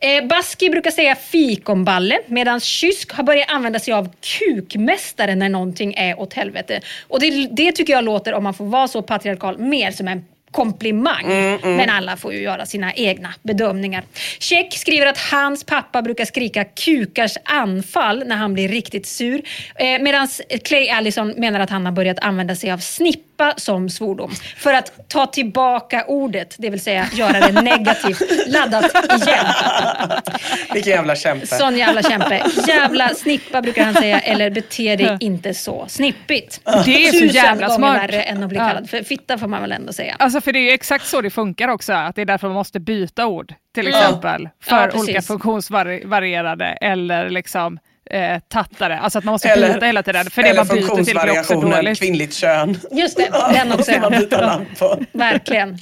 Eh, 0.02 0.24
Baski 0.26 0.70
brukar 0.70 0.90
säga 0.90 1.14
fikonballe 1.14 2.18
medan 2.26 2.60
kysk 2.60 3.12
har 3.12 3.22
börjat 3.24 3.50
använda 3.50 3.78
sig 3.78 3.94
av 3.94 4.08
kukmästare 4.20 5.34
när 5.34 5.48
någonting 5.48 5.94
är 5.94 6.20
åt 6.20 6.34
helvete. 6.34 6.80
Och 7.08 7.20
det, 7.20 7.48
det 7.50 7.72
tycker 7.72 7.92
jag 7.92 8.04
låter, 8.04 8.34
om 8.34 8.44
man 8.44 8.54
får 8.54 8.64
vara 8.64 8.88
så 8.88 9.02
patriarkal, 9.02 9.58
mer 9.58 9.90
som 9.90 10.08
en 10.08 10.24
komplimang. 10.52 11.24
Mm, 11.24 11.58
mm. 11.62 11.76
Men 11.76 11.90
alla 11.90 12.16
får 12.16 12.32
ju 12.32 12.40
göra 12.40 12.66
sina 12.66 12.92
egna 12.92 13.34
bedömningar. 13.42 14.04
Check 14.38 14.78
skriver 14.78 15.06
att 15.06 15.18
hans 15.18 15.64
pappa 15.64 16.02
brukar 16.02 16.24
skrika 16.24 16.64
kukars 16.64 17.36
anfall 17.44 18.22
när 18.26 18.36
han 18.36 18.54
blir 18.54 18.68
riktigt 18.68 19.06
sur. 19.06 19.42
Eh, 19.74 20.02
Medan 20.02 20.28
Clay 20.64 20.88
Allison 20.88 21.28
menar 21.36 21.60
att 21.60 21.70
han 21.70 21.84
har 21.84 21.92
börjat 21.92 22.18
använda 22.18 22.56
sig 22.56 22.72
av 22.72 22.78
snippa 23.36 23.54
som 23.56 23.88
svordom. 23.88 24.30
För 24.56 24.72
att 24.74 25.08
ta 25.08 25.26
tillbaka 25.26 26.04
ordet, 26.08 26.54
det 26.58 26.70
vill 26.70 26.80
säga 26.80 27.06
göra 27.12 27.32
det 27.40 27.62
negativt 27.62 28.22
laddat 28.46 28.84
igen. 29.22 29.46
Vilken 30.74 30.92
jävla 30.92 31.16
kämpe. 31.16 31.46
Sån 31.46 31.76
jävla 31.78 32.02
kämpe. 32.02 32.42
Jävla 32.66 33.08
snippa 33.08 33.62
brukar 33.62 33.84
han 33.84 33.94
säga, 33.94 34.20
eller 34.20 34.50
bete 34.50 34.96
dig 34.96 35.16
inte 35.20 35.54
så 35.54 35.84
snippigt. 35.88 36.60
Det 36.84 37.06
är 37.08 37.12
så 37.12 37.24
jävla 37.24 37.66
gånger 37.66 37.78
smart. 37.78 38.02
värre 38.02 38.22
än 38.22 38.42
att 38.42 38.48
bli 38.48 38.58
kallad 38.58 38.90
för 38.90 39.02
fitta 39.02 39.38
får 39.38 39.46
man 39.48 39.62
väl 39.62 39.72
ändå 39.72 39.92
säga. 39.92 40.16
Alltså 40.18 40.40
för 40.40 40.52
det 40.52 40.58
är 40.58 40.62
ju 40.62 40.70
exakt 40.70 41.06
så 41.06 41.20
det 41.20 41.30
funkar 41.30 41.68
också, 41.68 41.92
att 41.92 42.16
det 42.16 42.22
är 42.22 42.26
därför 42.26 42.46
man 42.48 42.54
måste 42.54 42.80
byta 42.80 43.26
ord 43.26 43.54
till 43.74 43.86
Ja. 43.86 43.98
exempel. 43.98 44.48
För 44.62 44.90
Ja, 44.94 45.00
olika 45.00 45.22
funktionsvarierade 45.22 46.64
eller 46.66 47.30
liksom 47.30 47.78
eh, 48.12 48.38
tattare. 48.48 48.98
Alltså 48.98 49.18
att 49.18 49.24
man 49.24 49.32
måste 49.32 49.48
Eller- 49.48 49.74
byta 49.74 49.86
hela 49.86 50.02
tiden. 50.02 50.30
För 50.30 50.42
det 50.42 50.48
Eller 50.48 50.64
man 50.64 50.76
byter 50.76 51.04
till 51.04 51.18
blir 51.22 51.40
också 51.40 51.60
dåligt. 51.60 51.98
kvinnligt 51.98 52.34
kön. 52.34 52.78
Just 52.90 53.16
det, 53.16 53.28
den 53.54 53.72
också. 53.78 53.92
Man 54.00 54.10
byta 54.12 54.46
namn 54.46 54.66
på. 54.78 55.00
Verkligen. 55.12 55.78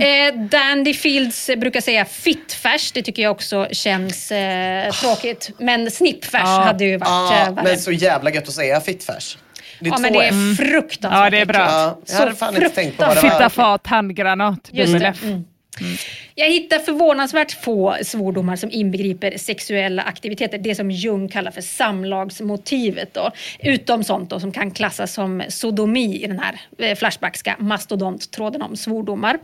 Eh, 0.00 0.34
Dandy 0.50 0.94
Fields 0.94 1.50
brukar 1.56 1.80
säga 1.80 2.04
fittfärs. 2.04 2.92
Det 2.92 3.02
tycker 3.02 3.22
jag 3.22 3.32
också 3.32 3.68
känns 3.72 4.32
eh, 4.32 4.90
tråkigt. 4.92 5.50
Men 5.58 5.90
snippfärs 5.90 6.40
Ja. 6.44 6.62
hade 6.66 6.84
ju 6.84 6.96
varit 6.96 7.08
Ja, 7.08 7.42
eh, 7.46 7.54
värre. 7.54 7.64
men 7.64 7.78
så 7.78 7.92
jävla 7.92 8.30
gött 8.30 8.48
att 8.48 8.54
säga 8.54 8.80
fittfärs. 8.80 9.38
Det 9.80 9.88
är 9.88 9.90
Ja, 9.92 9.98
men 9.98 10.12
det 10.12 10.24
är 10.26 10.54
fruktansvärt 10.54 11.24
Ja, 11.24 11.30
det 11.30 11.38
är 11.38 11.46
bra. 11.46 11.58
Ja, 11.60 11.98
jag 12.08 12.14
hade 12.18 12.34
fan 12.34 12.56
inte 12.56 12.68
tänkt 12.68 12.96
på 12.98 13.04
vad 13.06 13.16
det 13.16 13.20
Fitta, 13.20 13.38
var. 13.38 13.48
fat, 13.48 13.86
handgranat. 13.86 14.58
Just 14.70 14.86
dubbel 14.92 15.02
det. 15.02 15.08
F. 15.08 15.22
Mm. 15.24 15.44
Jag 16.34 16.48
hittar 16.48 16.78
förvånansvärt 16.78 17.52
få 17.52 17.96
svordomar 18.02 18.56
som 18.56 18.70
inbegriper 18.70 19.38
sexuella 19.38 20.02
aktiviteter. 20.02 20.58
Det 20.58 20.74
som 20.74 20.90
Jung 20.90 21.28
kallar 21.28 21.50
för 21.50 21.60
samlagsmotivet. 21.60 23.14
Då. 23.14 23.30
Utom 23.60 24.04
sånt 24.04 24.30
då, 24.30 24.40
som 24.40 24.52
kan 24.52 24.70
klassas 24.70 25.14
som 25.14 25.42
sodomi 25.48 26.22
i 26.24 26.26
den 26.26 26.38
här 26.38 26.60
eh, 26.78 26.96
flashbackska 26.96 27.56
mastodonttråden 27.58 28.62
om 28.62 28.76
svordomar. 28.76 29.38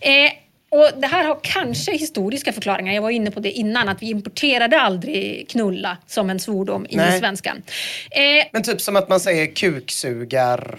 Eh, 0.00 0.32
och 0.70 1.00
det 1.00 1.06
här 1.06 1.24
har 1.24 1.38
kanske 1.42 1.92
historiska 1.92 2.52
förklaringar. 2.52 2.92
Jag 2.92 3.02
var 3.02 3.10
inne 3.10 3.30
på 3.30 3.40
det 3.40 3.50
innan, 3.50 3.88
att 3.88 4.02
vi 4.02 4.10
importerade 4.10 4.80
aldrig 4.80 5.48
knulla 5.48 5.98
som 6.06 6.30
en 6.30 6.40
svordom 6.40 6.86
i 6.86 6.98
svenskan. 7.18 7.62
Eh, 8.10 8.46
Men 8.52 8.62
typ 8.62 8.80
som 8.80 8.96
att 8.96 9.08
man 9.08 9.20
säger 9.20 9.54
kuksugar 9.54 10.78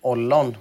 ollon. 0.00 0.56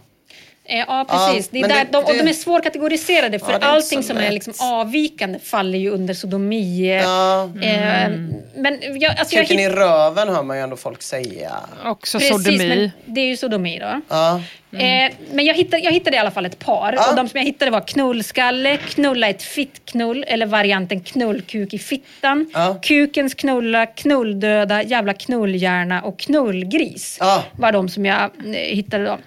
Eh, 0.70 0.78
Ja, 0.88 1.06
precis. 1.10 1.50
Ja, 1.52 1.60
det 1.60 1.66
är 1.66 1.70
där, 1.78 1.86
det- 1.86 1.92
de, 1.92 1.98
och 2.04 2.14
de 2.26 2.30
är 2.30 2.34
svårkategoriserade 2.34 3.40
för 3.40 3.52
Ja, 3.52 3.58
är 3.58 3.62
allting 3.66 4.04
som 4.04 4.18
är 4.18 4.22
lätt. 4.22 4.34
liksom 4.34 4.54
avvikande 4.62 5.40
faller 5.40 5.78
ju 5.80 5.90
under 5.90 6.14
sodomi. 6.14 6.90
eh, 6.90 6.96
Ja. 7.04 7.44
Eh, 7.62 8.10
men 8.56 8.80
jag, 9.00 9.20
alltså 9.20 9.36
jag 9.36 9.48
Kuken 9.48 9.60
i 9.60 9.64
hitt- 9.64 9.76
röven 9.76 10.30
hör 10.30 10.44
man 10.44 10.58
ju 10.58 10.64
ändå 10.64 10.76
folk 10.76 11.02
säga. 11.02 11.52
Också 11.86 12.20
Precis, 12.20 12.44
sodomi. 12.46 12.68
men 12.68 12.92
det 13.06 13.22
är 13.22 13.26
ju 13.26 13.38
sodomi 13.38 13.80
då. 13.80 14.02
Ja. 14.10 14.42
Eh, 14.80 15.12
men 15.32 15.46
jag 15.46 15.54
hittade, 15.56 15.84
jag 15.84 15.92
hittade 15.92 16.16
i 16.16 16.20
alla 16.20 16.32
fall 16.32 16.46
ett 16.46 16.60
par. 16.60 16.94
Ja. 16.94 17.10
Och 17.10 17.16
de 17.16 17.30
som 17.30 17.38
jag 17.40 17.46
hittade 17.46 17.72
var 17.72 17.82
knullskalle, 17.88 18.78
knulla 18.78 19.28
ett 19.30 19.44
fittknull 19.44 20.26
eller 20.28 20.46
varianten 20.46 21.00
knullkuk 21.00 21.74
i 21.74 21.80
fittan. 21.80 22.50
Ja. 22.54 22.80
Kukens 22.82 23.34
knulla, 23.34 23.86
knulldöda, 23.86 24.84
jävla 24.84 25.14
knullhjärna 25.14 26.02
och 26.02 26.20
knullgris. 26.20 27.20
Var 27.52 27.72
de 27.72 27.90
som 27.90 28.06
jag 28.06 28.22
eh, 28.46 28.52
hittade 28.54 29.06
då. 29.06 29.18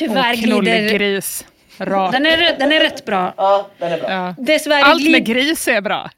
Tyvärr 0.00 0.32
Och 0.32 0.62
glider... 0.62 1.22
Rakt. 1.78 2.12
Den 2.12 2.26
är, 2.26 2.58
den 2.58 2.72
är 2.72 2.80
rätt 2.80 3.04
bra. 3.04 3.34
Ja, 3.36 3.70
den 3.78 3.92
är 3.92 3.98
bra. 3.98 4.10
Ja. 4.10 4.34
Dessvärre 4.38 4.84
Allt 4.84 5.10
med 5.10 5.26
gris 5.26 5.68
är 5.68 5.80
bra. 5.80 6.10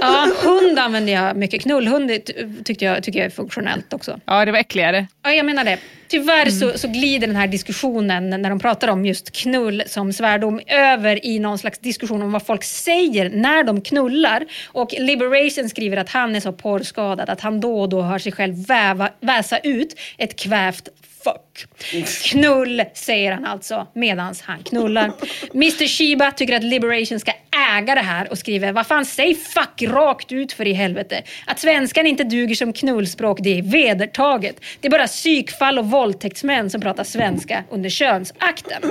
Ja, 0.00 0.28
hund 0.42 0.78
använder 0.78 1.12
jag 1.12 1.36
mycket. 1.36 1.62
Knullhund 1.62 2.08
ty- 2.08 2.32
tyckte 2.64 2.84
jag, 2.84 3.02
tycker 3.02 3.18
jag 3.18 3.26
är 3.26 3.30
funktionellt 3.30 3.92
också. 3.92 4.20
Ja, 4.24 4.44
det 4.44 4.52
var 4.52 4.58
äckligare. 4.58 5.06
Ja, 5.22 5.30
jag 5.30 5.46
menar 5.46 5.64
det. 5.64 5.78
Tyvärr 6.08 6.50
så, 6.50 6.78
så 6.78 6.88
glider 6.88 7.26
den 7.26 7.36
här 7.36 7.46
diskussionen 7.46 8.30
när 8.30 8.50
de 8.50 8.58
pratar 8.60 8.88
om 8.88 9.06
just 9.06 9.32
knull 9.32 9.82
som 9.86 10.12
svärdom 10.12 10.60
över 10.66 11.26
i 11.26 11.38
någon 11.38 11.58
slags 11.58 11.78
diskussion 11.78 12.22
om 12.22 12.32
vad 12.32 12.46
folk 12.46 12.64
säger 12.64 13.30
när 13.30 13.64
de 13.64 13.80
knullar. 13.80 14.46
Och 14.66 14.94
Liberation 14.98 15.68
skriver 15.68 15.96
att 15.96 16.10
han 16.10 16.36
är 16.36 16.40
så 16.40 16.52
porrskadad 16.52 17.30
att 17.30 17.40
han 17.40 17.60
då 17.60 17.80
och 17.80 17.88
då 17.88 18.02
hör 18.02 18.18
sig 18.18 18.32
själv 18.32 18.66
väva, 18.66 19.10
väsa 19.20 19.58
ut 19.58 19.98
ett 20.18 20.38
kvävt 20.38 20.88
fuck. 21.24 21.66
Knull 22.24 22.82
säger 22.94 23.32
han 23.32 23.44
alltså 23.44 23.86
medans 23.94 24.42
han 24.42 24.62
knullar. 24.62 25.12
Mr 25.54 25.86
Shiba 25.86 26.30
tycker 26.30 26.56
att 26.56 26.62
Liberation 26.62 27.20
ska 27.20 27.32
äga 27.76 27.94
det 27.94 28.00
här 28.00 28.30
och 28.30 28.38
skriver 28.38 28.72
vad 28.72 28.86
fan 28.86 29.04
säg 29.04 29.34
fuck 29.34 29.82
rakt 29.82 30.32
ut 30.32 30.52
för 30.52 30.66
i 30.66 30.72
helvete. 30.72 31.22
Att 31.46 31.58
svenskan 31.58 32.06
inte 32.06 32.24
duger 32.24 32.54
som 32.54 32.72
knullspråk 32.72 33.38
det 33.42 33.58
är 33.58 33.62
vedertaget. 33.62 34.56
Det 34.80 34.88
är 34.88 34.90
bara 34.90 35.06
psykfall 35.06 35.78
och 35.78 35.90
våldtäktsmän 35.90 36.70
som 36.70 36.80
pratar 36.80 37.04
svenska 37.04 37.64
under 37.70 37.90
könsakten. 37.90 38.82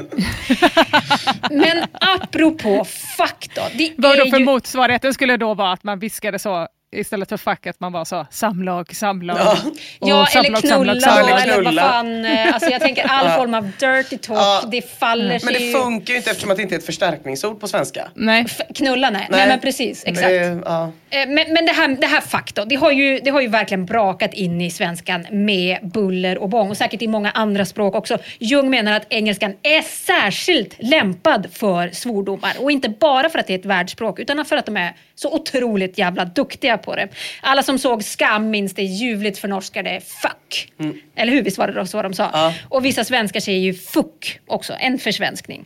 Men 1.51 1.83
apropå 1.93 2.85
fuck 3.17 3.49
då. 3.55 3.61
Det 3.73 3.93
Vad 3.97 4.19
är 4.19 4.25
då 4.25 4.31
för 4.31 4.39
ju... 4.39 4.45
motsvarigheten 4.45 5.13
skulle 5.13 5.37
då 5.37 5.53
vara 5.53 5.71
att 5.71 5.83
man 5.83 5.99
viskade 5.99 6.39
så 6.39 6.67
istället 6.91 7.29
för 7.29 7.37
fuck 7.37 7.67
att 7.67 7.79
man 7.79 7.91
var 7.93 8.05
så 8.05 8.25
samlag, 8.31 8.95
samlag. 8.95 9.37
Ja. 9.39 9.57
och 9.99 10.09
Ja, 10.09 10.25
samlag, 10.25 10.45
eller 10.45 10.61
knulla, 10.61 10.99
samlag, 10.99 11.29
samlag. 11.29 11.41
eller 11.41 11.63
vad 11.63 11.75
fan. 11.75 12.25
eh, 12.25 12.53
Alltså 12.53 12.69
jag 12.69 12.81
tänker 12.81 13.03
all 13.07 13.25
Ja. 13.25 13.35
form 13.37 13.53
av 13.53 13.63
dirty 13.79 14.17
talk, 14.17 14.37
Ja. 14.39 14.63
det 14.71 14.81
faller 14.99 15.27
Men 15.29 15.39
sig 15.39 15.53
det 15.53 15.59
ju... 15.59 15.73
funkar 15.73 16.11
ju 16.13 16.17
inte 16.17 16.29
eftersom 16.29 16.51
att 16.51 16.57
det 16.57 16.63
inte 16.63 16.75
är 16.75 16.79
ett 16.79 16.85
förstärkningsord 16.85 17.59
på 17.59 17.67
svenska. 17.67 18.07
Nej. 18.13 18.43
F- 18.47 18.61
Knulla 18.75 19.09
nej. 19.09 19.27
nej. 19.29 19.47
men 19.47 19.59
precis, 19.59 20.03
exakt. 20.05 20.27
Det, 20.27 20.61
ja. 20.65 20.83
Eh, 21.09 21.19
Men, 21.27 21.53
men 21.53 21.65
det 21.65 21.71
här, 21.71 21.87
det 22.01 22.07
här 22.07 22.21
fuck 22.21 22.53
då, 22.55 22.65
det 22.65 22.75
har, 22.75 22.91
ju, 22.91 23.19
det 23.19 23.29
har 23.29 23.41
ju 23.41 23.47
verkligen 23.47 23.85
brakat 23.85 24.33
in 24.33 24.61
i 24.61 24.71
svenskan 24.71 25.25
med 25.31 25.77
buller 25.83 26.37
och 26.37 26.49
bång 26.49 26.69
och 26.69 26.77
säkert 26.77 27.01
i 27.01 27.07
många 27.07 27.31
andra 27.31 27.65
språk 27.65 27.95
också. 27.95 28.17
Jung 28.39 28.69
menar 28.69 28.93
att 28.93 29.05
engelskan 29.09 29.53
är 29.63 29.81
särskilt 29.81 30.75
lämpad 30.79 31.47
för 31.51 31.89
svordomar 31.89 32.53
och 32.59 32.71
inte 32.71 32.89
bara 32.89 33.29
för 33.29 33.39
att 33.39 33.47
det 33.47 33.53
är 33.53 33.59
ett 33.59 33.65
världsspråk 33.65 34.19
utan 34.19 34.45
för 34.45 34.57
att 34.57 34.65
de 34.65 34.77
är 34.77 34.93
så 35.19 35.33
otroligt 35.33 35.97
jävla 35.97 36.25
duktiga 36.25 36.77
på 36.77 36.95
det. 36.95 37.07
Alla 37.41 37.63
som 37.63 37.79
såg 37.79 38.03
Skam 38.03 38.49
minns 38.49 38.73
det 38.73 38.83
ljuvligt 38.83 39.37
förnorskade 39.37 40.01
fuck. 40.21 40.71
Eller 41.15 41.33
hur? 41.33 41.41
Visst 41.41 41.57
var 41.57 41.67
det 41.67 41.87
så 41.87 42.01
de 42.01 42.13
sa? 42.13 42.29
Ja. 42.33 42.53
Och 42.69 42.85
vissa 42.85 43.03
svenskar 43.03 43.39
säger 43.39 43.59
ju 43.59 43.73
fuck 43.73 44.39
också, 44.47 44.73
en 44.79 44.99
försvenskning. 44.99 45.65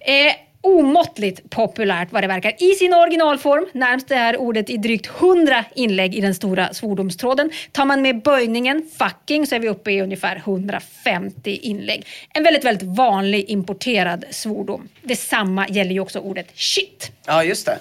Eh, 0.00 0.34
omåttligt 0.60 1.50
populärt 1.50 2.12
vad 2.12 2.22
det 2.22 2.26
verkar. 2.26 2.52
I 2.58 2.74
sin 2.74 2.94
originalform 2.94 3.66
närms 3.72 4.04
det 4.04 4.14
här 4.14 4.36
ordet 4.36 4.70
i 4.70 4.76
drygt 4.76 5.06
100 5.20 5.64
inlägg 5.74 6.14
i 6.14 6.20
den 6.20 6.34
stora 6.34 6.74
svordomstråden. 6.74 7.50
Tar 7.72 7.84
man 7.84 8.02
med 8.02 8.22
böjningen 8.22 8.90
fucking 8.98 9.46
så 9.46 9.54
är 9.54 9.58
vi 9.60 9.68
uppe 9.68 9.90
i 9.90 10.00
ungefär 10.00 10.36
150 10.36 11.50
inlägg. 11.50 12.06
En 12.34 12.44
väldigt, 12.44 12.64
väldigt 12.64 12.88
vanlig 12.88 13.44
importerad 13.48 14.24
svordom. 14.30 14.88
Detsamma 15.02 15.68
gäller 15.68 15.92
ju 15.92 16.00
också 16.00 16.18
ordet 16.18 16.46
shit. 16.54 17.12
ja, 17.26 17.44
just 17.44 17.66
det. 17.66 17.78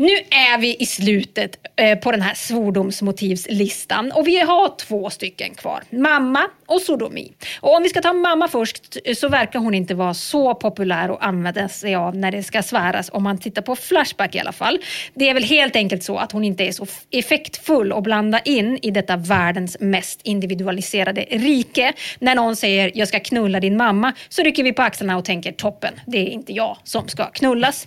Nu 0.00 0.12
är 0.30 0.58
vi 0.58 0.76
i 0.78 0.86
slutet 0.86 1.56
eh, 1.76 1.98
på 1.98 2.10
den 2.10 2.22
här 2.22 2.34
svordomsmotivslistan 2.34 4.12
och 4.12 4.26
vi 4.26 4.40
har 4.40 4.76
två 4.76 5.10
stycken 5.10 5.54
kvar. 5.54 5.82
Mamma 5.90 6.44
och 6.66 6.80
sodomi. 6.80 7.32
Och 7.60 7.76
om 7.76 7.82
vi 7.82 7.88
ska 7.88 8.00
ta 8.00 8.12
mamma 8.12 8.48
först 8.48 8.96
så 9.16 9.28
verkar 9.28 9.58
hon 9.58 9.74
inte 9.74 9.94
vara 9.94 10.14
så 10.14 10.54
populär 10.54 11.08
att 11.08 11.22
använda 11.22 11.68
sig 11.68 11.94
av 11.94 12.16
när 12.16 12.32
det 12.32 12.42
ska 12.42 12.62
sväras 12.62 13.10
om 13.12 13.22
man 13.22 13.38
tittar 13.38 13.62
på 13.62 13.76
Flashback 13.76 14.34
i 14.34 14.38
alla 14.38 14.52
fall. 14.52 14.78
Det 15.14 15.28
är 15.28 15.34
väl 15.34 15.44
helt 15.44 15.76
enkelt 15.76 16.02
så 16.02 16.16
att 16.16 16.32
hon 16.32 16.44
inte 16.44 16.64
är 16.64 16.72
så 16.72 16.86
effektfull 17.10 17.92
att 17.92 18.02
blanda 18.02 18.40
in 18.40 18.78
i 18.82 18.90
detta 18.90 19.16
världens 19.16 19.76
mest 19.80 20.20
individualiserade 20.22 21.20
rike. 21.30 21.92
När 22.18 22.34
någon 22.34 22.56
säger 22.56 22.92
jag 22.94 23.08
ska 23.08 23.20
knulla 23.20 23.60
din 23.60 23.76
mamma 23.76 24.12
så 24.28 24.42
rycker 24.42 24.62
vi 24.62 24.72
på 24.72 24.82
axlarna 24.82 25.16
och 25.16 25.24
tänker 25.24 25.52
toppen, 25.52 25.94
det 26.06 26.18
är 26.18 26.26
inte 26.26 26.52
jag 26.52 26.76
som 26.84 27.08
ska 27.08 27.26
knullas. 27.26 27.86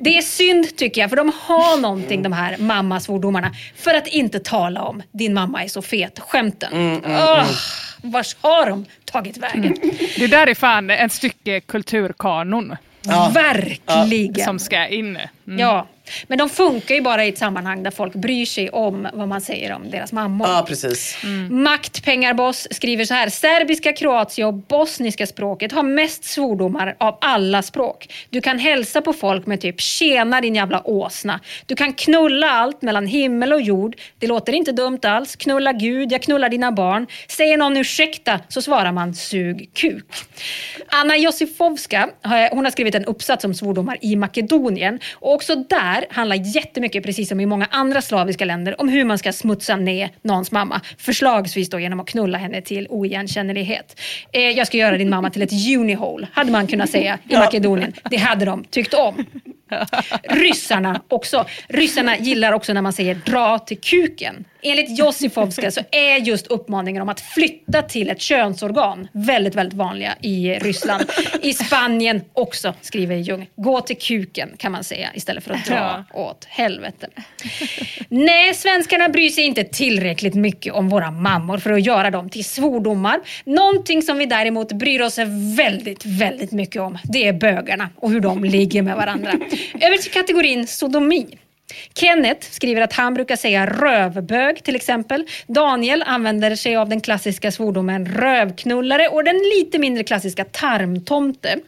Det 0.00 0.18
är 0.18 0.22
synd 0.22 0.76
tycker 0.76 1.00
jag 1.00 1.10
för 1.10 1.16
de 1.16 1.32
har 1.52 1.80
någonting 1.80 2.22
de 2.22 2.32
här 2.32 2.56
mammasvordomarna. 2.58 3.50
För 3.76 3.94
att 3.94 4.06
inte 4.06 4.38
tala 4.40 4.82
om 4.82 5.02
din 5.12 5.34
mamma 5.34 5.64
är 5.64 5.68
så 5.68 5.82
fet 5.82 6.18
skämten. 6.20 6.72
Mm, 6.72 7.00
Åh, 7.04 7.46
vars 8.02 8.36
har 8.40 8.66
de 8.66 8.84
tagit 9.04 9.36
vägen? 9.36 9.76
Det 10.18 10.26
där 10.26 10.46
är 10.46 10.54
fan 10.54 10.90
ett 10.90 11.12
stycke 11.12 11.60
kulturkanon. 11.60 12.76
Verkligen. 13.34 14.44
Som 14.46 14.58
ska 14.58 14.86
in. 14.86 15.18
Mm. 15.46 15.58
Ja, 15.58 15.88
men 16.26 16.38
de 16.38 16.48
funkar 16.48 16.94
ju 16.94 17.00
bara 17.00 17.24
i 17.24 17.28
ett 17.28 17.38
sammanhang 17.38 17.82
där 17.82 17.90
folk 17.90 18.14
bryr 18.14 18.46
sig 18.46 18.70
om 18.70 19.08
vad 19.12 19.28
man 19.28 19.40
säger 19.40 19.72
om 19.72 19.90
deras 19.90 20.12
mammor. 20.12 20.48
Ja, 20.48 20.64
precis. 20.68 21.16
Maktpengarboss 21.50 22.68
skriver 22.70 23.04
så 23.04 23.14
här. 23.14 23.28
Serbiska, 23.28 23.92
kroatiska 23.92 24.46
och 24.46 24.54
bosniska 24.54 25.26
språket 25.26 25.72
har 25.72 25.82
mest 25.82 26.24
svordomar 26.24 26.96
av 26.98 27.18
alla 27.20 27.62
språk. 27.62 28.12
Du 28.30 28.40
kan 28.40 28.58
hälsa 28.58 29.00
på 29.00 29.12
folk 29.12 29.46
med 29.46 29.60
typ 29.60 29.80
“tjena 29.80 30.40
din 30.40 30.54
jävla 30.54 30.82
åsna”. 30.88 31.40
Du 31.66 31.74
kan 31.76 31.92
knulla 31.92 32.50
allt 32.50 32.82
mellan 32.82 33.06
himmel 33.06 33.52
och 33.52 33.60
jord. 33.62 33.96
Det 34.18 34.26
låter 34.26 34.52
inte 34.52 34.72
dumt 34.72 34.98
alls. 35.02 35.36
Knulla 35.36 35.72
Gud, 35.72 36.12
jag 36.12 36.22
knullar 36.22 36.48
dina 36.48 36.72
barn. 36.72 37.06
Säger 37.28 37.56
någon 37.56 37.76
ursäkta 37.76 38.40
så 38.48 38.62
svarar 38.62 38.92
man 38.92 39.14
“sug 39.14 39.70
kuk”. 39.74 40.04
Anna 40.88 41.16
Josifovska, 41.16 42.08
har- 42.22 42.50
hon 42.54 42.64
har 42.64 42.70
skrivit 42.72 42.94
en 42.94 43.04
uppsats 43.04 43.44
om 43.44 43.54
svordomar 43.54 43.98
i 44.00 44.16
Makedonien. 44.16 44.98
Och 45.14 45.31
också 45.34 45.54
där 45.54 46.06
handlar 46.10 46.36
jättemycket, 46.36 47.04
precis 47.04 47.28
som 47.28 47.40
i 47.40 47.46
många 47.46 47.66
andra 47.70 48.02
slaviska 48.02 48.44
länder, 48.44 48.80
om 48.80 48.88
hur 48.88 49.04
man 49.04 49.18
ska 49.18 49.32
smutsa 49.32 49.76
ner 49.76 50.10
någons 50.22 50.52
mamma. 50.52 50.80
Förslagsvis 50.98 51.70
då 51.70 51.80
genom 51.80 52.00
att 52.00 52.08
knulla 52.08 52.38
henne 52.38 52.62
till 52.62 52.86
oigenkännlighet. 52.90 54.00
Eh, 54.32 54.40
jag 54.40 54.66
ska 54.66 54.76
göra 54.76 54.98
din 54.98 55.10
mamma 55.10 55.30
till 55.30 55.42
ett 55.42 55.52
unihole, 55.76 56.28
hade 56.32 56.52
man 56.52 56.66
kunnat 56.66 56.90
säga 56.90 57.18
i 57.28 57.36
Makedonien. 57.36 57.92
Det 58.10 58.16
hade 58.16 58.44
de 58.44 58.64
tyckt 58.64 58.94
om. 58.94 59.26
Ryssarna 60.22 61.00
också. 61.08 61.44
Ryssarna 61.68 62.18
gillar 62.18 62.52
också 62.52 62.72
när 62.72 62.82
man 62.82 62.92
säger 62.92 63.14
dra 63.14 63.58
till 63.58 63.80
kuken. 63.80 64.44
Enligt 64.64 64.98
Josifovska 64.98 65.70
så 65.70 65.80
är 65.90 66.16
just 66.16 66.46
uppmaningen 66.46 67.02
om 67.02 67.08
att 67.08 67.20
flytta 67.20 67.82
till 67.82 68.10
ett 68.10 68.20
könsorgan 68.20 69.08
väldigt, 69.12 69.54
väldigt 69.54 69.78
vanliga 69.78 70.14
i 70.20 70.54
Ryssland. 70.54 71.04
I 71.42 71.52
Spanien 71.52 72.20
också, 72.32 72.74
skriver 72.80 73.16
Jung. 73.16 73.50
Gå 73.56 73.80
till 73.80 73.98
kuken 73.98 74.50
kan 74.56 74.72
man 74.72 74.84
säga 74.84 75.08
istället 75.14 75.44
för 75.44 75.54
att 75.54 75.66
dra 75.66 76.04
åt 76.14 76.44
helvete. 76.44 77.08
Nej, 78.08 78.54
svenskarna 78.54 79.08
bryr 79.08 79.28
sig 79.28 79.44
inte 79.44 79.64
tillräckligt 79.64 80.34
mycket 80.34 80.72
om 80.72 80.88
våra 80.88 81.10
mammor 81.10 81.58
för 81.58 81.72
att 81.72 81.86
göra 81.86 82.10
dem 82.10 82.30
till 82.30 82.44
svordomar. 82.44 83.20
Någonting 83.44 84.02
som 84.02 84.18
vi 84.18 84.26
däremot 84.26 84.72
bryr 84.72 85.00
oss 85.00 85.18
väldigt, 85.56 86.06
väldigt 86.06 86.52
mycket 86.52 86.82
om, 86.82 86.98
det 87.04 87.28
är 87.28 87.32
bögarna 87.32 87.88
och 87.96 88.10
hur 88.10 88.20
de 88.20 88.44
ligger 88.44 88.82
med 88.82 88.96
varandra. 88.96 89.32
Över 89.80 89.96
till 89.96 90.12
kategorin 90.12 90.66
sodomi. 90.66 91.26
Kenneth 91.94 92.50
skriver 92.50 92.82
att 92.82 92.92
han 92.92 93.14
brukar 93.14 93.36
säga 93.36 93.66
rövbög 93.66 94.64
till 94.64 94.76
exempel. 94.76 95.26
Daniel 95.46 96.02
använder 96.06 96.56
sig 96.56 96.76
av 96.76 96.88
den 96.88 97.00
klassiska 97.00 97.52
svordomen 97.52 98.06
rövknullare 98.06 99.08
och 99.08 99.24
den 99.24 99.36
lite 99.36 99.78
mindre 99.78 100.04
klassiska 100.04 100.44
tarmtomte. 100.44 101.58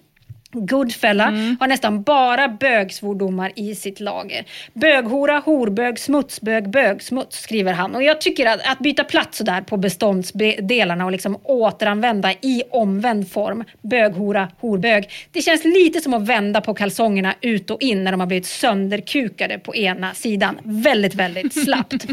Goodfella 0.54 1.24
har 1.60 1.66
nästan 1.66 2.02
bara 2.02 2.48
bögsvordomar 2.48 3.52
i 3.56 3.74
sitt 3.74 4.00
lager. 4.00 4.44
Böghora, 4.72 5.38
horbög, 5.38 5.98
smutsbög, 5.98 6.70
bögsmuts 6.70 7.40
skriver 7.40 7.72
han. 7.72 7.94
Och 7.94 8.02
jag 8.02 8.20
tycker 8.20 8.46
att, 8.46 8.60
att 8.72 8.78
byta 8.78 9.04
plats 9.04 9.38
sådär 9.38 9.60
på 9.60 9.76
beståndsdelarna 9.76 11.04
och 11.04 11.12
liksom 11.12 11.38
återanvända 11.42 12.32
i 12.32 12.62
omvänd 12.70 13.30
form, 13.30 13.64
böghora, 13.82 14.48
horbög. 14.60 15.10
Det 15.32 15.42
känns 15.42 15.64
lite 15.64 16.00
som 16.00 16.14
att 16.14 16.28
vända 16.28 16.60
på 16.60 16.74
kalsongerna 16.74 17.34
ut 17.40 17.70
och 17.70 17.82
in 17.82 18.04
när 18.04 18.10
de 18.10 18.20
har 18.20 18.26
blivit 18.26 18.46
sönderkukade 18.46 19.58
på 19.58 19.76
ena 19.76 20.14
sidan. 20.14 20.58
Väldigt, 20.62 21.14
väldigt 21.14 21.54
slappt. 21.64 22.06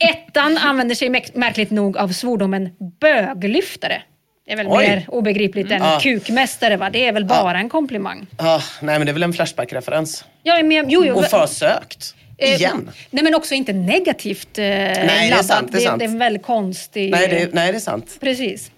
Ettan 0.00 0.58
använder 0.58 0.94
sig 0.94 1.10
märkligt 1.34 1.70
nog 1.70 1.96
av 1.96 2.08
svordomen 2.08 2.70
böglyftare. 3.00 4.02
Det 4.46 4.52
är 4.52 4.56
väl 4.56 4.66
Oj. 4.68 4.88
mer 4.88 5.04
obegripligt 5.08 5.70
än 5.70 5.82
Ja. 5.82 5.98
kukmästare 6.02 6.76
va? 6.76 6.90
Det 6.90 7.06
är 7.06 7.12
väl 7.12 7.24
bara 7.24 7.58
en 7.58 7.68
komplimang. 7.68 8.26
Ah, 8.36 8.60
nej, 8.82 8.98
men 8.98 9.06
det 9.06 9.10
är 9.10 9.12
väl 9.12 9.22
en 9.22 9.32
Flashback-referens. 9.32 10.24
Jag 10.42 10.58
är 10.58 10.62
med, 10.62 10.84
jo, 10.88 11.04
jo, 11.06 11.14
Och 11.14 11.24
försökt. 11.24 12.14
Eh, 12.38 12.54
Igen. 12.54 12.90
Nej 13.10 13.24
men 13.24 13.34
också 13.34 13.54
inte 13.54 13.72
negativt 13.72 14.58
eh, 14.58 14.62
det 14.62 14.68
är 14.70 15.42
sant, 15.42 15.72
det 15.72 15.78
är 15.78 15.80
sant. 15.80 15.98
det 15.98 16.04
är 16.04 16.08
en 16.08 16.18
väldigt 16.18 16.42
konstig... 16.42 17.10
Nej, 17.10 17.28
det 17.28 17.42
är, 17.42 17.48
nej, 17.52 17.72
det 17.72 17.78
är 17.78 17.80
sant. 17.80 18.16
Precis. 18.20 18.70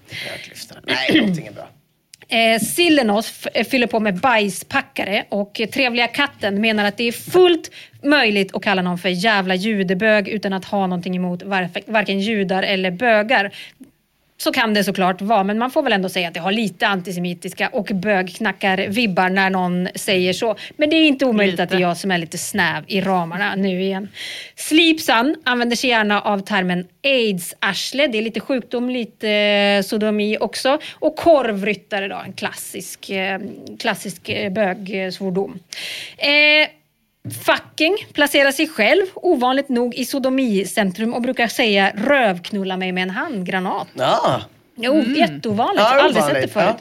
Nej, 0.86 1.20
någonting 1.20 1.46
är 1.46 1.52
bra. 1.52 1.68
Eh, 2.28 2.60
Sillenos 2.60 3.46
eh, 3.46 3.64
fyller 3.66 3.86
på 3.86 4.00
med 4.00 4.14
bajspackare 4.20 5.24
och 5.28 5.60
Trevliga 5.72 6.06
katten 6.06 6.60
menar 6.60 6.84
att 6.84 6.96
det 6.96 7.04
är 7.08 7.12
fullt 7.12 7.70
möjligt 8.02 8.54
att 8.56 8.62
kalla 8.62 8.82
någon 8.82 8.98
för 8.98 9.08
jävla 9.08 9.54
judebög 9.54 10.28
utan 10.28 10.52
att 10.52 10.64
ha 10.64 10.86
någonting 10.86 11.16
emot 11.16 11.42
var- 11.42 11.68
varken 11.92 12.20
judar 12.20 12.62
eller 12.62 12.90
bögar. 12.90 13.50
Så 14.38 14.52
kan 14.52 14.74
det 14.74 14.84
såklart 14.84 15.20
vara, 15.20 15.44
men 15.44 15.58
man 15.58 15.70
får 15.70 15.82
väl 15.82 15.92
ändå 15.92 16.08
säga 16.08 16.28
att 16.28 16.34
det 16.34 16.40
har 16.40 16.52
lite 16.52 16.86
antisemitiska 16.86 17.68
och 17.68 17.86
bögknackar-vibbar 17.86 19.28
när 19.28 19.50
någon 19.50 19.88
säger 19.94 20.32
så. 20.32 20.56
Men 20.76 20.90
det 20.90 20.96
är 20.96 21.06
inte 21.06 21.24
omöjligt 21.24 21.60
att 21.60 21.70
det 21.70 21.76
är 21.76 21.80
jag 21.80 21.96
som 21.96 22.10
är 22.10 22.18
lite 22.18 22.38
snäv 22.38 22.84
i 22.86 23.00
ramarna 23.00 23.54
nu 23.54 23.82
igen. 23.82 24.08
Sleepsan 24.54 25.36
använder 25.44 25.76
sig 25.76 25.90
gärna 25.90 26.20
av 26.20 26.38
termen 26.38 26.86
aids-arsle. 27.02 28.06
Det 28.06 28.18
är 28.18 28.22
lite 28.22 28.40
sjukdom, 28.40 28.90
lite 28.90 29.30
eh, 29.30 29.82
sodomi 29.82 30.38
också. 30.40 30.78
Och 30.92 31.16
korvryttare 31.16 32.08
då, 32.08 32.16
en 32.26 32.32
klassisk, 32.32 33.10
eh, 33.10 33.40
klassisk 33.78 34.28
eh, 34.28 34.52
bögsvordom. 34.52 35.58
Eh, 36.18 36.68
Fucking 37.30 37.96
placerar 38.12 38.52
sig 38.52 38.68
själv 38.68 39.02
ovanligt 39.14 39.68
nog 39.68 39.94
i 39.94 40.04
sodomicentrum 40.04 41.14
och 41.14 41.22
brukar 41.22 41.48
säga 41.48 41.92
rövknulla 41.94 42.76
mig 42.76 42.92
med 42.92 43.02
en 43.02 43.10
handgranat. 43.10 43.88
Ja. 43.94 44.42
Jo, 44.76 45.02
jätteovanligt. 45.02 45.84
Ja, 45.90 46.02
Aldrig 46.02 46.24
sett 46.24 46.42
det 46.42 46.48
förut. 46.48 46.76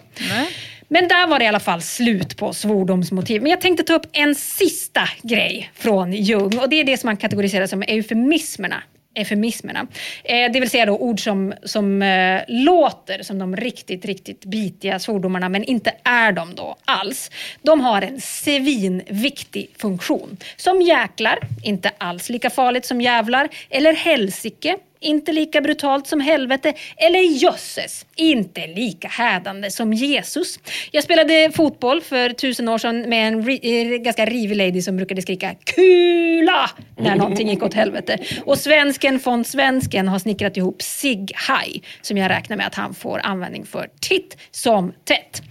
Men 0.87 1.07
där 1.07 1.27
var 1.27 1.39
det 1.39 1.45
i 1.45 1.47
alla 1.47 1.59
fall 1.59 1.81
slut 1.81 2.37
på 2.37 2.53
svordomsmotiv. 2.53 3.41
Men 3.41 3.51
jag 3.51 3.61
tänkte 3.61 3.83
ta 3.83 3.93
upp 3.93 4.05
en 4.11 4.35
sista 4.35 5.01
grej 5.21 5.71
från 5.75 6.13
Jung 6.13 6.59
och 6.59 6.69
det 6.69 6.75
är 6.75 6.83
det 6.83 6.97
som 6.97 7.07
man 7.07 7.17
kategoriserar 7.17 7.67
som 7.67 7.81
eufemismerna 7.81 8.83
eufemismerna. 9.15 9.87
Eh, 10.23 10.51
det 10.51 10.59
vill 10.59 10.69
säga 10.69 10.85
då 10.85 10.97
ord 10.97 11.23
som, 11.23 11.53
som 11.63 12.01
eh, 12.01 12.41
låter 12.47 13.23
som 13.23 13.39
de 13.39 13.55
riktigt, 13.55 14.05
riktigt 14.05 14.45
bitiga 14.45 14.99
svordomarna 14.99 15.49
men 15.49 15.63
inte 15.63 15.93
är 16.03 16.31
de 16.31 16.55
då 16.55 16.75
alls. 16.85 17.31
De 17.61 17.81
har 17.81 18.01
en 18.01 18.21
svinviktig 18.21 19.69
funktion. 19.77 20.37
Som 20.55 20.81
jäklar, 20.81 21.39
inte 21.63 21.91
alls 21.97 22.29
lika 22.29 22.49
farligt 22.49 22.85
som 22.85 23.01
jävlar, 23.01 23.49
eller 23.69 23.93
helsike, 23.93 24.77
inte 24.99 25.31
lika 25.31 25.61
brutalt 25.61 26.07
som 26.07 26.19
helvete. 26.19 26.73
Eller 26.97 27.19
jösses, 27.19 28.05
inte 28.15 28.67
lika 28.67 29.07
hädande 29.07 29.71
som 29.71 29.93
Jesus. 29.93 30.59
Jag 30.91 31.03
spelade 31.03 31.51
fotboll 31.55 32.01
för 32.01 32.29
tusen 32.29 32.69
år 32.69 32.77
sedan 32.77 33.01
med 33.09 33.27
en 33.27 33.43
ri- 33.43 33.93
eh, 33.93 33.97
ganska 33.97 34.25
rivig 34.25 34.55
lady 34.55 34.81
som 34.81 34.97
brukade 34.97 35.21
skrika 35.21 35.55
KULA 35.63 36.69
när 36.97 37.15
någonting 37.15 37.49
gick 37.49 37.63
åt 37.63 37.73
helvete. 37.73 38.17
Och 38.45 38.57
svensken 38.57 39.19
från 39.19 39.45
svensken 39.45 40.07
har 40.07 40.19
snickrat 40.19 40.57
ihop 40.57 40.81
Sig 40.81 41.15
High 41.15 41.81
som 42.01 42.17
jag 42.17 42.29
räknar 42.29 42.57
med 42.57 42.67
att 42.67 42.75
han 42.75 42.93
får 42.93 43.19
användning 43.23 43.65
för 43.65 43.89
titt 44.01 44.37
som 44.51 44.93
tätt. 45.03 45.41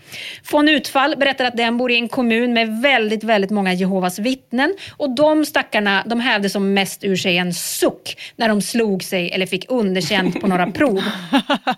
Von 0.50 0.68
Utfall 0.68 1.16
berättar 1.16 1.44
att 1.44 1.56
den 1.56 1.76
bor 1.76 1.90
i 1.90 1.94
en 1.94 2.08
kommun 2.08 2.52
med 2.52 2.82
väldigt, 2.82 3.24
väldigt 3.24 3.50
många 3.50 3.72
Jehovas 3.72 4.18
vittnen 4.18 4.74
och 4.96 5.14
de 5.14 5.44
stackarna 5.44 6.04
de 6.06 6.20
hävde 6.20 6.50
som 6.50 6.74
mest 6.74 7.04
ur 7.04 7.16
sig 7.16 7.38
en 7.38 7.54
suck 7.54 8.16
när 8.36 8.48
de 8.48 8.62
slog 8.62 9.02
sig 9.02 9.30
eller 9.30 9.46
fick 9.46 9.64
underkänt 9.68 10.40
på 10.40 10.46
några 10.46 10.66
prov. 10.66 11.02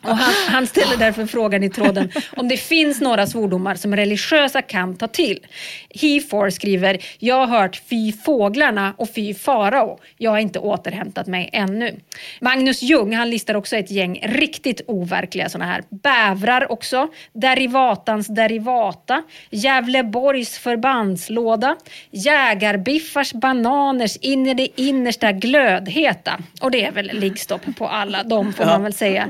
Och 0.03 0.17
han, 0.17 0.35
han 0.49 0.67
ställer 0.67 0.97
därför 0.97 1.27
frågan 1.27 1.65
i 1.65 1.71
tråden 1.71 2.13
om 2.37 2.49
det 2.49 2.57
finns 2.57 3.01
några 3.01 3.27
svordomar 3.27 3.75
som 3.75 3.97
religiösa 3.97 4.63
kan 4.63 4.97
ta 4.97 5.09
till. 5.09 5.47
He4 5.95 6.51
skriver, 6.51 6.99
jag 7.19 7.47
har 7.47 7.61
hört 7.61 7.83
fy 7.91 8.13
fåglarna 8.13 8.95
och 8.99 9.15
fy 9.15 9.35
farao. 9.35 9.99
Jag 10.17 10.31
har 10.31 10.39
inte 10.39 10.59
återhämtat 10.59 11.27
mig 11.27 11.51
ännu. 11.53 12.01
Magnus 12.41 12.83
Ljung 12.83 13.15
han 13.15 13.31
listar 13.31 13.55
också 13.55 13.77
ett 13.77 13.91
gäng 13.91 14.21
riktigt 14.23 14.81
overkliga 14.87 15.49
sådana 15.49 15.73
här. 15.73 15.83
Bävrar 15.91 16.73
också, 16.73 17.09
derivatans 17.33 18.26
derivata, 18.27 19.23
Gävleborgs 19.51 20.59
förbandslåda, 20.59 21.77
jägarbiffars 22.11 23.33
bananers 23.33 24.17
in 24.17 24.47
i 24.47 24.55
det 24.55 24.81
innersta 24.81 25.33
glödheta. 25.33 26.39
Och 26.61 26.71
det 26.71 26.85
är 26.85 26.93
väl 26.93 27.11
liggstopp 27.13 27.77
på 27.79 27.89
alla 27.89 28.23
de 28.23 28.53
får 28.53 28.65
man 28.65 28.83
väl 28.83 28.93
säga. 28.93 29.29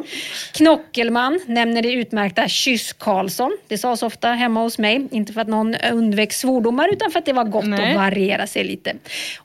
Knockelman 0.52 1.40
nämner 1.46 1.82
det 1.82 1.92
utmärkta 1.92 2.48
Kyss 2.48 2.92
Karlsson. 2.92 3.56
Det 3.68 3.78
sades 3.78 4.02
ofta 4.02 4.28
hemma 4.28 4.62
hos 4.62 4.78
mig. 4.78 5.08
Inte 5.10 5.32
för 5.32 5.40
att 5.40 5.48
någon 5.48 5.74
undvek 5.74 6.32
svordomar 6.32 6.92
utan 6.92 7.10
för 7.10 7.18
att 7.18 7.24
det 7.24 7.32
var 7.32 7.44
gott 7.44 7.64
Nej. 7.64 7.90
att 7.90 7.96
variera 7.96 8.46
sig 8.46 8.64
lite. 8.64 8.92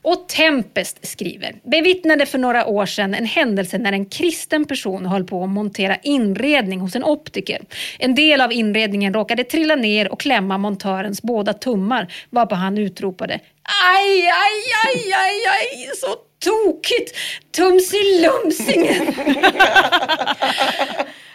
Och 0.02 0.28
Tempest 0.28 1.06
skriver. 1.06 1.54
Bevittnade 1.62 2.26
för 2.26 2.38
några 2.38 2.66
år 2.66 2.86
sedan 2.86 3.14
en 3.14 3.26
händelse 3.26 3.78
när 3.78 3.92
en 3.92 4.06
kristen 4.06 4.64
person 4.64 5.06
höll 5.06 5.24
på 5.24 5.44
att 5.44 5.50
montera 5.50 5.96
inredning 5.96 6.80
hos 6.80 6.96
en 6.96 7.04
optiker. 7.04 7.60
En 7.98 8.14
del 8.14 8.40
av 8.40 8.52
inredningen 8.52 9.14
råkade 9.14 9.31
trilla 9.36 9.74
ner 9.74 10.12
och 10.12 10.20
klämma 10.20 10.58
montörens 10.58 11.22
båda 11.22 11.52
tummar 11.52 12.12
varpå 12.30 12.54
han 12.54 12.78
utropade 12.78 13.34
Aj, 13.34 14.20
aj, 14.20 14.56
aj, 14.86 15.12
aj, 15.12 15.46
aj, 15.46 15.96
så 15.96 16.16
tokigt! 16.44 17.16
Tumsilumsingen! 17.56 19.14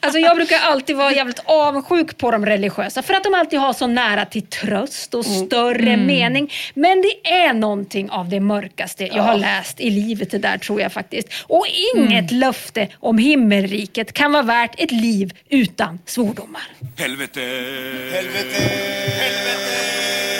Alltså 0.00 0.18
jag 0.18 0.36
brukar 0.36 0.58
alltid 0.58 0.96
vara 0.96 1.12
jävligt 1.12 1.40
avundsjuk 1.44 2.18
på 2.18 2.30
de 2.30 2.46
religiösa 2.46 3.02
för 3.02 3.14
att 3.14 3.24
de 3.24 3.34
alltid 3.34 3.58
har 3.58 3.72
så 3.72 3.86
nära 3.86 4.24
till 4.24 4.42
tröst 4.46 5.14
och 5.14 5.26
större 5.26 5.92
Mm. 5.92 6.06
mening. 6.06 6.52
Men 6.74 7.02
det 7.02 7.30
är 7.30 7.52
någonting 7.52 8.10
av 8.10 8.28
det 8.28 8.40
mörkaste 8.40 9.04
jag 9.04 9.22
har 9.22 9.36
läst 9.38 9.80
i 9.80 9.90
livet 9.90 10.30
det 10.30 10.38
där 10.38 10.58
tror 10.58 10.80
jag 10.80 10.92
faktiskt. 10.92 11.28
Och 11.46 11.66
inget 11.96 12.30
Mm. 12.30 12.40
löfte 12.40 12.88
om 13.00 13.18
himmelriket 13.18 14.12
kan 14.12 14.32
vara 14.32 14.42
värt 14.42 14.80
ett 14.80 14.90
liv 14.90 15.32
utan 15.48 15.98
svordomar. 16.06 16.62
Helvete! 16.98 17.40
Helvete! 18.12 18.62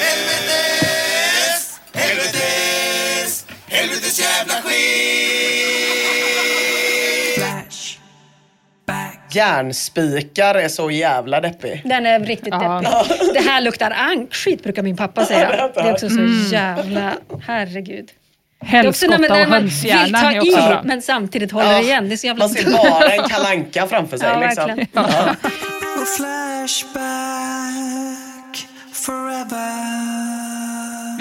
Helvetes! 0.03 1.81
Helvetes! 1.95 3.47
Helvetes 3.69 4.21
jävla 4.21 4.55
skit! 4.55 5.72
Järnspikar 9.35 10.55
är 10.55 10.69
så 10.69 10.91
jävla 10.91 11.41
deppig. 11.41 11.83
Den 11.85 12.07
är 12.07 12.21
riktigt 12.21 12.53
deppig. 12.53 12.89
Det 13.35 13.41
här 13.51 13.61
luktar 13.61 13.91
ankskit 13.91 14.63
brukar 14.63 14.83
min 14.83 14.97
pappa 14.97 15.25
säga. 15.27 15.71
Det 15.75 15.81
är 15.81 15.93
också 15.93 16.09
så 16.09 16.19
Mm. 16.19 16.45
jävla, 16.53 17.13
herregud. 17.47 18.11
Det 18.71 18.77
är 18.77 18.89
också 18.89 19.07
när 19.07 19.19
man- 19.19 19.31
Helskotta 19.31 19.43
och 19.49 19.55
hönshjärna 19.61 20.33
är 20.33 20.41
också 20.41 20.57
bra. 20.69 20.81
men 20.85 21.03
samtidigt 21.03 21.53
håller 21.53 21.73
Ja, 21.73 21.81
igen. 21.81 22.09
Det 22.09 22.15
är 22.15 22.17
så 22.17 22.27
jävla 22.27 22.45
Man 22.45 22.55
ser 22.55 22.71
bara 22.71 23.09
en 23.09 23.23
kalanka 23.29 23.87
framför 23.87 24.17
sig. 24.17 24.29
Ja, 24.29 24.41
liksom. 24.41 24.67
verkligen. 24.67 24.89
Ja. 24.93 25.35
Flashback 27.03 28.67
forever 28.93 30.32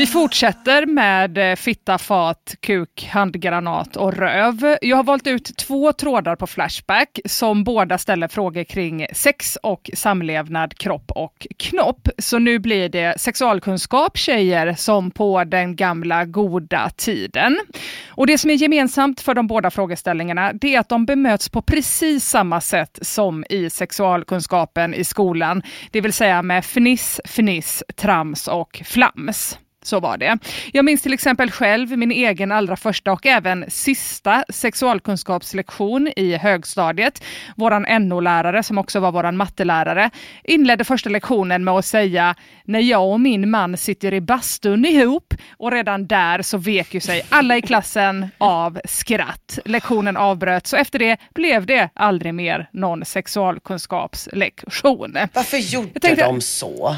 vi 0.02 0.08
fortsätter 0.08 0.86
med 0.86 1.38
eh, 1.38 1.56
fitta, 1.56 1.97
fat, 1.97 2.56
kuk, 2.60 3.10
handgranat 3.12 3.95
och 3.95 4.14
röv. 4.14 4.78
Jag 4.82 4.97
har 4.97 5.04
valt 5.04 5.28
ut 5.28 5.58
två 5.58 5.93
trådar 5.93 6.36
på 6.36 6.47
Flashback 6.47 7.20
som 7.26 7.64
båda 7.64 7.97
ställer 7.97 8.28
frågor 8.28 8.64
kring 8.64 9.08
sex 9.14 9.58
och 9.64 9.89
samlevnad, 9.93 10.78
kropp 10.78 11.12
och 11.12 11.47
knopp. 11.58 12.08
Så 12.18 12.39
nu 12.39 12.60
blir 12.60 12.89
det 12.89 13.22
sexualkunskap 13.22 14.18
tjejer 14.18 14.74
som 14.74 15.12
på 15.12 15.43
den 15.43 15.76
gamla 15.76 16.26
goda 16.26 16.89
tiden. 16.89 17.60
Och 18.10 18.28
det 18.28 18.38
som 18.38 18.49
är 18.49 18.56
gemensamt 18.56 19.22
för 19.22 19.34
de 19.34 19.47
båda 19.47 19.72
frågeställningarna 19.72 20.54
det 20.54 20.76
är 20.76 20.80
att 20.80 20.89
de 20.89 21.06
bemöts 21.06 21.49
på 21.49 21.62
precis 21.62 22.26
samma 22.26 22.62
sätt 22.62 22.99
som 23.02 23.45
i 23.49 23.70
sexualkunskapen 23.70 24.93
i 24.93 25.04
skolan. 25.04 25.62
Det 25.91 26.02
vill 26.02 26.14
säga 26.14 26.41
med 26.41 26.66
fniss, 26.66 27.22
fniss, 27.26 27.84
trams 27.95 28.47
och 28.47 28.82
flams. 28.86 29.58
Så 29.84 30.00
var 30.00 30.18
det. 30.18 30.38
Jag 30.74 30.86
minns 30.86 31.02
till 31.02 31.14
exempel 31.14 31.52
själv 31.52 31.98
min 31.98 32.12
egen 32.12 32.52
allra 32.52 32.76
första 32.76 33.12
och 33.12 33.26
även 33.26 33.66
sista 33.68 34.44
sexualkunskapslektion 34.50 36.08
i 36.16 36.36
högstadiet. 36.38 37.24
Våran 37.56 37.86
NO-lärare, 38.08 38.64
som 38.64 38.78
också 38.78 39.00
var 39.00 39.12
våran 39.12 39.38
mattelärare, 39.38 40.10
inledde 40.44 40.84
första 40.84 41.10
lektionen 41.10 41.64
med 41.64 41.74
att 41.74 41.86
säga 41.86 42.36
när 42.66 42.80
jag 42.80 43.12
och 43.12 43.20
min 43.22 43.50
man 43.50 43.78
sitter 43.78 44.14
i 44.14 44.22
bastun 44.22 44.86
ihop 44.86 45.34
och 45.58 45.72
redan 45.72 46.08
där 46.08 46.42
så 46.42 46.58
vek 46.58 46.94
ju 46.94 47.00
sig 47.00 47.26
alla 47.30 47.58
i 47.58 47.62
klassen 47.62 48.28
av 48.38 48.80
skratt. 48.86 49.60
Lektionen 49.66 50.18
avbröts 50.18 50.74
och 50.74 50.80
efter 50.80 51.00
det 51.00 51.18
blev 51.36 51.66
det 51.66 51.90
aldrig 51.94 52.34
mer 52.34 52.70
någon 52.74 53.06
sexualkunskapslektion. 53.06 55.18
Varför 55.34 55.58
gjorde 55.58 56.00
tänkte- 56.00 56.26
de 56.26 56.42
så? 56.42 56.96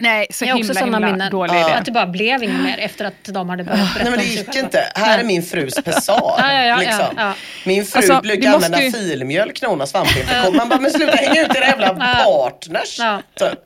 Nej, 0.00 0.26
så 0.30 0.44
Jag 0.44 0.56
himla 0.56 0.70
också 0.72 0.84
himla 0.84 1.00
minnen. 1.00 1.30
dålig 1.30 1.54
idé. 1.54 1.62
Att 1.72 1.84
det 1.84 1.92
bara 1.92 2.06
blev 2.06 2.42
inget 2.42 2.60
mer 2.62 2.78
efter 2.78 3.04
att 3.04 3.24
de 3.24 3.48
hade 3.48 3.64
börjat 3.64 3.78
berätta 3.94 4.02
Nej 4.02 4.10
men 4.10 4.18
det 4.20 4.24
gick 4.26 4.56
inte. 4.56 4.80
Här 4.94 5.18
är 5.18 5.24
min 5.24 5.42
frus 5.42 5.74
pessar. 5.84 6.14
Ja, 6.38 6.52
ja, 6.52 6.62
ja, 6.64 6.76
liksom. 6.76 6.98
ja, 7.16 7.22
ja. 7.22 7.32
Min 7.66 7.84
fru 7.84 7.96
Alltså, 7.98 8.20
brukar 8.20 8.52
använda 8.54 8.82
ju- 8.82 8.92
filmjölk 8.92 9.62
när 9.62 9.68
hon 9.68 9.80
har 9.80 9.86
svampinfektion. 9.86 10.56
Man 10.56 10.68
bara, 10.68 10.80
men 10.80 10.90
sluta 10.90 11.16
hänga 11.16 11.42
ut 11.42 11.56
era 11.56 11.66
jävla 11.66 11.94
partners. 12.24 12.96
Typ. 13.34 13.58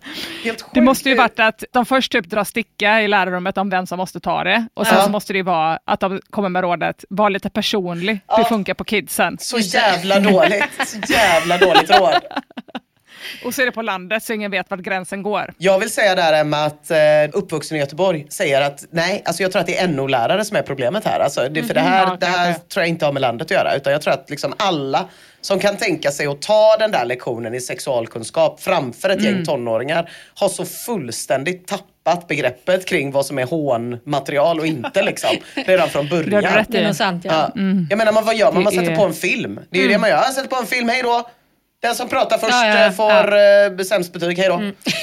Helt 0.45 0.63
sjukt. 0.63 0.75
Det 0.75 0.81
måste 0.81 1.09
ju 1.09 1.15
varit 1.15 1.41
att 1.41 1.65
de 1.73 1.87
först 1.87 2.13
typ 2.13 2.27
drar 2.31 2.45
sticka 2.45 3.01
i 3.03 3.09
lärarrummet 3.09 3.59
om 3.59 3.71
vem 3.71 3.87
som 3.87 3.99
måste 3.99 4.21
ta 4.21 4.45
det. 4.45 4.67
Och 4.75 4.87
sen 4.87 4.97
Ja. 4.99 5.05
så 5.05 5.11
måste 5.11 5.33
det 5.33 5.37
ju 5.37 5.43
vara 5.43 5.79
att 5.85 6.01
de 6.01 6.21
kommer 6.31 6.49
med 6.49 6.63
rådet, 6.63 7.05
var 7.11 7.31
lite 7.31 7.51
personlig, 7.51 8.19
det 8.37 8.45
funkar 8.45 8.75
på 8.75 8.85
kidsen. 8.85 9.37
Så 9.41 9.59
jävla 9.59 10.21
dåligt. 10.21 10.65
Så 10.87 11.13
jävla 11.13 11.59
dåligt 11.59 11.91
råd. 11.91 12.15
Och 13.45 13.55
så 13.55 13.63
är 13.63 13.67
det 13.67 13.73
på 13.73 13.83
landet 13.83 14.23
så 14.23 14.33
ingen 14.33 14.51
vet 14.51 14.71
vart 14.71 14.81
gränsen 14.81 15.23
går. 15.23 15.55
Jag 15.59 15.79
vill 15.79 15.91
säga 15.91 16.15
där 16.15 16.33
Emma 16.41 16.65
att 16.65 16.91
eh, 16.91 16.97
uppvuxen 17.33 17.77
i 17.77 17.81
Göteborg 17.81 18.27
säger 18.31 18.61
att 18.61 18.85
nej, 18.91 19.23
alltså 19.25 19.43
jag 19.43 19.53
tror 19.53 19.61
att 19.61 19.67
det 19.67 19.79
är 19.79 19.89
NO-lärare 19.89 20.45
som 20.45 20.57
är 20.57 20.63
problemet 20.63 21.05
här. 21.05 21.21
Alltså, 21.21 21.49
det, 21.49 21.63
för 21.63 21.75
det 21.75 21.81
här, 21.81 22.03
Mhm. 22.07 22.11
Ja, 22.11 22.17
det 22.21 22.27
här 22.27 22.53
tror 22.55 22.83
jag 22.83 22.89
inte 22.89 23.05
har 23.05 23.13
med 23.13 23.23
landet 23.23 23.45
att 23.45 23.51
göra. 23.51 23.75
Utan 23.75 23.93
jag 23.93 24.03
tror 24.03 24.15
att 24.15 24.31
liksom 24.31 24.55
alla 24.57 25.09
som 25.41 25.59
kan 25.59 25.77
tänka 25.77 26.11
sig 26.11 26.27
att 26.27 26.43
ta 26.43 26.77
den 26.79 26.91
där 26.91 27.05
lektionen 27.05 27.55
i 27.55 27.61
sexualkunskap 27.61 28.61
framför 28.63 29.11
ett 29.11 29.19
Mm. 29.21 29.35
gäng 29.35 29.45
tonåringar 29.45 30.11
har 30.35 30.49
så 30.49 30.65
fullständigt 30.65 31.67
tappat 31.69 32.29
begreppet 32.29 32.87
kring 32.87 33.11
vad 33.13 33.27
som 33.27 33.39
är 33.39 33.45
hånmaterial 33.47 34.61
och 34.61 34.67
inte 34.67 35.03
liksom. 35.03 35.31
Redan 35.67 35.89
från 35.89 36.09
början. 36.09 36.31
Det 36.31 36.41
du 36.51 36.57
rätt 36.57 36.69
i. 36.71 36.73
Det 36.73 36.79
är 36.79 36.93
sant 36.93 37.25
ja. 37.25 37.53
Mm. 37.57 37.87
Jag 37.91 37.97
menar, 37.97 38.13
man, 38.13 38.25
vad 38.25 38.37
gör 38.37 38.53
man? 38.53 38.63
Man 38.63 38.73
sätter 38.73 38.93
är- 38.93 38.97
på 38.97 39.03
en 39.05 39.13
film. 39.15 39.61
Det 39.71 39.79
är 39.79 39.83
ju 39.83 39.89
det 39.89 39.99
man 39.99 40.11
gör. 40.11 40.17
Jag 40.17 40.33
sätter 40.33 40.49
på 40.49 40.57
en 40.57 40.67
film, 40.67 40.89
hej 40.89 41.03
då. 41.03 41.29
Den 41.83 41.95
som 41.95 42.09
pratar 42.09 42.39
först 42.39 42.53
Ja, 42.53 42.67
ja, 42.67 42.87
eh, 42.87 42.93
får 42.93 43.39
ja. 43.79 43.85
sämst 43.85 44.13
betyg, 44.13 44.39
hej 44.39 44.49
då. 44.49 44.55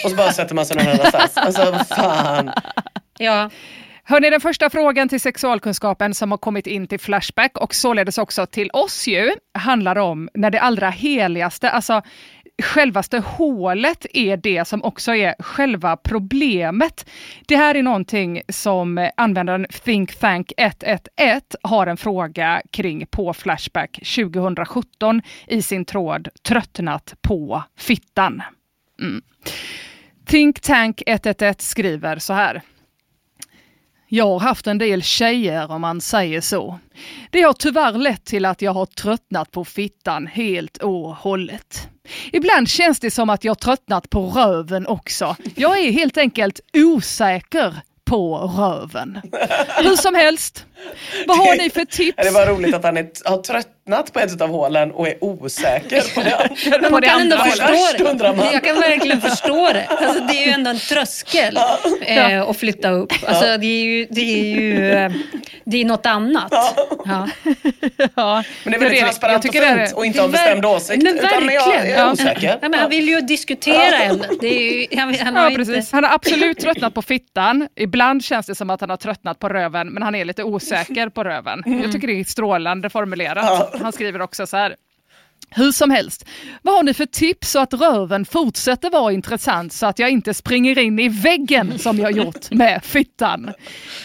Och 0.03 0.09
så 0.09 0.15
bara 0.15 0.31
sätter 0.31 0.55
man 0.55 0.65
sig 0.65 0.77
någon 0.77 0.87
annanstans. 0.87 1.31
Alltså 1.37 1.71
vad 1.71 1.87
fan. 1.87 2.51
ja. 3.17 3.49
Hörni, 4.03 4.29
den 4.29 4.41
första 4.41 4.69
frågan 4.69 5.09
till 5.09 5.21
sexualkunskapen 5.21 6.13
som 6.13 6.31
har 6.31 6.37
kommit 6.37 6.67
in 6.67 6.87
till 6.87 6.99
Flashback 6.99 7.57
och 7.57 7.75
således 7.75 8.17
också 8.17 8.45
till 8.45 8.69
oss 8.73 9.07
ju, 9.07 9.31
handlar 9.53 9.95
om 9.95 10.29
när 10.33 10.51
det 10.51 10.59
allra 10.59 10.89
heligaste, 10.89 11.69
alltså 11.69 12.01
självaste 12.61 13.19
hålet 13.19 14.05
är 14.13 14.37
det 14.37 14.67
som 14.67 14.83
också 14.83 15.15
är 15.15 15.35
själva 15.39 15.97
problemet. 15.97 17.09
Det 17.47 17.55
här 17.55 17.75
är 17.75 17.83
någonting 17.83 18.41
som 18.49 19.09
användaren 19.17 19.65
ThinkThank111 19.65 21.41
har 21.63 21.87
en 21.87 21.97
fråga 21.97 22.61
kring 22.71 23.05
på 23.05 23.33
Flashback 23.33 23.91
2017 24.15 25.21
i 25.47 25.61
sin 25.61 25.85
tråd 25.85 26.27
Tröttnat 26.43 27.13
på 27.21 27.63
fittan. 27.77 28.41
Mm. 29.01 29.21
ThinkTank111 30.25 31.55
skriver 31.59 32.19
så 32.19 32.33
här. 32.33 32.61
Jag 34.11 34.25
har 34.25 34.39
haft 34.39 34.67
en 34.67 34.77
del 34.77 35.03
tjejer 35.03 35.71
om 35.71 35.81
man 35.81 36.01
säger 36.01 36.41
så. 36.41 36.79
Det 37.29 37.41
har 37.41 37.53
tyvärr 37.53 37.93
lett 37.93 38.25
till 38.25 38.45
att 38.45 38.61
jag 38.61 38.71
har 38.71 38.85
tröttnat 38.85 39.51
på 39.51 39.65
fittan 39.65 40.27
helt 40.27 40.77
och 40.77 41.15
hållet. 41.15 41.87
Ibland 42.31 42.69
känns 42.69 42.99
det 42.99 43.11
som 43.11 43.29
att 43.29 43.43
jag 43.43 43.59
tröttnat 43.59 44.09
på 44.09 44.25
röven 44.25 44.87
också. 44.87 45.35
Jag 45.55 45.79
är 45.79 45.91
helt 45.91 46.17
enkelt 46.17 46.59
osäker 46.73 47.75
på 48.05 48.37
röven. 48.37 49.21
Hur 49.83 49.95
som 49.95 50.15
helst, 50.15 50.65
vad 51.27 51.37
har 51.37 51.57
ni 51.57 51.69
för 51.69 51.85
tips? 51.85 52.15
Det 52.23 52.31
var 52.31 52.47
roligt 52.47 52.75
att 52.75 52.83
han 52.83 52.97
är, 52.97 53.29
har 53.29 53.37
tröttnat 53.89 54.13
på 54.13 54.19
ett 54.19 54.41
av 54.41 54.49
hålen 54.49 54.91
och 54.91 55.07
är 55.07 55.23
osäker 55.23 56.15
på 56.15 56.21
det, 56.21 56.49
Men 56.69 56.83
på 56.83 56.89
man 56.89 57.01
det 57.01 57.07
kan 57.07 57.21
andra. 57.21 57.37
Först 57.37 58.01
undrar 58.01 58.29
det. 58.29 58.35
man. 58.37 58.53
Jag 58.53 58.63
kan 58.63 58.75
verkligen 58.75 59.21
förstå 59.21 59.69
det. 59.73 59.85
Alltså, 59.85 60.23
det 60.23 60.33
är 60.33 60.45
ju 60.45 60.51
ändå 60.51 60.69
en 60.69 60.79
tröskel 60.79 61.57
eh, 62.01 62.41
att 62.41 62.57
flytta 62.57 62.89
upp. 62.89 63.13
Alltså, 63.27 63.57
det 63.57 63.67
är 63.67 63.83
ju, 63.83 64.07
det 64.09 64.21
är 64.21 64.45
ju 64.45 64.91
eh, 64.91 65.11
det 65.65 65.81
är 65.81 65.85
något 65.85 66.05
annat. 66.05 66.47
Ja. 67.05 67.27
ja. 68.15 68.43
Men 68.63 68.71
det 68.71 68.75
är 68.75 68.79
väldigt 68.79 68.99
transparent 68.99 69.43
jag 69.43 69.53
tycker 69.53 69.73
och 69.73 69.79
fint 69.79 69.97
och 69.97 70.05
inte 70.05 70.23
av 70.23 70.31
bestämd 70.31 70.65
åsikt. 70.65 71.03
Men 71.03 71.15
utan 71.15 71.29
jag 71.49 71.67
verkligen. 71.67 71.97
är 71.99 72.11
osäker. 72.11 72.59
Ja, 72.61 72.69
men 72.69 72.79
han 72.79 72.89
vill 72.89 73.07
ju 73.07 73.21
diskutera 73.21 73.97
ämnet. 73.97 74.31
Det 74.41 74.47
är 74.47 74.73
ju, 74.73 74.99
han, 74.99 75.15
han 75.15 75.35
har 75.35 75.51
Ja, 75.51 75.59
inte... 75.59 75.85
Han 75.91 76.03
har 76.03 76.13
absolut 76.15 76.59
tröttnat 76.59 76.93
på 76.93 77.01
fittan. 77.01 77.67
Ibland 77.75 78.23
känns 78.23 78.45
det 78.45 78.55
som 78.55 78.69
att 78.69 78.81
han 78.81 78.89
har 78.89 78.97
tröttnat 78.97 79.39
på 79.39 79.49
röven, 79.49 79.87
men 79.87 80.03
han 80.03 80.15
är 80.15 80.25
lite 80.25 80.43
osäker 80.43 81.09
på 81.09 81.23
röven. 81.23 81.63
Mm. 81.65 81.81
Jag 81.81 81.91
tycker 81.91 82.07
det 82.07 82.19
är 82.19 82.23
strålande 82.23 82.89
formulerat. 82.89 83.78
Han 83.81 83.91
skriver 83.91 84.21
också 84.21 84.47
så 84.47 84.57
här. 84.57 84.75
Hur 85.51 85.71
som 85.71 85.91
helst, 85.91 86.25
vad 86.61 86.75
har 86.75 86.83
ni 86.83 86.93
för 86.93 87.05
tips 87.05 87.51
så 87.51 87.59
att 87.59 87.73
röven 87.73 88.25
fortsätter 88.25 88.89
vara 88.89 89.13
intressant 89.13 89.73
så 89.73 89.85
att 89.85 89.99
jag 89.99 90.09
inte 90.09 90.33
springer 90.33 90.79
in 90.79 90.99
i 90.99 91.09
väggen 91.09 91.79
som 91.79 91.97
jag 91.97 92.11
gjort 92.11 92.51
med 92.51 92.83
fittan? 92.83 93.53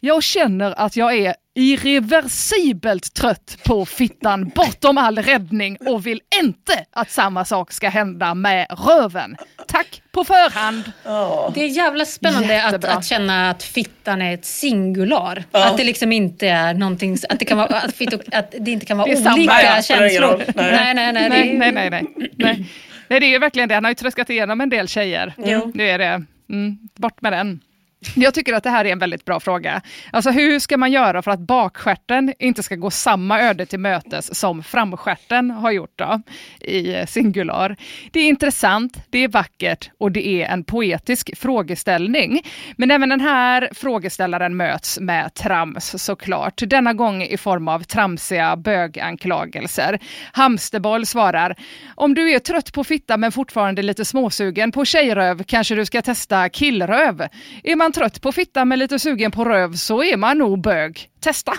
Jag 0.01 0.23
känner 0.23 0.81
att 0.81 0.97
jag 0.97 1.17
är 1.17 1.35
irreversibelt 1.55 3.15
trött 3.15 3.59
på 3.65 3.87
fittan 3.87 4.49
bortom 4.55 4.99
all 4.99 5.19
räddning 5.19 5.77
och 5.87 6.07
vill 6.07 6.21
inte 6.43 6.85
att 6.93 7.11
samma 7.11 7.45
sak 7.45 7.73
ska 7.73 7.89
hända 7.89 8.35
med 8.35 8.67
röven. 8.87 9.37
Tack 9.69 10.03
på 10.13 10.25
förhand! 10.25 10.93
Det 11.55 11.61
är 11.65 11.69
jävla 11.69 12.05
spännande 12.05 12.65
att, 12.65 12.85
att 12.85 13.05
känna 13.05 13.51
att 13.51 13.63
fittan 13.63 14.23
är 14.23 14.35
ett 14.35 14.45
singular. 14.45 15.45
Att 15.53 15.77
det 15.77 15.85
liksom 15.85 16.13
inte 16.13 16.49
är 16.49 16.75
någonting, 16.75 17.17
att 17.29 17.39
det, 17.39 17.45
kan 17.45 17.59
vara, 17.59 17.77
att, 17.81 17.95
fitto, 17.95 18.19
att 18.33 18.55
det 18.61 18.71
inte 18.71 18.87
kan 18.87 18.99
vara 18.99 19.07
Det 19.07 19.13
är 19.13 19.17
samma. 19.23 19.35
olika 19.37 19.53
Nej, 19.55 19.83
känslor. 19.83 20.43
Nej, 20.55 20.95
nej, 20.95 21.13
nej. 21.13 21.31
det 21.31 21.37
är- 21.37 21.59
nej, 21.59 21.73
nej, 21.73 21.91
nej, 21.91 22.05
nej. 22.37 22.67
Nej, 23.09 23.21
det 23.21 23.27
är 23.27 23.31
ju 23.31 23.39
verkligen 23.39 23.69
det. 23.69 23.75
Han 23.75 23.85
har 23.85 23.91
ju 23.91 23.95
tröskat 23.95 24.31
igenom 24.31 24.61
en 24.61 24.69
del 24.71 24.89
tjejer. 24.89 25.35
Jo. 25.39 25.73
Nu 25.75 25.89
är 25.89 25.99
det, 25.99 26.25
mm, 26.51 26.79
bort 26.97 27.21
med 27.23 27.33
den. 27.33 27.61
Jag 28.15 28.35
tycker 28.35 28.53
att 28.53 28.63
det 28.63 28.71
här 28.71 28.85
är 28.85 28.93
en 28.93 28.99
väldigt 28.99 29.25
bra 29.25 29.41
fråga. 29.41 29.83
Alltså 30.11 30.31
hur 30.31 30.59
ska 30.59 30.77
man 30.77 30.93
göra 30.93 31.23
för 31.23 31.31
att 31.31 31.41
bakskärten 31.41 32.35
inte 32.39 32.63
ska 32.63 32.75
gå 32.75 32.91
samma 32.91 33.41
öde 33.41 33.67
till 33.67 33.79
mötes 33.79 34.39
som 34.39 34.63
framskärten 34.63 35.51
har 35.51 35.71
gjort 35.71 35.93
då, 35.97 36.23
i 36.61 36.95
eh, 36.95 37.07
singular? 37.07 37.77
Det 38.13 38.21
är 38.21 38.29
intressant, 38.29 38.99
det 39.11 39.19
är 39.19 39.29
vackert 39.29 39.91
och 39.99 40.13
det 40.13 40.29
är 40.29 40.47
en 40.47 40.65
poetisk 40.65 41.31
frågeställning. 41.37 42.43
Men 42.77 42.91
även 42.91 43.09
den 43.09 43.21
här 43.21 43.69
frågeställaren 43.73 44.57
möts 44.57 45.01
med 45.01 45.35
trams 45.35 46.03
såklart. 46.03 46.63
Denna 46.67 46.93
gång 46.93 47.23
i 47.23 47.37
form 47.37 47.69
av 47.69 47.83
tramsiga 47.83 48.57
böganklagelser. 48.57 49.99
Hamsterboll 50.33 51.07
svarar, 51.07 51.57
om 51.95 52.15
du 52.15 52.31
är 52.31 52.39
trött 52.39 52.73
på 52.73 52.85
fitta 52.85 53.17
men 53.17 53.33
fortfarande 53.33 53.83
lite 53.83 54.05
småsugen 54.05 54.73
på 54.73 54.85
tjejröv 54.85 55.43
kanske 55.43 55.75
du 55.75 55.85
ska 55.87 56.03
testa 56.03 56.49
killröv. 56.49 57.29
Är 57.63 57.77
man 57.77 57.93
trött 57.95 58.21
på 58.21 58.33
fitta 58.33 58.65
men 58.65 58.79
lite 58.79 58.99
sugen 58.99 59.31
på 59.31 59.45
röv 59.45 59.75
så 59.75 60.05
är 60.05 60.17
man 60.17 60.39
nog 60.39 60.61
bög. 60.61 61.09
Testa! 61.21 61.53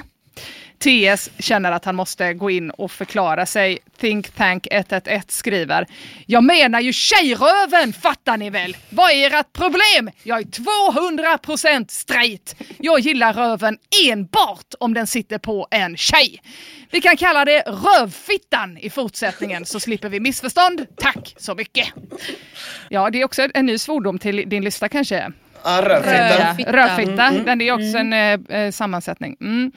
TS 0.79 1.29
känner 1.39 1.71
att 1.71 1.85
han 1.85 1.95
måste 1.95 2.33
gå 2.33 2.49
in 2.49 2.71
och 2.71 2.91
förklara 2.91 3.45
sig. 3.45 3.79
ThinkTank111 3.99 5.23
skriver. 5.27 5.87
Jag 6.25 6.43
menar 6.43 6.79
ju 6.79 6.93
tjejröven, 6.93 7.93
fattar 7.93 8.37
ni 8.37 8.49
väl? 8.49 8.77
Vad 8.89 9.11
är 9.11 9.39
ert 9.39 9.53
problem? 9.53 10.11
Jag 10.23 10.39
är 10.39 10.43
200% 10.43 11.85
straight. 11.89 12.55
Jag 12.77 12.99
gillar 12.99 13.33
röven 13.33 13.77
enbart 14.05 14.73
om 14.79 14.93
den 14.93 15.07
sitter 15.07 15.37
på 15.37 15.67
en 15.71 15.97
tjej. 15.97 16.41
Vi 16.91 17.01
kan 17.01 17.17
kalla 17.17 17.45
det 17.45 17.61
rövfittan 17.61 18.77
i 18.77 18.89
fortsättningen 18.89 19.65
så 19.65 19.79
slipper 19.79 20.09
vi 20.09 20.19
missförstånd. 20.19 20.85
Tack 20.97 21.35
så 21.37 21.55
mycket. 21.55 21.87
Ja, 22.89 23.09
det 23.09 23.21
är 23.21 23.25
också 23.25 23.47
en 23.53 23.65
ny 23.65 23.77
svordom 23.77 24.19
till 24.19 24.49
din 24.49 24.63
lista 24.63 24.89
kanske. 24.89 25.31
Ja, 25.65 25.81
rövfitta. 25.85 26.49
Rövfitta. 26.49 26.71
Rövfitta. 26.71 27.23
Mm. 27.27 27.45
Den 27.45 27.61
är 27.61 27.71
också 27.71 27.97
en 27.97 28.13
eh, 28.13 28.59
eh, 28.59 28.71
sammansättning. 28.71 29.37
Mm. 29.41 29.71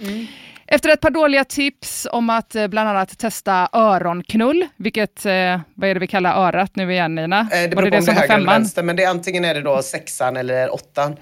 Efter 0.67 0.89
ett 0.91 1.01
par 1.01 1.11
dåliga 1.11 1.45
tips 1.45 2.07
om 2.13 2.31
att 2.31 2.55
eh, 2.55 2.67
bland 2.67 2.89
annat 2.89 3.19
testa 3.19 3.69
öronknull, 3.73 4.67
vilket, 4.77 5.27
eh, 5.27 5.61
vad 5.75 5.91
är 5.91 5.95
det 5.95 6.01
vi 6.01 6.07
kallar 6.07 6.35
örat 6.47 6.77
nu 6.77 6.93
igen 6.93 7.15
Nina? 7.15 7.41
Eh, 7.41 7.47
Det 7.63 7.69
beror 7.77 7.91
på 7.91 7.97
om 7.97 8.05
det 8.05 8.11
är 8.11 8.15
höger 8.15 8.25
eller 8.25 8.29
femman? 8.35 8.55
vänster, 8.55 8.83
men 8.83 8.97
det 8.97 9.03
är 9.05 9.09
antingen 9.11 9.45
är 9.45 9.55
det 9.55 9.61
då 9.63 9.83
sexan 9.83 10.37
eller 10.37 10.75
åttan. 10.75 11.17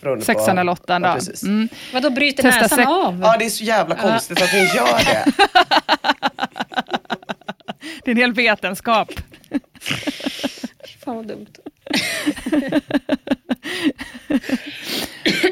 beroende 0.00 0.20
på- 0.24 0.32
Sexan 0.32 0.58
eller 0.58 0.72
åttan 0.72 1.02
Ja, 1.02 1.16
då. 1.42 1.46
Mm. 1.48 1.68
Vadå 1.92 2.10
bryter 2.10 2.42
Testa 2.42 2.60
näsan 2.60 2.78
sex- 2.78 2.88
av? 2.90 3.20
Ja, 3.24 3.36
det 3.38 3.44
är 3.44 3.48
så 3.50 3.64
jävla 3.64 3.94
konstigt 3.94 4.42
att 4.42 4.50
hon 4.50 4.60
gör 4.60 5.04
det. 5.04 5.24
Det 8.04 8.10
är 8.10 8.12
en 8.12 8.16
hel 8.16 8.32
vetenskap. 8.32 9.08
Fan 11.04 11.16
vad 11.16 11.26
dumt. 11.26 11.46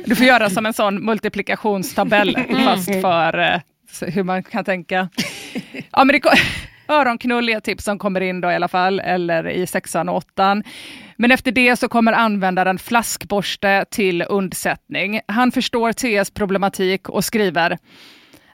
Du 0.05 0.17
får 0.17 0.27
göra 0.27 0.51
som 0.51 0.67
en 0.67 0.73
sån 0.73 1.05
multiplikationstabell 1.05 2.39
fast 2.65 3.01
för 3.01 3.39
eh, 3.39 3.61
hur 4.01 4.23
man 4.23 4.43
kan 4.43 4.65
tänka. 4.65 5.09
Ja, 5.93 6.05
men 6.05 6.09
det, 6.09 6.21
öronknull 6.89 7.49
är 7.49 7.57
ett 7.57 7.65
tips 7.65 7.85
som 7.85 7.99
kommer 7.99 8.21
in 8.21 8.41
då 8.41 8.51
i 8.51 8.55
alla 8.55 8.69
fall, 8.69 9.01
eller 9.01 9.49
i 9.49 9.67
sexan 9.67 10.09
och 10.09 10.17
åttan. 10.17 10.63
Men 11.17 11.33
efter 11.33 11.53
det 11.53 11.77
så 11.77 11.89
kommer 11.89 12.13
användaren 12.13 12.79
flaskborste 12.79 13.85
till 13.91 14.25
undsättning. 14.29 15.21
Han 15.29 15.53
förstår 15.53 15.93
TS 15.93 16.31
problematik 16.31 17.09
och 17.09 17.25
skriver 17.25 17.79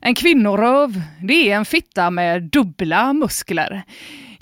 en 0.02 0.14
kvinnoröv, 0.14 1.02
det 1.22 1.50
är 1.50 1.56
en 1.56 1.64
fitta 1.64 2.10
med 2.10 2.42
dubbla 2.42 3.12
muskler. 3.12 3.82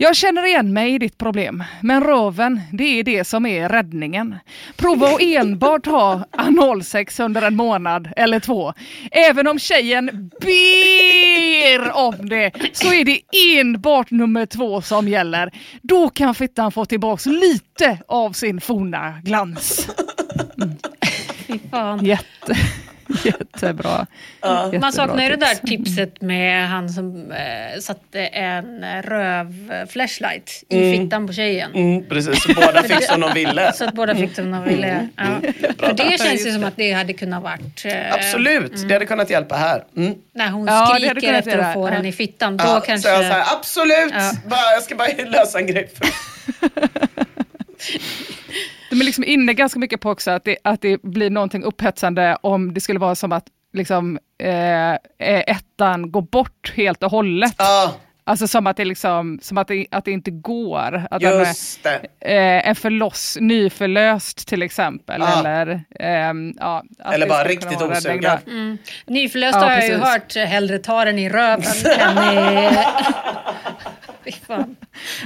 Jag 0.02 0.16
känner 0.16 0.46
igen 0.46 0.72
mig 0.72 0.94
i 0.94 0.98
ditt 0.98 1.18
problem, 1.18 1.64
men 1.82 2.04
röven, 2.04 2.60
det 2.72 2.84
är 2.84 3.04
det 3.04 3.24
som 3.24 3.46
är 3.46 3.68
räddningen. 3.68 4.36
Prova 4.76 5.06
att 5.06 5.20
enbart 5.20 5.86
ha 5.86 6.24
analsex 6.30 7.20
under 7.20 7.42
en 7.42 7.56
månad 7.56 8.08
eller 8.16 8.40
två. 8.40 8.72
Även 9.10 9.46
om 9.46 9.58
tjejen 9.58 10.30
ber 10.40 11.96
om 11.96 12.28
det, 12.28 12.52
så 12.72 12.92
är 12.92 13.04
det 13.04 13.20
enbart 13.58 14.10
nummer 14.10 14.46
två 14.46 14.82
som 14.82 15.08
gäller. 15.08 15.52
Då 15.82 16.08
kan 16.08 16.34
fittan 16.34 16.72
få 16.72 16.84
tillbaks 16.84 17.26
lite 17.26 17.98
av 18.08 18.32
sin 18.32 18.60
forna 18.60 19.20
glans. 19.24 19.88
Fy 21.46 21.58
fan. 21.70 22.04
Jätte, 22.04 22.56
jättebra. 23.24 24.06
Man 24.42 24.64
Jättebra 24.66 24.92
saknar 24.92 25.22
ju 25.24 25.28
det 25.30 25.36
där 25.36 25.54
tips. 25.54 25.68
tipset 25.96 26.20
med 26.22 26.68
han 26.68 26.88
som 26.88 27.32
eh, 27.32 27.80
satte 27.80 28.20
en 28.26 28.84
röv-flashlight 29.02 30.64
i 30.68 30.76
Mm. 30.78 31.00
fittan 31.04 31.26
på 31.26 31.32
tjejen. 31.32 31.70
Mm, 31.74 32.08
precis, 32.08 32.42
så 32.42 32.52
båda 32.54 32.82
fick 32.82 33.02
som 33.04 33.20
de 33.20 33.32
ville. 33.34 33.72
Så 33.74 33.84
att 33.84 33.94
båda 33.94 34.14
fick 34.14 34.34
som 34.34 34.50
de 34.50 34.64
ville. 34.64 35.08
Ja. 35.16 35.24
För 35.78 35.92
det 35.92 36.20
känns 36.20 36.46
ju 36.46 36.52
som 36.52 36.64
att 36.64 36.76
det 36.76 36.92
hade 36.92 37.12
kunnat 37.12 37.42
varit... 37.42 37.84
eh, 37.84 38.14
Absolut, 38.14 38.88
det 38.88 38.94
hade 38.94 39.06
kunnat 39.06 39.30
hjälpa 39.30 39.56
här. 39.56 39.84
Mm. 39.96 40.14
När 40.34 40.48
hon 40.50 40.66
Ja, 40.66 40.96
skriker 40.98 41.32
efter 41.32 41.58
att 41.58 41.74
få 41.74 41.88
Ja. 41.88 41.94
den 41.94 42.06
i 42.06 42.12
fittan. 42.12 42.56
Då 42.56 42.64
Ja, 42.64 42.80
kanske... 42.86 43.08
Så 43.08 43.14
jag 43.14 43.22
här, 43.22 43.44
absolut, 43.58 44.12
Ja. 44.14 44.32
bara, 44.46 44.72
jag 44.74 44.82
ska 44.82 44.94
bara 44.94 45.08
lösa 45.26 45.58
en 45.58 45.66
grej. 45.66 45.88
De 48.90 49.00
är 49.00 49.04
liksom 49.04 49.24
inne 49.24 49.54
ganska 49.54 49.78
mycket 49.78 50.00
på 50.00 50.10
också 50.10 50.30
att 50.30 50.44
det, 50.44 50.56
att 50.64 50.80
det 50.82 51.02
blir 51.02 51.30
någonting 51.30 51.62
upphetsande 51.64 52.36
om 52.42 52.74
det 52.74 52.80
skulle 52.80 52.98
vara 52.98 53.14
som 53.14 53.32
att 53.32 53.44
liksom, 53.72 54.18
eh, 54.42 54.90
eh, 54.92 54.98
ettan 55.46 56.12
går 56.12 56.22
bort 56.22 56.72
helt 56.76 57.02
och 57.02 57.10
hållet. 57.10 57.54
Ja, 57.58 57.94
Alltså 58.24 58.46
som 58.48 58.66
att 58.66 58.76
det, 58.76 58.84
liksom, 58.84 59.38
som 59.42 59.58
att 59.58 59.68
det, 59.68 59.86
att 59.90 60.04
det 60.04 60.10
inte 60.10 60.30
går. 60.30 61.06
Att 61.10 61.20
den 61.20 61.32
är, 61.32 61.38
just 61.46 61.82
det. 61.82 62.00
eh, 62.20 62.68
är 62.68 62.74
förloss, 62.74 63.38
nyförlöst 63.40 64.48
till 64.48 64.62
exempel. 64.62 65.20
Ja. 65.20 65.38
Eller, 65.40 65.80
ehm, 66.00 66.54
ja, 66.58 66.84
att 66.98 67.14
Eller 67.14 67.26
det 67.26 67.30
bara 67.30 67.44
riktigt 67.44 67.82
osugen. 67.82 68.38
Mm. 68.46 68.78
Nyförlöst 69.06 69.54
Ja, 69.54 69.60
har 69.64 69.70
jag 69.70 69.82
ju 69.84 69.98
precis. 69.98 70.04
hört 70.04 70.48
hellre 70.48 70.78
ta 70.78 71.04
den 71.04 71.18
i 71.18 71.28
röven 71.28 71.64
än 72.00 72.38
i... 72.38 72.70
Fan. 74.46 74.76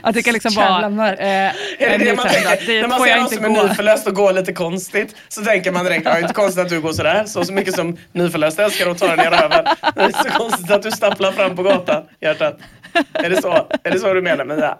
Att 0.02 0.14
det 0.14 0.22
kan 0.22 0.34
liksom 0.34 0.52
vara 0.54 0.88
mörkt. 0.88 1.20
eh, 1.20 1.26
Är 1.26 1.52
det 1.78 1.98
det 2.04 2.16
man 2.16 2.28
tänker? 2.28 2.80
När 2.80 2.88
man 2.88 3.00
ser 3.00 3.16
någon 3.16 3.28
som 3.30 3.44
är 3.44 3.48
gå. 3.48 3.62
nyförlöst 3.62 4.06
och 4.06 4.14
går 4.14 4.32
lite 4.32 4.52
konstigt 4.52 5.16
så 5.28 5.44
tänker 5.44 5.72
man 5.72 5.84
direkt, 5.84 6.06
ja, 6.06 6.18
inte 6.18 6.34
konstigt 6.34 6.62
att 6.62 6.68
du 6.68 6.80
går 6.80 6.92
sådär. 6.92 7.24
Så, 7.26 7.44
så 7.44 7.52
mycket 7.52 7.74
som 7.74 7.96
nyförlöst 8.12 8.58
älskar 8.58 8.90
att 8.90 8.98
ta 8.98 9.16
den 9.16 9.20
i 9.20 9.30
röven. 9.36 9.64
Det 9.94 10.00
är 10.02 10.22
så 10.24 10.30
konstigt 10.38 10.70
att 10.70 10.82
du 10.82 10.90
stapplar 10.90 11.32
fram 11.32 11.56
på 11.56 11.62
gatan, 11.62 12.02
hjärtat. 12.20 12.58
Är 13.12 13.30
det 13.30 13.42
så, 13.42 13.66
är 13.82 13.90
det 13.90 13.98
så 14.00 14.14
du 14.14 14.22
menar 14.22 14.44
Mia? 14.44 14.78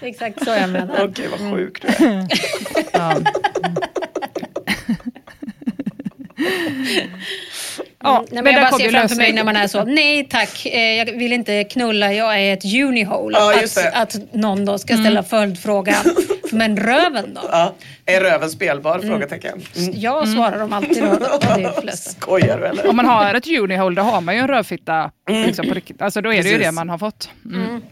Exakt 0.00 0.44
så 0.44 0.50
jag 0.50 0.70
menar. 0.70 1.04
Okej, 1.04 1.28
vad 1.38 1.52
sjuk 1.52 1.82
du 1.82 1.88
är. 2.06 2.26
Ja, 2.92 3.14
Mm, 8.04 8.16
Nej, 8.22 8.26
men 8.30 8.44
men 8.44 8.52
jag 8.54 8.70
bara 8.70 8.78
ser 8.78 8.90
framför 8.90 9.16
mig 9.16 9.32
när 9.32 9.44
man 9.44 9.56
är 9.56 9.66
så, 9.66 9.84
nej 9.84 10.24
tack, 10.30 10.66
eh, 10.66 10.80
jag 10.94 11.06
vill 11.06 11.32
inte 11.32 11.64
knulla, 11.64 12.12
jag 12.12 12.40
är 12.40 12.52
ett 12.52 12.64
unihole. 12.64 13.38
Ja, 13.38 13.54
att, 13.94 14.16
att 14.16 14.34
någon 14.34 14.64
då 14.64 14.78
ska 14.78 14.94
ställa 14.94 15.08
Mm. 15.10 15.24
följdfrågan, 15.24 15.94
men 16.52 16.76
röven 16.76 17.34
då? 17.34 17.40
Ja. 17.50 17.74
Är 18.06 18.20
röven 18.20 18.50
spelbar? 18.50 18.94
Mm. 18.98 19.08
Frågetecken. 19.08 19.62
Mm. 19.76 19.92
Jag 19.96 20.28
svarar 20.28 20.58
dem 20.58 20.72
alltid 20.72 21.02
då. 21.64 21.80
Flesta. 21.82 22.10
Skojar 22.10 22.58
du 22.58 22.66
eller? 22.66 22.86
Om 22.90 22.96
man 22.96 23.06
har 23.06 23.34
ett 23.34 23.46
unihole 23.46 23.96
då 23.96 24.02
har 24.02 24.20
man 24.20 24.34
ju 24.34 24.40
en 24.40 24.48
rövfitta. 24.48 25.10
Liksom 25.28 25.68
på 25.68 25.74
riktigt. 25.74 26.02
Alltså 26.02 26.20
då 26.20 26.32
är 26.32 26.42
det 26.42 26.48
ju 26.48 26.54
Precis. 26.56 26.66
det 26.66 26.72
man 26.72 26.88
har 26.88 26.98
fått. 26.98 27.30
Mm. 27.54 27.82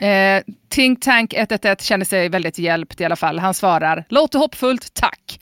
Eh, 0.00 0.42
Think 0.70 1.02
Tank 1.02 1.34
111 1.34 1.76
känner 1.80 2.04
sig 2.04 2.28
väldigt 2.28 2.58
hjälpt 2.58 3.00
i 3.00 3.04
alla 3.04 3.16
fall. 3.16 3.38
Han 3.38 3.54
svarar, 3.54 4.04
låter 4.08 4.38
hoppfullt, 4.38 4.94
tack. 4.94 5.40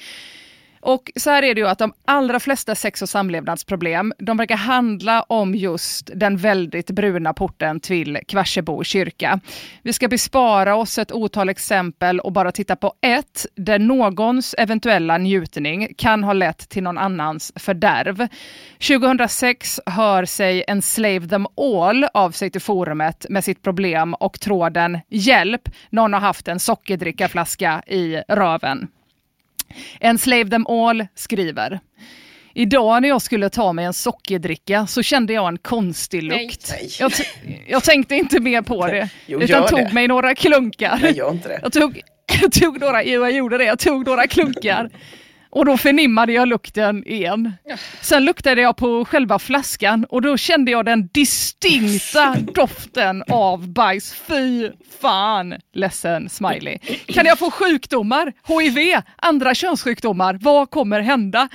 Och 0.86 1.10
så 1.16 1.30
här 1.30 1.42
är 1.42 1.54
det 1.54 1.60
ju 1.60 1.68
att 1.68 1.78
de 1.78 1.92
allra 2.04 2.40
flesta 2.40 2.74
sex 2.74 3.02
och 3.02 3.08
samlevnadsproblem, 3.08 4.12
de 4.18 4.36
verkar 4.36 4.56
handla 4.56 5.22
om 5.22 5.54
just 5.54 6.10
den 6.14 6.36
väldigt 6.36 6.90
bruna 6.90 7.32
porten 7.32 7.80
till 7.80 8.18
Kvarsebo 8.28 8.84
kyrka. 8.84 9.40
Vi 9.82 9.92
ska 9.92 10.08
bespara 10.08 10.76
oss 10.76 10.98
ett 10.98 11.12
otal 11.12 11.48
exempel 11.48 12.20
och 12.20 12.32
bara 12.32 12.52
titta 12.52 12.76
på 12.76 12.92
ett, 13.00 13.46
där 13.54 13.78
någons 13.78 14.54
eventuella 14.58 15.18
njutning 15.18 15.94
kan 15.98 16.24
ha 16.24 16.32
lett 16.32 16.68
till 16.68 16.82
någon 16.82 16.98
annans 16.98 17.52
fördärv. 17.56 18.28
2006 18.88 19.80
hör 19.86 20.24
sig 20.24 20.64
en 20.68 20.82
slave 20.82 21.28
them 21.28 21.46
all 21.56 22.06
av 22.14 22.30
sig 22.30 22.50
till 22.50 22.60
forumet 22.60 23.26
med 23.28 23.44
sitt 23.44 23.62
problem 23.62 24.14
och 24.14 24.40
tråden 24.40 24.98
“Hjälp, 25.08 25.68
någon 25.90 26.12
har 26.12 26.20
haft 26.20 26.48
en 26.48 26.60
sockerdrickaflaska 26.60 27.82
i 27.86 28.16
röven”. 28.28 28.88
Enslave 30.00 30.50
them 30.50 30.66
all 30.66 31.06
skriver. 31.14 31.80
Idag 32.54 33.02
när 33.02 33.08
jag 33.08 33.22
skulle 33.22 33.48
ta 33.50 33.72
mig 33.72 33.84
en 33.84 33.92
sockerdricka 33.92 34.86
så 34.86 35.02
kände 35.02 35.32
jag 35.32 35.48
en 35.48 35.58
konstig 35.58 36.22
lukt. 36.22 36.74
Jag, 36.98 37.12
t- 37.12 37.24
jag 37.66 37.84
tänkte 37.84 38.14
inte 38.14 38.40
mer 38.40 38.62
på 38.62 38.86
det. 38.86 39.08
Jo, 39.26 39.40
utan 39.40 39.66
tog 39.68 39.78
det. 39.78 39.92
mig 39.92 40.08
några 40.08 40.34
klunkar. 40.34 40.98
Nej. 41.02 41.16
Jag 41.62 41.72
tog, 41.72 42.00
jag 42.42 42.52
tog 42.52 42.80
några, 42.80 43.04
jo, 43.04 43.20
jag 43.20 43.32
gjorde 43.32 43.58
det, 43.58 43.64
jag 43.64 43.78
tog 43.78 44.06
några 44.06 44.26
klunkar. 44.26 44.90
Och 45.56 45.64
då 45.64 45.76
förnimmade 45.76 46.32
jag 46.32 46.48
lukten 46.48 47.06
igen. 47.06 47.52
Sen 48.00 48.24
luktade 48.24 48.60
jag 48.62 48.76
på 48.76 49.04
själva 49.04 49.38
flaskan 49.38 50.04
och 50.04 50.22
då 50.22 50.36
kände 50.36 50.70
jag 50.70 50.84
den 50.84 51.08
distinkta 51.12 52.36
doften 52.54 53.24
av 53.28 53.68
bajs. 53.68 54.14
Fy 54.14 54.70
fan! 55.00 55.54
Ledsen 55.72 56.28
smiley. 56.28 56.78
Kan 57.06 57.26
jag 57.26 57.38
få 57.38 57.50
sjukdomar? 57.50 58.32
HIV? 58.48 59.02
Andra 59.16 59.54
könssjukdomar? 59.54 60.38
Vad 60.40 60.70
kommer 60.70 61.00
hända? 61.00 61.48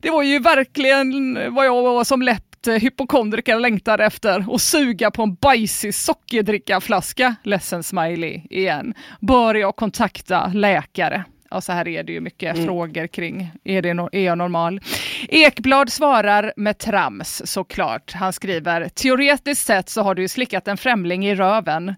Det 0.00 0.10
var 0.10 0.22
ju 0.22 0.38
verkligen 0.38 1.38
vad 1.54 1.66
jag 1.66 1.82
var 1.82 2.04
som 2.04 2.22
lätt 2.22 2.44
hypokondriker 2.66 3.60
längtade 3.60 4.04
efter 4.04 4.50
och 4.50 4.60
suga 4.60 5.10
på 5.10 5.22
en 5.22 5.34
bajsig 5.34 5.94
sockerdrickaflaska. 5.94 7.34
Ledsen 7.42 7.82
smiley 7.82 8.42
igen. 8.50 8.94
Bör 9.20 9.54
jag 9.54 9.76
kontakta 9.76 10.46
läkare? 10.46 11.24
Ja, 11.50 11.60
så 11.60 11.72
här 11.72 11.88
är 11.88 12.02
det 12.02 12.12
ju 12.12 12.20
mycket 12.20 12.54
Mm. 12.54 12.66
frågor 12.66 13.06
kring, 13.06 13.50
är, 13.64 13.82
det 13.82 13.88
no- 13.92 14.08
är 14.12 14.20
jag 14.24 14.38
normal? 14.38 14.80
Ekblad 15.28 15.92
svarar 15.92 16.52
med 16.56 16.78
trams 16.78 17.42
såklart. 17.44 18.12
Han 18.12 18.32
skriver, 18.32 18.88
teoretiskt 18.88 19.66
sett 19.66 19.88
så 19.88 20.02
har 20.02 20.14
du 20.14 20.22
ju 20.22 20.28
slickat 20.28 20.68
en 20.68 20.76
främling 20.76 21.26
i 21.26 21.34
röven. 21.34 21.94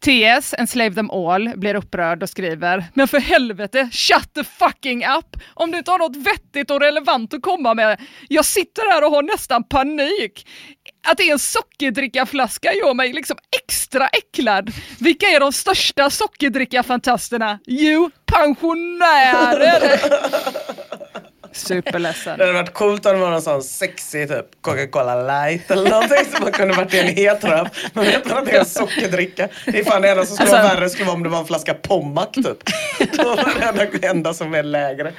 TS, 0.00 0.54
Enslave 0.58 0.94
them 0.94 1.10
all, 1.10 1.52
blir 1.56 1.74
upprörd 1.74 2.22
och 2.22 2.28
skriver 2.28 2.84
Men 2.94 3.08
för 3.08 3.20
helvete, 3.20 3.88
shut 3.92 4.34
the 4.34 4.44
fucking 4.44 5.04
up! 5.18 5.36
Om 5.54 5.70
du 5.70 5.78
inte 5.78 5.90
har 5.90 5.98
något 5.98 6.16
vettigt 6.16 6.70
och 6.70 6.80
relevant 6.80 7.34
att 7.34 7.42
komma 7.42 7.74
med. 7.74 8.00
Jag 8.28 8.44
sitter 8.44 8.92
här 8.92 9.04
och 9.04 9.10
har 9.10 9.22
nästan 9.22 9.64
panik. 9.64 10.46
Att 11.04 11.16
det 11.16 11.22
är 11.22 11.32
en 11.32 11.38
sockerdrickaflaska 11.38 12.72
gör 12.72 12.94
mig 12.94 13.12
liksom 13.12 13.36
extra 13.62 14.08
äcklad. 14.08 14.72
Vilka 14.98 15.26
är 15.26 15.40
de 15.40 15.52
största 15.52 16.10
sockerdrickafantasterna? 16.10 17.58
Jo, 17.66 18.10
pensionärer! 18.26 20.00
Superledsen. 21.54 22.38
Det 22.38 22.44
hade 22.44 22.52
varit 22.58 22.72
coolt 22.74 23.06
om 23.06 23.12
det 23.14 23.18
var 23.20 23.30
någon 23.30 23.42
sån 23.42 23.62
sexig 23.62 24.28
typ 24.28 24.46
Coca-Cola 24.60 25.22
light 25.22 25.70
eller 25.70 25.90
någonting 25.90 26.24
som 26.34 26.42
man 26.42 26.52
kunde 26.52 26.74
varit 26.74 26.94
i 26.94 26.98
en 27.00 27.06
het 27.06 27.44
röv. 27.44 27.68
Man 27.92 28.04
vet 28.04 28.32
att 28.32 28.46
det 28.46 28.52
är 28.52 28.58
en 28.58 28.64
sockerdricka. 28.64 29.48
Det 29.66 29.78
är 29.80 29.84
fan 29.84 30.02
det 30.02 30.10
enda 30.10 30.26
som 30.26 30.36
skulle 30.36 30.50
Alltså- 30.50 30.62
vara 30.68 30.74
värre 30.80 30.90
skulle 30.90 31.06
vara 31.06 31.16
om 31.16 31.22
det 31.22 31.28
var 31.28 31.38
en 31.38 31.46
flaska 31.46 31.74
Pommac 31.74 32.28
typ. 32.32 32.44
Då 33.16 33.22
var 33.36 33.54
det 33.76 33.82
enda, 33.84 34.08
enda 34.08 34.34
som 34.34 34.54
är 34.54 34.62
lägre. 34.62 35.12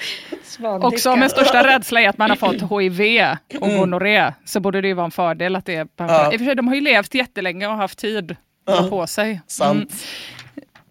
Också 0.82 1.12
om 1.12 1.24
en 1.24 1.30
största 1.30 1.64
rädsla 1.68 2.02
är 2.02 2.10
att 2.10 2.18
man 2.18 2.30
har 2.30 2.38
fått 2.38 2.56
HIV 2.72 3.22
och 3.62 3.68
Mm. 3.68 3.78
gonorré 3.80 4.34
så 4.45 4.60
borde 4.60 4.82
det 4.82 4.88
ju 4.88 4.94
vara 4.94 5.06
en 5.06 5.12
fördel 5.12 5.56
att 5.56 5.66
det 5.66 5.76
är 5.76 5.88
Ja. 5.98 6.34
I 6.34 6.36
och 6.36 6.40
för 6.40 6.45
sig, 6.45 6.56
de 6.56 6.68
har 6.68 6.76
ju 6.76 6.82
levt 6.82 7.14
jättelänge 7.16 7.68
och 7.68 7.76
haft 7.78 7.99
tid 7.99 8.36
att 8.68 8.78
ta 8.78 8.88
på 8.90 9.07
sig. 9.07 9.41
Sant. 9.48 9.94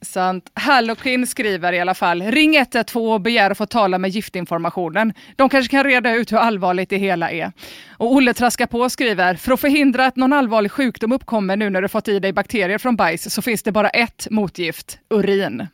Sant. 0.04 0.50
Halloween 0.54 1.26
skriver 1.26 1.72
i 1.72 1.80
alla 1.80 1.94
fall, 1.94 2.22
ring 2.22 2.56
112 2.56 3.12
och 3.12 3.20
begär 3.20 3.50
att 3.50 3.58
få 3.58 3.66
tala 3.66 3.98
med 3.98 4.10
giftinformationen. 4.10 5.12
De 5.36 5.48
kanske 5.48 5.70
kan 5.70 5.84
reda 5.84 6.14
ut 6.14 6.32
hur 6.32 6.36
allvarligt 6.36 6.90
det 6.90 6.96
hela 6.96 7.30
är. 7.30 7.52
Och 7.90 8.12
Olle 8.12 8.34
traskar 8.34 8.66
på 8.66 8.90
skriver, 8.90 9.34
för 9.34 9.52
att 9.52 9.60
förhindra 9.60 10.06
att 10.06 10.16
någon 10.16 10.32
allvarlig 10.32 10.72
sjukdom 10.72 11.12
uppkommer 11.12 11.56
nu 11.56 11.70
när 11.70 11.82
du 11.82 11.88
fått 11.88 12.08
i 12.08 12.18
dig 12.18 12.32
bakterier 12.32 12.78
från 12.78 12.96
bajs 12.96 13.34
så 13.34 13.42
finns 13.42 13.62
det 13.62 13.72
bara 13.72 13.88
ett 13.88 14.26
motgift, 14.30 14.98
urin. 15.10 15.66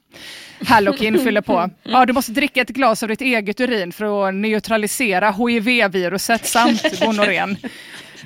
Halloween 0.67 1.19
fyller 1.19 1.41
på. 1.41 1.71
Ja, 1.83 2.07
du 2.07 2.13
måste 2.13 2.33
dricka 2.33 2.61
ett 2.61 2.69
glas 2.69 3.03
av 3.03 3.09
ditt 3.09 3.21
eget 3.21 3.61
urin 3.61 3.93
för 3.93 4.29
att 4.29 4.35
neutralisera 4.35 5.31
HIV-viruset 5.31 6.47
samt 6.47 7.01
gonorrén. 7.01 7.57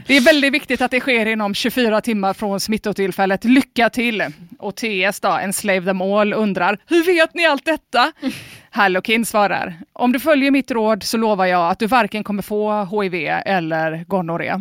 Det 0.07 0.17
är 0.17 0.21
väldigt 0.21 0.53
viktigt 0.53 0.81
att 0.81 0.91
det 0.91 1.01
sker 1.01 1.27
inom 1.27 1.55
24 1.55 2.01
timmar 2.01 2.35
från 2.35 2.61
smittotillfället. 2.61 3.45
Lycka 3.45 3.91
till! 3.91 4.25
Och 4.59 4.77
TS 4.77 5.21
då, 5.21 5.29
en 5.29 5.53
slave 5.53 5.87
them 5.87 6.03
all, 6.03 6.33
undrar 6.33 6.79
hur 6.87 7.05
vet 7.05 7.35
ni 7.35 7.47
allt 7.47 7.65
detta? 7.65 8.13
Halloween 8.71 9.25
svarar, 9.27 9.75
om 9.93 10.13
du 10.13 10.21
följer 10.21 10.51
mitt 10.51 10.71
råd 10.71 11.03
så 11.03 11.17
lovar 11.17 11.47
jag 11.47 11.71
att 11.71 11.79
du 11.79 11.87
varken 11.87 12.25
kommer 12.25 12.43
få 12.43 12.85
HIV 12.85 13.15
eller 13.47 14.05
gonorré. 14.09 14.55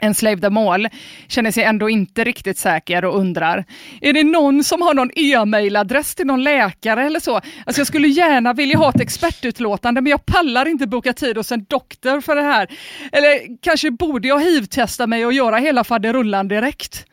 En 0.00 0.14
slave 0.14 0.40
them 0.40 0.88
känner 1.28 1.50
sig 1.50 1.64
ändå 1.64 1.90
inte 1.90 2.24
riktigt 2.24 2.58
säker 2.58 3.04
och 3.04 3.18
undrar, 3.18 3.64
är 4.00 4.12
det 4.12 4.24
någon 4.24 4.64
som 4.64 4.82
har 4.82 4.94
någon 4.94 5.10
e-mailadress 5.14 6.14
till 6.14 6.26
någon 6.26 6.42
läkare 6.42 7.06
eller 7.06 7.20
så? 7.20 7.36
Alltså 7.36 7.80
jag 7.80 7.86
skulle 7.86 8.08
gärna 8.08 8.52
vilja 8.52 8.78
ha 8.78 8.88
ett 8.88 9.00
expertutlåtande 9.00 10.00
men 10.00 10.10
jag 10.10 10.26
pallar 10.26 10.68
inte 10.68 10.86
boka 10.86 11.12
tid 11.12 11.36
hos 11.36 11.52
en 11.52 11.64
doktor 11.64 12.20
för 12.20 12.36
det 12.36 12.42
här. 12.42 12.68
Eller 13.12 13.62
kanske 13.62 13.90
borde 13.90 14.28
jag 14.28 14.40
hiv-testa 14.40 15.06
mig 15.06 15.26
och 15.26 15.32
göra 15.32 15.56
hela 15.56 15.84
faderullan 15.84 16.48
direkt? 16.48 17.06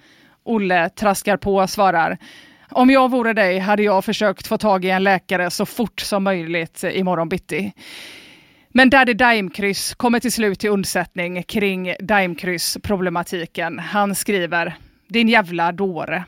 Olle 0.43 0.89
traskar 0.89 1.37
på 1.37 1.55
och 1.55 1.69
svarar, 1.69 2.17
om 2.71 2.89
jag 2.89 3.11
vore 3.11 3.33
dig 3.33 3.59
hade 3.59 3.83
jag 3.83 4.05
försökt 4.05 4.47
få 4.47 4.57
tag 4.57 4.85
i 4.85 4.89
en 4.89 5.03
läkare 5.03 5.49
så 5.49 5.65
fort 5.65 5.99
som 5.99 6.23
möjligt 6.23 6.83
imorgon 6.83 7.29
bitti. 7.29 7.73
Men 8.73 8.89
Daddy 8.89 9.13
Daimkryss 9.13 9.93
kommer 9.93 10.19
till 10.19 10.31
slut 10.31 10.59
till 10.59 10.69
undsättning 10.69 11.43
kring 11.43 11.95
Daimkryss-problematiken. 11.99 13.79
Han 13.79 14.15
skriver 14.15 14.77
din 15.07 15.29
jävla 15.29 15.71
dåre. 15.71 16.23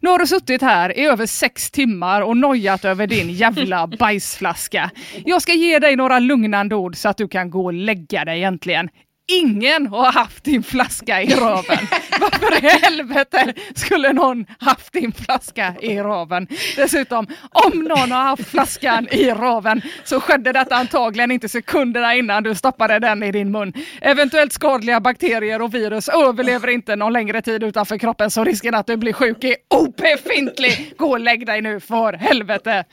Nu 0.00 0.10
har 0.10 0.18
du 0.18 0.26
suttit 0.26 0.62
här 0.62 0.98
i 0.98 1.04
över 1.04 1.26
sex 1.26 1.70
timmar 1.70 2.22
och 2.22 2.36
nojat 2.36 2.84
över 2.84 3.06
din 3.06 3.30
jävla 3.30 3.86
bajsflaska. 3.86 4.90
Jag 5.24 5.42
ska 5.42 5.52
ge 5.52 5.78
dig 5.78 5.96
några 5.96 6.18
lugnande 6.18 6.74
ord 6.74 6.96
så 6.96 7.08
att 7.08 7.16
du 7.16 7.28
kan 7.28 7.50
gå 7.50 7.64
och 7.64 7.72
lägga 7.72 8.24
dig 8.24 8.44
äntligen. 8.44 8.88
Ingen 9.30 9.86
har 9.86 10.12
haft 10.12 10.44
din 10.44 10.62
flaska 10.62 11.22
i 11.22 11.34
röven. 11.34 11.78
Varför 12.20 12.64
i 12.64 12.68
helvete 12.68 13.54
skulle 13.74 14.12
någon 14.12 14.46
haft 14.60 14.92
din 14.92 15.12
flaska 15.12 15.74
i 15.80 15.98
röven? 15.98 16.46
Dessutom, 16.76 17.26
om 17.52 17.78
någon 17.78 18.12
har 18.12 18.22
haft 18.22 18.48
flaskan 18.48 19.08
i 19.10 19.30
röven 19.30 19.82
så 20.04 20.20
skedde 20.20 20.52
detta 20.52 20.76
antagligen 20.76 21.30
inte 21.30 21.48
sekunderna 21.48 22.14
innan 22.14 22.42
du 22.42 22.54
stoppade 22.54 22.98
den 22.98 23.22
i 23.22 23.32
din 23.32 23.50
mun. 23.52 23.72
Eventuellt 24.00 24.52
skadliga 24.52 25.00
bakterier 25.00 25.62
och 25.62 25.74
virus 25.74 26.08
överlever 26.08 26.68
inte 26.68 26.96
någon 26.96 27.12
längre 27.12 27.42
tid 27.42 27.62
utanför 27.62 27.98
kroppen 27.98 28.30
så 28.30 28.44
risken 28.44 28.74
att 28.74 28.86
du 28.86 28.96
blir 28.96 29.12
sjuk 29.12 29.44
är 29.44 29.56
obefintlig. 29.68 30.94
Gå 30.98 31.10
och 31.10 31.20
lägg 31.20 31.46
dig 31.46 31.62
nu 31.62 31.80
för 31.80 32.12
helvete. 32.12 32.84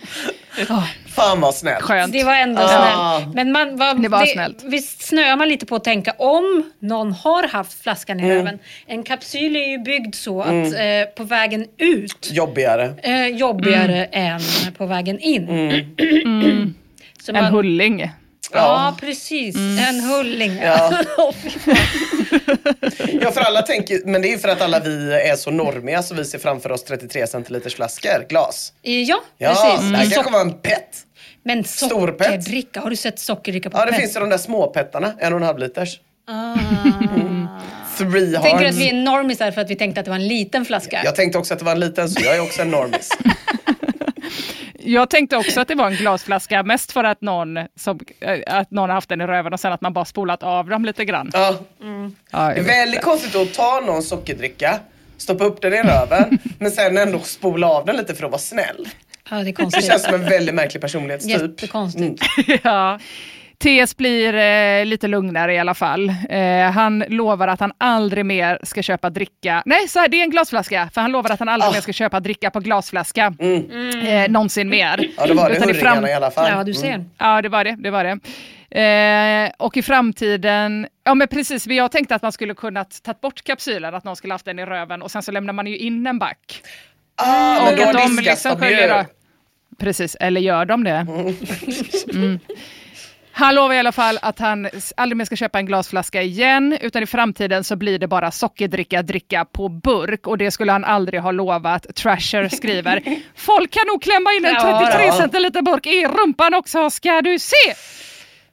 Fan 1.16 1.42
vad 1.42 1.56
snällt. 1.56 1.82
Skönt. 1.82 2.14
Det 2.14 2.24
var 2.24 2.34
ändå 2.36 2.68
snällt. 2.68 3.36
Men 3.36 3.52
man, 3.52 3.78
vad, 3.78 4.02
Det 4.02 4.08
var 4.10 4.26
snällt. 4.26 4.64
Visst 4.64 5.02
snöar 5.08 5.36
man 5.36 5.50
lite 5.50 5.66
på 5.66 5.76
att 5.76 5.84
tänka 5.84 6.14
om 6.26 6.72
någon 6.80 7.12
har 7.12 7.48
haft 7.48 7.82
flaskan 7.84 8.20
i 8.20 8.24
Mm. 8.24 8.36
röven. 8.38 8.60
En 8.88 9.04
kapsyl 9.04 9.56
är 9.56 9.68
ju 9.70 9.78
byggd 9.78 10.16
så 10.16 10.42
att 10.42 10.48
Mm. 10.48 11.02
eh, 11.02 11.08
på 11.08 11.24
vägen 11.24 11.66
ut 11.78 12.30
Jobbigare. 12.32 12.94
eh, 13.04 13.28
jobbigare 13.28 14.06
Mm. 14.06 14.36
än 14.66 14.74
på 14.78 14.86
vägen 14.86 15.20
in. 15.20 15.48
Så 17.26 17.32
En 17.32 17.44
man- 17.44 17.54
hulling. 17.54 18.12
Ja, 18.54 18.96
precis. 19.00 19.56
En 19.90 20.00
hulling. 20.00 20.58
Ja. 20.64 20.98
Ja, 23.22 23.32
för 23.32 23.42
alla 23.42 23.62
tänker, 23.62 24.00
men 24.06 24.22
det 24.22 24.28
är 24.28 24.30
ju 24.32 24.38
för 24.38 24.50
att 24.50 24.62
alla 24.62 24.80
vi 24.80 25.14
är 25.14 25.36
så 25.36 25.52
normiga 25.52 26.04
så 26.04 26.16
vi 26.16 26.26
ser 26.26 26.40
framför 26.40 26.72
oss 26.72 26.84
33 26.84 27.28
centiliters 27.28 27.76
flaskor, 27.76 28.26
glas. 28.30 28.74
ja, 28.82 29.22
Ja, 29.38 29.50
precis. 29.50 29.92
det 29.92 29.98
här 29.98 30.10
kanske 30.12 30.32
var 30.34 30.42
en 30.42 30.54
pett. 30.54 30.98
Men 31.44 31.64
sockerdricka, 31.64 32.80
har 32.82 32.90
du 32.90 32.96
sett 32.96 33.20
sockerdricka 33.20 33.70
på 33.70 33.78
Ja, 33.78 33.86
det 33.86 33.92
pett? 33.92 34.00
finns 34.02 34.16
ju 34.16 34.20
de 34.20 34.30
där 34.30 34.38
småpettarna, 34.38 35.14
en 35.20 35.34
och 35.34 35.40
en 35.40 35.46
halv 35.46 35.60
liters. 35.60 36.00
Ah. 36.26 36.56
Three 37.98 38.34
Tänker 38.34 38.60
du 38.60 38.68
att 38.68 38.76
vi 38.76 38.90
är 38.90 38.94
normisar 38.94 39.52
för 39.52 39.62
att 39.62 39.70
vi 39.70 39.76
tänkte 39.76 40.00
att 40.00 40.06
det 40.06 40.12
var 40.12 40.18
en 40.18 40.28
liten 40.28 40.66
flaska? 40.66 41.02
Jag 41.04 41.16
tänkte 41.16 41.38
också 41.38 41.54
att 41.54 41.60
det 41.60 41.66
var 41.66 41.72
en 41.72 41.80
liten, 41.80 42.10
så 42.10 42.22
jag 42.24 42.36
är 42.36 42.42
också 42.42 42.62
en 42.62 42.72
normis. 42.72 43.10
Jag 44.88 45.10
tänkte 45.10 45.38
också 45.38 45.62
att 45.62 45.68
det 45.68 45.76
var 45.76 45.88
en 45.88 45.96
glasflaska, 45.96 46.64
mest 46.64 46.92
för 46.92 47.04
att 47.04 47.22
någon, 47.22 47.60
som, 47.76 48.00
äh, 48.20 48.40
att 48.48 48.72
någon 48.72 48.90
har 48.90 48.96
haft 48.96 49.10
den 49.10 49.22
i 49.22 49.28
röven 49.28 49.54
och 49.54 49.60
sen 49.60 49.74
att 49.74 49.82
man 49.82 49.94
bara 49.94 50.06
spolat 50.06 50.44
av 50.44 50.70
dem 50.70 50.86
lite 50.86 51.06
grann. 51.06 51.30
Ja. 51.34 51.56
Ja, 52.32 52.40
Det 52.54 52.60
är 52.60 52.64
väldigt 52.64 53.02
konstigt 53.02 53.36
att 53.36 53.54
ta 53.54 53.80
någon 53.86 54.04
sockerdricka, 54.04 54.80
stoppa 55.18 55.44
upp 55.44 55.62
den 55.62 55.74
i 55.74 55.82
röven, 55.82 56.38
men 56.60 56.72
sen 56.72 56.98
ändå 56.98 57.20
spola 57.20 57.68
av 57.68 57.86
den 57.86 57.98
lite 57.98 58.16
för 58.16 58.26
att 58.26 58.32
vara 58.32 58.42
snäll. 58.42 58.88
Ja, 59.30 59.36
det 59.36 59.50
är 59.60 59.72
Det 59.76 59.84
känns 59.84 60.04
som 60.04 60.14
en 60.16 60.26
väldigt 60.26 60.56
märklig 60.56 60.82
personlighetstyp. 60.82 61.42
Jättekonstigt. 61.42 62.24
ja. 62.64 63.00
TS 63.58 63.98
blir 63.98 64.34
eh, 64.34 64.86
lite 64.86 65.08
lugnare 65.08 65.54
i 65.54 65.60
alla 65.60 65.74
fall. 65.74 66.10
Eh, 66.30 66.72
han 66.72 67.04
lovar 67.08 67.48
att 67.48 67.60
han 67.60 67.72
aldrig 67.78 68.26
mer 68.26 68.60
ska 68.64 68.82
köpa 68.82 69.10
dricka. 69.10 69.64
Nej, 69.66 69.88
så 69.88 70.00
här, 70.00 70.08
det 70.08 70.18
är 70.18 70.24
en 70.24 70.30
glasflaska. 70.30 70.90
För 70.94 71.02
han 71.02 71.12
lovar 71.12 71.30
att 71.30 71.40
han 71.40 71.50
aldrig 71.50 71.74
mer 71.74 71.82
ska 71.82 71.94
köpa 71.94 72.20
dricka 72.20 72.52
på 72.52 72.60
glasflaska. 72.60 73.34
Eh, 73.40 74.30
någonsin 74.30 74.70
mer. 74.70 74.94
Mm. 74.94 75.12
Ja, 75.18 75.26
det 75.28 75.34
var 75.34 75.50
det 75.50 75.66
hurringarna 75.66 76.10
i 76.10 76.14
alla 76.14 76.32
fall. 76.32 76.52
Ja, 76.52 76.64
du 76.64 76.74
ser. 76.74 76.94
Mm. 76.94 77.10
Ja, 77.18 77.42
det 77.42 77.50
var 77.50 77.64
det. 77.64 77.76
det, 77.80 77.92
var 77.92 78.04
det. 78.04 78.20
Eh, 78.82 79.52
och 79.58 79.78
i 79.78 79.82
framtiden, 79.82 80.88
ja 81.04 81.16
men 81.16 81.28
precis, 81.28 81.68
jag 81.68 81.92
tänkte 81.92 82.16
att 82.16 82.22
man 82.22 82.32
skulle 82.32 82.54
kunnat 82.54 83.04
ta 83.04 83.14
bort 83.14 83.44
kapsylen, 83.44 83.96
att 83.96 84.04
någon 84.04 84.16
skulle 84.16 84.34
haft 84.34 84.46
den 84.46 84.60
i 84.60 84.66
röven 84.66 85.02
och 85.02 85.12
sen 85.12 85.24
så 85.24 85.32
lämnar 85.32 85.54
man 85.54 85.68
ju 85.68 85.78
in 85.78 86.08
en 86.08 86.20
back. 86.20 86.62
Ah, 87.16 87.60
och 87.60 87.78
men 87.78 87.94
då 87.94 88.00
att 88.00 88.16
de 88.18 88.24
liksom 88.24 88.58
sköljer 88.58 89.06
Precis, 89.78 90.18
eller 90.20 90.42
gör 90.42 90.66
de 90.66 90.84
det? 90.84 91.08
Mm. 92.14 92.40
Han 93.38 93.56
lovar 93.56 93.76
i 93.76 93.80
alla 93.80 93.92
fall 93.92 94.20
att 94.22 94.40
han 94.40 94.70
aldrig 94.98 95.18
mer 95.18 95.26
ska 95.26 95.36
köpa 95.36 95.60
en 95.60 95.66
glasflaska 95.66 96.22
igen, 96.22 96.78
utan 96.82 97.04
i 97.04 97.06
framtiden 97.06 97.64
så 97.64 97.76
blir 97.76 98.00
det 98.00 98.08
bara 98.08 98.32
sockerdricka 98.32 99.02
dricka 99.02 99.46
på 99.46 99.70
burk 99.70 100.28
och 100.28 100.38
det 100.38 100.52
skulle 100.52 100.72
han 100.72 100.84
aldrig 100.84 101.22
ha 101.22 101.32
lovat. 101.32 101.96
Trasher 101.96 102.50
skriver, 102.50 103.02
folk 103.36 103.72
kan 103.72 103.88
nog 103.88 104.02
klämma 104.02 104.34
in 104.34 104.46
en 104.46 104.54
Ja, 104.54 104.80
33 104.86 105.06
ja. 105.06 105.18
centiliter 105.18 105.62
burk 105.62 105.86
i 105.86 106.06
rumpan 106.06 106.54
också, 106.54 106.90
ska 106.90 107.22
du 107.22 107.40
se! 107.40 107.74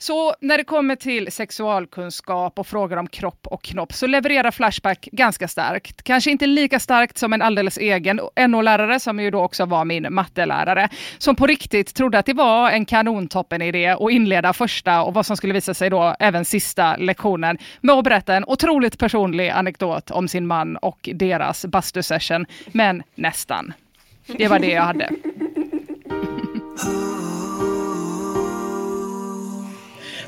Så 0.02 0.34
när 0.40 0.58
det 0.58 0.64
kommer 0.64 0.96
till 0.96 1.32
sexualkunskap 1.32 2.58
och 2.58 2.66
frågor 2.66 2.96
om 2.96 3.08
kropp 3.08 3.46
och 3.46 3.62
knopp 3.62 3.92
så 3.92 4.06
levererar 4.06 4.50
Flashback 4.50 5.08
ganska 5.12 5.48
starkt. 5.48 6.02
Kanske 6.02 6.30
inte 6.30 6.46
lika 6.46 6.80
starkt 6.80 7.18
som 7.18 7.32
en 7.32 7.42
alldeles 7.42 7.78
egen 7.78 8.20
NO-lärare 8.48 9.00
som 9.00 9.20
ju 9.20 9.30
då 9.30 9.40
också 9.40 9.64
var 9.64 9.84
min 9.84 10.14
mattelärare. 10.14 10.88
Som 11.18 11.36
på 11.36 11.46
riktigt 11.46 11.94
trodde 11.94 12.18
att 12.18 12.26
det 12.26 12.32
var 12.32 12.70
en 12.70 12.84
kanontoppen-idé 12.84 13.86
att 13.88 14.10
inleda 14.10 14.52
första 14.52 15.02
och 15.02 15.14
vad 15.14 15.26
som 15.26 15.36
skulle 15.36 15.52
visa 15.52 15.74
sig 15.74 15.90
då 15.90 16.16
även 16.18 16.44
sista 16.44 16.96
lektionen 16.96 17.58
med 17.80 17.94
att 17.94 18.04
berätta 18.04 18.34
en 18.34 18.44
otroligt 18.46 18.98
personlig 18.98 19.48
anekdot 19.48 20.10
om 20.10 20.28
sin 20.28 20.46
man 20.46 20.76
och 20.76 21.08
deras 21.14 21.66
bastusession. 21.66 22.46
Men 22.66 23.02
nästan. 23.14 23.72
Det 24.26 24.48
var 24.48 24.58
det 24.58 24.70
jag 24.70 24.82
hade. 24.82 25.10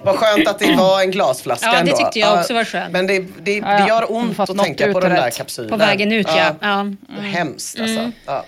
Vad 0.05 0.17
skönt 0.17 0.49
att 0.49 0.59
det 0.59 0.75
var 0.77 1.01
en 1.01 1.11
glasflaska 1.11 1.67
Ja, 1.67 1.73
det 1.73 1.79
ändå. 1.79 1.97
tyckte 1.97 2.19
jag 2.19 2.29
Ja, 2.37 2.41
också 2.41 2.55
var 2.55 2.65
skönt. 2.65 2.93
Men 2.93 3.07
det, 3.07 3.19
det, 3.19 3.61
det 3.61 3.85
gör 3.89 4.13
ont 4.13 4.41
att 4.41 4.59
tänka 4.59 4.93
på 4.93 5.01
den 5.01 5.11
där 5.11 5.31
kapsylen. 5.31 5.71
På 5.71 5.77
vägen 5.77 6.13
ut, 6.13 6.27
ja. 6.29 6.55
ja. 6.61 6.81
Mm. 6.81 6.97
Hemskt 7.21 7.81
alltså. 7.81 8.11
Ja. 8.27 8.45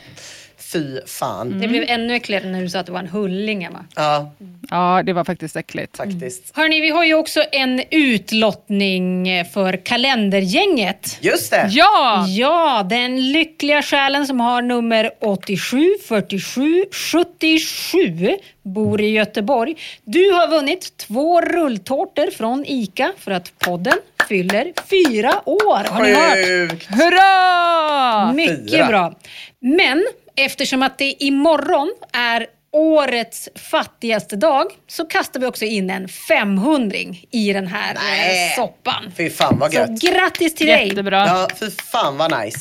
Fy 0.72 1.00
fan. 1.06 1.60
Det 1.60 1.68
blev 1.68 1.84
ännu 1.88 2.14
äckligare 2.14 2.46
när 2.46 2.62
du 2.62 2.68
sa 2.68 2.78
att 2.78 2.86
det 2.86 2.92
var 2.92 2.98
en 3.00 3.08
hulling, 3.08 3.64
Emma. 3.64 3.84
Ja, 3.96 4.32
Ja, 4.70 5.02
det 5.06 5.12
var 5.12 5.24
faktiskt 5.24 5.56
äckligt. 5.56 5.96
faktiskt. 5.96 6.56
Hörni, 6.56 6.80
vi 6.80 6.90
har 6.90 7.04
ju 7.04 7.14
också 7.14 7.42
en 7.52 7.82
utlottning 7.90 9.26
för 9.44 9.76
kalendergänget. 9.84 11.18
Just 11.20 11.50
det. 11.50 11.66
Ja! 11.70 12.26
Ja, 12.28 12.86
den 12.90 13.32
lyckliga 13.32 13.82
själen 13.82 14.26
som 14.26 14.40
har 14.40 14.62
nummer 14.62 15.10
87 15.20 15.84
47 16.08 16.84
77 16.92 18.36
bor 18.62 19.00
i 19.00 19.08
Göteborg. 19.10 19.76
Du 20.04 20.30
har 20.30 20.48
vunnit 20.48 20.96
två 20.96 21.40
rulltårtor 21.40 22.30
från 22.30 22.64
ICA 22.66 23.12
för 23.18 23.30
att 23.30 23.58
podden 23.58 23.98
fyller 24.28 24.72
fyra 24.90 25.32
år. 25.48 25.88
Har 25.90 26.02
ni 26.02 26.14
hört? 26.14 26.46
Sjukt. 26.70 26.86
Hurra! 26.90 28.32
Mycket 28.32 28.70
Fyra. 28.70 28.86
bra. 28.86 29.14
Men 29.60 30.04
eftersom 30.36 30.82
att 30.82 30.98
det 30.98 31.22
imorgon 31.24 31.94
är 32.12 32.46
årets 32.72 33.48
fattigaste 33.70 34.36
dag 34.36 34.66
så 34.86 35.04
kastar 35.04 35.40
vi 35.40 35.46
också 35.46 35.64
in 35.64 35.90
en 35.90 36.08
500 36.08 36.96
i 37.30 37.52
den 37.52 37.66
här 37.66 37.94
eh, 37.94 38.00
Nej. 38.02 38.52
soppan. 38.56 39.12
Fy 39.16 39.30
fan 39.30 39.58
vad 39.58 39.72
Så 39.72 39.78
gött. 39.78 40.00
grattis 40.00 40.54
till 40.54 40.66
dig! 40.66 40.88
Jättebra. 40.88 41.26
Ja, 41.26 41.48
fy 41.60 41.70
fan 41.70 42.16
vad 42.16 42.44
nice. 42.44 42.58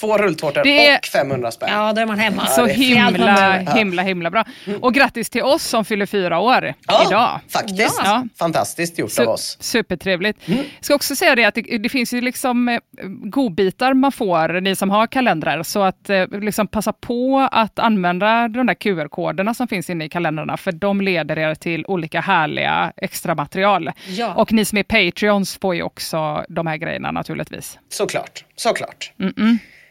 Två 0.00 0.18
rulltårtor 0.18 0.66
är- 0.66 0.98
och 0.98 1.04
500 1.06 1.50
spänn. 1.50 1.68
Ja, 1.72 1.92
då 1.92 2.00
är 2.00 2.06
man 2.06 2.18
hemma. 2.18 2.46
Så 2.46 2.60
man 2.60 2.70
himla, 2.70 3.58
himla, 3.58 4.02
himla 4.02 4.30
bra. 4.30 4.44
Och 4.80 4.94
grattis 4.94 5.30
till 5.30 5.42
oss 5.42 5.62
som 5.62 5.84
fyller 5.84 6.06
fyra 6.06 6.38
år 6.38 6.74
Ja, 6.86 7.04
idag. 7.08 7.40
Faktiskt. 7.48 8.00
Ja. 8.04 8.24
Fantastiskt 8.38 8.98
gjort 8.98 9.10
Su- 9.10 9.22
av 9.22 9.28
oss. 9.28 9.56
Supertrevligt. 9.60 10.38
Jag 10.46 10.64
ska 10.80 10.94
också 10.94 11.16
säga 11.16 11.34
det 11.34 11.44
att 11.44 11.54
det, 11.54 11.78
det 11.78 11.88
finns 11.88 12.12
ju 12.12 12.20
liksom 12.20 12.68
eh, 12.68 12.78
godbitar 13.24 13.94
man 13.94 14.12
får, 14.12 14.60
ni 14.60 14.76
som 14.76 14.90
har 14.90 15.06
kalendrar, 15.06 15.62
så 15.62 15.82
att 15.82 16.10
eh, 16.10 16.26
liksom 16.28 16.66
passa 16.66 16.92
på 16.92 17.48
att 17.52 17.78
använda 17.78 18.48
de 18.48 18.66
där 18.66 18.74
QR-koderna 18.74 19.54
som 19.54 19.68
finns 19.68 19.90
inne 19.90 20.04
i 20.04 20.08
kalendrarna, 20.08 20.56
för 20.56 20.72
de 20.72 21.00
leder 21.00 21.38
er 21.38 21.54
till 21.54 21.84
olika 21.88 22.20
härliga 22.20 22.92
extra 22.96 23.34
material. 23.34 23.90
Ja. 24.08 24.34
Och 24.34 24.52
ni 24.52 24.64
som 24.64 24.78
är 24.78 24.82
Patreons 24.82 25.58
får 25.62 25.74
ju 25.74 25.82
också 25.82 26.44
de 26.48 26.66
här 26.66 26.76
grejerna 26.76 27.10
naturligtvis. 27.10 27.78
Såklart. 27.88 28.44
Såklart. 28.56 29.12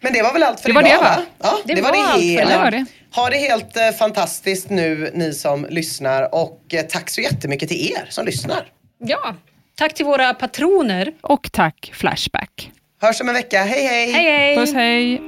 Men 0.07 0.13
det 0.13 0.21
var 0.21 0.33
väl 0.33 0.43
allt 0.43 0.59
för 0.59 0.69
Det 0.69 0.75
var 0.75 0.81
idag 0.81 0.93
det, 0.93 1.03
va? 1.03 1.15
va? 1.39 1.57
Ja, 1.65 1.73
Det 1.75 1.81
var 1.81 1.89
allt 1.89 2.11
för 2.11 2.19
hela. 2.19 2.41
idag. 2.41 2.51
Det 2.51 2.57
var 2.63 2.71
det. 2.71 2.85
Ha 3.15 3.29
det 3.29 3.37
helt 3.37 3.77
eh, 3.77 3.91
fantastiskt 3.91 4.69
nu 4.69 5.11
ni 5.13 5.33
som 5.33 5.65
lyssnar 5.69 6.35
och 6.35 6.61
eh, 6.73 6.81
tack 6.81 7.09
så 7.09 7.21
jättemycket 7.21 7.69
till 7.69 7.91
er 7.91 8.05
som 8.09 8.25
lyssnar. 8.25 8.65
Ja, 8.99 9.35
tack 9.77 9.93
till 9.93 10.05
våra 10.05 10.33
patroner. 10.33 11.13
Och 11.21 11.51
tack 11.51 11.91
Flashback. 11.93 12.71
Hörs 13.01 13.21
om 13.21 13.27
en 13.29 13.33
vecka. 13.35 13.63
Hej 13.63 13.83
hej! 13.87 14.11
Hej 14.11 14.23
hej! 14.31 14.55
Puss 14.55 14.73
hej! 14.73 15.21